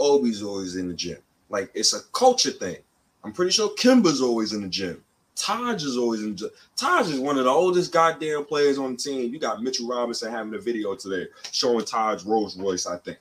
Obi's 0.00 0.42
always 0.42 0.76
in 0.76 0.88
the 0.88 0.94
gym. 0.94 1.18
Like 1.54 1.70
it's 1.72 1.92
a 1.94 2.00
culture 2.12 2.50
thing. 2.50 2.78
I'm 3.22 3.32
pretty 3.32 3.52
sure 3.52 3.68
Kemba's 3.76 4.20
always 4.20 4.52
in 4.52 4.62
the 4.62 4.68
gym. 4.68 5.04
Taj 5.36 5.84
is 5.84 5.96
always 5.96 6.20
in. 6.24 6.36
Taj 6.74 7.08
is 7.08 7.20
one 7.20 7.38
of 7.38 7.44
the 7.44 7.50
oldest 7.50 7.92
goddamn 7.92 8.44
players 8.44 8.76
on 8.76 8.92
the 8.92 8.96
team. 8.98 9.32
You 9.32 9.38
got 9.38 9.62
Mitchell 9.62 9.86
Robinson 9.86 10.32
having 10.32 10.52
a 10.54 10.58
video 10.58 10.96
today 10.96 11.28
showing 11.52 11.84
Taj 11.84 12.24
Rolls 12.24 12.56
Royce, 12.58 12.88
I 12.88 12.96
think. 12.98 13.18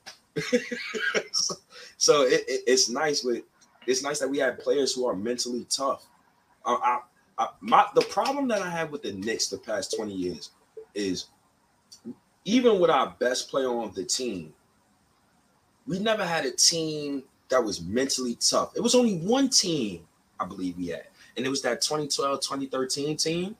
so 1.31 1.53
so 1.97 2.21
it, 2.23 2.43
it- 2.47 2.63
it's 2.65 2.89
nice 2.89 3.23
with 3.23 3.43
it's 3.85 4.01
nice 4.01 4.17
that 4.17 4.27
we 4.29 4.39
have 4.39 4.57
players 4.57 4.93
who 4.95 5.05
are 5.05 5.15
mentally 5.15 5.67
tough. 5.69 6.07
I, 6.65 6.73
I, 6.73 6.99
I, 7.43 7.47
my 7.61 7.85
the 7.93 8.01
problem 8.01 8.47
that 8.47 8.63
I 8.63 8.69
have 8.71 8.89
with 8.91 9.03
the 9.03 9.13
Knicks 9.13 9.47
the 9.49 9.59
past 9.59 9.95
20 9.95 10.11
years 10.11 10.49
is 10.95 11.27
even 12.45 12.79
with 12.79 12.89
our 12.89 13.15
best 13.19 13.47
player 13.51 13.69
on 13.69 13.93
the 13.93 14.03
team, 14.05 14.53
we 15.85 15.99
never 15.99 16.25
had 16.25 16.45
a 16.45 16.51
team 16.51 17.23
that 17.53 17.63
was 17.63 17.81
mentally 17.83 18.35
tough. 18.35 18.73
It 18.75 18.81
was 18.81 18.95
only 18.95 19.17
one 19.19 19.47
team, 19.49 20.07
I 20.39 20.45
believe 20.45 20.75
we 20.75 20.87
had, 20.87 21.05
and 21.37 21.45
it 21.45 21.49
was 21.49 21.61
that 21.61 21.81
2012 21.81 22.41
2013 22.41 23.15
team 23.15 23.55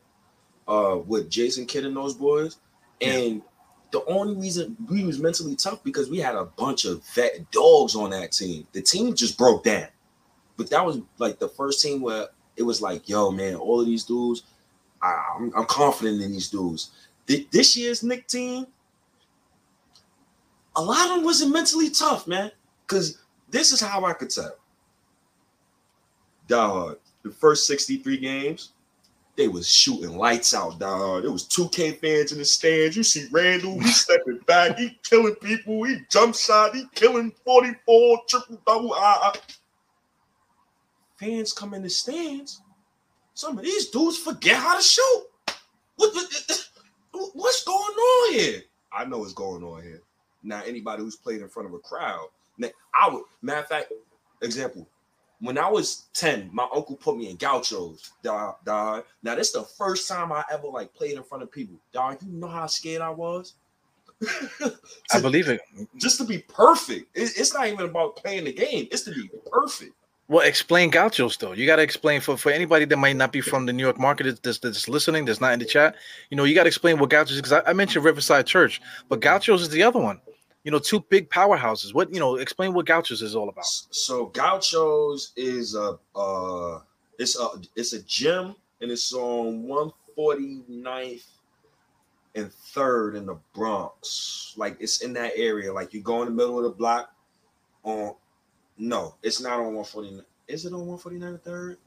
uh, 0.67 0.97
with 1.05 1.29
Jason 1.29 1.65
Kidd 1.65 1.85
and 1.85 1.95
those 1.95 2.15
boys. 2.15 2.57
And 3.01 3.41
the 3.91 4.03
only 4.05 4.35
reason 4.35 4.75
we 4.89 5.03
was 5.03 5.19
mentally 5.19 5.55
tough 5.55 5.83
because 5.83 6.09
we 6.09 6.17
had 6.17 6.35
a 6.35 6.45
bunch 6.45 6.85
of 6.85 7.05
vet 7.13 7.51
dogs 7.51 7.95
on 7.95 8.09
that 8.09 8.31
team. 8.31 8.65
The 8.71 8.81
team 8.81 9.13
just 9.13 9.37
broke 9.37 9.63
down. 9.63 9.87
But 10.57 10.69
that 10.71 10.83
was 10.83 10.99
like 11.19 11.37
the 11.37 11.49
first 11.49 11.81
team 11.81 12.01
where 12.01 12.27
it 12.57 12.63
was 12.63 12.81
like, 12.81 13.07
yo, 13.07 13.29
man, 13.31 13.55
all 13.55 13.79
of 13.79 13.85
these 13.85 14.05
dudes, 14.05 14.43
I, 15.01 15.35
I'm, 15.37 15.51
I'm 15.55 15.65
confident 15.65 16.21
in 16.21 16.31
these 16.31 16.49
dudes. 16.49 16.91
Th- 17.27 17.47
This 17.51 17.77
year's 17.77 18.01
Knick 18.03 18.27
team, 18.27 18.65
a 20.75 20.81
lot 20.81 21.05
of 21.09 21.15
them 21.17 21.23
wasn't 21.23 21.53
mentally 21.53 21.89
tough, 21.89 22.25
man. 22.27 22.51
Because 22.87 23.22
this 23.53 23.71
is 23.71 23.79
how 23.79 24.03
I 24.03 24.13
could 24.13 24.31
tell. 24.31 24.57
Dog, 26.47 26.97
the 27.23 27.31
first 27.31 27.67
63 27.67 28.17
games, 28.17 28.73
they 29.37 29.47
was 29.47 29.69
shooting 29.69 30.17
lights 30.17 30.53
out, 30.53 30.79
dog. 30.79 31.23
There 31.23 31.31
was 31.31 31.47
2K 31.47 31.99
fans 31.99 32.31
in 32.31 32.39
the 32.39 32.45
stands. 32.45 32.97
You 32.97 33.03
see 33.03 33.27
Randle, 33.31 33.79
he 33.79 33.87
stepping 33.87 34.39
back, 34.47 34.77
he 34.77 34.99
killing 35.03 35.35
people, 35.35 35.83
he 35.83 35.99
jump 36.09 36.35
shot, 36.35 36.75
he 36.75 36.85
killing 36.95 37.31
44, 37.45 38.21
triple 38.27 38.61
double. 38.65 38.93
I, 38.93 39.31
I. 39.33 39.39
Fans 41.17 41.53
come 41.53 41.73
in 41.73 41.83
the 41.83 41.89
stands. 41.89 42.61
Some 43.35 43.57
of 43.57 43.63
these 43.63 43.89
dudes 43.89 44.17
forget 44.17 44.57
how 44.57 44.75
to 44.77 44.83
shoot. 44.83 45.23
What, 45.95 46.13
what- 46.13 47.31
what's 47.33 47.63
going 47.63 47.77
on 47.77 48.33
here? 48.33 48.61
I 48.91 49.05
know 49.05 49.19
what's 49.19 49.33
going 49.33 49.63
on 49.63 49.81
here. 49.83 50.01
Now, 50.43 50.61
anybody 50.65 51.03
who's 51.03 51.15
played 51.15 51.41
in 51.41 51.47
front 51.47 51.69
of 51.69 51.73
a 51.75 51.79
crowd, 51.79 52.27
I 52.93 53.09
would, 53.09 53.23
matter 53.41 53.61
of 53.61 53.67
fact, 53.67 53.91
example, 54.41 54.87
when 55.39 55.57
I 55.57 55.69
was 55.69 56.05
10, 56.13 56.49
my 56.53 56.67
uncle 56.73 56.95
put 56.95 57.17
me 57.17 57.29
in 57.29 57.35
gauchos, 57.35 58.11
dog. 58.23 58.55
dog. 58.63 59.03
Now, 59.23 59.35
this 59.35 59.47
is 59.47 59.53
the 59.53 59.63
first 59.63 60.07
time 60.07 60.31
I 60.31 60.43
ever 60.51 60.67
like 60.67 60.93
played 60.93 61.17
in 61.17 61.23
front 61.23 61.43
of 61.43 61.51
people. 61.51 61.75
Dog, 61.91 62.19
you 62.21 62.31
know 62.31 62.47
how 62.47 62.67
scared 62.67 63.01
I 63.01 63.09
was? 63.09 63.55
i 65.11 65.19
believe 65.19 65.49
it 65.49 65.59
Just 65.97 66.17
to 66.17 66.23
be 66.23 66.37
perfect. 66.37 67.09
It- 67.13 67.33
it's 67.37 67.53
not 67.53 67.67
even 67.67 67.89
about 67.89 68.15
playing 68.15 68.45
the 68.45 68.53
game, 68.53 68.87
it's 68.89 69.03
to 69.03 69.11
be 69.11 69.29
perfect. 69.51 69.91
Well, 70.29 70.47
explain 70.47 70.89
gauchos 70.89 71.35
though. 71.35 71.51
You 71.51 71.65
got 71.65 71.75
to 71.75 71.81
explain 71.81 72.21
for, 72.21 72.37
for 72.37 72.49
anybody 72.49 72.85
that 72.85 72.95
might 72.95 73.17
not 73.17 73.33
be 73.33 73.41
from 73.41 73.65
the 73.65 73.73
New 73.73 73.83
York 73.83 73.99
market 73.99 74.41
that's, 74.41 74.59
that's 74.59 74.87
listening, 74.87 75.25
that's 75.25 75.41
not 75.41 75.51
in 75.51 75.59
the 75.59 75.65
chat. 75.65 75.95
You 76.29 76.37
know, 76.37 76.45
you 76.45 76.55
got 76.55 76.63
to 76.63 76.69
explain 76.69 76.97
what 76.99 77.09
gauchos 77.09 77.31
is 77.31 77.41
because 77.41 77.51
I, 77.51 77.69
I 77.69 77.73
mentioned 77.73 78.05
Riverside 78.05 78.47
Church, 78.47 78.81
but 79.09 79.19
gauchos 79.19 79.61
is 79.63 79.69
the 79.69 79.83
other 79.83 79.99
one. 79.99 80.21
You 80.63 80.71
know, 80.71 80.79
two 80.79 81.01
big 81.09 81.29
powerhouses. 81.29 81.93
What 81.93 82.13
you 82.13 82.19
know? 82.19 82.37
Explain 82.37 82.73
what 82.73 82.85
gauchos 82.85 83.21
is 83.21 83.35
all 83.35 83.49
about. 83.49 83.65
So 83.65 84.27
Gauchos 84.27 85.33
is 85.35 85.75
a 85.75 85.97
uh 86.15 86.79
it's 87.19 87.37
a 87.39 87.49
it's 87.75 87.93
a 87.93 88.01
gym 88.03 88.55
and 88.81 88.91
it's 88.91 89.13
on 89.13 89.65
149th 90.17 91.25
and 92.35 92.51
third 92.51 93.15
in 93.15 93.25
the 93.25 93.37
Bronx. 93.53 94.53
Like 94.57 94.77
it's 94.79 95.01
in 95.01 95.13
that 95.13 95.33
area. 95.35 95.73
Like 95.73 95.93
you 95.93 96.01
go 96.01 96.21
in 96.21 96.29
the 96.29 96.33
middle 96.33 96.57
of 96.57 96.63
the 96.63 96.69
block 96.69 97.13
on 97.83 98.15
no, 98.77 99.15
it's 99.21 99.41
not 99.41 99.59
on 99.59 99.75
149. 99.75 100.23
Is 100.47 100.65
it 100.65 100.73
on 100.73 100.79
149 100.79 101.29
and 101.29 101.43
third? 101.43 101.77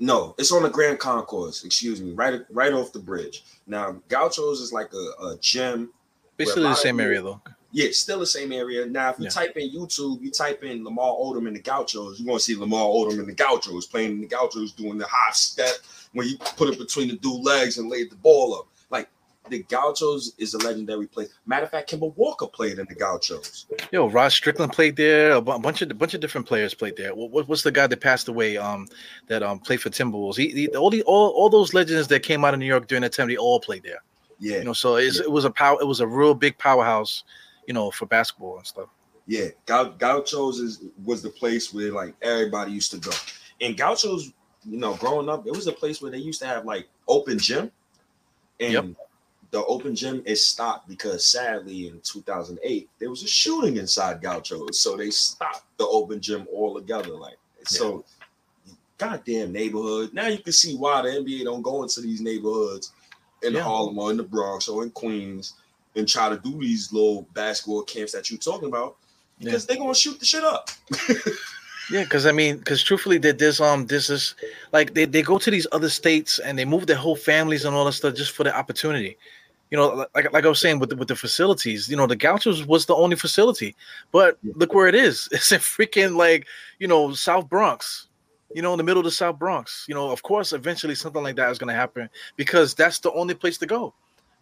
No, 0.00 0.34
it's 0.38 0.52
on 0.52 0.62
the 0.62 0.70
Grand 0.70 0.98
Concourse, 0.98 1.64
excuse 1.64 2.00
me, 2.00 2.12
right 2.12 2.40
right 2.50 2.72
off 2.72 2.92
the 2.92 2.98
bridge. 2.98 3.44
Now, 3.66 3.96
Gauchos 4.08 4.60
is 4.60 4.72
like 4.72 4.92
a, 4.92 5.24
a 5.26 5.36
gym 5.40 5.90
Basically 6.36 6.64
a 6.64 6.68
the 6.68 6.74
same 6.74 7.00
area 7.00 7.22
though. 7.22 7.40
yeah, 7.72 7.88
still 7.92 8.18
the 8.20 8.26
same 8.26 8.52
area. 8.52 8.86
Now, 8.86 9.10
if 9.10 9.18
you 9.18 9.24
Yeah. 9.24 9.30
type 9.30 9.56
in 9.56 9.70
YouTube, 9.70 10.22
you 10.22 10.30
type 10.30 10.62
in 10.64 10.84
Lamar 10.84 11.12
Odom 11.12 11.46
and 11.46 11.56
the 11.56 11.60
Gauchos, 11.60 12.18
you're 12.18 12.26
gonna 12.26 12.40
see 12.40 12.56
Lamar 12.56 12.84
Odom 12.86 13.18
and 13.20 13.28
the 13.28 13.34
Gauchos 13.34 13.86
playing 13.86 14.12
in 14.12 14.20
the 14.22 14.26
Gauchos 14.26 14.72
doing 14.72 14.98
the 14.98 15.06
high 15.08 15.32
step 15.32 15.74
when 16.12 16.28
you 16.28 16.36
put 16.56 16.68
it 16.68 16.78
between 16.78 17.08
the 17.08 17.16
dude 17.16 17.42
legs 17.44 17.78
and 17.78 17.88
laid 17.88 18.10
the 18.10 18.16
ball 18.16 18.54
up. 18.54 18.66
Like 18.90 19.08
the 19.50 19.62
Gauchos 19.64 20.32
is 20.38 20.54
a 20.54 20.58
legendary 20.58 21.06
place. 21.06 21.28
Matter 21.46 21.64
of 21.64 21.70
fact, 21.70 21.90
Kemba 21.90 22.16
Walker 22.16 22.46
played 22.46 22.78
in 22.78 22.86
the 22.88 22.94
Gauchos. 22.94 23.66
Yo, 23.92 24.08
Rod 24.08 24.30
Strickland 24.32 24.72
played 24.72 24.96
there. 24.96 25.32
A 25.32 25.40
bunch 25.40 25.82
of 25.82 25.90
a 25.90 25.94
bunch 25.94 26.14
of 26.14 26.20
different 26.20 26.46
players 26.46 26.74
played 26.74 26.96
there. 26.96 27.14
What, 27.14 27.30
what- 27.30 27.48
what's 27.48 27.62
the 27.62 27.70
guy 27.72 27.86
that 27.86 28.00
passed 28.00 28.28
away? 28.28 28.56
Um, 28.56 28.88
that 29.28 29.42
um 29.42 29.58
played 29.58 29.80
for 29.82 29.90
Timberwolves. 29.90 30.36
He, 30.36 30.48
he 30.48 30.68
all 30.68 30.90
the 30.90 31.02
all, 31.02 31.30
all 31.30 31.48
those 31.50 31.74
legends 31.74 32.08
that 32.08 32.22
came 32.22 32.44
out 32.44 32.54
of 32.54 32.60
New 32.60 32.66
York 32.66 32.86
during 32.88 33.02
that 33.02 33.12
time, 33.12 33.28
they 33.28 33.36
all 33.36 33.60
played 33.60 33.82
there. 33.82 34.02
Yeah, 34.38 34.58
You 34.58 34.64
know, 34.64 34.72
so 34.72 34.96
it's, 34.96 35.20
it 35.20 35.30
was 35.30 35.44
a 35.44 35.50
power. 35.50 35.78
It 35.80 35.86
was 35.86 36.00
a 36.00 36.06
real 36.06 36.34
big 36.34 36.58
powerhouse. 36.58 37.24
You 37.66 37.72
know, 37.72 37.90
for 37.90 38.04
basketball 38.06 38.58
and 38.58 38.66
stuff. 38.66 38.88
yeah. 39.26 39.48
Gau- 39.64 39.94
Gauchos 39.96 40.58
is 40.58 40.84
was 41.04 41.22
the 41.22 41.30
place 41.30 41.72
where 41.72 41.90
like 41.92 42.14
everybody 42.20 42.72
used 42.72 42.90
to 42.90 42.98
go. 42.98 43.10
And 43.60 43.74
Gauchos, 43.76 44.32
you 44.68 44.78
know, 44.78 44.94
growing 44.96 45.30
up, 45.30 45.46
it 45.46 45.54
was 45.56 45.66
a 45.66 45.72
place 45.72 46.02
where 46.02 46.10
they 46.10 46.18
used 46.18 46.40
to 46.42 46.46
have 46.46 46.66
like 46.66 46.88
open 47.08 47.38
gym. 47.38 47.70
And 48.60 48.72
Yep. 48.72 48.84
the 49.50 49.64
open 49.64 49.94
gym 49.96 50.22
is 50.26 50.44
stopped 50.44 50.88
because 50.88 51.24
sadly 51.26 51.88
in 51.88 52.00
2008 52.04 52.88
there 52.98 53.08
was 53.10 53.22
a 53.22 53.26
shooting 53.28 53.78
inside 53.78 54.20
Gauchos, 54.20 54.78
so 54.78 54.96
they 54.96 55.10
stopped 55.10 55.64
the 55.78 55.86
open 55.86 56.20
gym 56.20 56.46
altogether. 56.54 57.12
Like 57.12 57.38
so, 57.66 58.04
goddamn 58.98 59.52
neighborhood. 59.52 60.12
Now 60.12 60.26
you 60.28 60.38
can 60.38 60.52
see 60.52 60.76
why 60.76 61.02
the 61.02 61.08
NBA 61.08 61.44
don't 61.44 61.62
go 61.62 61.82
into 61.82 62.00
these 62.00 62.20
neighborhoods 62.20 62.92
in 63.44 63.54
Yeah. 63.54 63.62
Harlem 63.62 63.98
or 63.98 64.10
in 64.10 64.16
the 64.16 64.22
Bronx 64.22 64.68
or 64.68 64.82
in 64.82 64.90
Queens 64.90 65.54
and 65.96 66.08
try 66.08 66.28
to 66.28 66.36
do 66.38 66.58
these 66.58 66.92
little 66.92 67.22
basketball 67.34 67.82
camps 67.82 68.12
that 68.12 68.30
you're 68.30 68.38
talking 68.38 68.68
about 68.68 68.96
Yeah. 69.38 69.46
because 69.46 69.66
they're 69.66 69.76
gonna 69.76 69.94
shoot 69.94 70.18
the 70.18 70.26
shit 70.26 70.44
up. 70.44 70.70
Yeah, 71.90 72.02
because 72.04 72.24
I 72.24 72.32
mean, 72.32 72.56
because 72.56 72.82
truthfully, 72.82 73.18
that 73.18 73.38
this 73.38 73.60
um, 73.60 73.84
this 73.86 74.08
is 74.08 74.34
like 74.72 74.94
they, 74.94 75.04
they 75.04 75.20
go 75.20 75.36
to 75.38 75.50
these 75.50 75.66
other 75.70 75.90
states 75.90 76.38
and 76.38 76.58
they 76.58 76.64
move 76.64 76.86
their 76.86 76.96
whole 76.96 77.14
families 77.14 77.66
and 77.66 77.76
all 77.76 77.84
that 77.84 77.92
stuff 77.92 78.14
just 78.14 78.30
for 78.32 78.42
the 78.42 78.56
opportunity. 78.56 79.18
You 79.70 79.76
know, 79.76 80.06
like 80.14 80.32
like 80.32 80.46
I 80.46 80.48
was 80.48 80.60
saying 80.60 80.78
with 80.78 80.88
the, 80.88 80.96
with 80.96 81.08
the 81.08 81.16
facilities, 81.16 81.86
you 81.86 81.96
know, 81.96 82.06
the 82.06 82.16
Gauchos 82.16 82.64
was 82.64 82.86
the 82.86 82.94
only 82.94 83.16
facility, 83.16 83.76
but 84.12 84.38
Yeah. 84.42 84.54
look 84.56 84.72
where 84.72 84.86
it 84.88 84.94
is. 84.94 85.28
It's 85.32 85.52
in 85.52 85.60
freaking 85.60 86.16
like 86.16 86.46
you 86.78 86.88
know 86.88 87.12
South 87.12 87.50
Bronx. 87.50 88.06
You 88.54 88.62
know, 88.62 88.72
in 88.72 88.78
the 88.78 88.84
middle 88.84 89.00
of 89.00 89.04
the 89.04 89.10
South 89.10 89.38
Bronx. 89.38 89.84
You 89.88 89.94
know, 89.94 90.10
of 90.10 90.22
course, 90.22 90.52
eventually 90.52 90.94
something 90.94 91.22
like 91.22 91.36
that 91.36 91.50
is 91.50 91.58
going 91.58 91.68
to 91.68 91.74
happen 91.74 92.08
because 92.36 92.72
that's 92.74 93.00
the 93.00 93.12
only 93.12 93.34
place 93.34 93.58
to 93.58 93.66
go. 93.66 93.92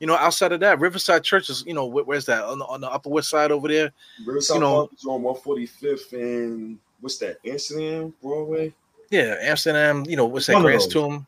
You 0.01 0.07
know, 0.07 0.17
outside 0.17 0.53
of 0.53 0.61
that, 0.61 0.81
Riverside 0.81 1.25
Church 1.25 1.49
is 1.49 1.65
you 1.67 1.75
know 1.75 1.87
where, 1.87 2.05
where's 2.05 2.27
that 2.27 2.45
on 2.45 2.59
the, 2.59 2.67
on 2.67 2.81
the 2.81 2.91
Upper 2.91 3.09
West 3.09 3.31
Side 3.31 3.51
over 3.51 3.69
there? 3.69 3.93
Riverside 4.27 4.57
You 4.57 4.61
know- 4.61 4.91
is 4.97 5.05
on 5.07 5.23
145th 5.23 6.13
and 6.13 6.79
what's 7.01 7.19
that? 7.19 7.39
Amsterdam 7.47 8.13
Broadway. 8.23 8.75
Yeah, 9.11 9.37
Amsterdam. 9.41 10.05
You 10.09 10.17
know, 10.17 10.27
what's 10.27 10.47
that? 10.47 10.61
Grant's. 10.61 10.87
Tomb. 10.87 11.27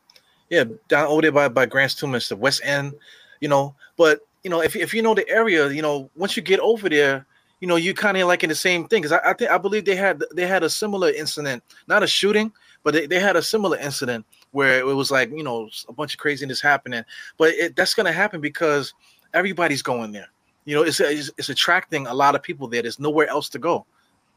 Yeah, 0.49 0.65
down 0.89 1.07
over 1.07 1.21
there 1.21 1.31
by 1.31 1.47
by 1.47 1.65
Grant's 1.65 1.95
Tumors, 1.95 2.29
the 2.29 2.35
West 2.35 2.61
End, 2.63 2.93
you 3.39 3.47
know. 3.47 3.73
But 3.97 4.19
you 4.43 4.49
know, 4.49 4.61
if 4.61 4.75
if 4.75 4.93
you 4.93 5.01
know 5.01 5.15
the 5.15 5.27
area, 5.29 5.69
you 5.69 5.81
know, 5.81 6.09
once 6.15 6.35
you 6.35 6.43
get 6.43 6.59
over 6.59 6.89
there, 6.89 7.25
you 7.61 7.67
know, 7.67 7.77
you 7.77 7.93
kind 7.93 8.17
of 8.17 8.27
like 8.27 8.43
in 8.43 8.49
the 8.49 8.55
same 8.55 8.87
thing. 8.87 9.01
Because 9.01 9.11
I, 9.11 9.31
I 9.31 9.33
think 9.33 9.51
I 9.51 9.57
believe 9.57 9.85
they 9.85 9.95
had 9.95 10.21
they 10.33 10.45
had 10.45 10.63
a 10.63 10.69
similar 10.69 11.09
incident, 11.11 11.63
not 11.87 12.03
a 12.03 12.07
shooting, 12.07 12.51
but 12.85 12.93
they, 12.93 13.05
they 13.05 13.19
had 13.19 13.35
a 13.35 13.41
similar 13.41 13.77
incident 13.77 14.25
where 14.51 14.79
it 14.79 14.85
was 14.85 15.11
like 15.11 15.29
you 15.31 15.43
know 15.43 15.67
a 15.89 15.93
bunch 15.93 16.13
of 16.13 16.19
craziness 16.21 16.61
happening. 16.61 17.03
But 17.37 17.49
it, 17.55 17.75
that's 17.75 17.93
gonna 17.93 18.13
happen 18.13 18.39
because 18.39 18.93
everybody's 19.33 19.81
going 19.81 20.13
there. 20.13 20.29
You 20.63 20.75
know, 20.75 20.83
it's, 20.83 21.01
it's 21.01 21.29
it's 21.37 21.49
attracting 21.49 22.07
a 22.07 22.13
lot 22.13 22.35
of 22.35 22.41
people 22.41 22.69
there. 22.69 22.81
There's 22.81 22.99
nowhere 22.99 23.27
else 23.27 23.49
to 23.49 23.59
go 23.59 23.85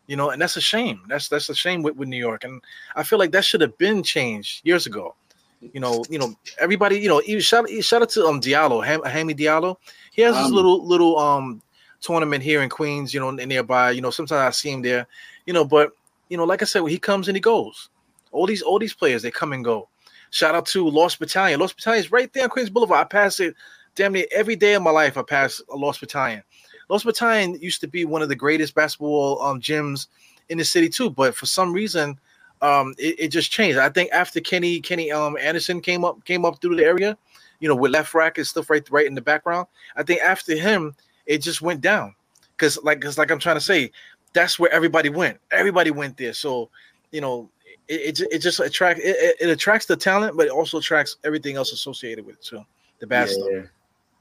you 0.09 0.16
know, 0.16 0.30
and 0.30 0.42
that's 0.42 0.57
a 0.57 0.61
shame. 0.61 1.03
That's 1.07 1.28
that's 1.28 1.49
a 1.51 1.55
shame 1.55 1.82
with, 1.82 1.94
with 1.94 2.09
New 2.09 2.16
York, 2.16 2.42
and 2.42 2.61
I 2.96 3.03
feel 3.05 3.18
like 3.18 3.30
that 3.32 3.44
should 3.44 3.61
have 3.61 3.76
been 3.78 4.03
changed 4.03 4.66
years 4.66 4.86
ago. 4.86 5.14
You 5.61 5.80
know, 5.80 6.03
you 6.09 6.18
know, 6.18 6.34
everybody, 6.59 6.99
you 6.99 7.09
know, 7.09 7.20
even 7.26 7.42
shout 7.42 7.68
shout 7.82 8.03
out 8.03 8.09
to 8.11 8.26
um 8.26 8.40
Diallo, 8.40 8.84
Ham, 8.84 9.03
Hammy 9.05 9.34
Diallo. 9.34 9.76
He 10.11 10.22
has 10.22 10.34
um, 10.34 10.42
this 10.42 10.53
little 10.53 10.84
little 10.84 11.18
um 11.18 11.62
tournament 12.01 12.42
here 12.42 12.62
in 12.62 12.70
Queens, 12.70 13.12
you 13.12 13.20
know, 13.20 13.30
nearby. 13.30 13.90
You 13.90 14.01
know, 14.01 14.11
sometimes 14.11 14.40
I 14.40 14.51
see 14.51 14.70
him 14.70 14.82
there, 14.82 15.07
you 15.46 15.53
know, 15.53 15.64
but 15.64 15.92
you 16.30 16.36
know, 16.38 16.44
like 16.44 16.62
I 16.62 16.64
said, 16.64 16.80
when 16.80 16.90
he 16.90 16.99
comes 16.99 17.28
and 17.28 17.36
he 17.36 17.40
goes. 17.40 17.90
All 18.39 18.47
these 18.47 18.62
all 18.62 18.78
these 18.78 18.95
players, 18.95 19.22
they 19.22 19.30
come 19.30 19.53
and 19.53 19.64
go. 19.64 19.89
Shout 20.30 20.55
out 20.55 20.66
to 20.66 20.89
Lost 20.89 21.18
Battalion. 21.18 21.59
Lost 21.59 21.76
Battalion 21.76 22.05
is 22.05 22.12
right 22.12 22.32
there 22.32 22.45
on 22.45 22.51
Queens 22.51 22.70
Boulevard. 22.70 23.01
I 23.01 23.05
pass 23.05 23.41
it 23.41 23.55
damn 23.95 24.12
near 24.12 24.26
every 24.30 24.57
day 24.57 24.74
of 24.74 24.82
my 24.82 24.91
life. 24.91 25.16
I 25.16 25.22
pass 25.22 25.61
a 25.72 25.76
Lost 25.76 26.01
Battalion. 26.01 26.43
Lost 26.89 27.05
Battalion 27.05 27.59
used 27.61 27.80
to 27.80 27.89
be 27.89 28.05
one 28.05 28.22
of 28.22 28.28
the 28.28 28.36
greatest 28.36 28.74
basketball 28.74 29.43
um, 29.43 29.61
gyms 29.61 30.07
in 30.49 30.59
the 30.59 30.64
city 30.64 30.89
too, 30.89 31.11
but 31.11 31.34
for 31.34 31.47
some 31.47 31.72
reason, 31.72 32.18
um, 32.62 32.95
it, 32.99 33.16
it, 33.18 33.28
just 33.28 33.51
changed. 33.51 33.78
I 33.78 33.89
think 33.89 34.11
after 34.12 34.41
Kenny 34.41 34.80
Kenny 34.80 35.12
um, 35.12 35.36
Anderson 35.36 35.80
came 35.80 36.05
up 36.05 36.24
came 36.24 36.45
up 36.45 36.61
through 36.61 36.76
the 36.76 36.84
area, 36.84 37.16
you 37.61 37.68
know, 37.68 37.74
with 37.74 37.93
LeFrak 37.93 38.36
and 38.36 38.47
stuff 38.47 38.70
right 38.70 38.89
right 38.91 39.07
in 39.07 39.14
the 39.14 39.20
background. 39.20 39.66
I 39.97 40.03
think 40.03 40.20
after 40.22 40.57
him, 40.57 40.95
it 41.26 41.39
just 41.39 41.62
went 41.62 41.80
down 41.80 42.14
because 42.57 42.78
like 42.82 43.01
because 43.01 43.18
like 43.18 43.30
I'm 43.30 43.39
trying 43.39 43.57
to 43.57 43.61
say, 43.61 43.93
that's 44.32 44.59
where 44.59 44.72
everybody 44.72 45.09
went. 45.09 45.39
Everybody 45.51 45.91
went 45.91 46.16
there. 46.16 46.32
So 46.32 46.70
you 47.12 47.20
know, 47.20 47.49
it, 47.89 48.20
it, 48.20 48.28
it 48.32 48.39
just 48.41 48.61
attract 48.61 49.01
it, 49.01 49.36
it, 49.41 49.49
attracts 49.49 49.86
the 49.86 49.97
talent, 49.97 50.36
but 50.36 50.47
it 50.47 50.53
also 50.53 50.78
attracts 50.78 51.16
everything 51.24 51.57
else 51.57 51.72
associated 51.72 52.26
with 52.26 52.36
it 52.36 52.43
too. 52.43 52.64
The 53.01 53.07
bad 53.07 53.28
yeah, 53.28 53.34
stuff. 53.34 53.70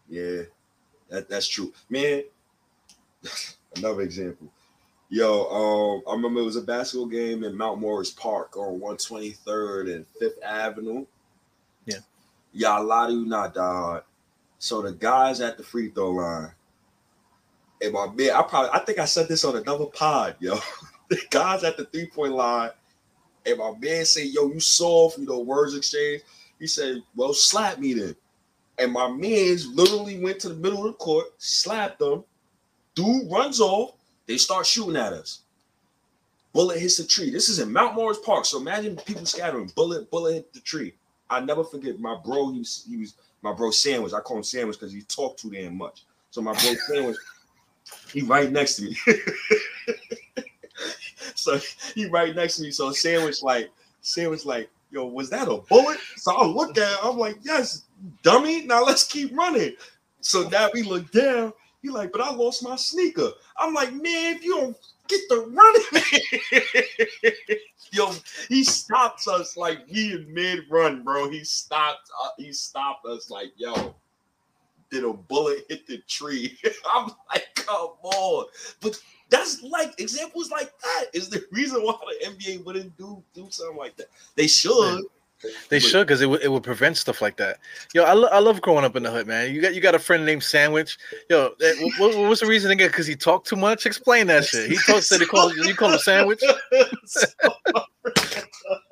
Yeah, 0.09 0.41
that, 1.09 1.29
that's 1.29 1.47
true, 1.47 1.73
man. 1.89 2.23
Another 3.75 4.01
example. 4.01 4.47
Yo, 5.09 5.45
um, 5.45 6.03
I 6.07 6.13
remember 6.13 6.41
it 6.41 6.45
was 6.45 6.57
a 6.57 6.61
basketball 6.61 7.07
game 7.07 7.43
in 7.43 7.55
Mount 7.55 7.79
Morris 7.79 8.11
Park 8.11 8.57
on 8.57 8.79
123rd 8.79 9.95
and 9.95 10.05
5th 10.21 10.41
Avenue. 10.43 11.05
Yeah. 11.85 11.99
Y'all 12.51 12.83
lie 12.83 13.07
to 13.07 13.13
you 13.13 13.25
not, 13.25 13.53
dog. 13.53 14.03
So 14.59 14.81
the 14.81 14.91
guys 14.91 15.39
at 15.39 15.57
the 15.57 15.63
free 15.63 15.89
throw 15.89 16.11
line, 16.11 16.51
and 17.81 17.93
my 17.93 18.07
man, 18.07 18.31
I 18.31 18.41
probably 18.41 18.71
I 18.73 18.79
think 18.79 18.99
I 18.99 19.05
said 19.05 19.27
this 19.27 19.45
on 19.45 19.55
another 19.55 19.85
pod, 19.85 20.35
yo. 20.39 20.57
the 21.09 21.19
guys 21.29 21.63
at 21.63 21.77
the 21.77 21.85
three-point 21.85 22.33
line, 22.33 22.71
and 23.47 23.57
my 23.57 23.73
man 23.79 24.05
say, 24.05 24.25
yo, 24.25 24.47
you 24.47 24.59
soft, 24.59 25.17
you 25.17 25.25
know, 25.25 25.39
words 25.39 25.75
exchange. 25.75 26.21
He 26.59 26.67
said, 26.67 27.01
Well, 27.15 27.33
slap 27.33 27.79
me 27.79 27.93
then. 27.93 28.15
And 28.79 28.91
my 28.91 29.09
man's 29.09 29.67
literally 29.67 30.19
went 30.19 30.39
to 30.41 30.49
the 30.49 30.55
middle 30.55 30.85
of 30.85 30.93
the 30.93 30.93
court, 30.93 31.27
slapped 31.37 31.99
them, 31.99 32.23
Dude 32.95 33.31
runs 33.31 33.61
off. 33.61 33.91
They 34.25 34.37
start 34.37 34.65
shooting 34.65 34.95
at 34.95 35.13
us. 35.13 35.41
Bullet 36.51 36.79
hits 36.79 36.97
the 36.97 37.03
tree. 37.03 37.29
This 37.29 37.47
is 37.47 37.59
in 37.59 37.71
Mount 37.71 37.95
Morris 37.95 38.17
Park. 38.25 38.45
So 38.45 38.59
imagine 38.59 38.95
people 38.97 39.25
scattering. 39.25 39.71
Bullet, 39.75 40.09
bullet 40.09 40.33
hit 40.33 40.53
the 40.53 40.59
tree. 40.59 40.95
I 41.29 41.39
never 41.39 41.63
forget 41.63 41.99
my 41.99 42.17
bro. 42.25 42.51
He 42.51 42.59
was, 42.59 42.85
he 42.89 42.97
was 42.97 43.13
my 43.43 43.53
bro 43.53 43.69
Sandwich. 43.69 44.13
I 44.13 44.19
call 44.19 44.37
him 44.37 44.43
Sandwich 44.43 44.79
because 44.79 44.91
he 44.91 45.01
talked 45.03 45.39
too 45.39 45.51
damn 45.51 45.77
much. 45.77 46.05
So 46.31 46.41
my 46.41 46.53
bro 46.53 46.73
Sandwich, 46.87 47.17
he 48.11 48.21
right 48.21 48.51
next 48.51 48.77
to 48.77 48.83
me. 48.85 48.97
so 51.35 51.59
he 51.95 52.07
right 52.07 52.35
next 52.35 52.57
to 52.57 52.63
me. 52.63 52.71
So 52.71 52.91
Sandwich 52.91 53.43
like 53.43 53.69
Sandwich 54.01 54.45
like, 54.45 54.69
yo, 54.91 55.05
was 55.05 55.29
that 55.29 55.47
a 55.47 55.57
bullet? 55.57 55.99
So 56.15 56.35
I 56.35 56.45
look 56.45 56.77
at 56.77 56.97
I'm 57.03 57.17
like, 57.17 57.37
yes, 57.43 57.83
dummy. 58.23 58.65
Now 58.65 58.83
let's 58.83 59.05
keep 59.05 59.35
running. 59.35 59.73
So 60.21 60.47
now 60.49 60.69
we 60.73 60.83
look 60.83 61.11
down 61.11 61.53
he 61.81 61.89
like, 61.89 62.11
but 62.11 62.21
I 62.21 62.33
lost 62.33 62.63
my 62.63 62.75
sneaker. 62.75 63.31
I'm 63.57 63.73
like, 63.73 63.93
man, 63.93 64.35
if 64.35 64.43
you 64.43 64.55
don't 64.55 64.77
get 65.07 65.21
the 65.29 65.41
running, 65.41 67.59
yo, 67.91 68.11
he 68.49 68.63
stops 68.63 69.27
us 69.27 69.55
like 69.55 69.87
we 69.87 70.13
in 70.13 70.33
mid 70.33 70.63
run, 70.69 71.03
bro. 71.03 71.29
He 71.29 71.43
stopped. 71.43 72.09
Uh, 72.23 72.29
he 72.37 72.51
stopped 72.51 73.05
us 73.05 73.29
like, 73.29 73.51
yo, 73.57 73.95
did 74.89 75.03
a 75.03 75.13
bullet 75.13 75.65
hit 75.69 75.85
the 75.87 75.99
tree? 76.07 76.57
I'm 76.93 77.11
like, 77.31 77.47
come 77.55 77.91
on, 78.03 78.45
but 78.81 78.99
that's 79.29 79.61
like 79.63 79.99
examples 79.99 80.51
like 80.51 80.71
that 80.79 81.05
is 81.13 81.29
the 81.29 81.43
reason 81.51 81.83
why 81.83 81.95
the 82.21 82.27
NBA 82.29 82.65
wouldn't 82.65 82.97
do 82.97 83.23
do 83.33 83.47
something 83.49 83.77
like 83.77 83.95
that. 83.97 84.07
They 84.35 84.47
should. 84.47 85.05
They 85.69 85.77
should 85.77 86.07
because 86.07 86.21
it 86.21 86.25
would 86.25 86.41
it 86.41 86.51
would 86.51 86.63
prevent 86.63 86.97
stuff 86.97 87.21
like 87.21 87.37
that. 87.37 87.59
Yo, 87.93 88.03
I, 88.03 88.13
lo- 88.13 88.29
I 88.31 88.39
love 88.39 88.59
growing 88.59 88.83
up 88.83 88.95
in 88.95 89.03
the 89.03 89.11
hood, 89.11 89.27
man. 89.27 89.53
You 89.53 89.61
got 89.61 89.75
you 89.75 89.81
got 89.81 89.93
a 89.93 89.99
friend 89.99 90.25
named 90.25 90.41
Sandwich. 90.41 90.97
Yo, 91.29 91.51
eh, 91.61 91.73
what, 91.99 92.17
what 92.17 92.27
was 92.27 92.39
the 92.39 92.47
reason 92.47 92.71
again? 92.71 92.87
Because 92.87 93.05
he 93.05 93.15
talked 93.15 93.47
too 93.47 93.55
much. 93.55 93.85
Explain 93.85 94.25
that 94.27 94.45
shit. 94.45 94.67
He 94.69 94.77
talks 94.77 95.09
that 95.09 95.19
he 95.19 95.27
call 95.27 95.55
you 95.55 95.75
call 95.75 95.91
him 95.91 95.99
Sandwich. 95.99 96.41
uh, 96.43 97.83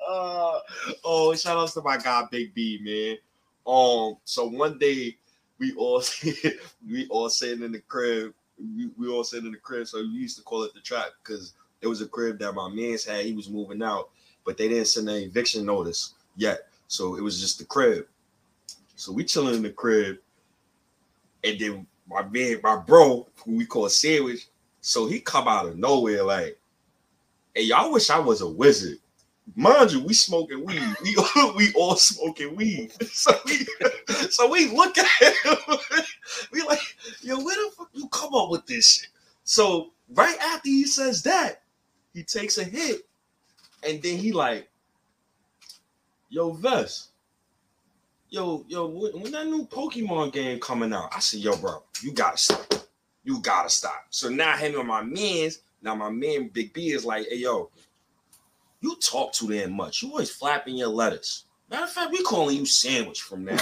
oh, 1.03 1.33
shout 1.35 1.57
out 1.57 1.69
to 1.69 1.81
my 1.81 1.97
guy 1.97 2.25
Big 2.29 2.53
B, 2.53 2.79
man. 2.83 3.17
Um, 3.65 4.17
so 4.23 4.47
one 4.47 4.77
day 4.77 5.17
we 5.57 5.73
all 5.73 6.03
we 6.87 7.07
all 7.09 7.29
sitting 7.29 7.63
in 7.63 7.71
the 7.71 7.79
crib. 7.79 8.33
We, 8.57 8.89
we 8.97 9.09
all 9.09 9.23
sitting 9.23 9.47
in 9.47 9.51
the 9.51 9.57
crib, 9.57 9.87
so 9.87 9.99
we 9.99 10.07
used 10.07 10.37
to 10.37 10.43
call 10.43 10.63
it 10.63 10.73
the 10.73 10.79
trap 10.79 11.07
because 11.23 11.53
it 11.81 11.87
was 11.87 12.01
a 12.01 12.07
crib 12.07 12.39
that 12.39 12.53
my 12.53 12.69
man's 12.69 13.05
had. 13.05 13.25
He 13.25 13.33
was 13.33 13.49
moving 13.49 13.83
out, 13.83 14.09
but 14.45 14.57
they 14.57 14.67
didn't 14.67 14.87
send 14.87 15.09
an 15.09 15.15
eviction 15.15 15.65
notice 15.65 16.13
yet. 16.35 16.67
So 16.87 17.15
it 17.15 17.21
was 17.21 17.39
just 17.39 17.59
the 17.59 17.65
crib. 17.65 18.07
So 18.95 19.11
we 19.11 19.23
chilling 19.23 19.55
in 19.55 19.63
the 19.63 19.71
crib, 19.71 20.17
and 21.43 21.59
then 21.59 21.87
my 22.09 22.23
man, 22.23 22.59
my 22.63 22.77
bro, 22.77 23.27
who 23.43 23.57
we 23.57 23.65
call 23.65 23.89
sandwich, 23.89 24.47
so 24.81 25.07
he 25.07 25.19
come 25.19 25.47
out 25.47 25.67
of 25.67 25.77
nowhere 25.77 26.23
like, 26.23 26.57
"Hey, 27.53 27.63
y'all 27.63 27.91
wish 27.91 28.09
I 28.09 28.19
was 28.19 28.41
a 28.41 28.47
wizard." 28.47 28.99
Mind 29.53 29.91
you, 29.91 30.03
we 30.03 30.13
smoking 30.13 30.65
weed. 30.65 30.81
We 31.03 31.15
we 31.55 31.73
all 31.73 31.95
smoking 31.95 32.55
weed. 32.55 32.91
So 33.05 33.31
we 33.45 33.65
so 34.29 34.49
we 34.49 34.69
look 34.69 34.97
at 34.97 35.07
him. 35.21 35.57
we 36.51 36.63
like, 36.63 36.79
yo, 37.21 37.39
where 37.43 37.55
the 37.55 37.71
fuck 37.75 37.89
you 37.93 38.07
come 38.09 38.33
up 38.33 38.49
with 38.49 38.65
this 38.65 38.93
shit? 38.93 39.09
So 39.43 39.91
right 40.13 40.37
after 40.39 40.69
he 40.69 40.85
says 40.85 41.21
that, 41.23 41.61
he 42.13 42.23
takes 42.23 42.57
a 42.57 42.63
hit, 42.63 43.01
and 43.87 44.01
then 44.01 44.17
he 44.17 44.31
like, 44.31 44.67
yo, 46.29 46.51
Vest, 46.51 47.09
yo, 48.29 48.65
yo, 48.67 48.87
when 48.87 49.31
that 49.31 49.45
new 49.47 49.65
Pokemon 49.65 50.33
game 50.33 50.59
coming 50.59 50.93
out, 50.93 51.09
I 51.15 51.19
said, 51.19 51.39
yo, 51.39 51.55
bro, 51.55 51.83
you 52.01 52.11
gotta 52.11 52.37
stop. 52.37 52.73
You 53.23 53.39
gotta 53.39 53.69
stop. 53.69 54.05
So 54.09 54.29
now 54.29 54.57
him 54.57 54.77
and 54.77 54.87
my 54.87 55.01
man's, 55.03 55.59
now 55.81 55.95
my 55.95 56.09
man 56.09 56.49
Big 56.49 56.73
B 56.73 56.89
is 56.89 57.05
like, 57.05 57.27
hey, 57.29 57.37
yo, 57.37 57.69
you 58.85 58.95
talk 58.97 59.33
too 59.33 59.49
damn 59.49 59.73
much. 59.73 60.03
You 60.03 60.11
always 60.11 60.29
flapping 60.29 60.75
your 60.75 60.89
letters. 60.89 61.45
Matter 61.71 61.85
of 61.85 61.89
fact, 61.89 62.11
we 62.11 62.21
calling 62.21 62.55
you 62.55 62.67
sandwich 62.67 63.21
from 63.21 63.45
now. 63.45 63.57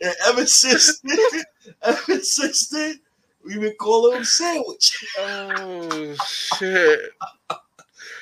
and 0.00 0.14
ever 0.26 0.44
since 0.44 0.98
then, 1.00 1.44
ever 1.82 2.20
since 2.20 2.68
then, 2.68 2.98
we've 3.44 3.60
been 3.60 3.76
calling 3.80 4.16
him 4.16 4.24
sandwich. 4.24 5.06
Oh 5.18 6.16
shit. 6.26 7.00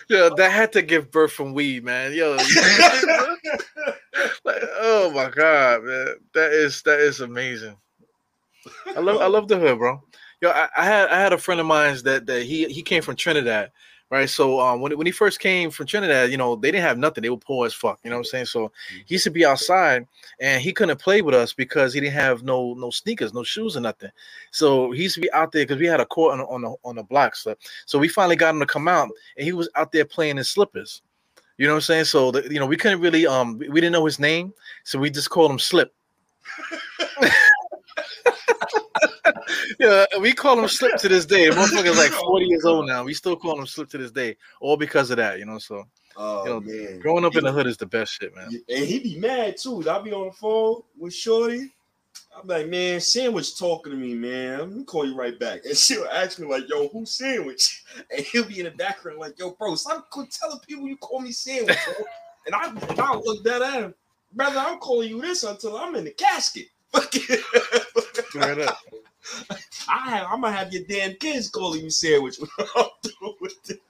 Yo, 0.09 0.35
that 0.35 0.53
had 0.53 0.73
to 0.73 0.83
give 0.83 1.11
birth 1.11 1.33
from 1.33 1.55
weed, 1.55 1.85
man. 1.85 2.13
Yo, 2.13 2.33
like, 4.45 4.63
oh 4.81 5.11
my 5.15 5.31
god, 5.31 5.85
man, 5.85 6.17
that 6.35 6.53
is 6.53 6.83
that 6.83 7.01
is 7.01 7.21
amazing. 7.21 7.77
I 8.95 9.01
love 9.01 9.23
I 9.23 9.29
love 9.29 9.49
the 9.49 9.59
hood, 9.59 9.79
bro. 9.79 10.03
Yo, 10.43 10.51
I, 10.51 10.69
I 10.77 10.85
had 10.85 11.09
I 11.09 11.21
had 11.21 11.33
a 11.33 11.39
friend 11.39 11.61
of 11.61 11.67
mine 11.69 11.97
that 12.03 12.27
that 12.27 12.43
he 12.43 12.65
he 12.65 12.83
came 12.83 13.01
from 13.01 13.15
Trinidad, 13.15 13.71
right? 14.11 14.29
So 14.29 14.59
um, 14.59 14.81
when, 14.81 14.99
when 14.99 15.07
he 15.07 15.13
first 15.13 15.39
came 15.39 15.71
from 15.71 15.87
Trinidad, 15.87 16.33
you 16.33 16.37
know, 16.37 16.57
they 16.57 16.73
didn't 16.73 16.83
have 16.83 16.99
nothing. 16.99 17.23
They 17.23 17.31
were 17.31 17.37
poor 17.37 17.65
as 17.65 17.73
fuck. 17.73 18.01
You 18.03 18.11
know 18.11 18.17
what 18.17 18.23
I'm 18.23 18.25
saying? 18.25 18.47
So 18.47 18.67
mm-hmm. 18.67 18.97
he 19.07 19.15
used 19.15 19.25
to 19.25 19.31
be 19.31 19.47
outside, 19.47 20.05
and 20.41 20.61
he 20.61 20.73
couldn't 20.73 21.01
play 21.01 21.23
with 21.23 21.37
us 21.37 21.53
because 21.53 21.95
he 21.95 22.01
didn't 22.01 22.15
have 22.15 22.43
no 22.43 22.75
no 22.75 22.91
sneakers, 22.91 23.33
no 23.33 23.45
shoes, 23.45 23.77
or 23.77 23.81
nothing. 23.83 24.11
So 24.51 24.91
he 24.91 25.05
used 25.05 25.15
to 25.15 25.21
be 25.21 25.33
out 25.33 25.53
there 25.53 25.63
because 25.63 25.79
we 25.79 25.87
had 25.87 26.01
a 26.01 26.07
court 26.07 26.33
on 26.33 26.41
on 26.41 26.63
the 26.63 26.75
on 26.85 26.97
the 26.97 27.05
block. 27.05 27.37
So 27.37 27.55
so 27.87 28.01
we 28.01 28.09
finally 28.09 28.35
got 28.35 28.53
him 28.53 28.59
to 28.59 28.67
come 28.67 28.89
out, 28.89 29.11
and 29.37 29.45
he 29.45 29.53
was 29.53 29.69
out 29.77 29.93
there 29.93 30.05
playing 30.05 30.39
in 30.39 30.45
slippers. 30.45 31.03
You 31.57 31.69
know 31.69 31.75
what 31.75 31.77
I'm 31.77 31.83
saying? 31.83 32.07
So 32.07 32.33
the, 32.33 32.53
you 32.53 32.59
know, 32.59 32.67
we 32.67 32.77
couldn't 32.77 33.01
really 33.01 33.29
um 33.29 33.59
we 33.59 33.81
didn't 33.81 33.93
know 33.93 34.07
his 34.07 34.19
name, 34.19 34.53
so 34.83 34.99
we 34.99 35.09
just 35.09 35.31
called 35.31 35.53
him 35.53 35.61
Slip. 35.61 35.95
yeah, 39.81 40.05
we 40.21 40.33
call 40.33 40.59
him 40.59 40.69
Slip 40.69 40.97
to 40.99 41.09
this 41.09 41.27
day. 41.27 41.49
Motherfucker's 41.51 41.99
like 41.99 42.11
40 42.27 42.47
years 42.47 42.65
old 42.65 42.87
now. 42.87 43.05
We 43.05 43.15
still 43.15 43.37
call 43.37 43.59
him 43.59 43.67
Slip 43.67 43.89
to 43.91 43.99
this 43.99 44.11
day, 44.11 44.37
all 44.61 44.77
because 44.77 45.11
of 45.11 45.17
that, 45.19 45.39
you 45.39 45.45
know. 45.47 45.59
So 45.59 45.85
Oh 46.17 46.45
You 46.45 46.51
know, 46.51 46.61
man, 46.61 47.01
Growing 47.01 47.25
up 47.25 47.37
in 47.37 47.45
the 47.45 47.53
hood 47.53 47.67
is 47.67 47.77
the 47.77 47.87
best 47.87 48.13
shit, 48.21 48.35
man. 48.35 48.49
and 48.69 48.85
he'd 48.85 49.03
be 49.03 49.19
mad 49.19 49.57
too. 49.57 49.89
I'll 49.89 50.03
be 50.03 50.13
on 50.13 50.27
the 50.27 50.33
phone 50.33 50.83
with 50.99 51.15
Shorty. 51.15 51.71
I'm 52.39 52.47
like, 52.47 52.69
man, 52.69 53.01
Sandwich 53.01 53.59
talking 53.59 53.93
to 53.93 53.99
me, 53.99 54.15
man. 54.15 54.59
Let 54.59 54.73
me 54.73 54.85
call 54.85 55.07
you 55.07 55.15
right 55.15 55.39
back. 55.39 55.65
And 55.67 55.77
she'll 55.77 56.07
ask 56.07 56.39
me, 56.39 56.47
like, 56.47 56.69
yo, 56.69 56.89
who's 56.89 57.17
Sandwich? 57.17 57.85
And 58.11 58.25
he'll 58.25 58.45
be 58.45 58.59
in 58.59 58.65
the 58.65 58.71
background, 58.71 59.19
like, 59.19 59.39
yo, 59.39 59.51
bro, 59.51 59.75
stop 59.75 60.11
telling 60.11 60.59
people 60.67 60.89
you 60.89 60.97
call 60.97 61.21
me 61.21 61.31
Sandwich, 61.31 61.77
bro. 61.85 62.07
and 62.47 62.55
I, 62.55 62.73
I 63.03 63.17
look 63.17 63.45
that 63.45 63.61
at 63.61 63.83
him, 63.83 63.95
brother, 64.33 64.59
I'm 64.59 64.79
calling 64.79 65.11
you 65.11 65.21
this 65.21 65.43
until 65.43 65.77
I'm 65.77 65.95
in 65.95 66.05
the 66.05 66.11
casket. 66.13 66.69
Straight 67.01 68.59
up. 68.61 68.79
I 69.89 70.11
have, 70.11 70.27
I'm 70.31 70.41
gonna 70.41 70.57
have 70.57 70.73
your 70.73 70.85
damn 70.89 71.15
kids 71.15 71.49
calling 71.51 71.83
you 71.85 71.91
Sandwich 71.91 72.39
when 72.39 72.51
I'm 72.77 72.87
through 73.03 73.35
with 73.41 73.71
it. 73.71 73.81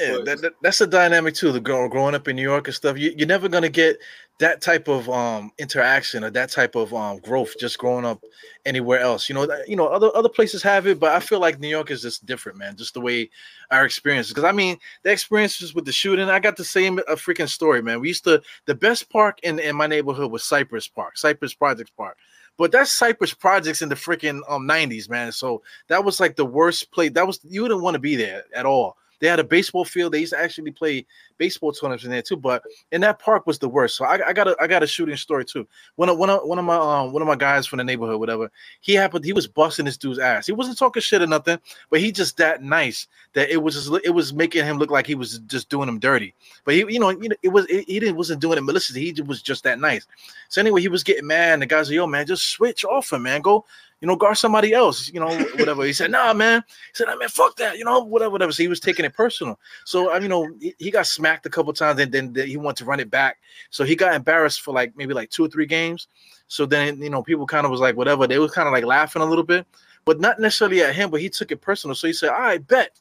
Yeah, 0.00 0.12
that, 0.24 0.40
that- 0.42 0.52
that's 0.62 0.78
the 0.78 0.86
dynamic 0.86 1.34
too. 1.34 1.52
The 1.52 1.60
girl 1.60 1.88
growing 1.88 2.14
up 2.14 2.28
in 2.28 2.36
New 2.36 2.42
York 2.42 2.66
and 2.68 2.74
stuff. 2.74 2.98
You, 2.98 3.12
you're 3.16 3.26
never 3.28 3.48
gonna 3.48 3.68
get 3.68 3.98
that 4.38 4.60
type 4.60 4.86
of 4.88 5.08
um 5.08 5.50
interaction 5.58 6.22
or 6.22 6.30
that 6.30 6.50
type 6.50 6.74
of 6.74 6.92
um 6.94 7.18
growth 7.18 7.54
just 7.58 7.78
growing 7.78 8.04
up 8.04 8.22
anywhere 8.64 9.00
else. 9.00 9.28
You 9.28 9.34
know, 9.34 9.46
that- 9.46 9.68
you 9.68 9.76
know, 9.76 9.86
other 9.86 10.10
other 10.14 10.28
places 10.28 10.62
have 10.62 10.86
it, 10.86 10.98
but 11.00 11.12
I 11.12 11.20
feel 11.20 11.40
like 11.40 11.58
New 11.58 11.68
York 11.68 11.90
is 11.90 12.02
just 12.02 12.26
different, 12.26 12.58
man. 12.58 12.76
Just 12.76 12.94
the 12.94 13.00
way 13.00 13.30
our 13.70 13.84
experiences. 13.84 14.32
Because 14.32 14.44
I 14.44 14.52
mean, 14.52 14.76
the 15.02 15.10
experiences 15.12 15.74
with 15.74 15.84
the 15.84 15.92
shooting, 15.92 16.28
I 16.28 16.38
got 16.38 16.56
the 16.56 16.64
same 16.64 16.98
a 17.00 17.16
freaking 17.16 17.48
story, 17.48 17.82
man. 17.82 18.00
We 18.00 18.08
used 18.08 18.24
to 18.24 18.42
the 18.66 18.74
best 18.74 19.08
park 19.10 19.38
in 19.42 19.58
in 19.58 19.76
my 19.76 19.86
neighborhood 19.86 20.30
was 20.30 20.44
Cypress 20.44 20.88
Park, 20.88 21.16
Cypress 21.18 21.54
Projects 21.54 21.90
Park. 21.96 22.16
But 22.58 22.72
that's 22.72 22.90
Cypress 22.90 23.34
Projects 23.34 23.82
in 23.82 23.90
the 23.90 23.94
freaking 23.94 24.40
um 24.48 24.66
90s, 24.66 25.10
man. 25.10 25.30
So 25.32 25.62
that 25.88 26.04
was 26.04 26.20
like 26.20 26.36
the 26.36 26.44
worst 26.46 26.90
place. 26.90 27.12
That 27.12 27.26
was 27.26 27.38
you 27.44 27.62
wouldn't 27.62 27.82
want 27.82 27.94
to 27.94 28.00
be 28.00 28.16
there 28.16 28.44
at 28.54 28.64
all. 28.66 28.96
They 29.20 29.28
had 29.28 29.40
a 29.40 29.44
baseball 29.44 29.84
field. 29.84 30.12
They 30.12 30.20
used 30.20 30.32
to 30.32 30.38
actually 30.38 30.70
play 30.70 31.06
baseball 31.38 31.72
tournaments 31.72 32.04
in 32.04 32.10
there 32.10 32.22
too. 32.22 32.36
But 32.36 32.62
in 32.92 33.00
that 33.02 33.18
park 33.18 33.46
was 33.46 33.58
the 33.58 33.68
worst. 33.68 33.96
So 33.96 34.04
I, 34.04 34.28
I 34.28 34.32
got 34.32 34.48
a 34.48 34.56
I 34.60 34.66
got 34.66 34.82
a 34.82 34.86
shooting 34.86 35.16
story 35.16 35.44
too. 35.44 35.66
One 35.96 36.08
of 36.08 36.18
one 36.18 36.30
of 36.30 36.40
one 36.44 36.58
of 36.58 36.64
my 36.64 36.76
um 36.76 37.12
one 37.12 37.22
of 37.22 37.28
my 37.28 37.36
guys 37.36 37.66
from 37.66 37.78
the 37.78 37.84
neighborhood, 37.84 38.20
whatever. 38.20 38.50
He 38.80 38.94
happened. 38.94 39.24
He 39.24 39.32
was 39.32 39.46
busting 39.46 39.84
this 39.84 39.96
dude's 39.96 40.18
ass. 40.18 40.46
He 40.46 40.52
wasn't 40.52 40.78
talking 40.78 41.02
shit 41.02 41.22
or 41.22 41.26
nothing, 41.26 41.58
but 41.90 42.00
he 42.00 42.12
just 42.12 42.36
that 42.38 42.62
nice 42.62 43.06
that 43.32 43.50
it 43.50 43.62
was 43.62 43.74
just 43.74 44.04
it 44.04 44.10
was 44.10 44.32
making 44.32 44.64
him 44.64 44.78
look 44.78 44.90
like 44.90 45.06
he 45.06 45.14
was 45.14 45.38
just 45.40 45.68
doing 45.68 45.88
him 45.88 45.98
dirty. 45.98 46.34
But 46.64 46.74
he 46.74 46.80
you 46.80 47.00
know 47.00 47.10
you 47.10 47.28
know 47.28 47.36
it 47.42 47.48
was 47.48 47.66
it, 47.66 47.88
he 47.88 48.00
didn't 48.00 48.16
wasn't 48.16 48.40
doing 48.40 48.58
it 48.58 48.62
maliciously. 48.62 49.12
He 49.12 49.22
was 49.22 49.42
just 49.42 49.64
that 49.64 49.80
nice. 49.80 50.06
So 50.48 50.60
anyway, 50.60 50.80
he 50.80 50.88
was 50.88 51.02
getting 51.02 51.26
mad. 51.26 51.54
And 51.54 51.62
the 51.62 51.66
guys 51.66 51.88
like, 51.88 51.96
yo 51.96 52.06
man, 52.06 52.26
just 52.26 52.50
switch 52.50 52.84
off 52.84 53.12
him, 53.12 53.22
man. 53.22 53.40
Go 53.40 53.64
you 54.00 54.08
know, 54.08 54.16
guard 54.16 54.36
somebody 54.36 54.72
else, 54.74 55.10
you 55.12 55.20
know, 55.20 55.38
whatever. 55.56 55.84
He 55.84 55.92
said, 55.92 56.10
nah, 56.10 56.34
man. 56.34 56.62
He 56.68 56.94
said, 56.94 57.08
I 57.08 57.16
mean, 57.16 57.28
fuck 57.28 57.56
that, 57.56 57.78
you 57.78 57.84
know, 57.84 58.00
whatever, 58.00 58.30
whatever. 58.30 58.52
So 58.52 58.62
he 58.62 58.68
was 58.68 58.80
taking 58.80 59.04
it 59.04 59.14
personal. 59.14 59.58
So, 59.84 60.10
I 60.10 60.18
you 60.18 60.28
know, 60.28 60.46
he, 60.60 60.74
he 60.78 60.90
got 60.90 61.06
smacked 61.06 61.46
a 61.46 61.50
couple 61.50 61.72
times 61.72 61.98
and 62.00 62.12
then, 62.12 62.34
he 62.34 62.56
wanted 62.56 62.76
to 62.78 62.84
run 62.84 63.00
it 63.00 63.10
back. 63.10 63.38
So 63.70 63.84
he 63.84 63.96
got 63.96 64.14
embarrassed 64.14 64.60
for 64.60 64.74
like 64.74 64.92
maybe 64.96 65.14
like 65.14 65.30
two 65.30 65.44
or 65.44 65.48
three 65.48 65.66
games. 65.66 66.08
So 66.48 66.66
then, 66.66 67.00
you 67.00 67.10
know, 67.10 67.22
people 67.22 67.46
kind 67.46 67.64
of 67.64 67.70
was 67.70 67.80
like, 67.80 67.96
whatever. 67.96 68.26
They 68.26 68.38
was 68.38 68.52
kind 68.52 68.68
of 68.68 68.72
like 68.72 68.84
laughing 68.84 69.22
a 69.22 69.26
little 69.26 69.44
bit, 69.44 69.66
but 70.04 70.20
not 70.20 70.38
necessarily 70.38 70.82
at 70.82 70.94
him, 70.94 71.10
but 71.10 71.20
he 71.20 71.30
took 71.30 71.50
it 71.50 71.60
personal. 71.60 71.94
So 71.94 72.06
he 72.06 72.12
said, 72.12 72.30
I 72.30 72.58
bet. 72.58 72.98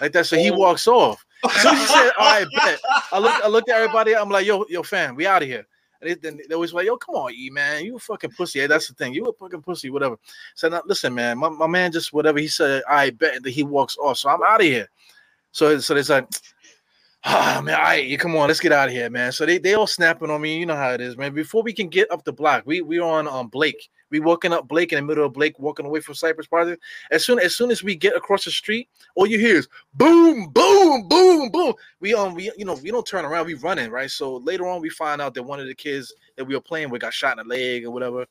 Like 0.00 0.12
that. 0.12 0.26
So 0.26 0.36
he 0.36 0.50
walks 0.50 0.88
off. 0.88 1.24
So 1.60 1.72
he 1.72 1.86
said, 1.86 2.10
I 2.18 2.44
bet. 2.56 2.80
I 3.12 3.18
looked, 3.18 3.44
I 3.44 3.48
looked 3.48 3.68
at 3.68 3.76
everybody. 3.76 4.16
I'm 4.16 4.28
like, 4.28 4.46
yo, 4.46 4.64
yo, 4.68 4.82
fam, 4.82 5.14
we 5.14 5.26
out 5.26 5.42
of 5.42 5.48
here. 5.48 5.66
They, 6.00 6.14
they 6.14 6.54
always 6.54 6.72
like, 6.72 6.86
yo, 6.86 6.96
come 6.96 7.16
on, 7.16 7.32
E 7.34 7.50
man, 7.50 7.84
you 7.84 7.96
a 7.96 7.98
fucking 7.98 8.30
pussy. 8.30 8.60
Hey, 8.60 8.66
that's 8.68 8.88
the 8.88 8.94
thing, 8.94 9.14
you 9.14 9.24
a 9.24 9.32
fucking 9.32 9.62
pussy, 9.62 9.90
whatever. 9.90 10.16
So 10.54 10.68
now, 10.68 10.82
listen, 10.86 11.14
man, 11.14 11.38
my, 11.38 11.48
my 11.48 11.66
man 11.66 11.90
just 11.90 12.12
whatever 12.12 12.38
he 12.38 12.46
said, 12.46 12.82
I 12.88 13.10
bet 13.10 13.42
that 13.42 13.50
he 13.50 13.64
walks 13.64 13.96
off. 13.98 14.18
So 14.18 14.28
I'm 14.28 14.42
out 14.42 14.60
of 14.60 14.66
here. 14.66 14.88
So 15.50 15.78
so 15.80 15.96
it's 15.96 16.08
like, 16.08 16.28
ah 17.24 17.60
man, 17.64 17.74
all 17.74 17.82
right, 17.82 18.18
come 18.20 18.36
on, 18.36 18.48
let's 18.48 18.60
get 18.60 18.72
out 18.72 18.88
of 18.88 18.94
here, 18.94 19.10
man. 19.10 19.32
So 19.32 19.44
they 19.44 19.58
they 19.58 19.74
all 19.74 19.86
snapping 19.86 20.30
on 20.30 20.40
me. 20.40 20.58
You 20.58 20.66
know 20.66 20.76
how 20.76 20.92
it 20.92 21.00
is, 21.00 21.16
man. 21.16 21.34
Before 21.34 21.62
we 21.62 21.72
can 21.72 21.88
get 21.88 22.10
up 22.12 22.24
the 22.24 22.32
block, 22.32 22.62
we 22.66 22.80
we 22.80 23.00
on 23.00 23.26
um 23.26 23.48
Blake. 23.48 23.90
We 24.10 24.20
walking 24.20 24.52
up 24.52 24.68
Blake 24.68 24.92
in 24.92 24.96
the 24.96 25.02
middle 25.02 25.26
of 25.26 25.32
Blake, 25.32 25.58
walking 25.58 25.86
away 25.86 26.00
from 26.00 26.14
Cypress 26.14 26.46
Project. 26.46 26.82
As 27.10 27.24
soon 27.24 27.38
as 27.38 27.56
soon 27.56 27.70
as 27.70 27.82
we 27.82 27.94
get 27.94 28.16
across 28.16 28.44
the 28.44 28.50
street, 28.50 28.88
all 29.14 29.26
you 29.26 29.38
hear 29.38 29.56
is 29.56 29.68
boom, 29.94 30.48
boom, 30.50 31.08
boom, 31.08 31.50
boom. 31.50 31.74
We 32.00 32.14
um 32.14 32.34
we 32.34 32.50
you 32.56 32.64
know 32.64 32.74
we 32.74 32.90
don't 32.90 33.06
turn 33.06 33.24
around, 33.24 33.46
we 33.46 33.54
running 33.54 33.90
right. 33.90 34.10
So 34.10 34.36
later 34.36 34.66
on, 34.66 34.80
we 34.80 34.88
find 34.90 35.20
out 35.20 35.34
that 35.34 35.42
one 35.42 35.60
of 35.60 35.66
the 35.66 35.74
kids 35.74 36.12
that 36.36 36.44
we 36.44 36.54
were 36.54 36.60
playing 36.60 36.90
with 36.90 37.02
got 37.02 37.12
shot 37.12 37.38
in 37.38 37.46
the 37.46 37.54
leg 37.54 37.84
or 37.84 37.90
whatever. 37.90 38.26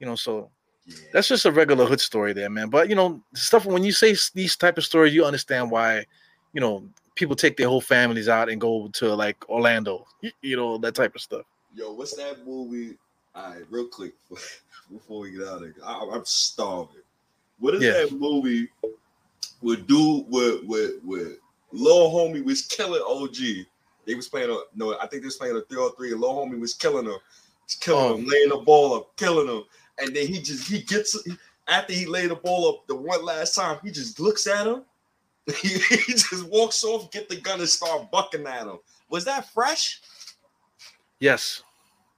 You 0.00 0.06
know, 0.06 0.16
so 0.16 0.50
Yeah. 0.86 0.96
that's 1.12 1.28
just 1.28 1.46
a 1.46 1.52
regular 1.52 1.86
hood 1.86 2.00
story 2.00 2.32
there, 2.32 2.50
man. 2.50 2.68
But 2.68 2.88
you 2.88 2.94
know, 2.94 3.22
stuff 3.34 3.66
when 3.66 3.84
you 3.84 3.92
say 3.92 4.16
these 4.34 4.56
type 4.56 4.78
of 4.78 4.84
stories, 4.84 5.14
you 5.14 5.24
understand 5.24 5.70
why, 5.70 6.04
you 6.52 6.60
know, 6.60 6.88
people 7.14 7.36
take 7.36 7.56
their 7.56 7.68
whole 7.68 7.80
families 7.80 8.28
out 8.28 8.48
and 8.48 8.60
go 8.60 8.88
to 8.94 9.14
like 9.14 9.48
Orlando, 9.48 10.06
you 10.42 10.56
know, 10.56 10.78
that 10.78 10.94
type 10.94 11.14
of 11.14 11.20
stuff. 11.20 11.46
Yo, 11.74 11.92
what's 11.92 12.14
that 12.16 12.44
movie? 12.46 12.96
All 13.34 13.50
right, 13.50 13.64
real 13.70 13.86
quick 13.88 14.12
before 14.94 15.20
we 15.20 15.32
get 15.32 15.42
out 15.46 15.56
of 15.56 15.62
here, 15.62 15.74
I, 15.84 16.08
I'm 16.12 16.24
starving. 16.24 17.02
What 17.58 17.74
is 17.74 17.82
Yeah. 17.82 17.92
that 18.04 18.12
movie 18.12 18.68
with 19.62 19.86
dude 19.86 20.26
with 20.28 20.64
with 20.64 20.92
with 21.04 21.38
Lil 21.72 22.10
Homie 22.10 22.44
was 22.44 22.62
killing 22.62 23.02
OG? 23.06 23.66
They 24.06 24.14
was 24.14 24.28
playing 24.28 24.50
a 24.50 24.58
no, 24.74 24.96
I 24.98 25.06
think 25.06 25.22
they 25.22 25.26
was 25.26 25.36
playing 25.36 25.56
a 25.56 25.62
three 25.62 25.78
on 25.78 25.94
three, 25.96 26.12
and 26.12 26.20
Lil 26.20 26.34
Homie 26.34 26.60
was 26.60 26.74
killing 26.74 27.06
him, 27.06 27.18
He's 27.66 27.76
killing 27.76 28.04
Oh. 28.12 28.16
him, 28.16 28.26
laying 28.26 28.48
the 28.50 28.56
ball 28.58 28.94
up, 28.94 29.16
killing 29.16 29.48
him, 29.48 29.64
and 29.98 30.14
then 30.14 30.26
he 30.26 30.40
just 30.40 30.68
he 30.70 30.80
gets 30.80 31.16
after 31.66 31.92
he 31.92 32.04
laid 32.06 32.30
the 32.30 32.36
ball 32.36 32.68
up 32.68 32.86
the 32.86 32.94
one 32.94 33.24
last 33.24 33.54
time, 33.54 33.78
he 33.82 33.90
just 33.90 34.20
looks 34.20 34.46
at 34.46 34.66
him. 34.66 34.82
He, 35.60 35.68
he 35.78 36.12
just 36.12 36.44
walks 36.48 36.84
off, 36.84 37.10
get 37.10 37.28
the 37.28 37.36
gun, 37.36 37.60
and 37.60 37.68
start 37.68 38.10
bucking 38.10 38.46
at 38.46 38.66
him. 38.66 38.78
Was 39.10 39.26
that 39.26 39.50
fresh? 39.52 40.00
Yes. 41.20 41.62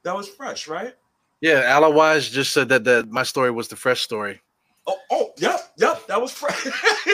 That 0.05 0.17
was 0.17 0.29
fresh, 0.29 0.69
right? 0.69 0.95
Yeah, 1.41 1.77
Ala 1.77 1.91
Wise 1.91 2.29
just 2.29 2.53
said 2.53 2.69
that 2.71 2.85
that 2.85 3.11
my 3.11 3.23
story 3.23 3.51
was 3.51 3.69
the 3.69 3.77
fresh 3.77 4.01
story. 4.01 4.41
Oh, 4.87 4.99
oh, 5.11 5.33
yep, 5.37 5.61
yep, 5.77 6.07
that 6.07 6.21
was 6.21 6.33
fresh. 6.33 6.67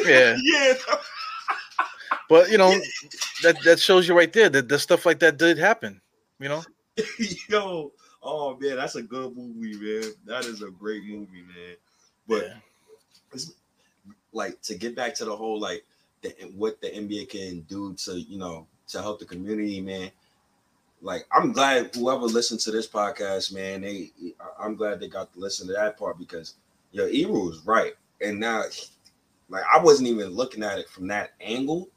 Yeah. 0.05 0.37
yeah. 0.43 0.75
But 2.29 2.51
you 2.51 2.59
know, 2.59 2.71
that 3.43 3.57
that 3.65 3.81
shows 3.81 4.07
you 4.07 4.17
right 4.17 4.33
there 4.33 4.49
that 4.49 4.69
the 4.69 4.79
stuff 4.79 5.07
like 5.07 5.19
that 5.21 5.39
did 5.39 5.59
happen. 5.59 6.01
You 6.39 6.49
know, 6.49 6.63
Yo, 7.49 7.93
oh 8.23 8.57
man, 8.59 8.77
that's 8.77 8.97
a 8.97 9.03
good 9.03 9.37
movie, 9.37 9.77
man. 9.77 10.13
That 10.25 10.45
is 10.45 10.63
a 10.63 10.71
great 10.71 11.05
movie, 11.05 11.43
man. 11.43 11.77
But 12.29 12.45
Yeah. 12.45 12.55
it's, 13.33 13.53
like 14.35 14.61
to 14.63 14.75
get 14.75 14.97
back 14.97 15.15
to 15.15 15.27
the 15.27 15.37
whole 15.37 15.61
like 15.61 15.85
the 16.23 16.31
what 16.57 16.81
the 16.81 16.89
NBA 16.89 17.29
can 17.29 17.61
do 17.63 17.93
to 17.95 18.19
you 18.19 18.39
know 18.39 18.67
to 18.89 19.03
help 19.03 19.19
the 19.19 19.27
community, 19.27 19.81
man. 19.81 20.11
Like 21.03 21.27
I'm 21.33 21.53
glad 21.53 21.95
whoever 21.95 22.23
listened 22.23 22.61
to 22.61 22.71
this 22.71 22.87
podcast, 22.87 23.53
man, 23.53 23.81
they 23.83 24.13
I'm 24.59 24.77
glad 24.77 25.01
they 25.01 25.09
got 25.09 25.33
to 25.35 25.41
listen 25.41 25.67
to 25.67 25.73
that 25.73 25.99
part 25.99 26.17
because 26.17 26.55
yo, 26.93 27.07
Eru 27.07 27.49
was 27.49 27.67
right, 27.67 27.95
and 28.21 28.39
now 28.39 28.63
like 29.49 29.65
I 29.73 29.81
wasn't 29.81 30.09
even 30.09 30.29
looking 30.29 30.63
at 30.63 30.79
it 30.79 30.89
from 30.89 31.09
that 31.09 31.33
angle. 31.41 31.89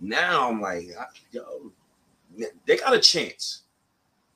Now 0.00 0.50
I'm 0.50 0.60
like, 0.60 0.90
yo, 1.30 1.72
they 2.66 2.76
got 2.76 2.92
a 2.94 3.00
chance. 3.00 3.62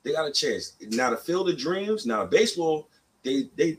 They 0.03 0.13
got 0.13 0.27
a 0.27 0.33
chance. 0.33 0.77
Now 0.81 1.11
the 1.11 1.19
Field 1.19 1.51
of 1.51 1.59
Dreams, 1.59 2.07
now 2.07 2.25
baseball, 2.25 2.89
they 3.23 3.51
they 3.55 3.77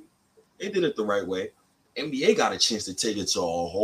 they 0.59 0.69
did 0.69 0.83
it 0.83 0.95
the 0.95 1.03
right 1.03 1.25
way. 1.27 1.49
NBA 1.97 2.37
got 2.37 2.53
a 2.53 2.59
chance 2.59 2.85
to 2.85 2.93
take 2.93 3.17
it 3.17 3.25
to 3.29 3.39
a 3.39 3.43
whole 3.43 3.75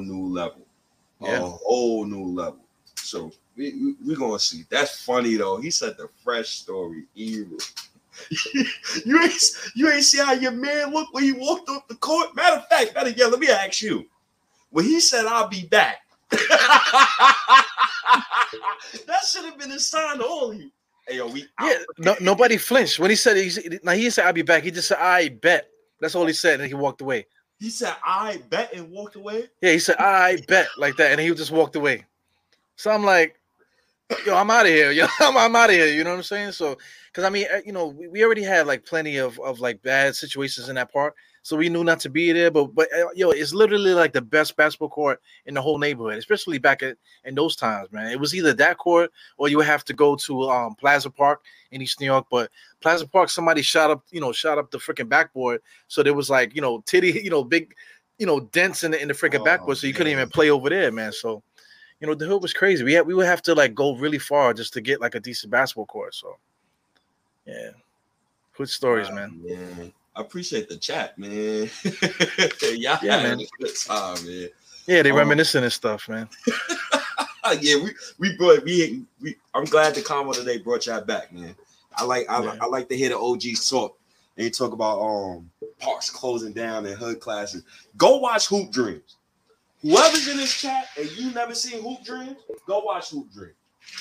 new 0.00 0.28
level. 0.32 0.64
Yeah. 1.20 1.38
A 1.38 1.40
whole 1.40 2.04
new 2.04 2.26
level. 2.26 2.60
So 2.94 3.32
we, 3.56 3.94
we, 4.04 4.14
gonna 4.16 4.38
see. 4.38 4.64
That's 4.70 5.04
funny 5.04 5.34
though. 5.36 5.58
He 5.58 5.70
said 5.70 5.96
the 5.96 6.08
fresh 6.22 6.48
story 6.48 7.04
evil. 7.14 7.58
you 9.04 9.20
ain't 9.22 9.42
you 9.74 9.90
ain't 9.90 10.04
see 10.04 10.18
how 10.18 10.32
your 10.32 10.52
man 10.52 10.92
looked 10.92 11.14
when 11.14 11.24
he 11.24 11.32
walked 11.32 11.68
off 11.68 11.88
the 11.88 11.94
court. 11.96 12.34
Matter 12.34 12.56
of 12.56 12.68
fact, 12.68 12.94
better 12.94 13.10
yeah, 13.10 13.26
let 13.26 13.40
me 13.40 13.48
ask 13.48 13.82
you. 13.82 14.06
When 14.70 14.84
he 14.84 15.00
said 15.00 15.26
I'll 15.26 15.48
be 15.48 15.66
back, 15.66 15.98
that 16.30 16.40
should 19.26 19.44
have 19.44 19.58
been 19.58 19.72
a 19.72 19.78
sign 19.78 20.18
to 20.18 20.24
all 20.24 20.54
you. 20.54 20.70
Hey 21.06 21.16
yo, 21.16 21.26
we 21.26 21.46
yeah. 21.60 21.78
No, 21.98 22.14
nobody 22.20 22.56
flinched 22.56 22.98
when 22.98 23.10
he 23.10 23.16
said 23.16 23.36
he 23.36 23.78
now 23.82 23.92
he 23.92 24.08
said 24.08 24.26
I'll 24.26 24.32
be 24.32 24.42
back. 24.42 24.62
He 24.62 24.70
just 24.70 24.88
said 24.88 24.98
I 24.98 25.28
bet. 25.28 25.68
That's 26.00 26.14
all 26.14 26.26
he 26.26 26.32
said, 26.32 26.60
and 26.60 26.68
he 26.68 26.74
walked 26.74 27.00
away. 27.00 27.26
He 27.58 27.70
said 27.70 27.94
I 28.04 28.42
bet 28.50 28.72
and 28.74 28.90
walked 28.90 29.16
away. 29.16 29.48
Yeah, 29.60 29.72
he 29.72 29.78
said 29.78 29.96
I 29.98 30.38
bet 30.48 30.68
like 30.78 30.96
that, 30.96 31.12
and 31.12 31.20
he 31.20 31.32
just 31.34 31.50
walked 31.50 31.76
away. 31.76 32.06
So 32.76 32.90
I'm 32.90 33.04
like, 33.04 33.38
yo, 34.26 34.36
I'm 34.36 34.50
out 34.50 34.66
of 34.66 34.72
here. 34.72 34.90
Yo, 34.92 35.06
I'm, 35.20 35.36
I'm 35.36 35.56
out 35.56 35.70
of 35.70 35.76
here. 35.76 35.86
You 35.86 36.04
know 36.04 36.10
what 36.10 36.16
I'm 36.16 36.22
saying? 36.22 36.52
So, 36.52 36.76
because 37.06 37.24
I 37.24 37.30
mean, 37.30 37.46
uh, 37.52 37.60
you 37.64 37.72
know, 37.72 37.88
we, 37.88 38.08
we 38.08 38.24
already 38.24 38.42
had 38.42 38.66
like 38.66 38.84
plenty 38.84 39.16
of 39.16 39.38
of 39.40 39.60
like 39.60 39.82
bad 39.82 40.14
situations 40.16 40.68
in 40.68 40.74
that 40.76 40.92
park, 40.92 41.16
so 41.42 41.56
we 41.56 41.68
knew 41.68 41.84
not 41.84 42.00
to 42.00 42.10
be 42.10 42.32
there. 42.32 42.50
But 42.50 42.74
but 42.74 42.88
uh, 42.92 43.06
yo, 43.14 43.30
it's 43.30 43.54
literally 43.54 43.94
like 43.94 44.12
the 44.12 44.22
best 44.22 44.56
basketball 44.56 44.88
court 44.88 45.20
in 45.46 45.54
the 45.54 45.62
whole 45.62 45.78
neighborhood, 45.78 46.18
especially 46.18 46.58
back 46.58 46.82
at 46.82 46.96
in 47.24 47.34
those 47.34 47.56
times, 47.56 47.90
man. 47.92 48.10
It 48.10 48.20
was 48.20 48.34
either 48.34 48.52
that 48.54 48.78
court 48.78 49.10
or 49.38 49.48
you 49.48 49.56
would 49.58 49.66
have 49.66 49.84
to 49.86 49.92
go 49.92 50.16
to 50.16 50.50
um 50.50 50.74
Plaza 50.74 51.10
Park 51.10 51.42
in 51.70 51.82
East 51.82 52.00
New 52.00 52.06
York. 52.06 52.26
But 52.30 52.50
Plaza 52.80 53.06
Park, 53.06 53.30
somebody 53.30 53.62
shot 53.62 53.90
up, 53.90 54.04
you 54.10 54.20
know, 54.20 54.32
shot 54.32 54.58
up 54.58 54.70
the 54.70 54.78
freaking 54.78 55.08
backboard, 55.08 55.60
so 55.88 56.02
there 56.02 56.14
was 56.14 56.30
like 56.30 56.54
you 56.54 56.62
know 56.62 56.82
titty, 56.86 57.20
you 57.24 57.30
know, 57.30 57.44
big, 57.44 57.74
you 58.18 58.26
know, 58.26 58.40
dents 58.40 58.84
in 58.84 58.90
the 58.92 59.00
in 59.00 59.08
the 59.08 59.14
freaking 59.14 59.40
Oh, 59.40 59.44
backboard, 59.44 59.78
so 59.78 59.86
you 59.86 59.94
couldn't 59.94 60.12
even 60.12 60.28
play 60.28 60.50
over 60.50 60.68
there, 60.68 60.90
man. 60.90 61.12
So 61.12 61.42
you 62.02 62.08
know, 62.08 62.14
the 62.16 62.26
hood 62.26 62.42
was 62.42 62.52
crazy. 62.52 62.82
We 62.82 62.94
had 62.94 63.06
we 63.06 63.14
would 63.14 63.26
have 63.26 63.42
to 63.42 63.54
like 63.54 63.76
go 63.76 63.94
really 63.94 64.18
far 64.18 64.52
just 64.52 64.72
to 64.72 64.80
get 64.80 65.00
like 65.00 65.14
a 65.14 65.20
decent 65.20 65.52
basketball 65.52 65.86
court. 65.86 66.16
So, 66.16 66.36
yeah, 67.46 67.70
good 68.56 68.68
stories, 68.68 69.08
man. 69.12 69.40
man. 69.44 69.92
I 70.16 70.20
appreciate 70.20 70.68
the 70.68 70.76
chat, 70.76 71.16
man. 71.16 71.70
Yeah, 72.72 72.98
man. 73.02 73.40
good 73.60 73.76
time, 73.86 74.26
man. 74.26 74.48
Yeah, 74.86 75.02
they 75.02 75.12
Um, 75.12 75.16
reminiscing 75.16 75.62
and 75.62 75.72
stuff, 75.72 76.08
man. 76.08 76.28
yeah, 77.60 77.76
we 77.76 77.92
we 78.18 78.36
brought 78.36 78.64
we 78.64 79.04
we. 79.20 79.36
I'm 79.54 79.64
glad 79.64 79.94
the 79.94 80.02
combo 80.02 80.32
today 80.32 80.58
brought 80.58 80.86
y'all 80.86 81.02
back, 81.02 81.32
man. 81.32 81.54
I 81.94 82.04
like 82.04 82.28
I, 82.28 82.42
Yeah. 82.42 82.56
I 82.60 82.66
like 82.66 82.88
to 82.88 82.96
hear 82.96 83.10
the 83.10 83.18
OGs 83.18 83.70
talk. 83.70 83.96
They 84.34 84.50
talk 84.50 84.72
about 84.72 85.00
um 85.00 85.48
parks 85.78 86.10
closing 86.10 86.52
down 86.52 86.84
and 86.84 86.96
hood 86.96 87.20
classes. 87.20 87.62
Go 87.96 88.16
watch 88.18 88.48
Hoop 88.48 88.72
Dreams. 88.72 89.18
Whoever's 89.82 90.28
in 90.28 90.36
this 90.36 90.60
chat 90.60 90.86
and 90.98 91.10
you 91.12 91.32
never 91.32 91.54
seen 91.54 91.82
Hoop 91.82 92.04
Dreams, 92.04 92.36
go 92.66 92.80
watch 92.80 93.10
Hoop 93.10 93.32
Dreams. 93.32 93.54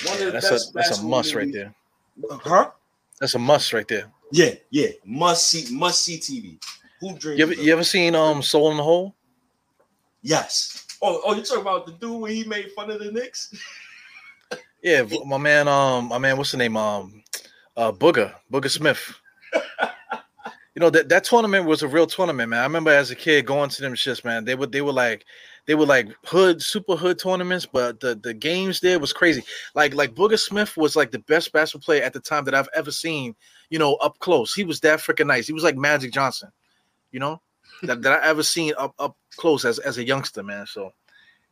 One 0.05 0.19
Yeah, 0.19 0.27
of 0.27 0.33
the 0.33 0.39
that's 0.39 0.49
best 0.49 0.69
a 0.69 0.73
that's 0.73 0.99
a 0.99 1.03
must 1.03 1.35
right 1.35 1.51
there. 1.51 1.73
Huh? 2.29 2.71
That's 3.19 3.33
a 3.35 3.39
must 3.39 3.73
right 3.73 3.87
there. 3.87 4.11
Yeah, 4.31 4.53
yeah. 4.69 4.89
Must 5.05 5.47
see, 5.47 5.73
must 5.75 6.03
see 6.03 6.17
TV. 6.19 6.63
Hoop 7.01 7.19
Dreams. 7.19 7.39
You 7.39 7.45
ever 7.45 7.53
you 7.55 7.73
ever 7.73 7.83
seen 7.83 8.15
um 8.15 8.41
Soul 8.41 8.71
in 8.71 8.77
the 8.77 8.83
Hole? 8.83 9.15
Yes. 10.21 10.85
Oh, 11.01 11.19
oh, 11.25 11.33
you 11.35 11.41
talking 11.41 11.61
about 11.63 11.87
the 11.87 11.93
dude 11.93 12.21
when 12.21 12.31
he 12.31 12.43
made 12.43 12.71
fun 12.73 12.91
of 12.91 12.99
the 12.99 13.11
Knicks? 13.11 13.53
Yeah, 14.83 15.03
my 15.27 15.37
man, 15.37 15.67
um, 15.67 16.07
my 16.07 16.17
man, 16.17 16.37
what's 16.37 16.51
the 16.51 16.57
name? 16.57 16.75
Um, 16.75 17.23
uh, 17.77 17.91
Booger, 17.91 18.33
Booger 18.51 18.69
Smith. 18.69 19.13
you 19.53 20.79
know 20.79 20.89
that 20.89 21.07
that 21.09 21.23
tournament 21.23 21.65
was 21.67 21.83
a 21.83 21.87
real 21.87 22.07
tournament, 22.07 22.49
man. 22.49 22.61
I 22.61 22.63
remember 22.63 22.89
as 22.89 23.11
a 23.11 23.15
kid 23.15 23.45
going 23.45 23.69
to 23.69 23.81
them 23.81 23.93
shits, 23.93 24.25
man. 24.25 24.43
They 24.43 24.55
would 24.55 24.71
they 24.71 24.81
were 24.81 24.91
like 24.91 25.25
they 25.67 25.75
were 25.75 25.85
like 25.85 26.09
hood, 26.25 26.61
super 26.61 26.95
hood 26.95 27.19
tournaments, 27.19 27.65
but 27.65 27.99
the 27.99 28.15
the 28.15 28.33
games 28.33 28.79
there 28.79 28.99
was 28.99 29.13
crazy. 29.13 29.43
Like 29.75 29.93
like 29.93 30.15
Booger 30.15 30.39
Smith 30.39 30.75
was 30.75 30.95
like 30.95 31.11
the 31.11 31.19
best 31.19 31.51
basketball 31.51 31.85
player 31.85 32.03
at 32.03 32.13
the 32.13 32.19
time 32.19 32.45
that 32.45 32.55
I've 32.55 32.69
ever 32.75 32.91
seen. 32.91 33.35
You 33.69 33.79
know, 33.79 33.95
up 33.95 34.19
close. 34.19 34.53
He 34.53 34.63
was 34.63 34.79
that 34.81 34.99
freaking 34.99 35.27
nice. 35.27 35.47
He 35.47 35.53
was 35.53 35.63
like 35.63 35.77
Magic 35.77 36.11
Johnson. 36.11 36.49
You 37.11 37.19
know, 37.19 37.41
that, 37.83 38.01
that 38.01 38.23
I 38.23 38.27
ever 38.27 38.43
seen 38.43 38.73
up 38.77 38.93
up 38.99 39.17
close 39.37 39.65
as 39.65 39.79
as 39.79 39.97
a 39.97 40.05
youngster, 40.05 40.43
man. 40.43 40.65
So. 40.65 40.91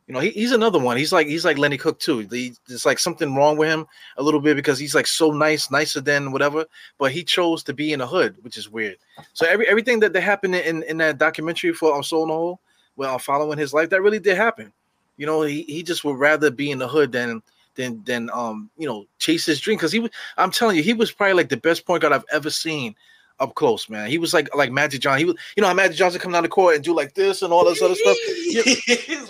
You 0.07 0.13
know, 0.13 0.21
he, 0.21 0.31
he's 0.31 0.53
another 0.53 0.79
one. 0.79 0.97
He's 0.97 1.13
like 1.13 1.27
he's 1.27 1.45
like 1.45 1.59
Lenny 1.59 1.77
Cooke 1.77 1.99
too. 1.99 2.25
The, 2.25 2.51
there's 2.67 2.83
like 2.83 2.97
something 2.97 3.35
wrong 3.35 3.57
with 3.57 3.69
him 3.69 3.85
a 4.17 4.23
little 4.23 4.39
bit 4.39 4.55
because 4.55 4.79
he's 4.79 4.95
like 4.95 5.05
so 5.05 5.29
nice, 5.29 5.69
nicer 5.69 6.01
than 6.01 6.31
whatever. 6.31 6.65
But 6.97 7.11
he 7.11 7.23
chose 7.23 7.61
to 7.65 7.75
be 7.75 7.93
in 7.93 7.99
the 7.99 8.07
hood, 8.07 8.35
which 8.41 8.57
is 8.57 8.71
weird. 8.71 8.97
So 9.33 9.45
every 9.45 9.67
everything 9.67 9.99
that, 9.99 10.13
that 10.13 10.21
happened 10.21 10.55
in, 10.55 10.81
in 10.81 10.97
that 10.97 11.19
documentary 11.19 11.73
for 11.73 11.95
um, 11.95 12.01
Soul 12.01 12.23
in 12.23 12.29
the 12.29 12.33
Hole, 12.33 12.59
well, 12.99 13.17
following 13.17 13.57
his 13.57 13.73
life, 13.73 13.89
that 13.91 14.01
really 14.01 14.19
did 14.19 14.35
happen. 14.35 14.73
You 15.15 15.25
know, 15.25 15.43
he, 15.43 15.63
he 15.63 15.83
just 15.83 16.03
would 16.03 16.19
rather 16.19 16.51
be 16.51 16.69
in 16.69 16.79
the 16.79 16.87
hood 16.87 17.13
than 17.13 17.41
than 17.75 18.03
than 18.03 18.29
um 18.33 18.69
you 18.77 18.87
know 18.87 19.05
chase 19.19 19.45
his 19.45 19.61
dream 19.61 19.77
because 19.77 19.93
he 19.93 19.99
was. 19.99 20.11
I'm 20.35 20.51
telling 20.51 20.75
you, 20.75 20.83
he 20.83 20.93
was 20.93 21.09
probably 21.09 21.35
like 21.35 21.47
the 21.47 21.55
best 21.55 21.85
point 21.85 22.01
guard 22.01 22.13
I've 22.13 22.25
ever 22.29 22.49
seen 22.49 22.93
up 23.39 23.55
close, 23.55 23.89
man. 23.89 24.09
He 24.09 24.17
was 24.17 24.33
like 24.33 24.53
like 24.55 24.71
Magic 24.71 25.01
Johnson. 25.01 25.19
He 25.19 25.25
was, 25.25 25.35
you 25.55 25.61
know, 25.61 25.67
how 25.67 25.73
Magic 25.73 25.97
Johnson 25.97 26.21
come 26.21 26.31
down 26.31 26.43
the 26.43 26.49
court 26.49 26.75
and 26.75 26.83
do 26.83 26.95
like 26.95 27.13
this 27.13 27.41
and 27.41 27.53
all 27.53 27.65
this 27.65 27.81
other 27.81 27.95
stuff. 27.95 28.17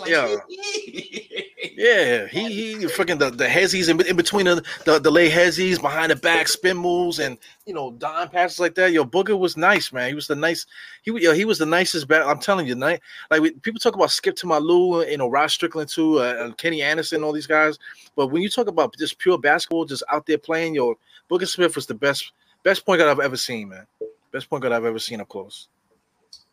Like, 0.00 0.08
Yeah. 0.08 0.36
Yeah, 1.80 2.26
he 2.26 2.52
he 2.52 2.74
freaking 2.86 3.18
the 3.18 3.30
the 3.30 3.46
hezzies 3.46 3.88
in, 3.88 4.06
in 4.06 4.14
between 4.14 4.44
the, 4.44 4.62
the 4.84 4.98
the 4.98 5.10
lay 5.10 5.30
hezzies 5.30 5.80
behind 5.80 6.10
the 6.10 6.16
back 6.16 6.46
spin 6.46 6.76
moves 6.76 7.18
and 7.18 7.38
you 7.64 7.72
know 7.72 7.92
dime 7.92 8.28
passes 8.28 8.60
like 8.60 8.74
that. 8.74 8.92
Yo, 8.92 9.02
Booger 9.02 9.38
was 9.38 9.56
nice, 9.56 9.90
man. 9.90 10.08
He 10.08 10.14
was 10.14 10.26
the 10.26 10.36
nice. 10.36 10.66
He 11.02 11.10
was 11.10 11.22
yo, 11.22 11.32
he 11.32 11.46
was 11.46 11.58
the 11.58 11.64
nicest. 11.64 12.06
Bat, 12.06 12.26
I'm 12.26 12.38
telling 12.38 12.66
you, 12.66 12.74
night 12.74 13.00
like 13.30 13.40
we, 13.40 13.52
people 13.52 13.80
talk 13.80 13.94
about 13.94 14.10
Skip 14.10 14.36
to 14.36 14.46
my 14.46 14.58
Lou, 14.58 15.02
you 15.06 15.16
know, 15.16 15.28
Rod 15.30 15.50
Strickland 15.50 15.88
too, 15.88 16.20
uh, 16.20 16.36
and 16.40 16.58
Kenny 16.58 16.82
Anderson, 16.82 17.24
all 17.24 17.32
these 17.32 17.46
guys. 17.46 17.78
But 18.14 18.26
when 18.26 18.42
you 18.42 18.50
talk 18.50 18.66
about 18.66 18.94
just 18.98 19.18
pure 19.18 19.38
basketball, 19.38 19.86
just 19.86 20.02
out 20.10 20.26
there 20.26 20.36
playing, 20.36 20.74
yo, 20.74 20.98
Booger 21.30 21.48
Smith 21.48 21.76
was 21.76 21.86
the 21.86 21.94
best 21.94 22.32
best 22.62 22.84
point 22.84 22.98
guard 22.98 23.10
I've 23.10 23.24
ever 23.24 23.36
seen, 23.36 23.68
man. 23.68 23.86
Best 24.32 24.48
point 24.48 24.62
guard 24.62 24.72
I've 24.72 24.84
ever 24.84 24.98
seen 24.98 25.20
up 25.20 25.28
close. 25.28 25.68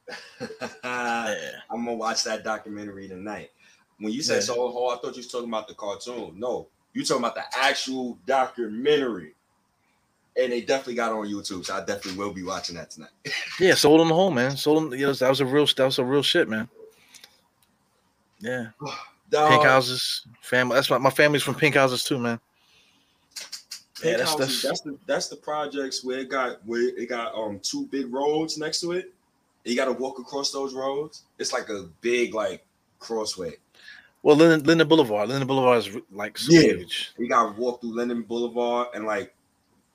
I'm 0.83 1.85
gonna 1.85 1.93
watch 1.93 2.23
that 2.23 2.43
documentary 2.43 3.07
tonight. 3.07 3.51
When 3.99 4.13
you 4.13 4.21
said 4.21 4.35
Yeah. 4.35 4.41
Soul 4.41 4.71
Hall, 4.71 4.91
I 4.91 4.95
thought 4.95 5.15
you 5.15 5.19
was 5.19 5.27
talking 5.27 5.49
about 5.49 5.67
the 5.67 5.73
cartoon. 5.73 6.33
No, 6.37 6.67
you 6.93 7.03
talking 7.03 7.23
about 7.23 7.35
the 7.35 7.43
actual 7.57 8.17
documentary. 8.25 9.33
And 10.39 10.51
they 10.51 10.61
definitely 10.61 10.93
got 10.93 11.11
it 11.11 11.15
on 11.15 11.25
YouTube, 11.27 11.65
so 11.65 11.73
I 11.75 11.79
definitely 11.79 12.15
will 12.19 12.31
be 12.31 12.43
watching 12.43 12.75
that 12.75 12.91
tonight. 12.91 13.09
Yeah, 13.59 13.73
Soul 13.73 14.03
in 14.03 14.07
the 14.07 14.13
Hole, 14.13 14.29
man. 14.29 14.55
Sold 14.55 14.93
you 14.93 15.07
know, 15.07 15.13
that 15.13 15.29
was 15.29 15.41
a 15.41 15.45
real 15.45 15.65
that 15.65 15.85
was 15.85 15.97
a 15.97 16.05
real 16.05 16.21
shit, 16.21 16.47
man. 16.47 16.69
Yeah. 18.39 18.67
Pink 19.31 19.63
houses, 19.63 20.25
family. 20.41 20.75
That's 20.75 20.89
my, 20.89 20.99
my 20.99 21.09
family's 21.09 21.43
from 21.43 21.55
pink 21.55 21.75
houses 21.75 22.03
too, 22.05 22.17
man. 22.17 22.39
Pink 24.01 24.11
Yeah, 24.11 24.17
that's- 24.17 24.29
houses, 24.29 24.61
that's- 24.61 24.61
that's, 24.61 24.81
the 24.81 24.97
that's 25.05 25.27
the 25.27 25.35
projects 25.37 26.03
where 26.03 26.19
it 26.19 26.29
got 26.29 26.65
where 26.65 26.89
it 26.89 27.07
got 27.09 27.33
um 27.33 27.59
two 27.61 27.85
big 27.87 28.11
roads 28.13 28.57
next 28.57 28.81
to 28.81 28.91
it. 28.91 29.13
You 29.65 29.75
got 29.75 29.85
to 29.85 29.93
walk 29.93 30.19
across 30.19 30.51
those 30.51 30.73
roads. 30.73 31.23
It's 31.39 31.51
like 31.51 31.67
a 31.69 31.89
big 32.01 32.33
like 32.33 32.65
crossway. 32.99 33.57
Well, 34.23 34.35
Linden, 34.35 34.63
Linden 34.65 34.87
Boulevard. 34.87 35.29
Linden 35.29 35.47
Boulevard 35.47 35.79
is 35.79 35.97
like 36.11 36.37
so 36.37 36.51
Yeah. 36.53 36.61
huge. 36.73 37.11
You 37.17 37.27
got 37.27 37.53
to 37.55 37.59
walk 37.61 37.81
through 37.81 37.93
Linden 37.95 38.21
Boulevard 38.23 38.89
and 38.93 39.05
like 39.05 39.33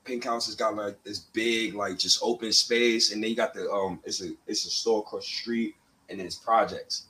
Pink 0.05 0.25
House 0.25 0.47
has 0.47 0.55
got 0.57 0.75
like 0.75 1.03
this 1.05 1.19
big 1.21 1.75
like 1.75 1.97
just 1.99 2.19
open 2.23 2.53
space, 2.53 3.13
and 3.13 3.23
then 3.23 3.31
you 3.31 3.37
got 3.37 3.55
the 3.55 3.71
um 3.71 4.01
it's 4.05 4.21
a 4.23 4.31
it's 4.47 4.67
a 4.67 4.71
store 4.71 5.01
across 5.01 5.25
the 5.25 5.33
street, 5.33 5.75
and 6.09 6.19
then 6.19 6.27
it's 6.27 6.37
projects. 6.37 7.07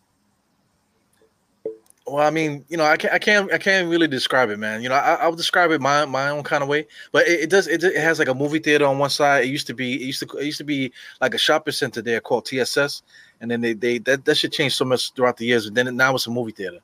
Well, 2.13 2.27
I 2.27 2.29
mean, 2.29 2.63
you 2.69 2.77
know, 2.77 2.85
I 2.85 2.99
can't, 2.99 3.15
I 3.15 3.19
can't, 3.19 3.51
I 3.55 3.57
can't 3.57 3.89
really 3.89 4.07
describe 4.07 4.51
it, 4.51 4.59
man. 4.59 4.83
You 4.83 4.91
know, 4.91 4.97
I, 4.97 5.15
I'll 5.15 5.35
describe 5.35 5.71
it 5.71 5.81
my 5.81 6.05
my 6.05 6.29
own 6.29 6.43
kind 6.43 6.63
of 6.63 6.69
way, 6.69 6.87
but 7.11 7.27
it, 7.27 7.41
it 7.45 7.49
does. 7.49 7.67
It, 7.67 7.83
it 7.83 7.97
has 7.97 8.19
like 8.19 8.29
a 8.29 8.35
movie 8.35 8.59
theater 8.59 8.85
on 8.85 8.99
one 8.99 9.09
side. 9.09 9.45
It 9.45 9.49
used 9.49 9.67
to 9.69 9.75
be, 9.75 9.95
it 9.95 10.03
used 10.03 10.21
to, 10.21 10.37
it 10.37 10.45
used 10.45 10.59
to 10.59 10.65
be 10.65 10.93
like 11.23 11.33
a 11.33 11.39
shopping 11.39 11.73
center 11.73 12.03
there 12.03 12.21
called 12.21 12.45
TSS, 12.45 13.01
and 13.41 13.51
then 13.51 13.63
they 13.63 13.73
they 13.73 13.97
that 14.01 14.27
that 14.27 14.35
should 14.37 14.53
change 14.53 14.77
so 14.77 14.85
much 14.85 15.15
throughout 15.15 15.39
the 15.39 15.47
years. 15.47 15.65
But 15.65 15.75
then 15.75 15.97
now 15.97 16.15
it's 16.15 16.27
a 16.27 16.31
movie 16.31 16.53
theater, 16.53 16.81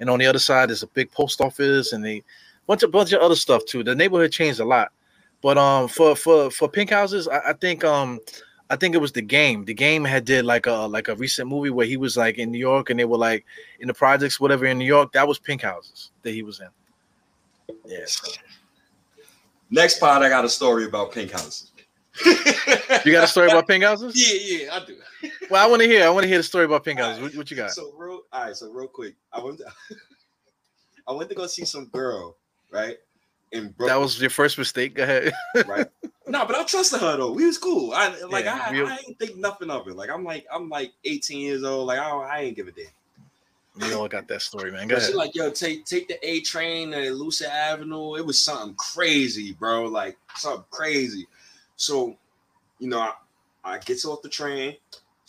and 0.00 0.08
on 0.08 0.18
the 0.18 0.24
other 0.24 0.38
side 0.38 0.70
is 0.70 0.82
a 0.82 0.86
big 0.86 1.10
post 1.12 1.42
office 1.42 1.92
and 1.92 2.06
a 2.06 2.22
bunch 2.66 2.82
of 2.82 2.90
bunch 2.90 3.12
of 3.12 3.20
other 3.20 3.36
stuff 3.36 3.66
too. 3.66 3.84
The 3.84 3.94
neighborhood 3.94 4.32
changed 4.32 4.60
a 4.60 4.64
lot, 4.64 4.92
but 5.42 5.58
um, 5.58 5.88
for 5.88 6.16
for 6.16 6.50
for 6.50 6.70
pink 6.70 6.88
houses, 6.88 7.28
I, 7.28 7.50
I 7.50 7.52
think 7.52 7.84
um. 7.84 8.18
I 8.70 8.76
think 8.76 8.94
it 8.94 8.98
was 8.98 9.10
the 9.10 9.22
game. 9.22 9.64
The 9.64 9.74
game 9.74 10.04
had 10.04 10.24
did 10.24 10.44
like 10.44 10.66
a 10.66 10.72
like 10.72 11.08
a 11.08 11.16
recent 11.16 11.48
movie 11.48 11.70
where 11.70 11.86
he 11.86 11.96
was 11.96 12.16
like 12.16 12.38
in 12.38 12.52
New 12.52 12.58
York 12.58 12.90
and 12.90 12.98
they 12.98 13.04
were 13.04 13.18
like 13.18 13.44
in 13.80 13.88
the 13.88 13.94
projects, 13.94 14.38
whatever 14.38 14.64
in 14.64 14.78
New 14.78 14.84
York. 14.84 15.12
That 15.12 15.26
was 15.26 15.40
Pink 15.40 15.62
Houses 15.62 16.12
that 16.22 16.30
he 16.30 16.44
was 16.44 16.60
in. 16.60 16.68
Yeah. 17.84 18.06
Next 19.70 19.98
part, 19.98 20.22
I 20.22 20.28
got 20.28 20.44
a 20.44 20.48
story 20.48 20.84
about 20.84 21.12
Pink 21.12 21.32
Houses. 21.32 21.72
You 23.04 23.12
got 23.12 23.24
a 23.24 23.28
story 23.28 23.48
about 23.48 23.66
Pink 23.68 23.84
Houses? 23.84 24.14
Yeah, 24.14 24.64
yeah, 24.64 24.74
I 24.74 24.84
do. 24.84 24.96
Well, 25.50 25.64
I 25.64 25.68
want 25.68 25.80
to 25.80 25.88
hear. 25.88 26.04
I 26.04 26.10
want 26.10 26.24
to 26.24 26.28
hear 26.28 26.38
the 26.38 26.44
story 26.44 26.64
about 26.64 26.84
Pink 26.84 26.98
Houses. 26.98 27.22
What, 27.22 27.34
what 27.34 27.50
you 27.50 27.56
got? 27.56 27.70
So 27.70 27.92
real, 27.96 28.22
all 28.32 28.44
right. 28.44 28.56
So 28.56 28.70
real 28.70 28.88
quick, 28.88 29.14
I 29.32 29.42
went. 29.42 29.58
To, 29.58 29.64
I 31.08 31.12
went 31.12 31.28
to 31.30 31.34
go 31.34 31.46
see 31.46 31.64
some 31.64 31.86
girl, 31.86 32.36
right? 32.70 32.98
In 33.52 33.68
Brooklyn, 33.70 33.88
That 33.88 34.00
was 34.00 34.20
your 34.20 34.30
first 34.30 34.58
mistake. 34.58 34.94
Go 34.94 35.02
ahead. 35.02 35.32
right? 35.66 35.86
no, 36.28 36.46
but 36.46 36.54
I 36.56 36.64
trusted 36.64 37.00
her 37.00 37.16
though. 37.16 37.32
We 37.32 37.46
was 37.46 37.58
cool. 37.58 37.92
I 37.92 38.08
like 38.30 38.44
Yeah, 38.44 38.60
I, 38.68 38.72
we- 38.72 38.84
I 38.86 38.98
ain't 39.06 39.18
think 39.18 39.36
nothing 39.36 39.70
of 39.70 39.88
it. 39.88 39.96
Like 39.96 40.10
I'm 40.10 40.24
like 40.24 40.46
I'm 40.52 40.68
like 40.68 40.92
18 41.04 41.38
years 41.40 41.64
old. 41.64 41.86
Like 41.88 41.98
I 41.98 42.08
don't, 42.08 42.24
I 42.24 42.40
ain't 42.42 42.56
give 42.56 42.68
a 42.68 42.72
damn. 42.72 42.86
we 43.80 43.92
all 43.94 44.06
got 44.08 44.28
that 44.28 44.42
story, 44.42 44.70
man. 44.70 44.86
Go 44.86 44.96
But 44.96 45.04
she 45.04 45.14
like 45.14 45.34
yo 45.34 45.50
take 45.50 45.84
take 45.84 46.06
the 46.06 46.18
A 46.26 46.40
train 46.42 46.92
to 46.92 47.02
Euclid 47.02 47.50
Avenue. 47.50 48.16
It 48.16 48.24
was 48.24 48.38
something 48.38 48.74
crazy, 48.76 49.52
bro. 49.52 49.86
Like 49.86 50.16
something 50.36 50.64
crazy. 50.70 51.26
So 51.76 52.16
you 52.78 52.88
know 52.88 53.00
I, 53.00 53.12
I 53.64 53.78
gets 53.78 54.04
off 54.04 54.22
the 54.22 54.28
train. 54.28 54.76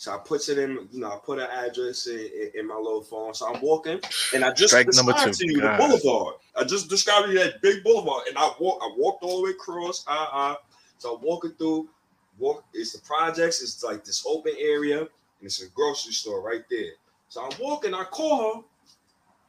So 0.02 0.12
I 0.12 0.18
puts 0.18 0.48
it 0.48 0.58
in, 0.58 0.88
you 0.90 0.98
know, 0.98 1.12
I 1.12 1.18
put 1.24 1.38
an 1.38 1.46
address 1.48 2.08
in, 2.08 2.18
in, 2.18 2.50
in 2.56 2.66
my 2.66 2.74
little 2.74 3.04
phone. 3.04 3.34
So 3.34 3.46
I'm 3.46 3.62
walking, 3.62 4.00
and 4.34 4.44
I 4.44 4.50
just 4.52 4.70
Strike 4.70 4.86
described 4.86 5.34
to 5.34 5.46
you 5.46 5.60
God. 5.60 5.78
the 5.78 6.00
boulevard. 6.02 6.34
I 6.56 6.64
just 6.64 6.90
described 6.90 7.28
you 7.28 7.38
that 7.38 7.62
big 7.62 7.84
boulevard, 7.84 8.26
and 8.26 8.36
I 8.36 8.50
walk, 8.58 8.80
I 8.82 8.92
walked 8.98 9.22
all 9.22 9.36
the 9.36 9.44
way 9.44 9.50
across. 9.50 10.04
Uh, 10.08 10.26
uh. 10.32 10.54
So 10.98 11.14
I'm 11.14 11.22
walking 11.22 11.52
through. 11.52 11.88
Walk. 12.36 12.64
It's 12.74 12.94
the 12.94 13.00
projects. 13.02 13.62
It's 13.62 13.84
like 13.84 14.04
this 14.04 14.24
open 14.26 14.54
area, 14.58 15.02
and 15.02 15.08
it's 15.42 15.62
a 15.62 15.68
grocery 15.68 16.14
store 16.14 16.42
right 16.42 16.64
there. 16.68 16.94
So 17.28 17.44
I'm 17.44 17.56
walking. 17.60 17.94
I 17.94 18.02
call 18.02 18.56
her, 18.56 18.60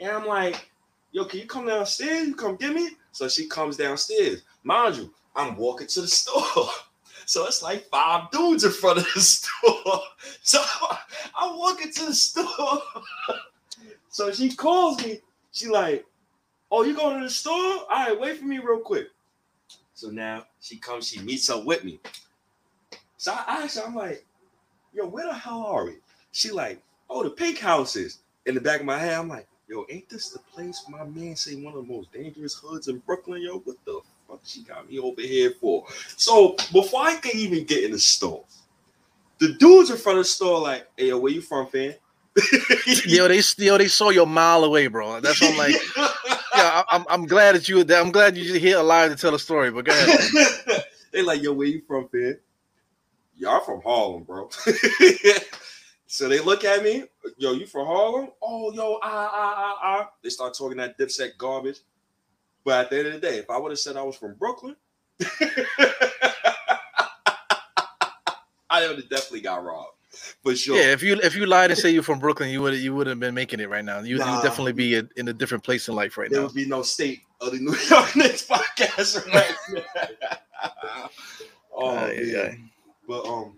and 0.02 0.12
I'm 0.12 0.28
like, 0.28 0.70
"Yo, 1.14 1.26
can 1.26 1.40
you 1.40 1.48
come 1.48 1.66
downstairs? 1.66 2.28
You 2.28 2.36
come 2.36 2.58
get 2.58 2.76
me?" 2.76 2.90
So 3.12 3.28
she 3.28 3.48
comes 3.48 3.76
downstairs. 3.76 4.44
Mind 4.64 4.98
you, 4.98 5.12
I'm 5.36 5.58
walking 5.58 5.88
to 5.88 6.02
the 6.02 6.08
store. 6.20 6.70
So 7.26 7.46
it's 7.46 7.64
like 7.64 7.86
five 7.90 8.32
dudes 8.32 8.64
in 8.64 8.72
front 8.72 9.00
of 9.00 9.08
the 9.14 9.22
store. 9.22 10.02
So 10.42 10.62
I'm 11.38 11.58
walking 11.58 11.92
to 11.92 12.06
the 12.08 12.14
store. 12.14 12.82
So 14.10 14.32
she 14.32 14.52
calls 14.52 15.04
me. 15.04 15.22
She 15.52 15.68
like, 15.70 16.06
"Oh, 16.70 16.84
you 16.84 16.96
going 16.96 17.18
to 17.18 17.24
the 17.26 17.32
store? 17.32 17.52
All 17.56 17.88
right, 17.90 18.20
wait 18.20 18.38
for 18.38 18.46
me 18.46 18.60
real 18.60 18.80
quick." 18.80 19.08
So 19.96 20.10
now 20.10 20.46
she 20.62 20.78
comes. 20.78 21.08
She 21.08 21.20
meets 21.20 21.50
up 21.50 21.66
with 21.66 21.84
me. 21.84 22.00
So 23.18 23.34
I 23.34 23.64
asked 23.64 23.80
her, 23.80 23.86
I'm 23.88 23.96
like, 23.96 24.24
"Yo, 24.94 25.08
where 25.08 25.26
the 25.26 25.34
hell 25.34 25.66
are 25.66 25.86
we?" 25.86 25.96
She 26.32 26.52
like, 26.52 26.80
"Oh, 27.10 27.24
the 27.24 27.32
pink 27.32 27.58
houses." 27.58 28.20
In 28.46 28.54
the 28.54 28.62
back 28.62 28.82
of 28.82 28.86
my 28.86 29.00
head, 29.00 29.18
I'm 29.18 29.30
like, 29.30 29.48
yo, 29.68 29.86
ain't 29.90 30.10
this 30.10 30.30
the 30.30 30.40
place 30.40 30.84
my 30.90 31.04
man 31.06 31.36
say 31.36 31.56
one 31.56 31.74
of 31.74 31.88
the 31.88 31.94
most 31.94 32.12
dangerous 32.12 32.54
hoods 32.54 32.90
in 32.90 33.00
Brooklyn? 33.00 33.42
Yo, 33.42 33.60
what 33.60 33.78
the 33.86 34.02
fuck 34.34 34.42
she 34.46 34.64
got 34.64 34.90
me 34.90 35.00
over 35.00 35.22
here 35.22 35.52
for? 35.52 35.86
So 36.18 36.56
before 36.72 37.02
I 37.02 37.16
can 37.16 37.36
even 37.36 37.66
get 37.66 37.84
in 37.84 37.92
the 37.92 38.00
store, 38.00 38.44
the 39.40 39.54
dudes 39.54 39.90
in 39.90 39.98
front 39.98 40.20
of 40.20 40.26
the 40.26 40.30
store 40.30 40.60
like, 40.60 40.88
hey, 40.98 41.10
yo, 41.10 41.20
where 41.20 41.32
you 41.32 41.42
from, 41.42 41.68
fam? 41.68 41.94
yo, 43.06 43.28
they 43.28 43.42
yo, 43.58 43.78
they 43.78 43.88
saw 43.88 44.10
you 44.10 44.24
a 44.24 44.26
mile 44.26 44.64
away, 44.64 44.88
bro. 44.88 45.20
That's 45.20 45.40
what 45.40 45.52
I'm 45.52 45.58
like. 45.58 45.76
yeah, 46.56 46.84
I'm, 46.90 47.06
I'm 47.08 47.26
glad 47.28 47.56
that 47.56 47.70
you. 47.70 47.82
I'm 47.82 48.12
glad 48.12 48.36
you 48.36 48.44
just 48.44 48.60
here 48.60 48.80
alive 48.80 49.12
to 49.12 49.18
tell 49.18 49.36
a 49.36 49.40
story. 49.40 49.70
But 49.70 49.86
go 49.86 49.92
ahead. 49.92 50.84
they 51.12 51.22
like, 51.22 51.44
yo, 51.44 51.54
where 51.54 51.68
you 51.68 51.82
from, 51.88 52.08
fam? 52.08 52.38
Y'all 53.38 53.60
from 53.64 53.82
Harlem, 53.82 54.24
bro. 54.24 54.50
so 56.08 56.28
they 56.28 56.40
look 56.40 56.64
at 56.64 56.84
me, 56.84 57.04
yo, 57.38 57.52
you 57.54 57.68
from 57.68 57.86
Harlem? 57.86 58.30
Oh, 58.42 58.72
yo, 58.74 59.00
ah, 59.04 59.32
ah, 59.32 59.54
ah, 59.58 59.78
ah. 59.84 60.10
They 60.24 60.30
start 60.30 60.56
talking 60.58 60.78
that 60.78 60.98
dipset 60.98 61.38
garbage. 61.38 61.80
But 62.66 62.86
at 62.86 62.90
the 62.90 62.98
end 63.00 63.08
of 63.08 63.14
the 63.14 63.20
day, 63.20 63.38
if 63.38 63.50
I 63.50 63.58
would 63.58 63.72
have 63.72 63.80
said 63.80 63.98
I 63.98 64.04
was 64.04 64.16
from 64.16 64.36
Brooklyn, 64.36 64.76
I 68.70 68.88
would 68.88 68.98
have 68.98 69.10
definitely 69.10 69.42
got 69.42 69.64
robbed. 69.64 69.98
For 70.44 70.56
sure. 70.56 70.78
Yeah, 70.78 70.92
if 70.92 71.02
you 71.02 71.20
if 71.24 71.36
you 71.36 71.46
lied 71.48 71.72
and 71.72 71.80
say 71.80 71.90
you're 71.90 72.04
from 72.04 72.20
Brooklyn, 72.20 72.50
you 72.50 72.62
would 72.62 72.76
you 72.76 72.94
would 72.94 73.08
have 73.08 73.20
been 73.20 73.34
making 73.34 73.60
it 73.60 73.70
right 73.70 73.84
now. 73.84 74.00
You 74.02 74.20
nah, 74.20 74.36
would 74.36 74.44
definitely 74.44 74.74
be 74.74 74.96
a, 74.96 75.04
in 75.16 75.28
a 75.28 75.34
different 75.34 75.64
place 75.64 75.88
in 75.88 75.96
life 75.96 76.18
right 76.18 76.30
there 76.30 76.42
now. 76.42 76.48
There 76.48 76.54
would 76.54 76.56
be 76.56 76.68
no 76.68 76.84
state 76.84 77.22
of 77.42 77.52
the 77.52 77.60
New 77.60 77.76
York 77.90 78.16
Knicks 78.16 78.46
podcast 78.46 79.26
right 79.34 79.56
now. 80.24 81.10
oh 81.76 81.98
uh, 81.98 82.12
yeah, 82.14 82.22
yeah. 82.22 82.54
But 83.08 83.26
um, 83.26 83.58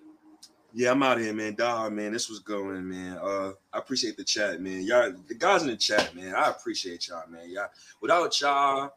yeah, 0.78 0.92
I'm 0.92 1.02
out 1.04 1.22
here, 1.22 1.34
man. 1.34 1.56
Dog, 1.56 1.94
man, 1.94 2.12
this 2.12 2.30
was 2.30 2.40
going, 2.40 2.90
man. 2.90 3.18
Uh, 3.18 3.54
I 3.72 3.78
appreciate 3.78 4.18
the 4.18 4.26
chat, 4.26 4.60
man. 4.60 4.82
Y'all, 4.82 5.14
the 5.26 5.34
guys 5.34 5.62
in 5.62 5.70
the 5.70 5.78
chat, 5.78 6.14
man. 6.14 6.36
I 6.36 6.50
appreciate 6.50 7.08
y'all, 7.08 7.24
man. 7.30 7.50
Y'all, 7.50 7.70
without 8.02 8.42
y'all, 8.42 8.92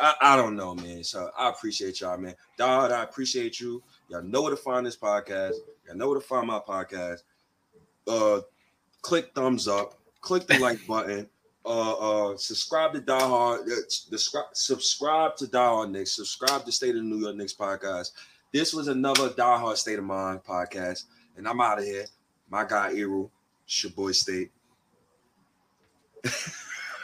I, 0.00 0.14
I 0.22 0.36
don't 0.36 0.56
know, 0.56 0.74
man. 0.74 1.04
So 1.04 1.30
I 1.38 1.50
appreciate 1.50 2.00
y'all, 2.00 2.16
man. 2.16 2.34
Dog, 2.56 2.90
I 2.90 3.02
appreciate 3.02 3.60
you. 3.60 3.82
Y'all 4.08 4.22
know 4.22 4.40
where 4.40 4.50
to 4.50 4.56
find 4.56 4.86
this 4.86 4.96
podcast. 4.96 5.56
Y'all 5.86 5.96
know 5.96 6.08
where 6.08 6.18
to 6.18 6.26
find 6.26 6.46
my 6.46 6.58
podcast. 6.58 7.18
Uh, 8.08 8.40
click 9.02 9.32
thumbs 9.34 9.68
up. 9.68 9.98
Click 10.22 10.46
the 10.46 10.58
like 10.58 10.86
button. 10.86 11.28
Uh, 11.66 12.30
uh, 12.30 12.36
subscribe 12.38 12.94
to 12.94 13.00
Die 13.00 13.18
Hard. 13.18 13.60
Uh, 13.68 13.74
subscribe, 14.54 15.36
to 15.36 15.46
Die 15.46 15.58
Hard 15.62 15.90
Knicks. 15.90 16.12
Subscribe 16.12 16.64
to 16.64 16.72
State 16.72 16.96
of 16.96 17.04
New 17.04 17.18
York 17.18 17.36
Knicks 17.36 17.52
podcast. 17.52 18.12
This 18.52 18.74
was 18.74 18.88
another 18.88 19.30
Die 19.30 19.58
Hard 19.58 19.78
State 19.78 20.00
of 20.00 20.04
Mind 20.04 20.42
podcast, 20.42 21.04
and 21.36 21.46
I'm 21.46 21.60
out 21.60 21.78
of 21.78 21.84
here. 21.84 22.06
My 22.48 22.64
guy 22.64 22.92
Eru, 22.96 23.30
it's 23.64 23.84
your 23.84 23.92
boy 23.92 24.10
State. 24.10 24.50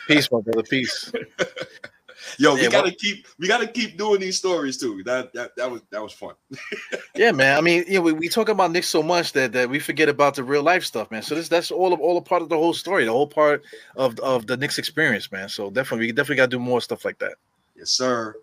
Peace, 0.09 0.31
my 0.33 0.41
brother. 0.41 0.65
Peace. 0.65 1.13
Yo, 2.39 2.55
we 2.55 2.63
gotta 2.69 2.89
well, 2.89 2.93
keep 2.99 3.27
we 3.39 3.47
gotta 3.47 3.67
keep 3.69 3.97
doing 3.97 4.21
these 4.21 4.37
stories 4.37 4.77
too. 4.77 5.03
That 5.05 5.33
that 5.35 5.55
that 5.57 5.71
was 5.71 5.83
that 5.91 6.03
was 6.03 6.13
fun. 6.13 6.35
yeah, 7.15 7.31
man. 7.31 7.57
I 7.57 7.61
mean, 7.61 7.85
you 7.87 7.95
know, 7.95 8.01
we, 8.01 8.13
we 8.13 8.29
talk 8.29 8.49
about 8.49 8.73
Nick 8.73 8.83
so 8.83 9.03
much 9.03 9.33
that, 9.35 9.53
that 9.53 9.71
we 9.71 9.79
forget 9.79 10.09
about 10.09 10.35
the 10.35 10.43
real 10.43 10.65
life 10.65 10.85
stuff, 10.85 11.11
man. 11.13 11.23
So 11.23 11.37
this 11.37 11.49
that's 11.49 11.71
all 11.71 11.93
of 11.93 12.01
all 12.01 12.17
a 12.17 12.23
part 12.23 12.43
of 12.43 12.49
the 12.49 12.57
whole 12.57 12.75
story, 12.75 13.05
the 13.05 13.13
whole 13.13 13.29
part 13.29 13.63
of 13.97 14.19
of 14.19 14.49
the 14.49 14.57
Knicks 14.57 14.79
experience, 14.79 15.31
man. 15.31 15.49
So 15.49 15.71
definitely, 15.71 16.07
we 16.07 16.13
definitely 16.13 16.37
gotta 16.37 16.51
do 16.51 16.59
more 16.59 16.81
stuff 16.81 17.05
like 17.05 17.19
that. 17.21 17.35
Yes, 17.77 17.91
sir. 17.91 18.35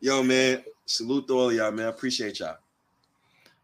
Yo, 0.00 0.22
man. 0.22 0.64
Salute 0.90 1.28
to 1.28 1.34
all 1.34 1.52
y'all, 1.52 1.70
man. 1.70 1.86
Appreciate 1.86 2.40
y'all. 2.40 2.56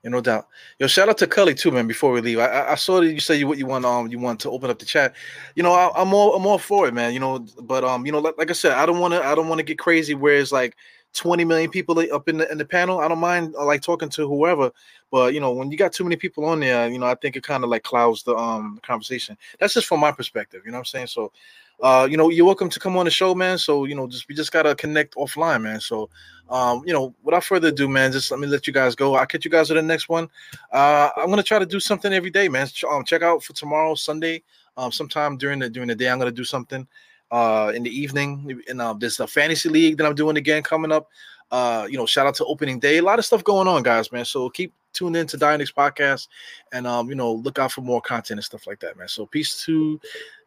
Yeah, 0.04 0.10
no 0.10 0.20
doubt. 0.20 0.46
Yo, 0.78 0.86
shout 0.86 1.08
out 1.08 1.18
to 1.18 1.26
Cully 1.26 1.54
too, 1.54 1.72
man. 1.72 1.88
Before 1.88 2.12
we 2.12 2.20
leave, 2.20 2.38
I, 2.38 2.70
I 2.70 2.74
saw 2.76 3.00
that 3.00 3.12
you 3.12 3.18
say 3.18 3.34
you 3.34 3.48
what 3.48 3.58
you 3.58 3.66
want 3.66 3.84
um 3.84 4.06
you 4.06 4.20
want 4.20 4.38
to 4.40 4.50
open 4.50 4.70
up 4.70 4.78
the 4.78 4.84
chat. 4.84 5.16
You 5.56 5.64
know, 5.64 5.72
I, 5.72 6.00
am 6.00 6.14
all 6.14 6.36
I'm 6.36 6.46
all 6.46 6.58
for 6.58 6.86
it, 6.86 6.94
man. 6.94 7.12
You 7.12 7.18
know, 7.18 7.44
but 7.62 7.82
um, 7.82 8.06
you 8.06 8.12
know, 8.12 8.20
like, 8.20 8.38
like 8.38 8.50
I 8.50 8.52
said, 8.52 8.72
I 8.72 8.86
don't 8.86 9.00
want 9.00 9.14
to 9.14 9.24
I 9.24 9.34
don't 9.34 9.48
want 9.48 9.58
to 9.58 9.64
get 9.64 9.76
crazy 9.76 10.14
where 10.14 10.36
it's 10.36 10.52
like 10.52 10.76
20 11.16 11.44
million 11.44 11.70
people 11.70 11.98
up 12.12 12.28
in 12.28 12.38
the 12.38 12.51
in 12.51 12.59
the 12.59 12.64
panel. 12.64 13.01
I 13.01 13.09
don't 13.09 13.18
mind 13.18 13.55
uh, 13.59 13.64
like 13.64 13.82
talking 13.82 14.09
to 14.10 14.28
whoever, 14.28 14.70
but 15.10 15.34
you 15.34 15.40
know, 15.40 15.52
when 15.52 15.70
you 15.70 15.76
got 15.76 15.93
too 15.93 16.05
many 16.05 16.16
people 16.16 16.44
on 16.44 16.60
there, 16.60 16.88
you 16.88 16.98
know, 16.98 17.06
I 17.06 17.14
think 17.14 17.36
it 17.36 17.43
kind 17.43 17.64
of 17.64 17.70
like 17.70 17.82
clouds 17.82 18.22
the 18.22 18.36
um 18.36 18.78
conversation. 18.82 19.36
That's 19.59 19.74
just 19.74 19.86
from 19.86 20.01
my 20.01 20.12
perspective. 20.12 20.62
You 20.64 20.72
know 20.72 20.78
what 20.78 20.82
I'm 20.82 20.84
saying? 20.86 21.09
So 21.09 21.32
uh, 21.80 22.09
you 22.10 22.16
know, 22.16 22.30
you're 22.30 22.47
welcome 22.47 22.70
to 22.70 22.80
come 22.80 22.97
on 22.97 23.05
the 23.05 23.10
show, 23.10 23.34
man. 23.34 23.59
So, 23.59 23.84
you 23.84 23.94
know, 23.94 24.06
just 24.06 24.28
we 24.28 24.34
just 24.34 24.51
gotta 24.51 24.74
connect 24.74 25.14
offline, 25.14 25.62
man. 25.62 25.80
So, 25.80 26.09
um, 26.48 26.82
you 26.86 26.93
know, 26.93 27.14
without 27.22 27.44
further 27.44 27.68
ado, 27.68 27.86
man, 27.88 28.12
just 28.12 28.30
let 28.30 28.40
me 28.40 28.47
let 28.47 28.66
you 28.66 28.72
guys 28.72 28.94
go. 28.94 29.14
I'll 29.14 29.26
catch 29.26 29.44
you 29.44 29.51
guys 29.51 29.70
at 29.70 29.74
the 29.74 29.82
next 29.82 30.09
one. 30.09 30.28
Uh, 30.72 31.10
I'm 31.16 31.28
gonna 31.28 31.43
try 31.43 31.59
to 31.59 31.66
do 31.66 31.80
something 31.80 32.12
every 32.12 32.30
day, 32.30 32.48
man. 32.48 32.68
Um, 32.90 33.05
check 33.05 33.22
out 33.22 33.43
for 33.43 33.52
tomorrow, 33.52 33.94
Sunday. 33.94 34.43
Um, 34.78 34.90
sometime 34.90 35.36
during 35.36 35.59
the 35.59 35.68
during 35.68 35.88
the 35.88 35.94
day, 35.94 36.09
I'm 36.09 36.18
gonna 36.18 36.30
do 36.30 36.44
something. 36.44 36.86
Uh, 37.30 37.72
in 37.74 37.82
the 37.82 37.90
evening, 37.90 38.62
and 38.68 38.80
uh, 38.80 38.94
there's 38.96 39.18
a 39.18 39.26
fantasy 39.26 39.68
league 39.68 39.96
that 39.98 40.06
I'm 40.06 40.14
doing 40.14 40.36
again 40.36 40.62
coming 40.62 40.92
up. 40.92 41.08
Uh, 41.50 41.86
you 41.90 41.96
know, 41.96 42.06
shout 42.06 42.26
out 42.26 42.34
to 42.36 42.44
opening 42.44 42.78
day. 42.78 42.98
A 42.98 43.02
lot 43.02 43.18
of 43.18 43.24
stuff 43.24 43.42
going 43.42 43.68
on, 43.68 43.82
guys, 43.82 44.12
man. 44.12 44.24
So 44.24 44.48
keep 44.48 44.72
tuned 44.92 45.16
in 45.16 45.26
to 45.28 45.36
podcast, 45.36 46.28
and 46.72 46.86
um, 46.86 47.08
you 47.08 47.14
know, 47.14 47.32
look 47.32 47.58
out 47.58 47.72
for 47.72 47.80
more 47.80 48.00
content 48.00 48.38
and 48.38 48.44
stuff 48.44 48.66
like 48.66 48.80
that, 48.80 48.96
man. 48.96 49.08
So 49.08 49.26
peace 49.26 49.64
to 49.64 50.00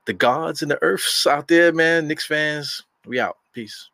the 0.05 0.13
gods 0.13 0.61
and 0.61 0.71
the 0.71 0.81
earths 0.81 1.27
out 1.27 1.47
there, 1.47 1.71
man. 1.71 2.07
Knicks 2.07 2.25
fans, 2.25 2.85
we 3.05 3.19
out. 3.19 3.37
Peace. 3.53 3.89